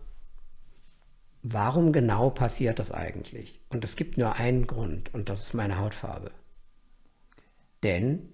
warum 1.43 1.93
genau 1.93 2.31
passiert 2.31 2.79
das 2.79 2.91
eigentlich? 2.91 3.61
Und 3.69 3.85
es 3.85 3.97
gibt 3.97 4.17
nur 4.17 4.37
einen 4.37 4.67
Grund 4.67 5.12
und 5.12 5.29
das 5.29 5.45
ist 5.45 5.55
meine 5.55 5.79
Hautfarbe. 5.79 6.31
Denn 7.83 8.33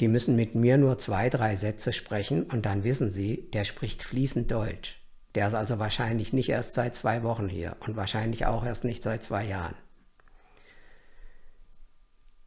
die 0.00 0.08
müssen 0.08 0.36
mit 0.36 0.54
mir 0.54 0.76
nur 0.76 0.98
zwei, 0.98 1.30
drei 1.30 1.56
Sätze 1.56 1.92
sprechen 1.92 2.44
und 2.44 2.66
dann 2.66 2.84
wissen 2.84 3.10
sie, 3.10 3.48
der 3.52 3.64
spricht 3.64 4.02
fließend 4.02 4.50
Deutsch. 4.50 5.00
Der 5.34 5.48
ist 5.48 5.54
also 5.54 5.78
wahrscheinlich 5.78 6.32
nicht 6.32 6.50
erst 6.50 6.74
seit 6.74 6.94
zwei 6.94 7.22
Wochen 7.22 7.48
hier 7.48 7.76
und 7.80 7.96
wahrscheinlich 7.96 8.46
auch 8.46 8.64
erst 8.64 8.84
nicht 8.84 9.02
seit 9.02 9.22
zwei 9.22 9.44
Jahren. 9.44 9.74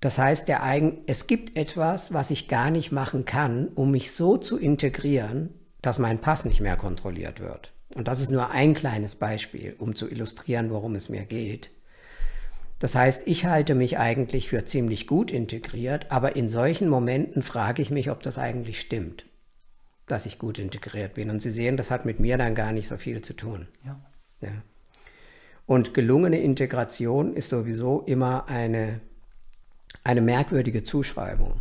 Das 0.02 0.18
heißt, 0.18 0.48
der 0.48 0.64
Eigen, 0.64 1.02
es 1.08 1.28
gibt 1.28 1.58
etwas, 1.58 2.14
was 2.14 2.32
ich 2.32 2.48
gar 2.48 2.72
nicht 2.72 2.92
machen 2.92 3.26
kann, 3.26 3.68
um 3.70 3.92
mich 3.92 4.12
so 4.14 4.38
zu 4.38 4.58
integrieren, 4.58 5.50
dass 5.82 5.98
mein 5.98 6.20
Pass 6.20 6.46
nicht 6.46 6.62
mehr 6.62 6.78
kontrolliert 6.78 7.40
wird. 7.40 7.74
Und 7.96 8.08
das 8.08 8.22
ist 8.22 8.30
nur 8.30 8.52
ein 8.52 8.74
kleines 8.74 9.16
Beispiel, 9.16 9.76
um 9.78 9.96
zu 9.96 10.10
illustrieren, 10.10 10.70
worum 10.70 10.96
es 10.96 11.10
mir 11.10 11.26
geht. 11.26 11.70
Das 12.80 12.96
heißt, 12.96 13.24
ich 13.26 13.46
halte 13.46 13.76
mich 13.76 13.98
eigentlich 13.98 14.48
für 14.48 14.64
ziemlich 14.64 15.06
gut 15.06 15.32
integriert, 15.32 16.12
aber 16.12 16.38
in 16.38 16.50
solchen 16.50 16.88
Momenten 16.88 17.42
frage 17.42 17.82
ich 17.82 17.92
mich, 17.92 18.10
ob 18.10 18.24
das 18.24 18.38
eigentlich 18.38 18.80
stimmt, 18.80 19.26
dass 20.08 20.26
ich 20.26 20.40
gut 20.40 20.60
integriert 20.60 21.16
bin. 21.16 21.30
Und 21.30 21.42
Sie 21.42 21.52
sehen, 21.52 21.76
das 21.76 21.92
hat 21.92 22.06
mit 22.06 22.22
mir 22.22 22.38
dann 22.38 22.56
gar 22.56 22.72
nicht 22.72 22.88
so 22.88 22.98
viel 22.98 23.22
zu 23.22 23.34
tun. 23.34 23.68
Ja. 23.86 24.00
Ja. 24.42 24.64
Und 25.66 25.94
gelungene 25.94 26.40
Integration 26.40 27.36
ist 27.36 27.50
sowieso 27.50 28.02
immer 28.02 28.48
eine, 28.48 29.02
eine 30.04 30.22
merkwürdige 30.22 30.84
Zuschreibung. 30.84 31.60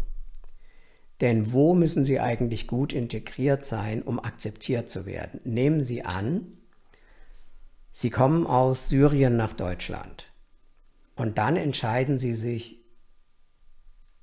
Denn 1.21 1.53
wo 1.53 1.75
müssen 1.75 2.05
Sie 2.05 2.21
eigentlich 2.21 2.67
gut 2.67 2.93
integriert 2.93 3.67
sein, 3.67 4.03
um 4.03 4.21
akzeptiert 4.21 4.89
zu 4.89 5.05
werden? 5.05 5.41
Nehmen 5.45 5.83
Sie 5.83 6.05
an, 6.05 6.59
Sie 7.91 8.11
kommen 8.11 8.47
aus 8.47 8.89
Syrien 8.89 9.37
nach 9.37 9.53
Deutschland. 9.53 10.27
Und 11.17 11.39
dann 11.39 11.57
entscheiden 11.57 12.19
Sie 12.19 12.35
sich, 12.35 12.79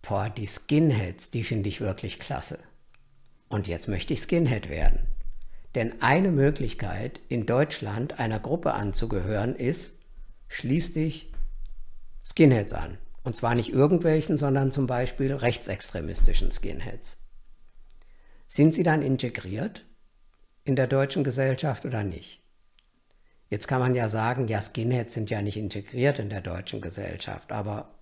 boah, 0.02 0.30
die 0.30 0.48
Skinheads, 0.48 1.30
die 1.32 1.44
finde 1.44 1.68
ich 1.68 1.82
wirklich 1.82 2.20
klasse. 2.20 2.60
Und 3.50 3.68
jetzt 3.68 3.90
möchte 3.90 4.14
ich 4.14 4.22
Skinhead 4.22 4.70
werden. 4.70 5.00
Denn 5.76 6.02
eine 6.02 6.32
Möglichkeit, 6.32 7.20
in 7.28 7.46
Deutschland 7.46 8.18
einer 8.18 8.40
Gruppe 8.40 8.74
anzugehören, 8.74 9.56
ist, 9.56 9.94
schließ 10.48 10.94
dich 10.94 11.34
Skinheads 12.24 12.72
an. 12.72 12.98
Und 13.26 13.36
zwar 13.36 13.56
nicht 13.56 13.74
irgendwelchen, 13.74 14.38
sondern 14.38 14.72
zum 14.72 14.86
Beispiel 14.86 15.34
rechtsextremistischen 15.34 16.52
Skinheads. 16.52 17.18
Sind 18.48 18.74
sie 18.76 18.84
dann 18.84 19.02
integriert 19.02 19.84
in 20.64 20.76
der 20.76 20.86
deutschen 20.86 21.24
Gesellschaft 21.24 21.86
oder 21.86 22.04
nicht? 22.04 22.44
Jetzt 23.50 23.68
kann 23.68 23.80
man 23.80 23.96
ja 23.96 24.10
sagen, 24.10 24.48
ja, 24.48 24.62
Skinheads 24.62 25.16
sind 25.16 25.32
ja 25.32 25.42
nicht 25.42 25.58
integriert 25.58 26.20
in 26.20 26.30
der 26.30 26.42
deutschen 26.42 26.82
Gesellschaft, 26.82 27.52
aber 27.52 27.96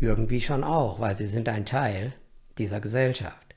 irgendwie 0.00 0.40
schon 0.40 0.64
auch, 0.64 0.98
weil 0.98 1.16
sie 1.16 1.28
sind 1.28 1.48
ein 1.48 1.64
Teil 1.64 2.12
dieser 2.58 2.80
Gesellschaft. 2.80 3.54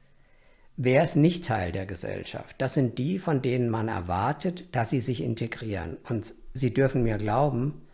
Wer 0.77 1.03
ist 1.03 1.15
nicht 1.15 1.45
Teil 1.45 1.71
der 1.71 1.87
Gesellschaft? 1.87 2.55
Das 2.59 2.75
sind 2.75 2.99
die, 2.99 3.17
von 3.17 3.41
denen 3.41 3.69
man 3.69 3.87
erwartet, 3.87 4.75
dass 4.75 4.91
sie 4.91 4.99
sich 4.99 5.21
integrieren. 5.23 5.97
Und 6.07 6.35
Sie 6.57 6.73
dürfen 6.73 7.03
mir 7.03 7.17
glauben, 7.17 7.84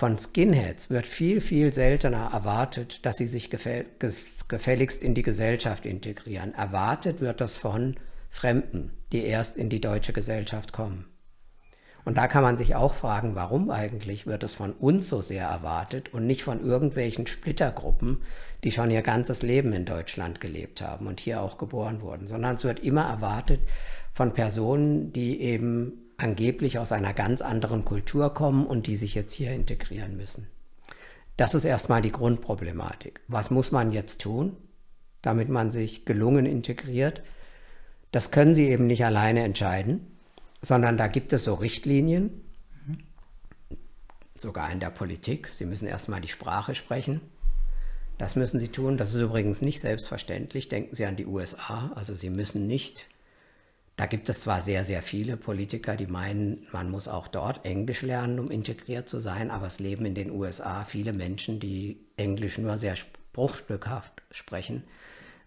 von 0.00 0.18
Skinheads 0.18 0.88
wird 0.88 1.06
viel, 1.06 1.42
viel 1.42 1.74
seltener 1.74 2.30
erwartet, 2.32 3.04
dass 3.04 3.18
sie 3.18 3.26
sich 3.26 3.50
gefäll 3.50 3.84
gefälligst 4.48 5.02
in 5.02 5.14
die 5.14 5.20
Gesellschaft 5.22 5.84
integrieren. 5.84 6.54
Erwartet 6.54 7.20
wird 7.20 7.42
das 7.42 7.58
von 7.58 7.96
Fremden, 8.30 8.92
die 9.12 9.22
erst 9.22 9.58
in 9.58 9.68
die 9.68 9.82
deutsche 9.82 10.14
Gesellschaft 10.14 10.72
kommen. 10.72 11.04
Und 12.06 12.16
da 12.16 12.28
kann 12.28 12.42
man 12.42 12.56
sich 12.56 12.74
auch 12.74 12.94
fragen, 12.94 13.34
warum 13.34 13.70
eigentlich 13.70 14.26
wird 14.26 14.42
es 14.42 14.54
von 14.54 14.72
uns 14.72 15.06
so 15.06 15.20
sehr 15.20 15.46
erwartet 15.46 16.14
und 16.14 16.26
nicht 16.26 16.44
von 16.44 16.64
irgendwelchen 16.64 17.26
Splittergruppen, 17.26 18.22
die 18.64 18.72
schon 18.72 18.90
ihr 18.90 19.02
ganzes 19.02 19.42
Leben 19.42 19.74
in 19.74 19.84
Deutschland 19.84 20.40
gelebt 20.40 20.80
haben 20.80 21.08
und 21.08 21.20
hier 21.20 21.42
auch 21.42 21.58
geboren 21.58 22.00
wurden, 22.00 22.26
sondern 22.26 22.54
es 22.54 22.64
wird 22.64 22.80
immer 22.80 23.04
erwartet 23.04 23.60
von 24.14 24.32
Personen, 24.32 25.12
die 25.12 25.42
eben 25.42 26.09
angeblich 26.20 26.78
aus 26.78 26.92
einer 26.92 27.12
ganz 27.12 27.40
anderen 27.40 27.84
Kultur 27.84 28.34
kommen 28.34 28.66
und 28.66 28.86
die 28.86 28.96
sich 28.96 29.14
jetzt 29.14 29.32
hier 29.32 29.52
integrieren 29.52 30.16
müssen. 30.16 30.46
Das 31.36 31.54
ist 31.54 31.64
erstmal 31.64 32.02
die 32.02 32.12
Grundproblematik. 32.12 33.20
Was 33.28 33.50
muss 33.50 33.72
man 33.72 33.92
jetzt 33.92 34.20
tun, 34.20 34.56
damit 35.22 35.48
man 35.48 35.70
sich 35.70 36.04
gelungen 36.04 36.46
integriert? 36.46 37.22
Das 38.12 38.30
können 38.30 38.54
Sie 38.54 38.68
eben 38.68 38.86
nicht 38.86 39.04
alleine 39.04 39.42
entscheiden, 39.44 40.18
sondern 40.60 40.98
da 40.98 41.06
gibt 41.06 41.32
es 41.32 41.44
so 41.44 41.54
Richtlinien, 41.54 42.44
sogar 44.36 44.70
in 44.70 44.80
der 44.80 44.90
Politik. 44.90 45.48
Sie 45.54 45.64
müssen 45.64 45.86
erstmal 45.86 46.20
die 46.20 46.28
Sprache 46.28 46.74
sprechen. 46.74 47.20
Das 48.18 48.36
müssen 48.36 48.60
Sie 48.60 48.68
tun. 48.68 48.98
Das 48.98 49.14
ist 49.14 49.22
übrigens 49.22 49.62
nicht 49.62 49.80
selbstverständlich. 49.80 50.68
Denken 50.68 50.94
Sie 50.94 51.06
an 51.06 51.16
die 51.16 51.26
USA. 51.26 51.92
Also 51.94 52.14
Sie 52.14 52.30
müssen 52.30 52.66
nicht 52.66 53.06
da 54.00 54.06
gibt 54.06 54.30
es 54.30 54.40
zwar 54.40 54.62
sehr, 54.62 54.86
sehr 54.86 55.02
viele 55.02 55.36
Politiker, 55.36 55.94
die 55.94 56.06
meinen, 56.06 56.66
man 56.72 56.90
muss 56.90 57.06
auch 57.06 57.28
dort 57.28 57.66
Englisch 57.66 58.00
lernen, 58.00 58.40
um 58.40 58.50
integriert 58.50 59.10
zu 59.10 59.18
sein, 59.18 59.50
aber 59.50 59.66
es 59.66 59.78
leben 59.78 60.06
in 60.06 60.14
den 60.14 60.30
USA 60.30 60.84
viele 60.84 61.12
Menschen, 61.12 61.60
die 61.60 62.00
Englisch 62.16 62.56
nur 62.56 62.78
sehr 62.78 62.94
bruchstückhaft 63.34 64.22
sprechen. 64.30 64.84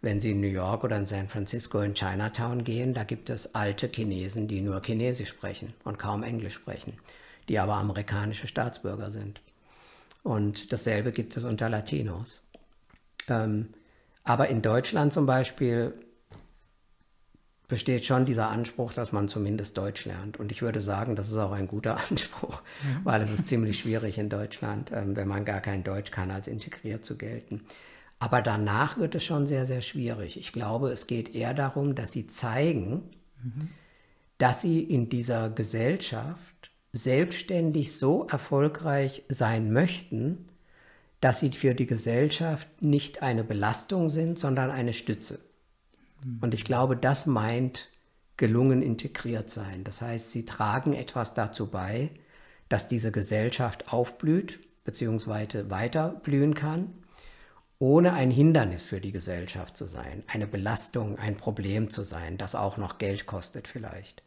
Wenn 0.01 0.21
Sie 0.21 0.34
in 0.34 0.39
New 0.39 0.45
York 0.45 0.84
oder 0.84 0.97
in 0.97 1.07
San 1.07 1.30
Francisco 1.30 1.81
in 1.81 1.95
Chinatown 1.95 2.63
gehen, 2.63 2.93
da 2.93 3.05
gibt 3.05 3.31
es 3.31 3.55
alte 3.55 3.88
Chinesen, 3.88 4.47
die 4.47 4.61
nur 4.61 4.84
Chinesisch 4.84 5.30
sprechen 5.30 5.73
und 5.84 5.97
kaum 5.97 6.21
Englisch 6.21 6.53
sprechen, 6.53 6.93
die 7.49 7.57
aber 7.57 7.77
amerikanische 7.77 8.45
Staatsbürger 8.45 9.09
sind. 9.09 9.41
Und 10.21 10.71
dasselbe 10.71 11.11
gibt 11.11 11.35
es 11.38 11.43
unter 11.43 11.69
Latinos. 11.69 12.43
Ähm, 13.27 13.69
aber 14.23 14.49
in 14.49 14.61
Deutschland 14.61 15.11
zum 15.11 15.25
Beispiel 15.25 15.95
besteht 17.68 18.06
schon 18.06 18.26
dieser 18.26 18.49
Anspruch, 18.49 18.94
dass 18.94 19.11
man 19.11 19.30
zumindest 19.30 19.77
Deutsch 19.77 20.06
lernt. 20.06 20.38
Und 20.38 20.52
ich 20.52 20.61
würde 20.61 20.81
sagen, 20.81 21.15
das 21.15 21.30
ist 21.30 21.38
auch 21.38 21.52
ein 21.52 21.68
guter 21.68 21.98
Anspruch, 22.10 22.61
mhm. 22.84 23.06
weil 23.06 23.22
es 23.22 23.31
ist 23.31 23.48
ziemlich 23.48 23.80
schwierig 23.80 24.18
in 24.18 24.30
Deutschland, 24.30 24.91
ähm, 24.94 25.15
wenn 25.15 25.27
man 25.27 25.45
gar 25.45 25.61
kein 25.61 25.84
Deutsch 25.84 26.11
kann, 26.11 26.31
als 26.31 26.48
integriert 26.48 27.06
zu 27.06 27.18
gelten. 27.18 27.61
Aber 28.19 28.41
danach 28.41 28.98
wird 28.98 29.15
es 29.15 29.23
schon 29.23 29.48
sehr, 29.48 29.65
sehr 29.65 29.81
schwierig. 29.81 30.40
Ich 30.40 30.53
glaube, 30.53 30.91
es 30.91 31.07
geht 31.07 31.35
eher 31.35 31.53
darum, 31.53 31.95
dass 31.95 32.11
sie 32.11 32.27
zeigen, 32.27 33.03
mhm. 33.41 33.69
dass 34.38 34.61
sie 34.61 34.81
in 34.81 35.10
dieser 35.10 35.49
Gesellschaft 35.49 36.72
selbstständig 36.94 37.98
so 37.98 38.27
erfolgreich 38.27 39.23
sein 39.27 39.73
möchten, 39.73 40.49
dass 41.19 41.40
sie 41.40 41.52
für 41.52 41.73
die 41.73 41.88
Gesellschaft 41.88 42.68
nicht 42.81 43.23
eine 43.23 43.44
Belastung 43.44 44.10
sind, 44.10 44.38
sondern 44.38 44.69
eine 44.69 44.94
Stütze. 44.94 45.40
Und 46.41 46.54
ich 46.54 46.64
glaube, 46.66 46.95
das 46.98 47.26
meint 47.26 47.90
gelungen 48.38 48.82
integriert 48.82 49.50
sein. 49.50 49.84
Das 49.84 50.02
heißt, 50.02 50.32
sie 50.32 50.45
tragen 50.45 50.94
etwas 50.94 51.34
dazu 51.34 51.68
bei, 51.68 52.12
dass 52.70 52.88
diese 52.88 53.12
Gesellschaft 53.12 53.94
aufblüht 53.94 54.60
bzw. 54.86 55.70
weiter 55.70 56.10
blühen 56.24 56.56
kann. 56.56 56.94
ohne 57.84 58.14
ein 58.14 58.32
Hindernis 58.32 58.88
für 58.88 59.02
die 59.02 59.12
Gesellschaft 59.12 59.76
zu 59.76 59.88
sein, 59.88 60.24
eine 60.28 60.48
Belastung, 60.48 61.20
ein 61.20 61.36
Problem 61.36 61.90
zu 61.90 62.04
sein, 62.04 62.38
das 62.38 62.56
auch 62.56 62.78
noch 62.78 62.98
Geld 62.98 63.26
kostet 63.26 63.68
vielleicht. 63.68 64.24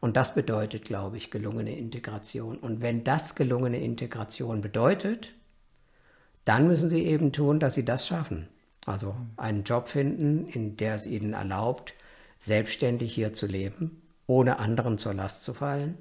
Und 0.00 0.16
das 0.16 0.34
bedeutet, 0.34 0.84
glaube 0.84 1.16
ich, 1.16 1.32
gelungene 1.32 1.76
Integration. 1.76 2.56
Und 2.58 2.80
wenn 2.80 3.02
das 3.02 3.34
gelungene 3.34 3.80
Integration 3.80 4.60
bedeutet, 4.60 5.32
dann 6.44 6.68
müssen 6.68 6.90
sie 6.90 7.04
eben 7.04 7.32
tun, 7.32 7.58
dass 7.58 7.74
sie 7.74 7.84
das 7.84 8.06
schaffen. 8.06 8.48
Also 8.86 9.14
einen 9.36 9.64
Job 9.64 9.88
finden, 9.88 10.46
in 10.46 10.76
der 10.76 10.96
es 10.96 11.06
ihnen 11.06 11.34
erlaubt, 11.34 11.94
selbstständig 12.38 13.14
hier 13.14 13.32
zu 13.32 13.46
leben, 13.46 14.02
ohne 14.26 14.58
anderen 14.58 14.98
zur 14.98 15.14
Last 15.14 15.44
zu 15.44 15.54
fallen, 15.54 15.96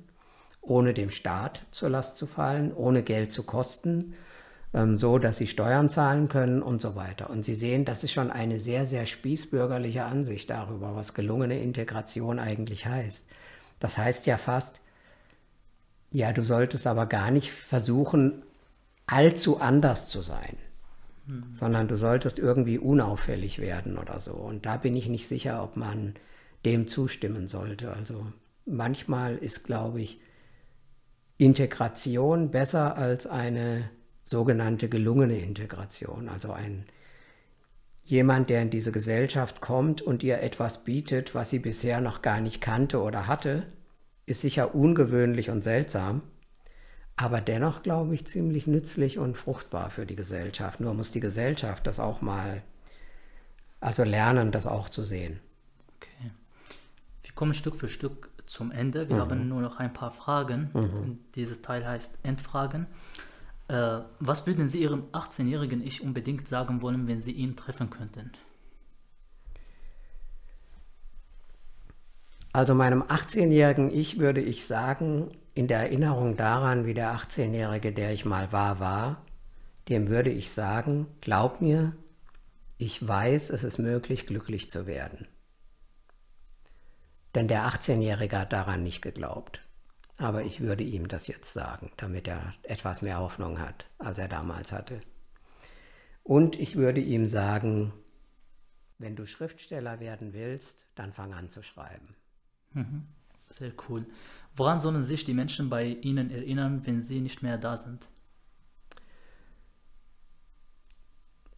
ohne 0.62 0.94
dem 0.94 1.10
Staat 1.10 1.66
zur 1.72 1.90
Last 1.90 2.18
zu 2.18 2.26
fallen, 2.26 2.74
ohne 2.74 3.03
Geld 3.03 3.32
zu 3.32 3.44
kosten, 3.44 4.16
ähm, 4.74 4.98
so 4.98 5.20
dass 5.20 5.38
sie 5.38 5.48
Steuern 5.48 5.90
zahlen 5.90 6.30
können 6.30 6.62
und 6.62 6.82
so 6.82 6.95
weiter. 6.95 7.30
Und 7.30 7.44
Sie 7.44 7.56
sehen, 7.56 7.86
das 7.86 8.03
ist 8.03 8.14
schon 8.14 8.32
eine 8.32 8.60
sehr, 8.60 8.86
sehr 8.86 9.06
spießbürgerliche 9.06 10.06
Ansicht 10.06 10.49
darüber, 10.49 10.95
was 10.95 11.14
gelungene 11.14 11.62
Integration 11.62 12.40
eigentlich 12.40 12.86
heißt. 12.86 13.24
Das 13.80 13.98
heißt 13.98 14.26
ja 14.28 14.38
fast, 14.38 14.80
ja, 16.12 16.32
du 16.34 16.44
solltest 16.44 16.88
aber 16.88 17.06
gar 17.06 17.32
nicht 17.32 17.52
versuchen, 17.52 18.44
allzu 19.08 19.60
anders 19.60 20.08
zu 20.08 20.22
sein, 20.22 20.58
mhm. 21.32 21.53
sondern 21.53 21.88
du 21.88 21.95
solltest 21.95 22.40
irgendwie 22.40 22.78
unauffällig 22.78 23.60
werden 23.60 23.98
oder 23.98 24.20
so. 24.20 24.34
Und 24.34 24.66
da 24.66 24.78
bin 24.78 24.95
ich 24.95 25.08
nicht 25.08 25.28
sicher, 25.28 25.64
ob 25.64 25.78
man 25.78 26.16
dem 26.66 26.88
zustimmen 26.88 27.48
sollte. 27.48 27.94
Also 27.94 28.28
manchmal 28.66 29.38
ist, 29.38 29.64
glaube 29.64 30.02
ich, 30.02 30.20
Integration 31.38 32.52
besser 32.52 32.98
als 32.98 33.26
eine 33.26 33.90
sogenannte 34.24 34.90
gelungene 34.90 35.40
Integration. 35.40 36.30
Also 36.30 36.52
ein 36.52 36.86
jemand, 38.03 38.49
der 38.49 38.62
in 38.62 38.70
diese 38.70 38.91
Gesellschaft 38.91 39.62
kommt 39.62 40.02
und 40.02 40.22
ihr 40.22 40.41
etwas 40.41 40.84
bietet, 40.84 41.34
was 41.34 41.49
sie 41.49 41.60
bisher 41.60 42.02
noch 42.02 42.22
gar 42.22 42.41
nicht 42.41 42.62
kannte 42.62 43.02
oder 43.02 43.28
hatte, 43.28 43.64
ist 44.26 44.41
sicher 44.41 44.76
ungewöhnlich 44.76 45.49
und 45.49 45.64
seltsam, 45.64 46.22
aber 47.22 47.41
dennoch, 47.41 47.84
glaube 47.84 48.15
ich, 48.15 48.26
ziemlich 48.26 48.68
nützlich 48.68 49.19
und 49.19 49.38
fruchtbar 49.38 49.89
für 49.89 50.06
die 50.06 50.15
Gesellschaft. 50.15 50.80
Nur 50.80 50.93
muss 50.93 51.11
die 51.11 51.19
Gesellschaft 51.19 51.85
das 51.85 51.99
auch 51.99 52.22
mal, 52.22 52.64
also 53.80 54.03
lernen, 54.03 54.52
das 54.52 54.68
auch 54.68 54.89
zu 54.89 55.03
sehen. 55.03 55.39
Okay. 55.98 56.31
Wir 57.23 57.34
kommen 57.34 57.53
Stück 57.53 57.76
für 57.76 57.88
Stück 57.88 58.30
zum 58.48 58.72
Ende. 58.72 59.07
Wir 59.07 59.18
mhm. 59.18 59.22
haben 59.22 59.48
nur 59.48 59.61
noch 59.61 59.77
ein 59.77 59.93
paar 59.93 60.11
Fragen. 60.11 60.72
Mhm. 60.73 61.19
Dieses 61.35 61.61
Teil 61.61 61.85
heißt 61.85 62.18
Endfragen. 62.23 62.88
Äh, 63.68 63.99
was 64.19 64.48
würden 64.48 64.68
Sie 64.68 64.81
Ihrem 64.81 65.03
18-jährigen 65.11 65.85
Ich 65.85 66.02
unbedingt 66.03 66.48
sagen 66.48 66.81
wollen, 66.81 67.07
wenn 67.07 67.19
Sie 67.19 67.31
ihn 67.31 67.56
treffen 67.56 67.89
könnten? 67.89 68.31
Also 72.53 72.76
meinem 72.76 73.03
18-jährigen 73.03 73.89
Ich 73.91 74.19
würde 74.19 74.41
ich 74.41 74.65
sagen, 74.65 75.31
in 75.53 75.68
der 75.68 75.80
Erinnerung 75.80 76.38
daran, 76.38 76.86
wie 76.86 76.94
der 76.94 77.15
18-jährige, 77.15 77.91
der 77.91 78.14
ich 78.14 78.26
mal 78.26 78.52
war, 78.52 78.80
war, 78.80 79.26
dem 79.90 80.10
würde 80.10 80.30
ich 80.30 80.52
sagen, 80.52 81.07
glaub 81.19 81.61
mir, 81.61 81.95
ich 82.78 83.06
weiß, 83.06 83.49
es 83.49 83.64
ist 83.64 83.78
möglich, 83.78 84.26
glücklich 84.26 84.69
zu 84.69 84.88
werden. 84.88 85.28
Denn 87.36 87.48
der 87.48 87.65
18-jährige 87.68 88.40
hat 88.40 88.53
daran 88.53 88.84
nicht 88.84 89.02
geglaubt. 89.02 89.61
Aber 90.18 90.44
ich 90.44 90.61
würde 90.61 90.84
ihm 90.84 91.07
das 91.07 91.28
jetzt 91.28 91.53
sagen, 91.53 91.91
damit 91.98 92.28
er 92.28 92.53
etwas 92.64 93.02
mehr 93.02 93.19
Hoffnung 93.19 93.60
hat, 93.60 93.88
als 93.98 94.19
er 94.19 94.28
damals 94.28 94.72
hatte. 94.72 94.99
Und 96.23 96.60
ich 96.60 96.76
würde 96.76 97.02
ihm 97.02 97.28
sagen, 97.28 97.94
wenn 98.99 99.15
du 99.15 99.26
Schriftsteller 99.26 99.99
werden 99.99 100.34
willst, 100.34 100.88
dann 100.95 101.11
fang 101.11 101.34
an 101.34 101.49
zu 101.49 101.64
schreiben. 101.64 102.15
Mhm. 102.73 103.07
Sehr 103.48 103.73
cool. 103.90 104.06
Woran 104.53 104.80
sollen 104.80 105.02
sich 105.02 105.26
die 105.26 105.34
Menschen 105.34 105.69
bei 105.69 105.86
Ihnen 105.86 106.30
erinnern, 106.30 106.86
wenn 106.86 107.02
Sie 107.02 107.22
nicht 107.22 107.41
mehr 107.41 107.57
da 107.57 107.78
sind? 107.78 108.07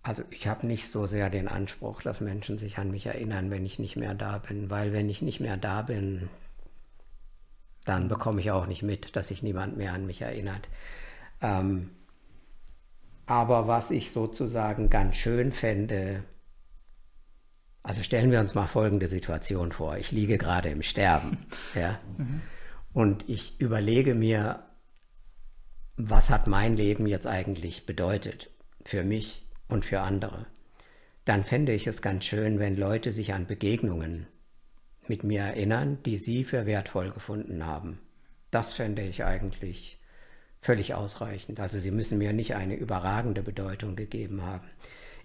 Also 0.03 0.23
ich 0.31 0.47
habe 0.47 0.67
nicht 0.67 0.89
so 0.89 1.07
sehr 1.07 1.29
den 1.29 1.47
Anspruch, 1.47 2.01
dass 2.01 2.19
Menschen 2.19 2.57
sich 2.57 2.77
an 2.77 2.91
mich 2.91 3.05
erinnern, 3.05 3.49
wenn 3.49 3.65
ich 3.65 3.79
nicht 3.79 3.95
mehr 3.95 4.13
da 4.13 4.37
bin, 4.37 4.69
weil 4.69 4.91
wenn 4.91 5.09
ich 5.09 5.21
nicht 5.21 5.39
mehr 5.39 5.55
da 5.55 5.81
bin, 5.81 6.29
dann 7.85 8.09
bekomme 8.09 8.41
ich 8.41 8.51
auch 8.51 8.67
nicht 8.67 8.83
mit, 8.83 9.15
dass 9.15 9.29
sich 9.29 9.43
niemand 9.43 9.77
mehr 9.77 9.93
an 9.93 10.05
mich 10.05 10.21
erinnert. 10.21 10.67
Ähm, 11.41 11.89
aber 13.25 13.67
was 13.67 13.91
ich 13.91 14.11
sozusagen 14.11 14.89
ganz 14.89 15.15
schön 15.15 15.53
fände, 15.53 16.23
also 17.81 18.03
stellen 18.03 18.31
wir 18.31 18.41
uns 18.41 18.55
mal 18.55 18.67
folgende 18.67 19.07
Situation 19.07 19.71
vor. 19.71 19.97
Ich 19.97 20.11
liege 20.11 20.37
gerade 20.37 20.69
im 20.69 20.81
Sterben. 20.81 21.37
ja? 21.75 21.99
Mhm. 22.17 22.41
Und 22.93 23.27
ich 23.27 23.59
überlege 23.59 24.13
mir, 24.13 24.67
was 25.97 26.29
hat 26.29 26.47
mein 26.47 26.77
Leben 26.77 27.07
jetzt 27.07 27.27
eigentlich 27.27 27.85
bedeutet 27.85 28.51
für 28.85 29.03
mich 29.03 29.45
und 29.67 29.85
für 29.85 30.01
andere. 30.01 30.45
Dann 31.25 31.43
fände 31.43 31.73
ich 31.73 31.87
es 31.87 32.01
ganz 32.01 32.25
schön, 32.25 32.59
wenn 32.59 32.75
Leute 32.75 33.11
sich 33.11 33.33
an 33.33 33.47
Begegnungen 33.47 34.27
mit 35.07 35.23
mir 35.23 35.41
erinnern, 35.41 35.99
die 36.05 36.17
sie 36.17 36.43
für 36.43 36.65
wertvoll 36.65 37.11
gefunden 37.11 37.65
haben. 37.65 37.99
Das 38.51 38.73
fände 38.73 39.01
ich 39.01 39.23
eigentlich 39.23 39.99
völlig 40.61 40.93
ausreichend. 40.93 41.59
Also 41.59 41.79
sie 41.79 41.91
müssen 41.91 42.17
mir 42.17 42.33
nicht 42.33 42.55
eine 42.55 42.75
überragende 42.75 43.41
Bedeutung 43.43 43.95
gegeben 43.95 44.43
haben. 44.43 44.67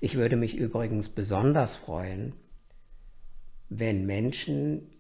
Ich 0.01 0.15
würde 0.15 0.37
mich 0.37 0.57
übrigens 0.57 1.09
besonders 1.09 1.77
freuen, 1.77 2.35
wenn 3.69 4.07
Menschen, 4.07 4.91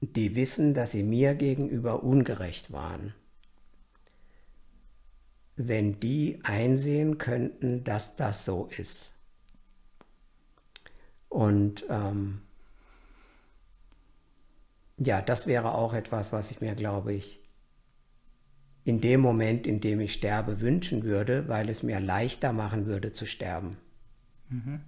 die 0.00 0.36
wissen, 0.36 0.74
dass 0.74 0.92
sie 0.92 1.02
mir 1.02 1.34
gegenüber 1.34 2.02
ungerecht 2.02 2.72
waren, 2.72 3.14
wenn 5.56 6.00
die 6.00 6.40
einsehen 6.42 7.18
könnten, 7.18 7.82
dass 7.84 8.16
das 8.16 8.44
so 8.44 8.68
ist. 8.76 9.10
Und 11.28 11.84
ähm, 11.88 12.42
ja, 14.98 15.20
das 15.20 15.46
wäre 15.46 15.74
auch 15.74 15.92
etwas, 15.92 16.32
was 16.32 16.50
ich 16.50 16.60
mir, 16.60 16.74
glaube 16.74 17.12
ich, 17.12 17.40
in 18.84 19.00
dem 19.00 19.20
Moment, 19.20 19.66
in 19.66 19.80
dem 19.80 20.00
ich 20.00 20.12
sterbe, 20.12 20.60
wünschen 20.60 21.02
würde, 21.02 21.48
weil 21.48 21.68
es 21.68 21.82
mir 21.82 21.98
leichter 22.00 22.52
machen 22.52 22.86
würde 22.86 23.12
zu 23.12 23.26
sterben. 23.26 23.76
Mhm. 24.48 24.80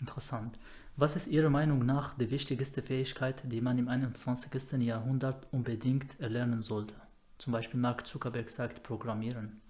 Interessant. 0.00 0.58
Was 0.98 1.14
ist 1.14 1.26
Ihrer 1.26 1.50
Meinung 1.50 1.84
nach 1.84 2.16
die 2.16 2.30
wichtigste 2.30 2.80
Fähigkeit, 2.80 3.42
die 3.44 3.60
man 3.60 3.76
im 3.76 3.88
21. 3.88 4.80
Jahrhundert 4.80 5.46
unbedingt 5.52 6.18
erlernen 6.20 6.62
sollte? 6.62 6.94
Zum 7.36 7.52
Beispiel 7.52 7.78
Mark 7.78 8.06
Zuckerberg 8.06 8.48
sagt 8.48 8.82
Programmieren. 8.82 9.60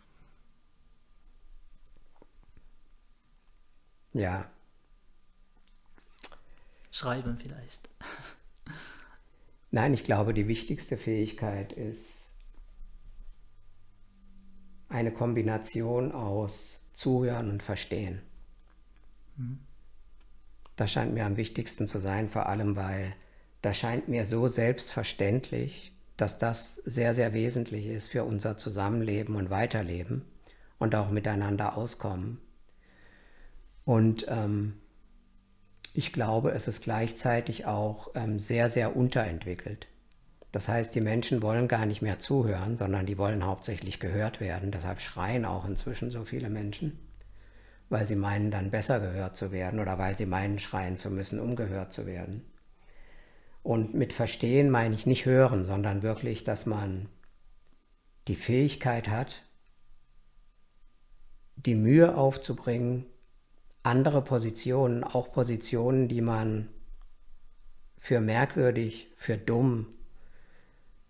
Ja. 4.13 4.49
Schreiben 6.93 7.37
vielleicht. 7.39 7.89
Nein, 9.73 9.95
ich 9.95 10.05
glaube, 10.05 10.33
die 10.33 10.47
wichtigste 10.47 10.97
Fähigkeit 10.97 11.73
ist 11.73 12.33
eine 14.89 15.13
Kombination 15.13 16.13
aus 16.13 16.81
Zuhören 16.93 17.51
und 17.51 17.65
Verstehen. 17.65 18.23
Mhm. 19.37 19.66
Das 20.77 20.93
scheint 20.93 21.15
mir 21.15 21.25
am 21.25 21.37
wichtigsten 21.37 21.87
zu 21.87 21.99
sein, 21.99 22.29
vor 22.29 22.47
allem 22.47 22.77
weil 22.77 23.15
das 23.63 23.79
scheint 23.79 24.09
mir 24.09 24.27
so 24.27 24.49
selbstverständlich, 24.49 25.93
dass 26.17 26.39
das 26.39 26.77
sehr, 26.85 27.15
sehr 27.15 27.35
wesentlich 27.35 27.87
ist 27.87 28.09
für 28.09 28.25
unser 28.25 28.57
Zusammenleben 28.57 29.37
und 29.37 29.51
Weiterleben 29.51 30.23
und 30.79 30.95
auch 30.95 31.11
miteinander 31.11 31.77
auskommen. 31.77 32.39
Und 33.85 34.27
ähm, 34.29 34.75
ich 35.95 36.13
glaube, 36.13 36.51
es 36.53 36.69
ist 36.69 36.83
gleichzeitig 36.83 37.67
auch 37.67 38.11
ähm, 38.15 38.39
sehr, 38.39 38.69
sehr 38.71 38.97
unterentwickelt. 38.97 39.87
Das 40.53 40.69
heißt, 40.69 40.95
die 40.95 41.01
Menschen 41.01 41.43
wollen 41.43 41.69
gar 41.69 41.87
nicht 41.87 42.03
mehr 42.03 42.19
zuhören, 42.19 42.77
sondern 42.77 43.07
die 43.07 43.19
wollen 43.19 43.45
hauptsächlich 43.45 44.01
gehört 44.01 44.41
werden. 44.41 44.71
Deshalb 44.71 45.01
schreien 45.01 45.45
auch 45.45 45.67
inzwischen 45.67 46.11
so 46.11 46.25
viele 46.25 46.51
Menschen, 46.51 46.99
weil 47.89 48.07
sie 48.07 48.17
meinen, 48.17 48.51
dann 48.51 48.71
besser 48.71 49.01
gehört 49.01 49.37
zu 49.37 49.53
werden 49.53 49.81
oder 49.81 49.99
weil 49.99 50.17
sie 50.17 50.27
meinen, 50.27 50.59
schreien 50.59 50.97
zu 50.97 51.11
müssen, 51.11 51.39
um 51.39 51.57
gehört 51.57 51.93
zu 51.93 52.07
werden. 52.07 52.45
Und 53.63 53.95
mit 53.95 54.13
Verstehen 54.13 54.71
meine 54.71 54.95
ich 54.95 55.07
nicht 55.07 55.27
hören, 55.27 55.65
sondern 55.65 56.03
wirklich, 56.03 56.45
dass 56.45 56.67
man 56.67 57.09
die 58.29 58.37
Fähigkeit 58.37 59.09
hat, 59.09 59.43
die 61.57 61.75
Mühe 61.75 62.17
aufzubringen, 62.17 63.07
andere 63.83 64.23
Positionen, 64.23 65.05
auch 65.05 65.33
Positionen, 65.33 66.09
die 66.09 66.21
man 66.21 66.69
für 67.99 68.21
merkwürdig, 68.21 69.09
für 69.17 69.37
dumm, 69.37 69.87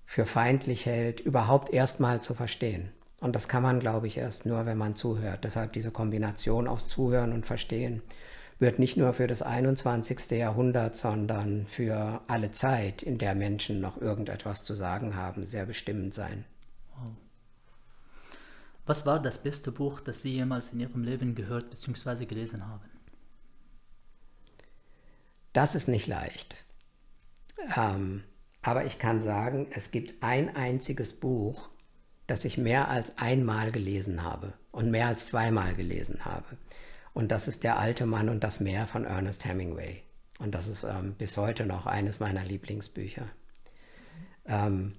für 0.05 0.25
feindlich 0.25 0.87
hält, 0.87 1.21
überhaupt 1.21 1.73
erstmal 1.73 2.21
zu 2.21 2.35
verstehen 2.35 2.93
Und 3.21 3.35
das 3.35 3.49
kann 3.49 3.63
man, 3.63 3.81
glaube 3.81 4.07
ich, 4.07 4.19
erst 4.19 4.47
nur, 4.47 4.67
wenn 4.67 4.77
man 4.77 4.95
zuhört. 4.95 5.45
Deshalb 5.45 5.73
diese 5.73 5.91
Kombination 5.91 6.69
aus 6.69 6.87
Zuhören 6.87 7.33
und 7.33 7.47
Verstehen 7.47 8.03
wird 8.59 8.79
nicht 8.79 8.97
nur 8.97 9.13
für 9.13 9.27
das 9.27 9.43
21. 9.43 10.31
Jahrhundert, 10.31 10.97
sondern 10.97 11.67
für 11.67 12.21
alle 12.27 12.53
Zeit, 12.53 13.03
in 13.03 13.19
der 13.19 13.35
Menschen 13.35 13.81
noch 13.81 14.01
irgendetwas 14.01 14.65
zu 14.65 14.75
sagen 14.75 15.17
haben, 15.17 15.47
sehr 15.47 15.67
bestimmend 15.67 16.15
sein. 16.15 16.45
Was 18.87 19.05
war 19.05 19.21
das 19.21 19.43
beste 19.43 19.73
Buch, 19.73 20.01
das 20.01 20.23
Sie 20.23 20.33
jemals 20.33 20.73
in 20.73 20.81
Ihrem 20.81 21.03
Leben 21.03 21.35
gehört 21.35 21.71
bzw. 21.71 22.25
gelesen 22.25 22.67
haben? 22.67 22.89
Das 25.53 25.75
ist 25.75 25.89
nicht 25.89 26.07
leicht. 26.07 26.65
Ähm, 27.77 28.23
aber 28.63 28.85
ich 28.85 28.99
kann 28.99 29.23
sagen, 29.23 29.67
es 29.71 29.91
gibt 29.91 30.23
ein 30.23 30.55
einziges 30.55 31.15
Buch, 31.15 31.69
das 32.27 32.45
ich 32.45 32.59
mehr 32.59 32.89
als 32.89 33.19
einmal 33.19 33.71
gelesen 33.73 34.23
habe 34.23 34.53
und 34.73 34.91
mehr 34.91 35.07
als 35.07 35.27
zweimal 35.27 35.75
gelesen 35.75 36.25
habe. 36.25 36.57
Und 37.15 37.31
das 37.31 37.49
ist 37.49 37.65
Der 37.65 37.79
alte 37.79 38.05
Mann 38.05 38.29
und 38.29 38.45
das 38.45 38.61
Meer 38.61 38.87
von 38.87 39.05
Ernest 39.05 39.45
Hemingway. 39.45 40.03
Und 40.39 40.55
das 40.55 40.69
ist 40.69 40.85
ähm, 40.85 41.15
bis 41.15 41.37
heute 41.37 41.65
noch 41.65 41.87
eines 41.87 42.21
meiner 42.21 42.45
Lieblingsbücher. 42.45 43.27
Ähm, 44.45 44.93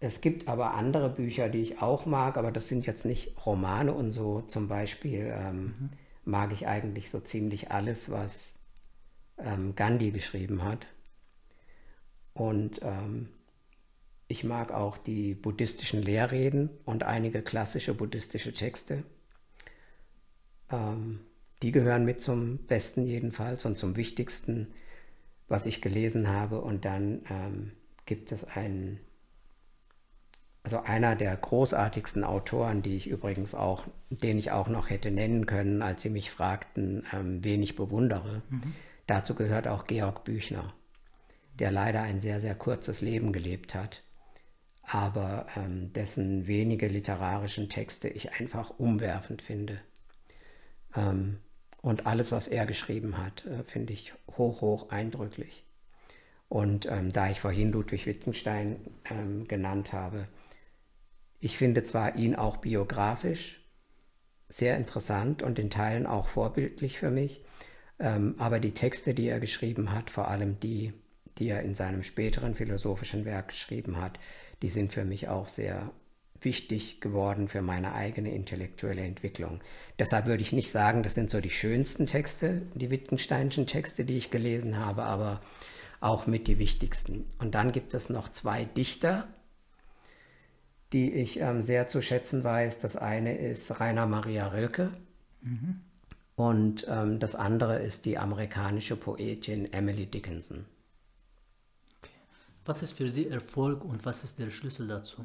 es 0.00 0.20
gibt 0.20 0.48
aber 0.48 0.74
andere 0.74 1.08
Bücher, 1.10 1.48
die 1.48 1.60
ich 1.60 1.82
auch 1.82 2.06
mag, 2.06 2.36
aber 2.36 2.50
das 2.50 2.68
sind 2.68 2.86
jetzt 2.86 3.04
nicht 3.04 3.34
Romane 3.44 3.92
und 3.92 4.12
so. 4.12 4.42
Zum 4.42 4.68
Beispiel 4.68 5.32
ähm, 5.34 5.62
mhm. 5.62 5.90
mag 6.24 6.52
ich 6.52 6.66
eigentlich 6.66 7.10
so 7.10 7.20
ziemlich 7.20 7.70
alles, 7.70 8.10
was 8.10 8.54
ähm, 9.38 9.74
Gandhi 9.74 10.12
geschrieben 10.12 10.64
hat. 10.64 10.86
Und 12.34 12.80
ähm, 12.82 13.30
ich 14.28 14.44
mag 14.44 14.72
auch 14.72 14.98
die 14.98 15.34
buddhistischen 15.34 16.02
Lehrreden 16.02 16.70
und 16.84 17.04
einige 17.04 17.42
klassische 17.42 17.94
buddhistische 17.94 18.52
Texte. 18.52 19.04
Ähm, 20.70 21.20
die 21.62 21.70
gehören 21.70 22.04
mit 22.04 22.20
zum 22.20 22.58
Besten 22.66 23.06
jedenfalls 23.06 23.64
und 23.64 23.78
zum 23.78 23.96
Wichtigsten, 23.96 24.74
was 25.48 25.66
ich 25.66 25.80
gelesen 25.80 26.28
habe. 26.28 26.60
Und 26.60 26.84
dann 26.84 27.22
ähm, 27.30 27.72
gibt 28.04 28.32
es 28.32 28.42
einen, 28.42 28.98
also 30.64 30.80
einer 30.80 31.14
der 31.14 31.36
großartigsten 31.36 32.24
Autoren, 32.24 32.82
die 32.82 32.96
ich 32.96 33.06
übrigens 33.06 33.54
auch, 33.54 33.86
den 34.10 34.38
ich 34.38 34.50
auch 34.50 34.66
noch 34.68 34.90
hätte 34.90 35.12
nennen 35.12 35.46
können, 35.46 35.82
als 35.82 36.02
sie 36.02 36.10
mich 36.10 36.32
fragten, 36.32 37.06
ähm, 37.12 37.44
wen 37.44 37.62
ich 37.62 37.76
bewundere. 37.76 38.42
Mhm. 38.50 38.74
Dazu 39.06 39.36
gehört 39.36 39.68
auch 39.68 39.84
Georg 39.84 40.24
Büchner, 40.24 40.74
der 41.60 41.70
leider 41.70 42.02
ein 42.02 42.20
sehr, 42.20 42.40
sehr 42.40 42.56
kurzes 42.56 43.00
Leben 43.00 43.32
gelebt 43.32 43.76
hat 43.76 44.02
aber 44.86 45.46
ähm, 45.56 45.92
dessen 45.92 46.46
wenige 46.46 46.88
literarischen 46.88 47.68
Texte 47.68 48.08
ich 48.08 48.32
einfach 48.34 48.70
umwerfend 48.78 49.42
finde. 49.42 49.80
Ähm, 50.94 51.38
und 51.82 52.06
alles, 52.06 52.32
was 52.32 52.48
er 52.48 52.66
geschrieben 52.66 53.18
hat, 53.18 53.46
äh, 53.46 53.64
finde 53.64 53.92
ich 53.92 54.14
hoch, 54.36 54.60
hoch 54.60 54.90
eindrücklich. 54.90 55.64
Und 56.48 56.86
ähm, 56.86 57.12
da 57.12 57.28
ich 57.30 57.40
vorhin 57.40 57.72
Ludwig 57.72 58.06
Wittgenstein 58.06 58.78
ähm, 59.10 59.48
genannt 59.48 59.92
habe, 59.92 60.28
ich 61.40 61.56
finde 61.56 61.82
zwar 61.84 62.16
ihn 62.16 62.34
auch 62.34 62.58
biografisch 62.58 63.60
sehr 64.48 64.76
interessant 64.76 65.42
und 65.42 65.58
in 65.58 65.70
Teilen 65.70 66.06
auch 66.06 66.28
vorbildlich 66.28 66.98
für 66.98 67.10
mich, 67.10 67.42
ähm, 67.98 68.36
aber 68.38 68.60
die 68.60 68.74
Texte, 68.74 69.14
die 69.14 69.28
er 69.28 69.40
geschrieben 69.40 69.92
hat, 69.92 70.10
vor 70.10 70.28
allem 70.28 70.60
die, 70.60 70.92
die 71.38 71.48
er 71.48 71.62
in 71.62 71.74
seinem 71.74 72.02
späteren 72.02 72.54
philosophischen 72.54 73.24
Werk 73.24 73.48
geschrieben 73.48 74.00
hat, 74.00 74.18
die 74.62 74.68
sind 74.68 74.92
für 74.92 75.04
mich 75.04 75.28
auch 75.28 75.48
sehr 75.48 75.90
wichtig 76.40 77.00
geworden 77.00 77.48
für 77.48 77.62
meine 77.62 77.94
eigene 77.94 78.34
intellektuelle 78.34 79.02
Entwicklung. 79.02 79.60
Deshalb 79.98 80.26
würde 80.26 80.42
ich 80.42 80.52
nicht 80.52 80.70
sagen, 80.70 81.02
das 81.02 81.14
sind 81.14 81.30
so 81.30 81.40
die 81.40 81.50
schönsten 81.50 82.06
Texte, 82.06 82.62
die 82.74 82.90
Wittgensteinischen 82.90 83.66
Texte, 83.66 84.04
die 84.04 84.16
ich 84.16 84.30
gelesen 84.30 84.78
habe, 84.78 85.04
aber 85.04 85.40
auch 86.00 86.26
mit 86.26 86.46
die 86.46 86.58
wichtigsten. 86.58 87.24
Und 87.38 87.54
dann 87.54 87.72
gibt 87.72 87.94
es 87.94 88.10
noch 88.10 88.28
zwei 88.28 88.64
Dichter, 88.64 89.26
die 90.92 91.12
ich 91.12 91.40
ähm, 91.40 91.62
sehr 91.62 91.88
zu 91.88 92.02
schätzen 92.02 92.44
weiß. 92.44 92.78
Das 92.78 92.96
eine 92.96 93.36
ist 93.36 93.80
Rainer 93.80 94.06
Maria 94.06 94.48
Rilke 94.48 94.90
mhm. 95.40 95.80
und 96.36 96.86
ähm, 96.88 97.18
das 97.18 97.34
andere 97.34 97.78
ist 97.82 98.04
die 98.04 98.18
amerikanische 98.18 98.96
Poetin 98.96 99.72
Emily 99.72 100.06
Dickinson. 100.06 100.66
Was 102.66 102.82
ist 102.82 102.92
für 102.92 103.08
Sie 103.08 103.28
Erfolg 103.28 103.84
und 103.84 104.04
was 104.04 104.24
ist 104.24 104.38
der 104.38 104.50
Schlüssel 104.50 104.88
dazu? 104.88 105.24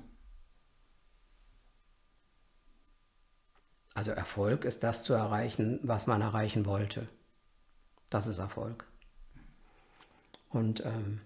Also 3.93 4.11
Erfolg 4.11 4.63
ist 4.63 4.83
das 4.83 5.03
zu 5.03 5.13
erreichen, 5.13 5.79
was 5.83 6.07
man 6.07 6.21
erreichen 6.21 6.65
wollte. 6.65 7.07
Das 8.09 8.27
ist 8.27 8.37
Erfolg. 8.37 8.85
Und 10.49 10.85
ähm, 10.85 11.19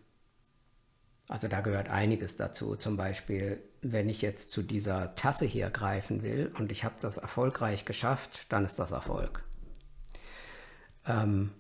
also 1.28 1.48
da 1.48 1.62
gehört 1.62 1.90
einiges 1.90 2.38
dazu. 2.38 2.76
Zum 2.76 2.98
Beispiel, 2.98 3.62
wenn 3.82 4.10
ich 4.10 4.22
jetzt 4.22 4.52
zu 4.52 4.64
dieser 4.64 5.16
Tasse 5.16 5.46
hier 5.46 5.70
greifen 5.70 6.22
will 6.24 6.52
und 6.58 6.72
ich 6.72 6.84
habe 6.84 6.96
das 7.02 7.18
erfolgreich 7.18 7.86
geschafft, 7.86 8.46
dann 8.50 8.64
ist 8.64 8.78
das 8.80 8.92
Erfolg. 8.92 9.44
Ähm, 11.06 11.52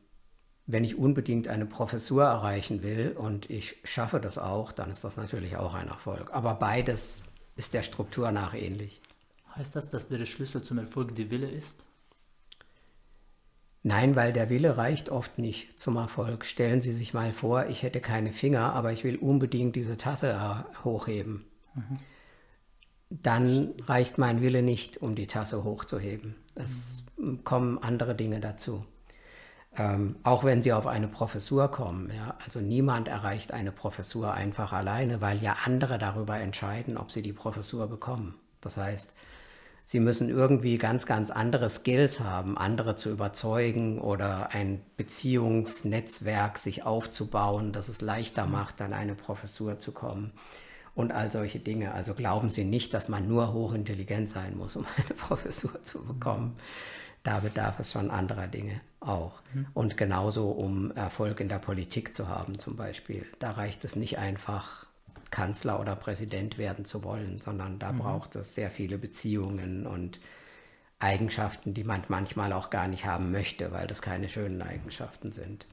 wenn 0.67 0.83
ich 0.83 0.97
unbedingt 0.97 1.47
eine 1.47 1.65
Professur 1.65 2.23
erreichen 2.23 2.81
will 2.81 3.15
und 3.17 3.49
ich 3.49 3.77
schaffe 3.83 4.19
das 4.19 4.37
auch, 4.37 4.71
dann 4.71 4.89
ist 4.89 5.03
das 5.03 5.15
natürlich 5.17 5.57
auch 5.57 5.73
ein 5.75 5.87
Erfolg. 5.87 6.33
Aber 6.33 6.55
beides 6.55 7.21
ist 7.55 7.73
der 7.73 7.83
Struktur 7.83 8.31
nach 8.31 8.53
ähnlich. 8.53 8.99
Heißt 9.55 9.75
das, 9.75 9.89
dass 9.89 10.09
der 10.09 10.25
Schlüssel 10.25 10.61
zum 10.61 10.79
Erfolg 10.79 11.15
die 11.15 11.29
Wille 11.29 11.49
ist? 11.49 11.77
Nein, 13.83 14.15
weil 14.15 14.33
der 14.33 14.49
Wille 14.49 14.77
reicht 14.77 15.09
oft 15.09 15.37
nicht 15.37 15.79
zum 15.79 15.97
Erfolg. 15.97 16.43
Stellen 16.43 16.81
Sie 16.81 16.91
sich 16.91 17.13
mal 17.13 17.31
vor, 17.31 17.67
ich 17.67 17.83
hätte 17.83 18.01
keine 18.01 18.31
Finger, 18.31 18.73
aber 18.73 18.91
ich 18.91 19.03
will 19.03 19.17
unbedingt 19.17 19.75
diese 19.75 19.95
Tasse 19.95 20.31
äh, 20.31 20.83
hochheben. 20.83 21.45
Mhm. 21.75 21.99
Dann 23.11 23.73
reicht 23.85 24.17
mein 24.17 24.41
Wille 24.41 24.63
nicht, 24.63 24.97
um 24.97 25.13
die 25.13 25.27
Tasse 25.27 25.63
hochzuheben. 25.63 26.33
Es 26.55 27.03
mhm. 27.17 27.43
kommen 27.43 27.77
andere 27.77 28.15
Dinge 28.15 28.39
dazu. 28.39 28.83
Ähm, 29.77 30.15
auch 30.23 30.43
wenn 30.45 30.61
sie 30.61 30.71
auf 30.71 30.87
eine 30.87 31.07
Professur 31.07 31.69
kommen. 31.69 32.09
Ja? 32.15 32.35
Also 32.43 32.61
niemand 32.61 33.07
erreicht 33.07 33.51
eine 33.51 33.71
Professur 33.71 34.33
einfach 34.33 34.71
alleine, 34.71 35.19
weil 35.19 35.37
ja 35.41 35.57
andere 35.65 35.97
darüber 35.97 36.39
entscheiden, 36.39 36.97
ob 36.97 37.11
sie 37.11 37.21
die 37.21 37.33
Professur 37.33 37.87
bekommen. 37.87 38.35
Das 38.61 38.77
heißt, 38.77 39.11
sie 39.83 39.99
müssen 39.99 40.29
irgendwie 40.29 40.77
ganz, 40.77 41.05
ganz 41.05 41.29
andere 41.29 41.69
Skills 41.69 42.21
haben, 42.21 42.57
andere 42.57 42.95
zu 42.95 43.11
überzeugen 43.11 43.99
oder 43.99 44.51
ein 44.53 44.81
Beziehungsnetzwerk 44.95 46.57
sich 46.57 46.83
aufzubauen, 46.83 47.73
das 47.73 47.89
es 47.89 47.99
leichter 47.99 48.45
macht, 48.45 48.81
an 48.81 48.93
eine 48.93 49.15
Professur 49.15 49.79
zu 49.79 49.91
kommen. 49.91 50.31
Und 50.95 51.11
all 51.11 51.29
solche 51.29 51.59
Dinge. 51.59 51.93
Also 51.93 52.13
glauben 52.13 52.51
Sie 52.51 52.63
nicht, 52.63 52.93
dass 52.93 53.09
man 53.09 53.27
nur 53.27 53.51
hochintelligent 53.51 54.29
sein 54.29 54.55
muss, 54.55 54.77
um 54.77 54.85
eine 54.95 55.15
Professur 55.15 55.83
zu 55.83 56.05
bekommen. 56.05 56.55
Da 57.25 57.39
bedarf 57.39 57.79
es 57.79 57.91
schon 57.91 58.11
anderer 58.11 58.47
Dinge 58.47 58.79
auch. 58.99 59.41
Mhm. 59.51 59.65
Und 59.73 59.97
genauso, 59.97 60.51
um 60.51 60.91
Erfolg 60.91 61.39
in 61.39 61.49
der 61.49 61.57
Politik 61.57 62.13
zu 62.13 62.29
haben 62.29 62.59
zum 62.59 62.75
Beispiel. 62.75 63.25
Da 63.39 63.49
reicht 63.49 63.83
es 63.83 63.95
nicht 63.95 64.19
einfach, 64.19 64.85
Kanzler 65.31 65.79
oder 65.79 65.95
Präsident 65.95 66.59
werden 66.59 66.85
zu 66.85 67.03
wollen, 67.03 67.39
sondern 67.39 67.79
da 67.79 67.91
mhm. 67.91 67.97
braucht 67.97 68.35
es 68.35 68.53
sehr 68.53 68.69
viele 68.69 68.99
Beziehungen 68.99 69.87
und 69.87 70.19
Eigenschaften, 70.99 71.73
die 71.73 71.83
man 71.83 72.03
manchmal 72.09 72.53
auch 72.53 72.69
gar 72.69 72.87
nicht 72.87 73.05
haben 73.05 73.31
möchte, 73.31 73.71
weil 73.71 73.87
das 73.87 74.03
keine 74.03 74.29
schönen 74.29 74.61
Eigenschaften 74.61 75.31
sind. 75.31 75.65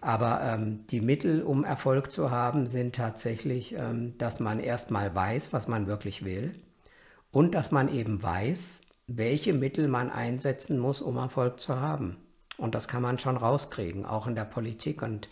Aber 0.00 0.42
ähm, 0.42 0.88
die 0.88 1.00
Mittel, 1.00 1.44
um 1.44 1.64
Erfolg 1.64 2.10
zu 2.10 2.32
haben, 2.32 2.66
sind 2.66 2.96
tatsächlich, 2.96 3.76
ähm, 3.78 4.18
dass 4.18 4.40
man 4.40 4.58
erstmal 4.58 5.14
weiß, 5.14 5.52
was 5.52 5.68
man 5.68 5.86
wirklich 5.86 6.24
will 6.24 6.52
und 7.30 7.54
dass 7.54 7.70
man 7.70 7.88
eben 7.88 8.20
weiß, 8.22 8.82
welche 9.06 9.52
Mittel 9.52 9.88
man 9.88 10.10
einsetzen 10.10 10.78
muss, 10.78 11.02
um 11.02 11.16
Erfolg 11.16 11.60
zu 11.60 11.80
haben. 11.80 12.16
Und 12.56 12.74
das 12.74 12.88
kann 12.88 13.02
man 13.02 13.18
schon 13.18 13.36
rauskriegen, 13.36 14.06
auch 14.06 14.26
in 14.26 14.34
der 14.34 14.44
Politik. 14.44 15.02
Und 15.02 15.28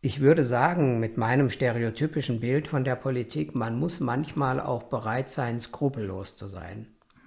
ich 0.00 0.20
würde 0.20 0.44
sagen, 0.44 0.98
mit 0.98 1.16
meinem 1.16 1.50
stereotypischen 1.50 2.40
Bild 2.40 2.68
von 2.68 2.84
der 2.84 2.96
Politik, 2.96 3.54
man 3.54 3.78
muss 3.78 4.00
manchmal 4.00 4.60
auch 4.60 4.84
bereit 4.84 5.30
sein, 5.30 5.60
skrupellos 5.60 6.36
zu 6.36 6.46
sein 6.46 6.86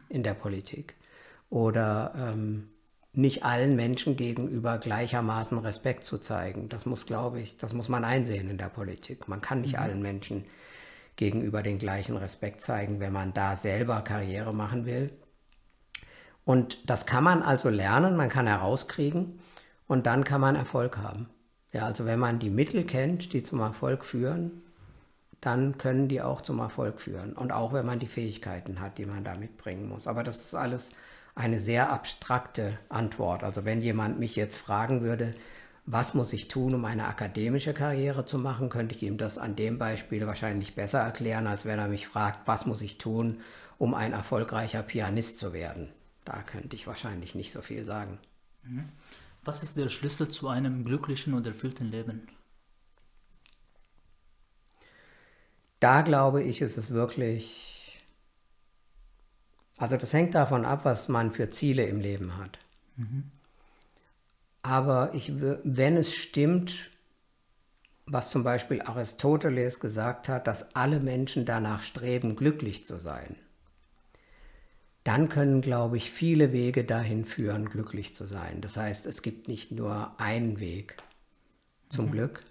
in 0.09 0.23
der 0.23 0.33
Politik. 0.33 0.95
Oder 1.49 2.13
ähm, 2.15 2.69
nicht 3.13 3.43
allen 3.43 3.75
Menschen 3.75 4.17
gegenüber 4.17 4.77
gleichermaßen 4.77 5.57
Respekt 5.57 6.05
zu 6.05 6.19
zeigen. 6.19 6.69
Das 6.69 6.85
muss, 6.85 7.05
glaube 7.05 7.39
ich, 7.41 7.57
das 7.57 7.73
muss 7.73 7.89
man 7.89 8.03
einsehen 8.03 8.49
in 8.49 8.57
der 8.57 8.69
Politik. 8.69 9.27
Man 9.27 9.41
kann 9.41 9.61
nicht 9.61 9.73
mhm. 9.73 9.79
allen 9.79 10.01
Menschen 10.01 10.45
gegenüber 11.19 11.61
den 11.61 11.79
gleichen 11.79 12.15
Respekt 12.15 12.61
zeigen, 12.61 13.01
wenn 13.01 13.11
man 13.11 13.33
da 13.33 13.57
selber 13.57 14.01
Karriere 14.03 14.55
machen 14.55 14.85
will. 14.85 15.11
Und 16.45 16.89
das 16.89 17.05
kann 17.05 17.25
man 17.25 17.43
also 17.43 17.67
lernen, 17.67 18.15
man 18.15 18.29
kann 18.29 18.47
herauskriegen 18.47 19.41
und 19.85 20.05
dann 20.05 20.23
kann 20.23 20.39
man 20.39 20.55
Erfolg 20.55 20.97
haben. 20.97 21.29
Ja, 21.73 21.85
also 21.85 22.05
wenn 22.05 22.19
man 22.19 22.39
die 22.39 22.49
Mittel 22.49 22.85
kennt, 22.85 23.33
die 23.33 23.43
zum 23.43 23.59
Erfolg 23.59 24.05
führen, 24.05 24.63
dann 25.41 25.77
können 25.77 26.07
die 26.07 26.21
auch 26.21 26.39
zum 26.39 26.59
Erfolg 26.59 27.01
führen. 27.01 27.33
Und 27.33 27.51
auch 27.51 27.73
wenn 27.73 27.85
man 27.85 27.99
die 27.99 28.07
Fähigkeiten 28.07 28.79
hat, 28.79 28.97
die 28.97 29.05
man 29.05 29.25
da 29.25 29.35
mitbringen 29.35 29.89
muss. 29.89 30.07
Aber 30.07 30.23
das 30.23 30.39
ist 30.39 30.55
alles 30.55 30.93
eine 31.35 31.59
sehr 31.59 31.91
abstrakte 31.91 32.79
Antwort. 32.87 33.43
Also 33.43 33.65
wenn 33.65 33.81
jemand 33.81 34.19
mich 34.19 34.37
jetzt 34.37 34.55
fragen 34.55 35.01
würde, 35.01 35.35
was 35.91 36.13
muss 36.13 36.33
ich 36.33 36.49
tun, 36.49 36.75
um 36.75 36.85
eine 36.85 37.07
akademische 37.07 37.73
Karriere 37.73 38.23
zu 38.23 38.37
machen, 38.37 38.69
könnte 38.69 38.95
ich 38.95 39.01
ihm 39.01 39.17
das 39.17 39.39
an 39.39 39.55
dem 39.55 39.79
Beispiel 39.79 40.27
wahrscheinlich 40.27 40.75
besser 40.75 40.99
erklären, 40.99 41.47
als 41.47 41.65
wenn 41.65 41.79
er 41.79 41.87
mich 41.87 42.07
fragt, 42.07 42.47
was 42.47 42.67
muss 42.67 42.81
ich 42.81 42.99
tun, 42.99 43.41
um 43.79 43.95
ein 43.95 44.13
erfolgreicher 44.13 44.83
Pianist 44.83 45.39
zu 45.39 45.51
werden. 45.51 45.89
Da 46.25 46.43
könnte 46.43 46.75
ich 46.75 46.85
wahrscheinlich 46.85 47.33
nicht 47.33 47.51
so 47.51 47.63
viel 47.63 47.85
sagen. 47.85 48.19
Mhm. 48.61 48.89
Was 49.43 49.63
ist 49.63 49.77
der 49.77 49.89
Schlüssel 49.89 50.29
zu 50.29 50.47
einem 50.47 50.85
glücklichen 50.85 51.33
und 51.33 51.47
erfüllten 51.47 51.89
Leben? 51.89 52.27
Da 55.79 56.03
glaube 56.03 56.43
ich, 56.43 56.61
ist 56.61 56.77
es 56.77 56.91
wirklich, 56.91 57.99
also 59.77 59.97
das 59.97 60.13
hängt 60.13 60.35
davon 60.35 60.65
ab, 60.65 60.85
was 60.85 61.07
man 61.07 61.31
für 61.31 61.49
Ziele 61.49 61.87
im 61.87 61.99
Leben 61.99 62.37
hat. 62.37 62.59
Mhm. 62.95 63.31
Aber 64.61 65.13
ich, 65.13 65.31
wenn 65.39 65.97
es 65.97 66.13
stimmt, 66.13 66.89
was 68.05 68.29
zum 68.29 68.43
Beispiel 68.43 68.81
Aristoteles 68.81 69.79
gesagt 69.79 70.29
hat, 70.29 70.47
dass 70.47 70.75
alle 70.75 70.99
Menschen 70.99 71.45
danach 71.45 71.81
streben, 71.81 72.35
glücklich 72.35 72.85
zu 72.85 72.97
sein, 72.97 73.35
dann 75.03 75.29
können, 75.29 75.61
glaube 75.61 75.97
ich, 75.97 76.11
viele 76.11 76.51
Wege 76.51 76.83
dahin 76.83 77.25
führen, 77.25 77.69
glücklich 77.69 78.13
zu 78.13 78.25
sein. 78.25 78.61
Das 78.61 78.77
heißt, 78.77 79.05
es 79.05 79.21
gibt 79.21 79.47
nicht 79.47 79.71
nur 79.71 80.19
einen 80.19 80.59
Weg 80.59 80.97
zum 81.87 82.07
mhm. 82.07 82.11
Glück, 82.11 82.41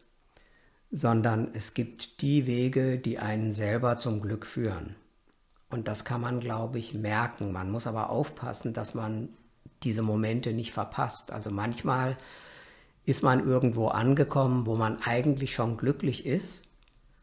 sondern 0.90 1.54
es 1.54 1.74
gibt 1.74 2.22
die 2.22 2.46
Wege, 2.46 2.98
die 2.98 3.18
einen 3.18 3.52
selber 3.52 3.96
zum 3.96 4.20
Glück 4.20 4.46
führen. 4.46 4.96
Und 5.70 5.86
das 5.86 6.04
kann 6.04 6.22
man, 6.22 6.40
glaube 6.40 6.78
ich, 6.78 6.94
merken. 6.94 7.52
Man 7.52 7.70
muss 7.70 7.86
aber 7.86 8.08
aufpassen, 8.08 8.72
dass 8.72 8.94
man 8.94 9.28
diese 9.82 10.02
Momente 10.02 10.52
nicht 10.52 10.72
verpasst. 10.72 11.32
Also 11.32 11.50
manchmal 11.50 12.16
ist 13.04 13.22
man 13.22 13.46
irgendwo 13.46 13.88
angekommen, 13.88 14.66
wo 14.66 14.76
man 14.76 15.00
eigentlich 15.02 15.54
schon 15.54 15.76
glücklich 15.76 16.26
ist 16.26 16.62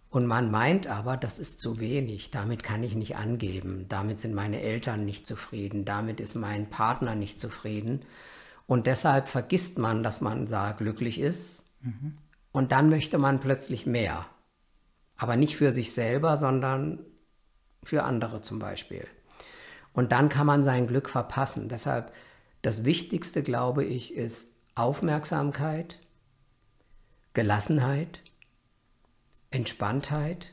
und 0.09 0.25
man 0.25 0.49
meint 0.49 0.87
aber, 0.87 1.17
das 1.17 1.37
ist 1.37 1.59
zu 1.59 1.79
wenig, 1.79 2.31
damit 2.31 2.63
kann 2.63 2.83
ich 2.83 2.95
nicht 2.95 3.17
angeben, 3.17 3.85
damit 3.89 4.19
sind 4.19 4.33
meine 4.33 4.61
Eltern 4.61 5.05
nicht 5.05 5.27
zufrieden, 5.27 5.85
damit 5.85 6.19
ist 6.19 6.35
mein 6.35 6.69
Partner 6.69 7.15
nicht 7.15 7.39
zufrieden 7.39 8.01
und 8.65 8.87
deshalb 8.87 9.27
vergisst 9.27 9.77
man, 9.77 10.03
dass 10.03 10.21
man 10.21 10.47
da 10.47 10.71
glücklich 10.71 11.19
ist 11.19 11.65
mhm. 11.81 12.17
und 12.51 12.71
dann 12.71 12.89
möchte 12.89 13.17
man 13.17 13.39
plötzlich 13.39 13.85
mehr. 13.85 14.25
Aber 15.17 15.35
nicht 15.35 15.55
für 15.55 15.71
sich 15.71 15.93
selber, 15.93 16.35
sondern 16.35 16.99
für 17.83 18.03
andere 18.03 18.41
zum 18.41 18.57
Beispiel. 18.57 19.07
Und 19.93 20.11
dann 20.11 20.29
kann 20.29 20.47
man 20.47 20.63
sein 20.63 20.87
Glück 20.87 21.09
verpassen. 21.09 21.69
Deshalb 21.69 22.11
das 22.65 22.83
Wichtigste, 22.83 23.43
glaube 23.43 23.83
ich, 23.83 24.15
ist 24.15 24.51
Aufmerksamkeit, 24.73 25.99
Gelassenheit, 27.33 28.21
Entspanntheit 29.51 30.51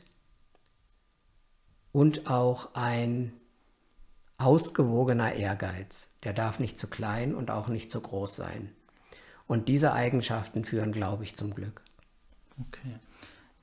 und 1.91 2.29
auch 2.29 2.75
ein 2.75 3.33
ausgewogener 4.37 5.33
Ehrgeiz. 5.33 6.11
Der 6.23 6.33
darf 6.33 6.59
nicht 6.59 6.77
zu 6.77 6.87
klein 6.87 7.33
und 7.33 7.49
auch 7.49 7.67
nicht 7.67 7.91
zu 7.91 7.99
groß 7.99 8.35
sein. 8.35 8.71
Und 9.47 9.67
diese 9.67 9.93
Eigenschaften 9.93 10.65
führen, 10.65 10.91
glaube 10.91 11.23
ich, 11.23 11.35
zum 11.35 11.55
Glück. 11.55 11.81
Okay. 12.59 12.99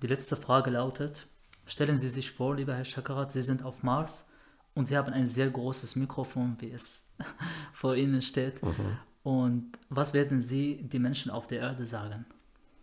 Die 0.02 0.08
letzte 0.08 0.34
Frage 0.34 0.70
lautet, 0.70 1.28
stellen 1.66 1.98
Sie 1.98 2.08
sich 2.08 2.32
vor, 2.32 2.56
lieber 2.56 2.74
Herr 2.74 2.84
Schakarat, 2.84 3.30
Sie 3.30 3.42
sind 3.42 3.62
auf 3.62 3.84
Mars 3.84 4.26
und 4.74 4.86
Sie 4.86 4.96
haben 4.96 5.12
ein 5.12 5.26
sehr 5.26 5.48
großes 5.48 5.94
Mikrofon, 5.94 6.56
wie 6.58 6.72
es 6.72 7.09
vor 7.72 7.96
Ihnen 7.96 8.22
steht. 8.22 8.62
Mhm. 8.62 8.98
Und 9.22 9.72
was 9.88 10.14
werden 10.14 10.40
Sie 10.40 10.82
die 10.82 10.98
Menschen 10.98 11.30
auf 11.30 11.46
der 11.46 11.60
Erde 11.60 11.86
sagen? 11.86 12.24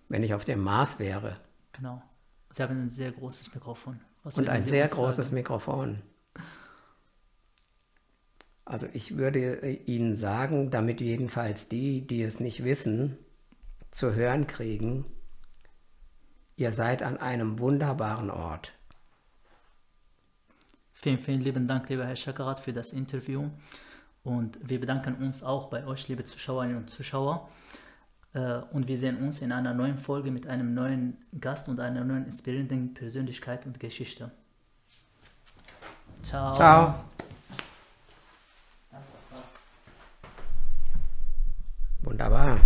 Wenn 0.10 0.24
ich 0.24 0.34
auf 0.34 0.46
dem 0.46 0.62
Mars 0.62 1.00
wäre. 1.00 1.38
Genau. 1.74 2.02
Sie 2.52 2.64
haben 2.64 2.80
ein 2.80 2.90
sehr 2.90 3.12
großes 3.12 3.54
Mikrofon. 3.54 4.00
Was 4.24 4.38
und 4.38 4.48
ein 4.48 4.62
Sie 4.62 4.70
sehr 4.70 4.88
großes 4.88 5.28
sagen? 5.28 5.36
Mikrofon. 5.36 6.02
Also 8.66 8.88
ich 8.94 9.18
würde 9.18 9.70
Ihnen 9.70 10.16
sagen, 10.16 10.72
damit 10.72 11.00
jedenfalls 11.00 11.70
die, 11.70 12.06
die 12.06 12.22
es 12.22 12.40
nicht 12.40 12.64
wissen, 12.64 13.18
zu 13.92 14.14
hören 14.14 14.46
kriegen, 14.46 15.06
ihr 16.58 16.72
seid 16.72 17.02
an 17.02 17.18
einem 17.18 17.60
wunderbaren 17.60 18.30
Ort. 18.30 18.74
Vielen, 20.92 21.20
vielen 21.20 21.42
lieben 21.42 21.68
Dank, 21.68 21.88
lieber 21.90 22.06
Herr 22.06 22.16
Schakarat, 22.16 22.60
für 22.60 22.74
das 22.74 22.92
Interview. 22.92 23.50
Und 24.28 24.60
wir 24.62 24.82
bedanken 24.82 25.16
uns 25.24 25.42
auch 25.42 25.70
bei 25.70 25.88
euch, 25.88 26.10
liebe 26.10 26.26
Zuschauerinnen 26.26 26.76
und 26.76 26.90
Zuschauer. 26.90 27.48
Äh, 28.34 28.60
und 28.74 28.90
wir 28.90 28.98
sehen 28.98 29.24
uns 29.24 29.42
in 29.42 29.54
einer 29.54 29.74
neuen 29.74 29.98
Folge 29.98 30.32
mit 30.32 30.48
einem 30.48 30.74
neuen 30.74 31.16
Gast 31.40 31.70
und 31.70 31.80
einer 31.80 32.04
neuen 32.04 32.26
inspirierenden 32.26 32.94
Persönlichkeit 32.94 33.66
und 33.66 33.80
Geschichte. 33.80 34.30
Ciao. 36.24 36.54
Ciao. 36.56 37.06
Wunderbar. 42.02 42.60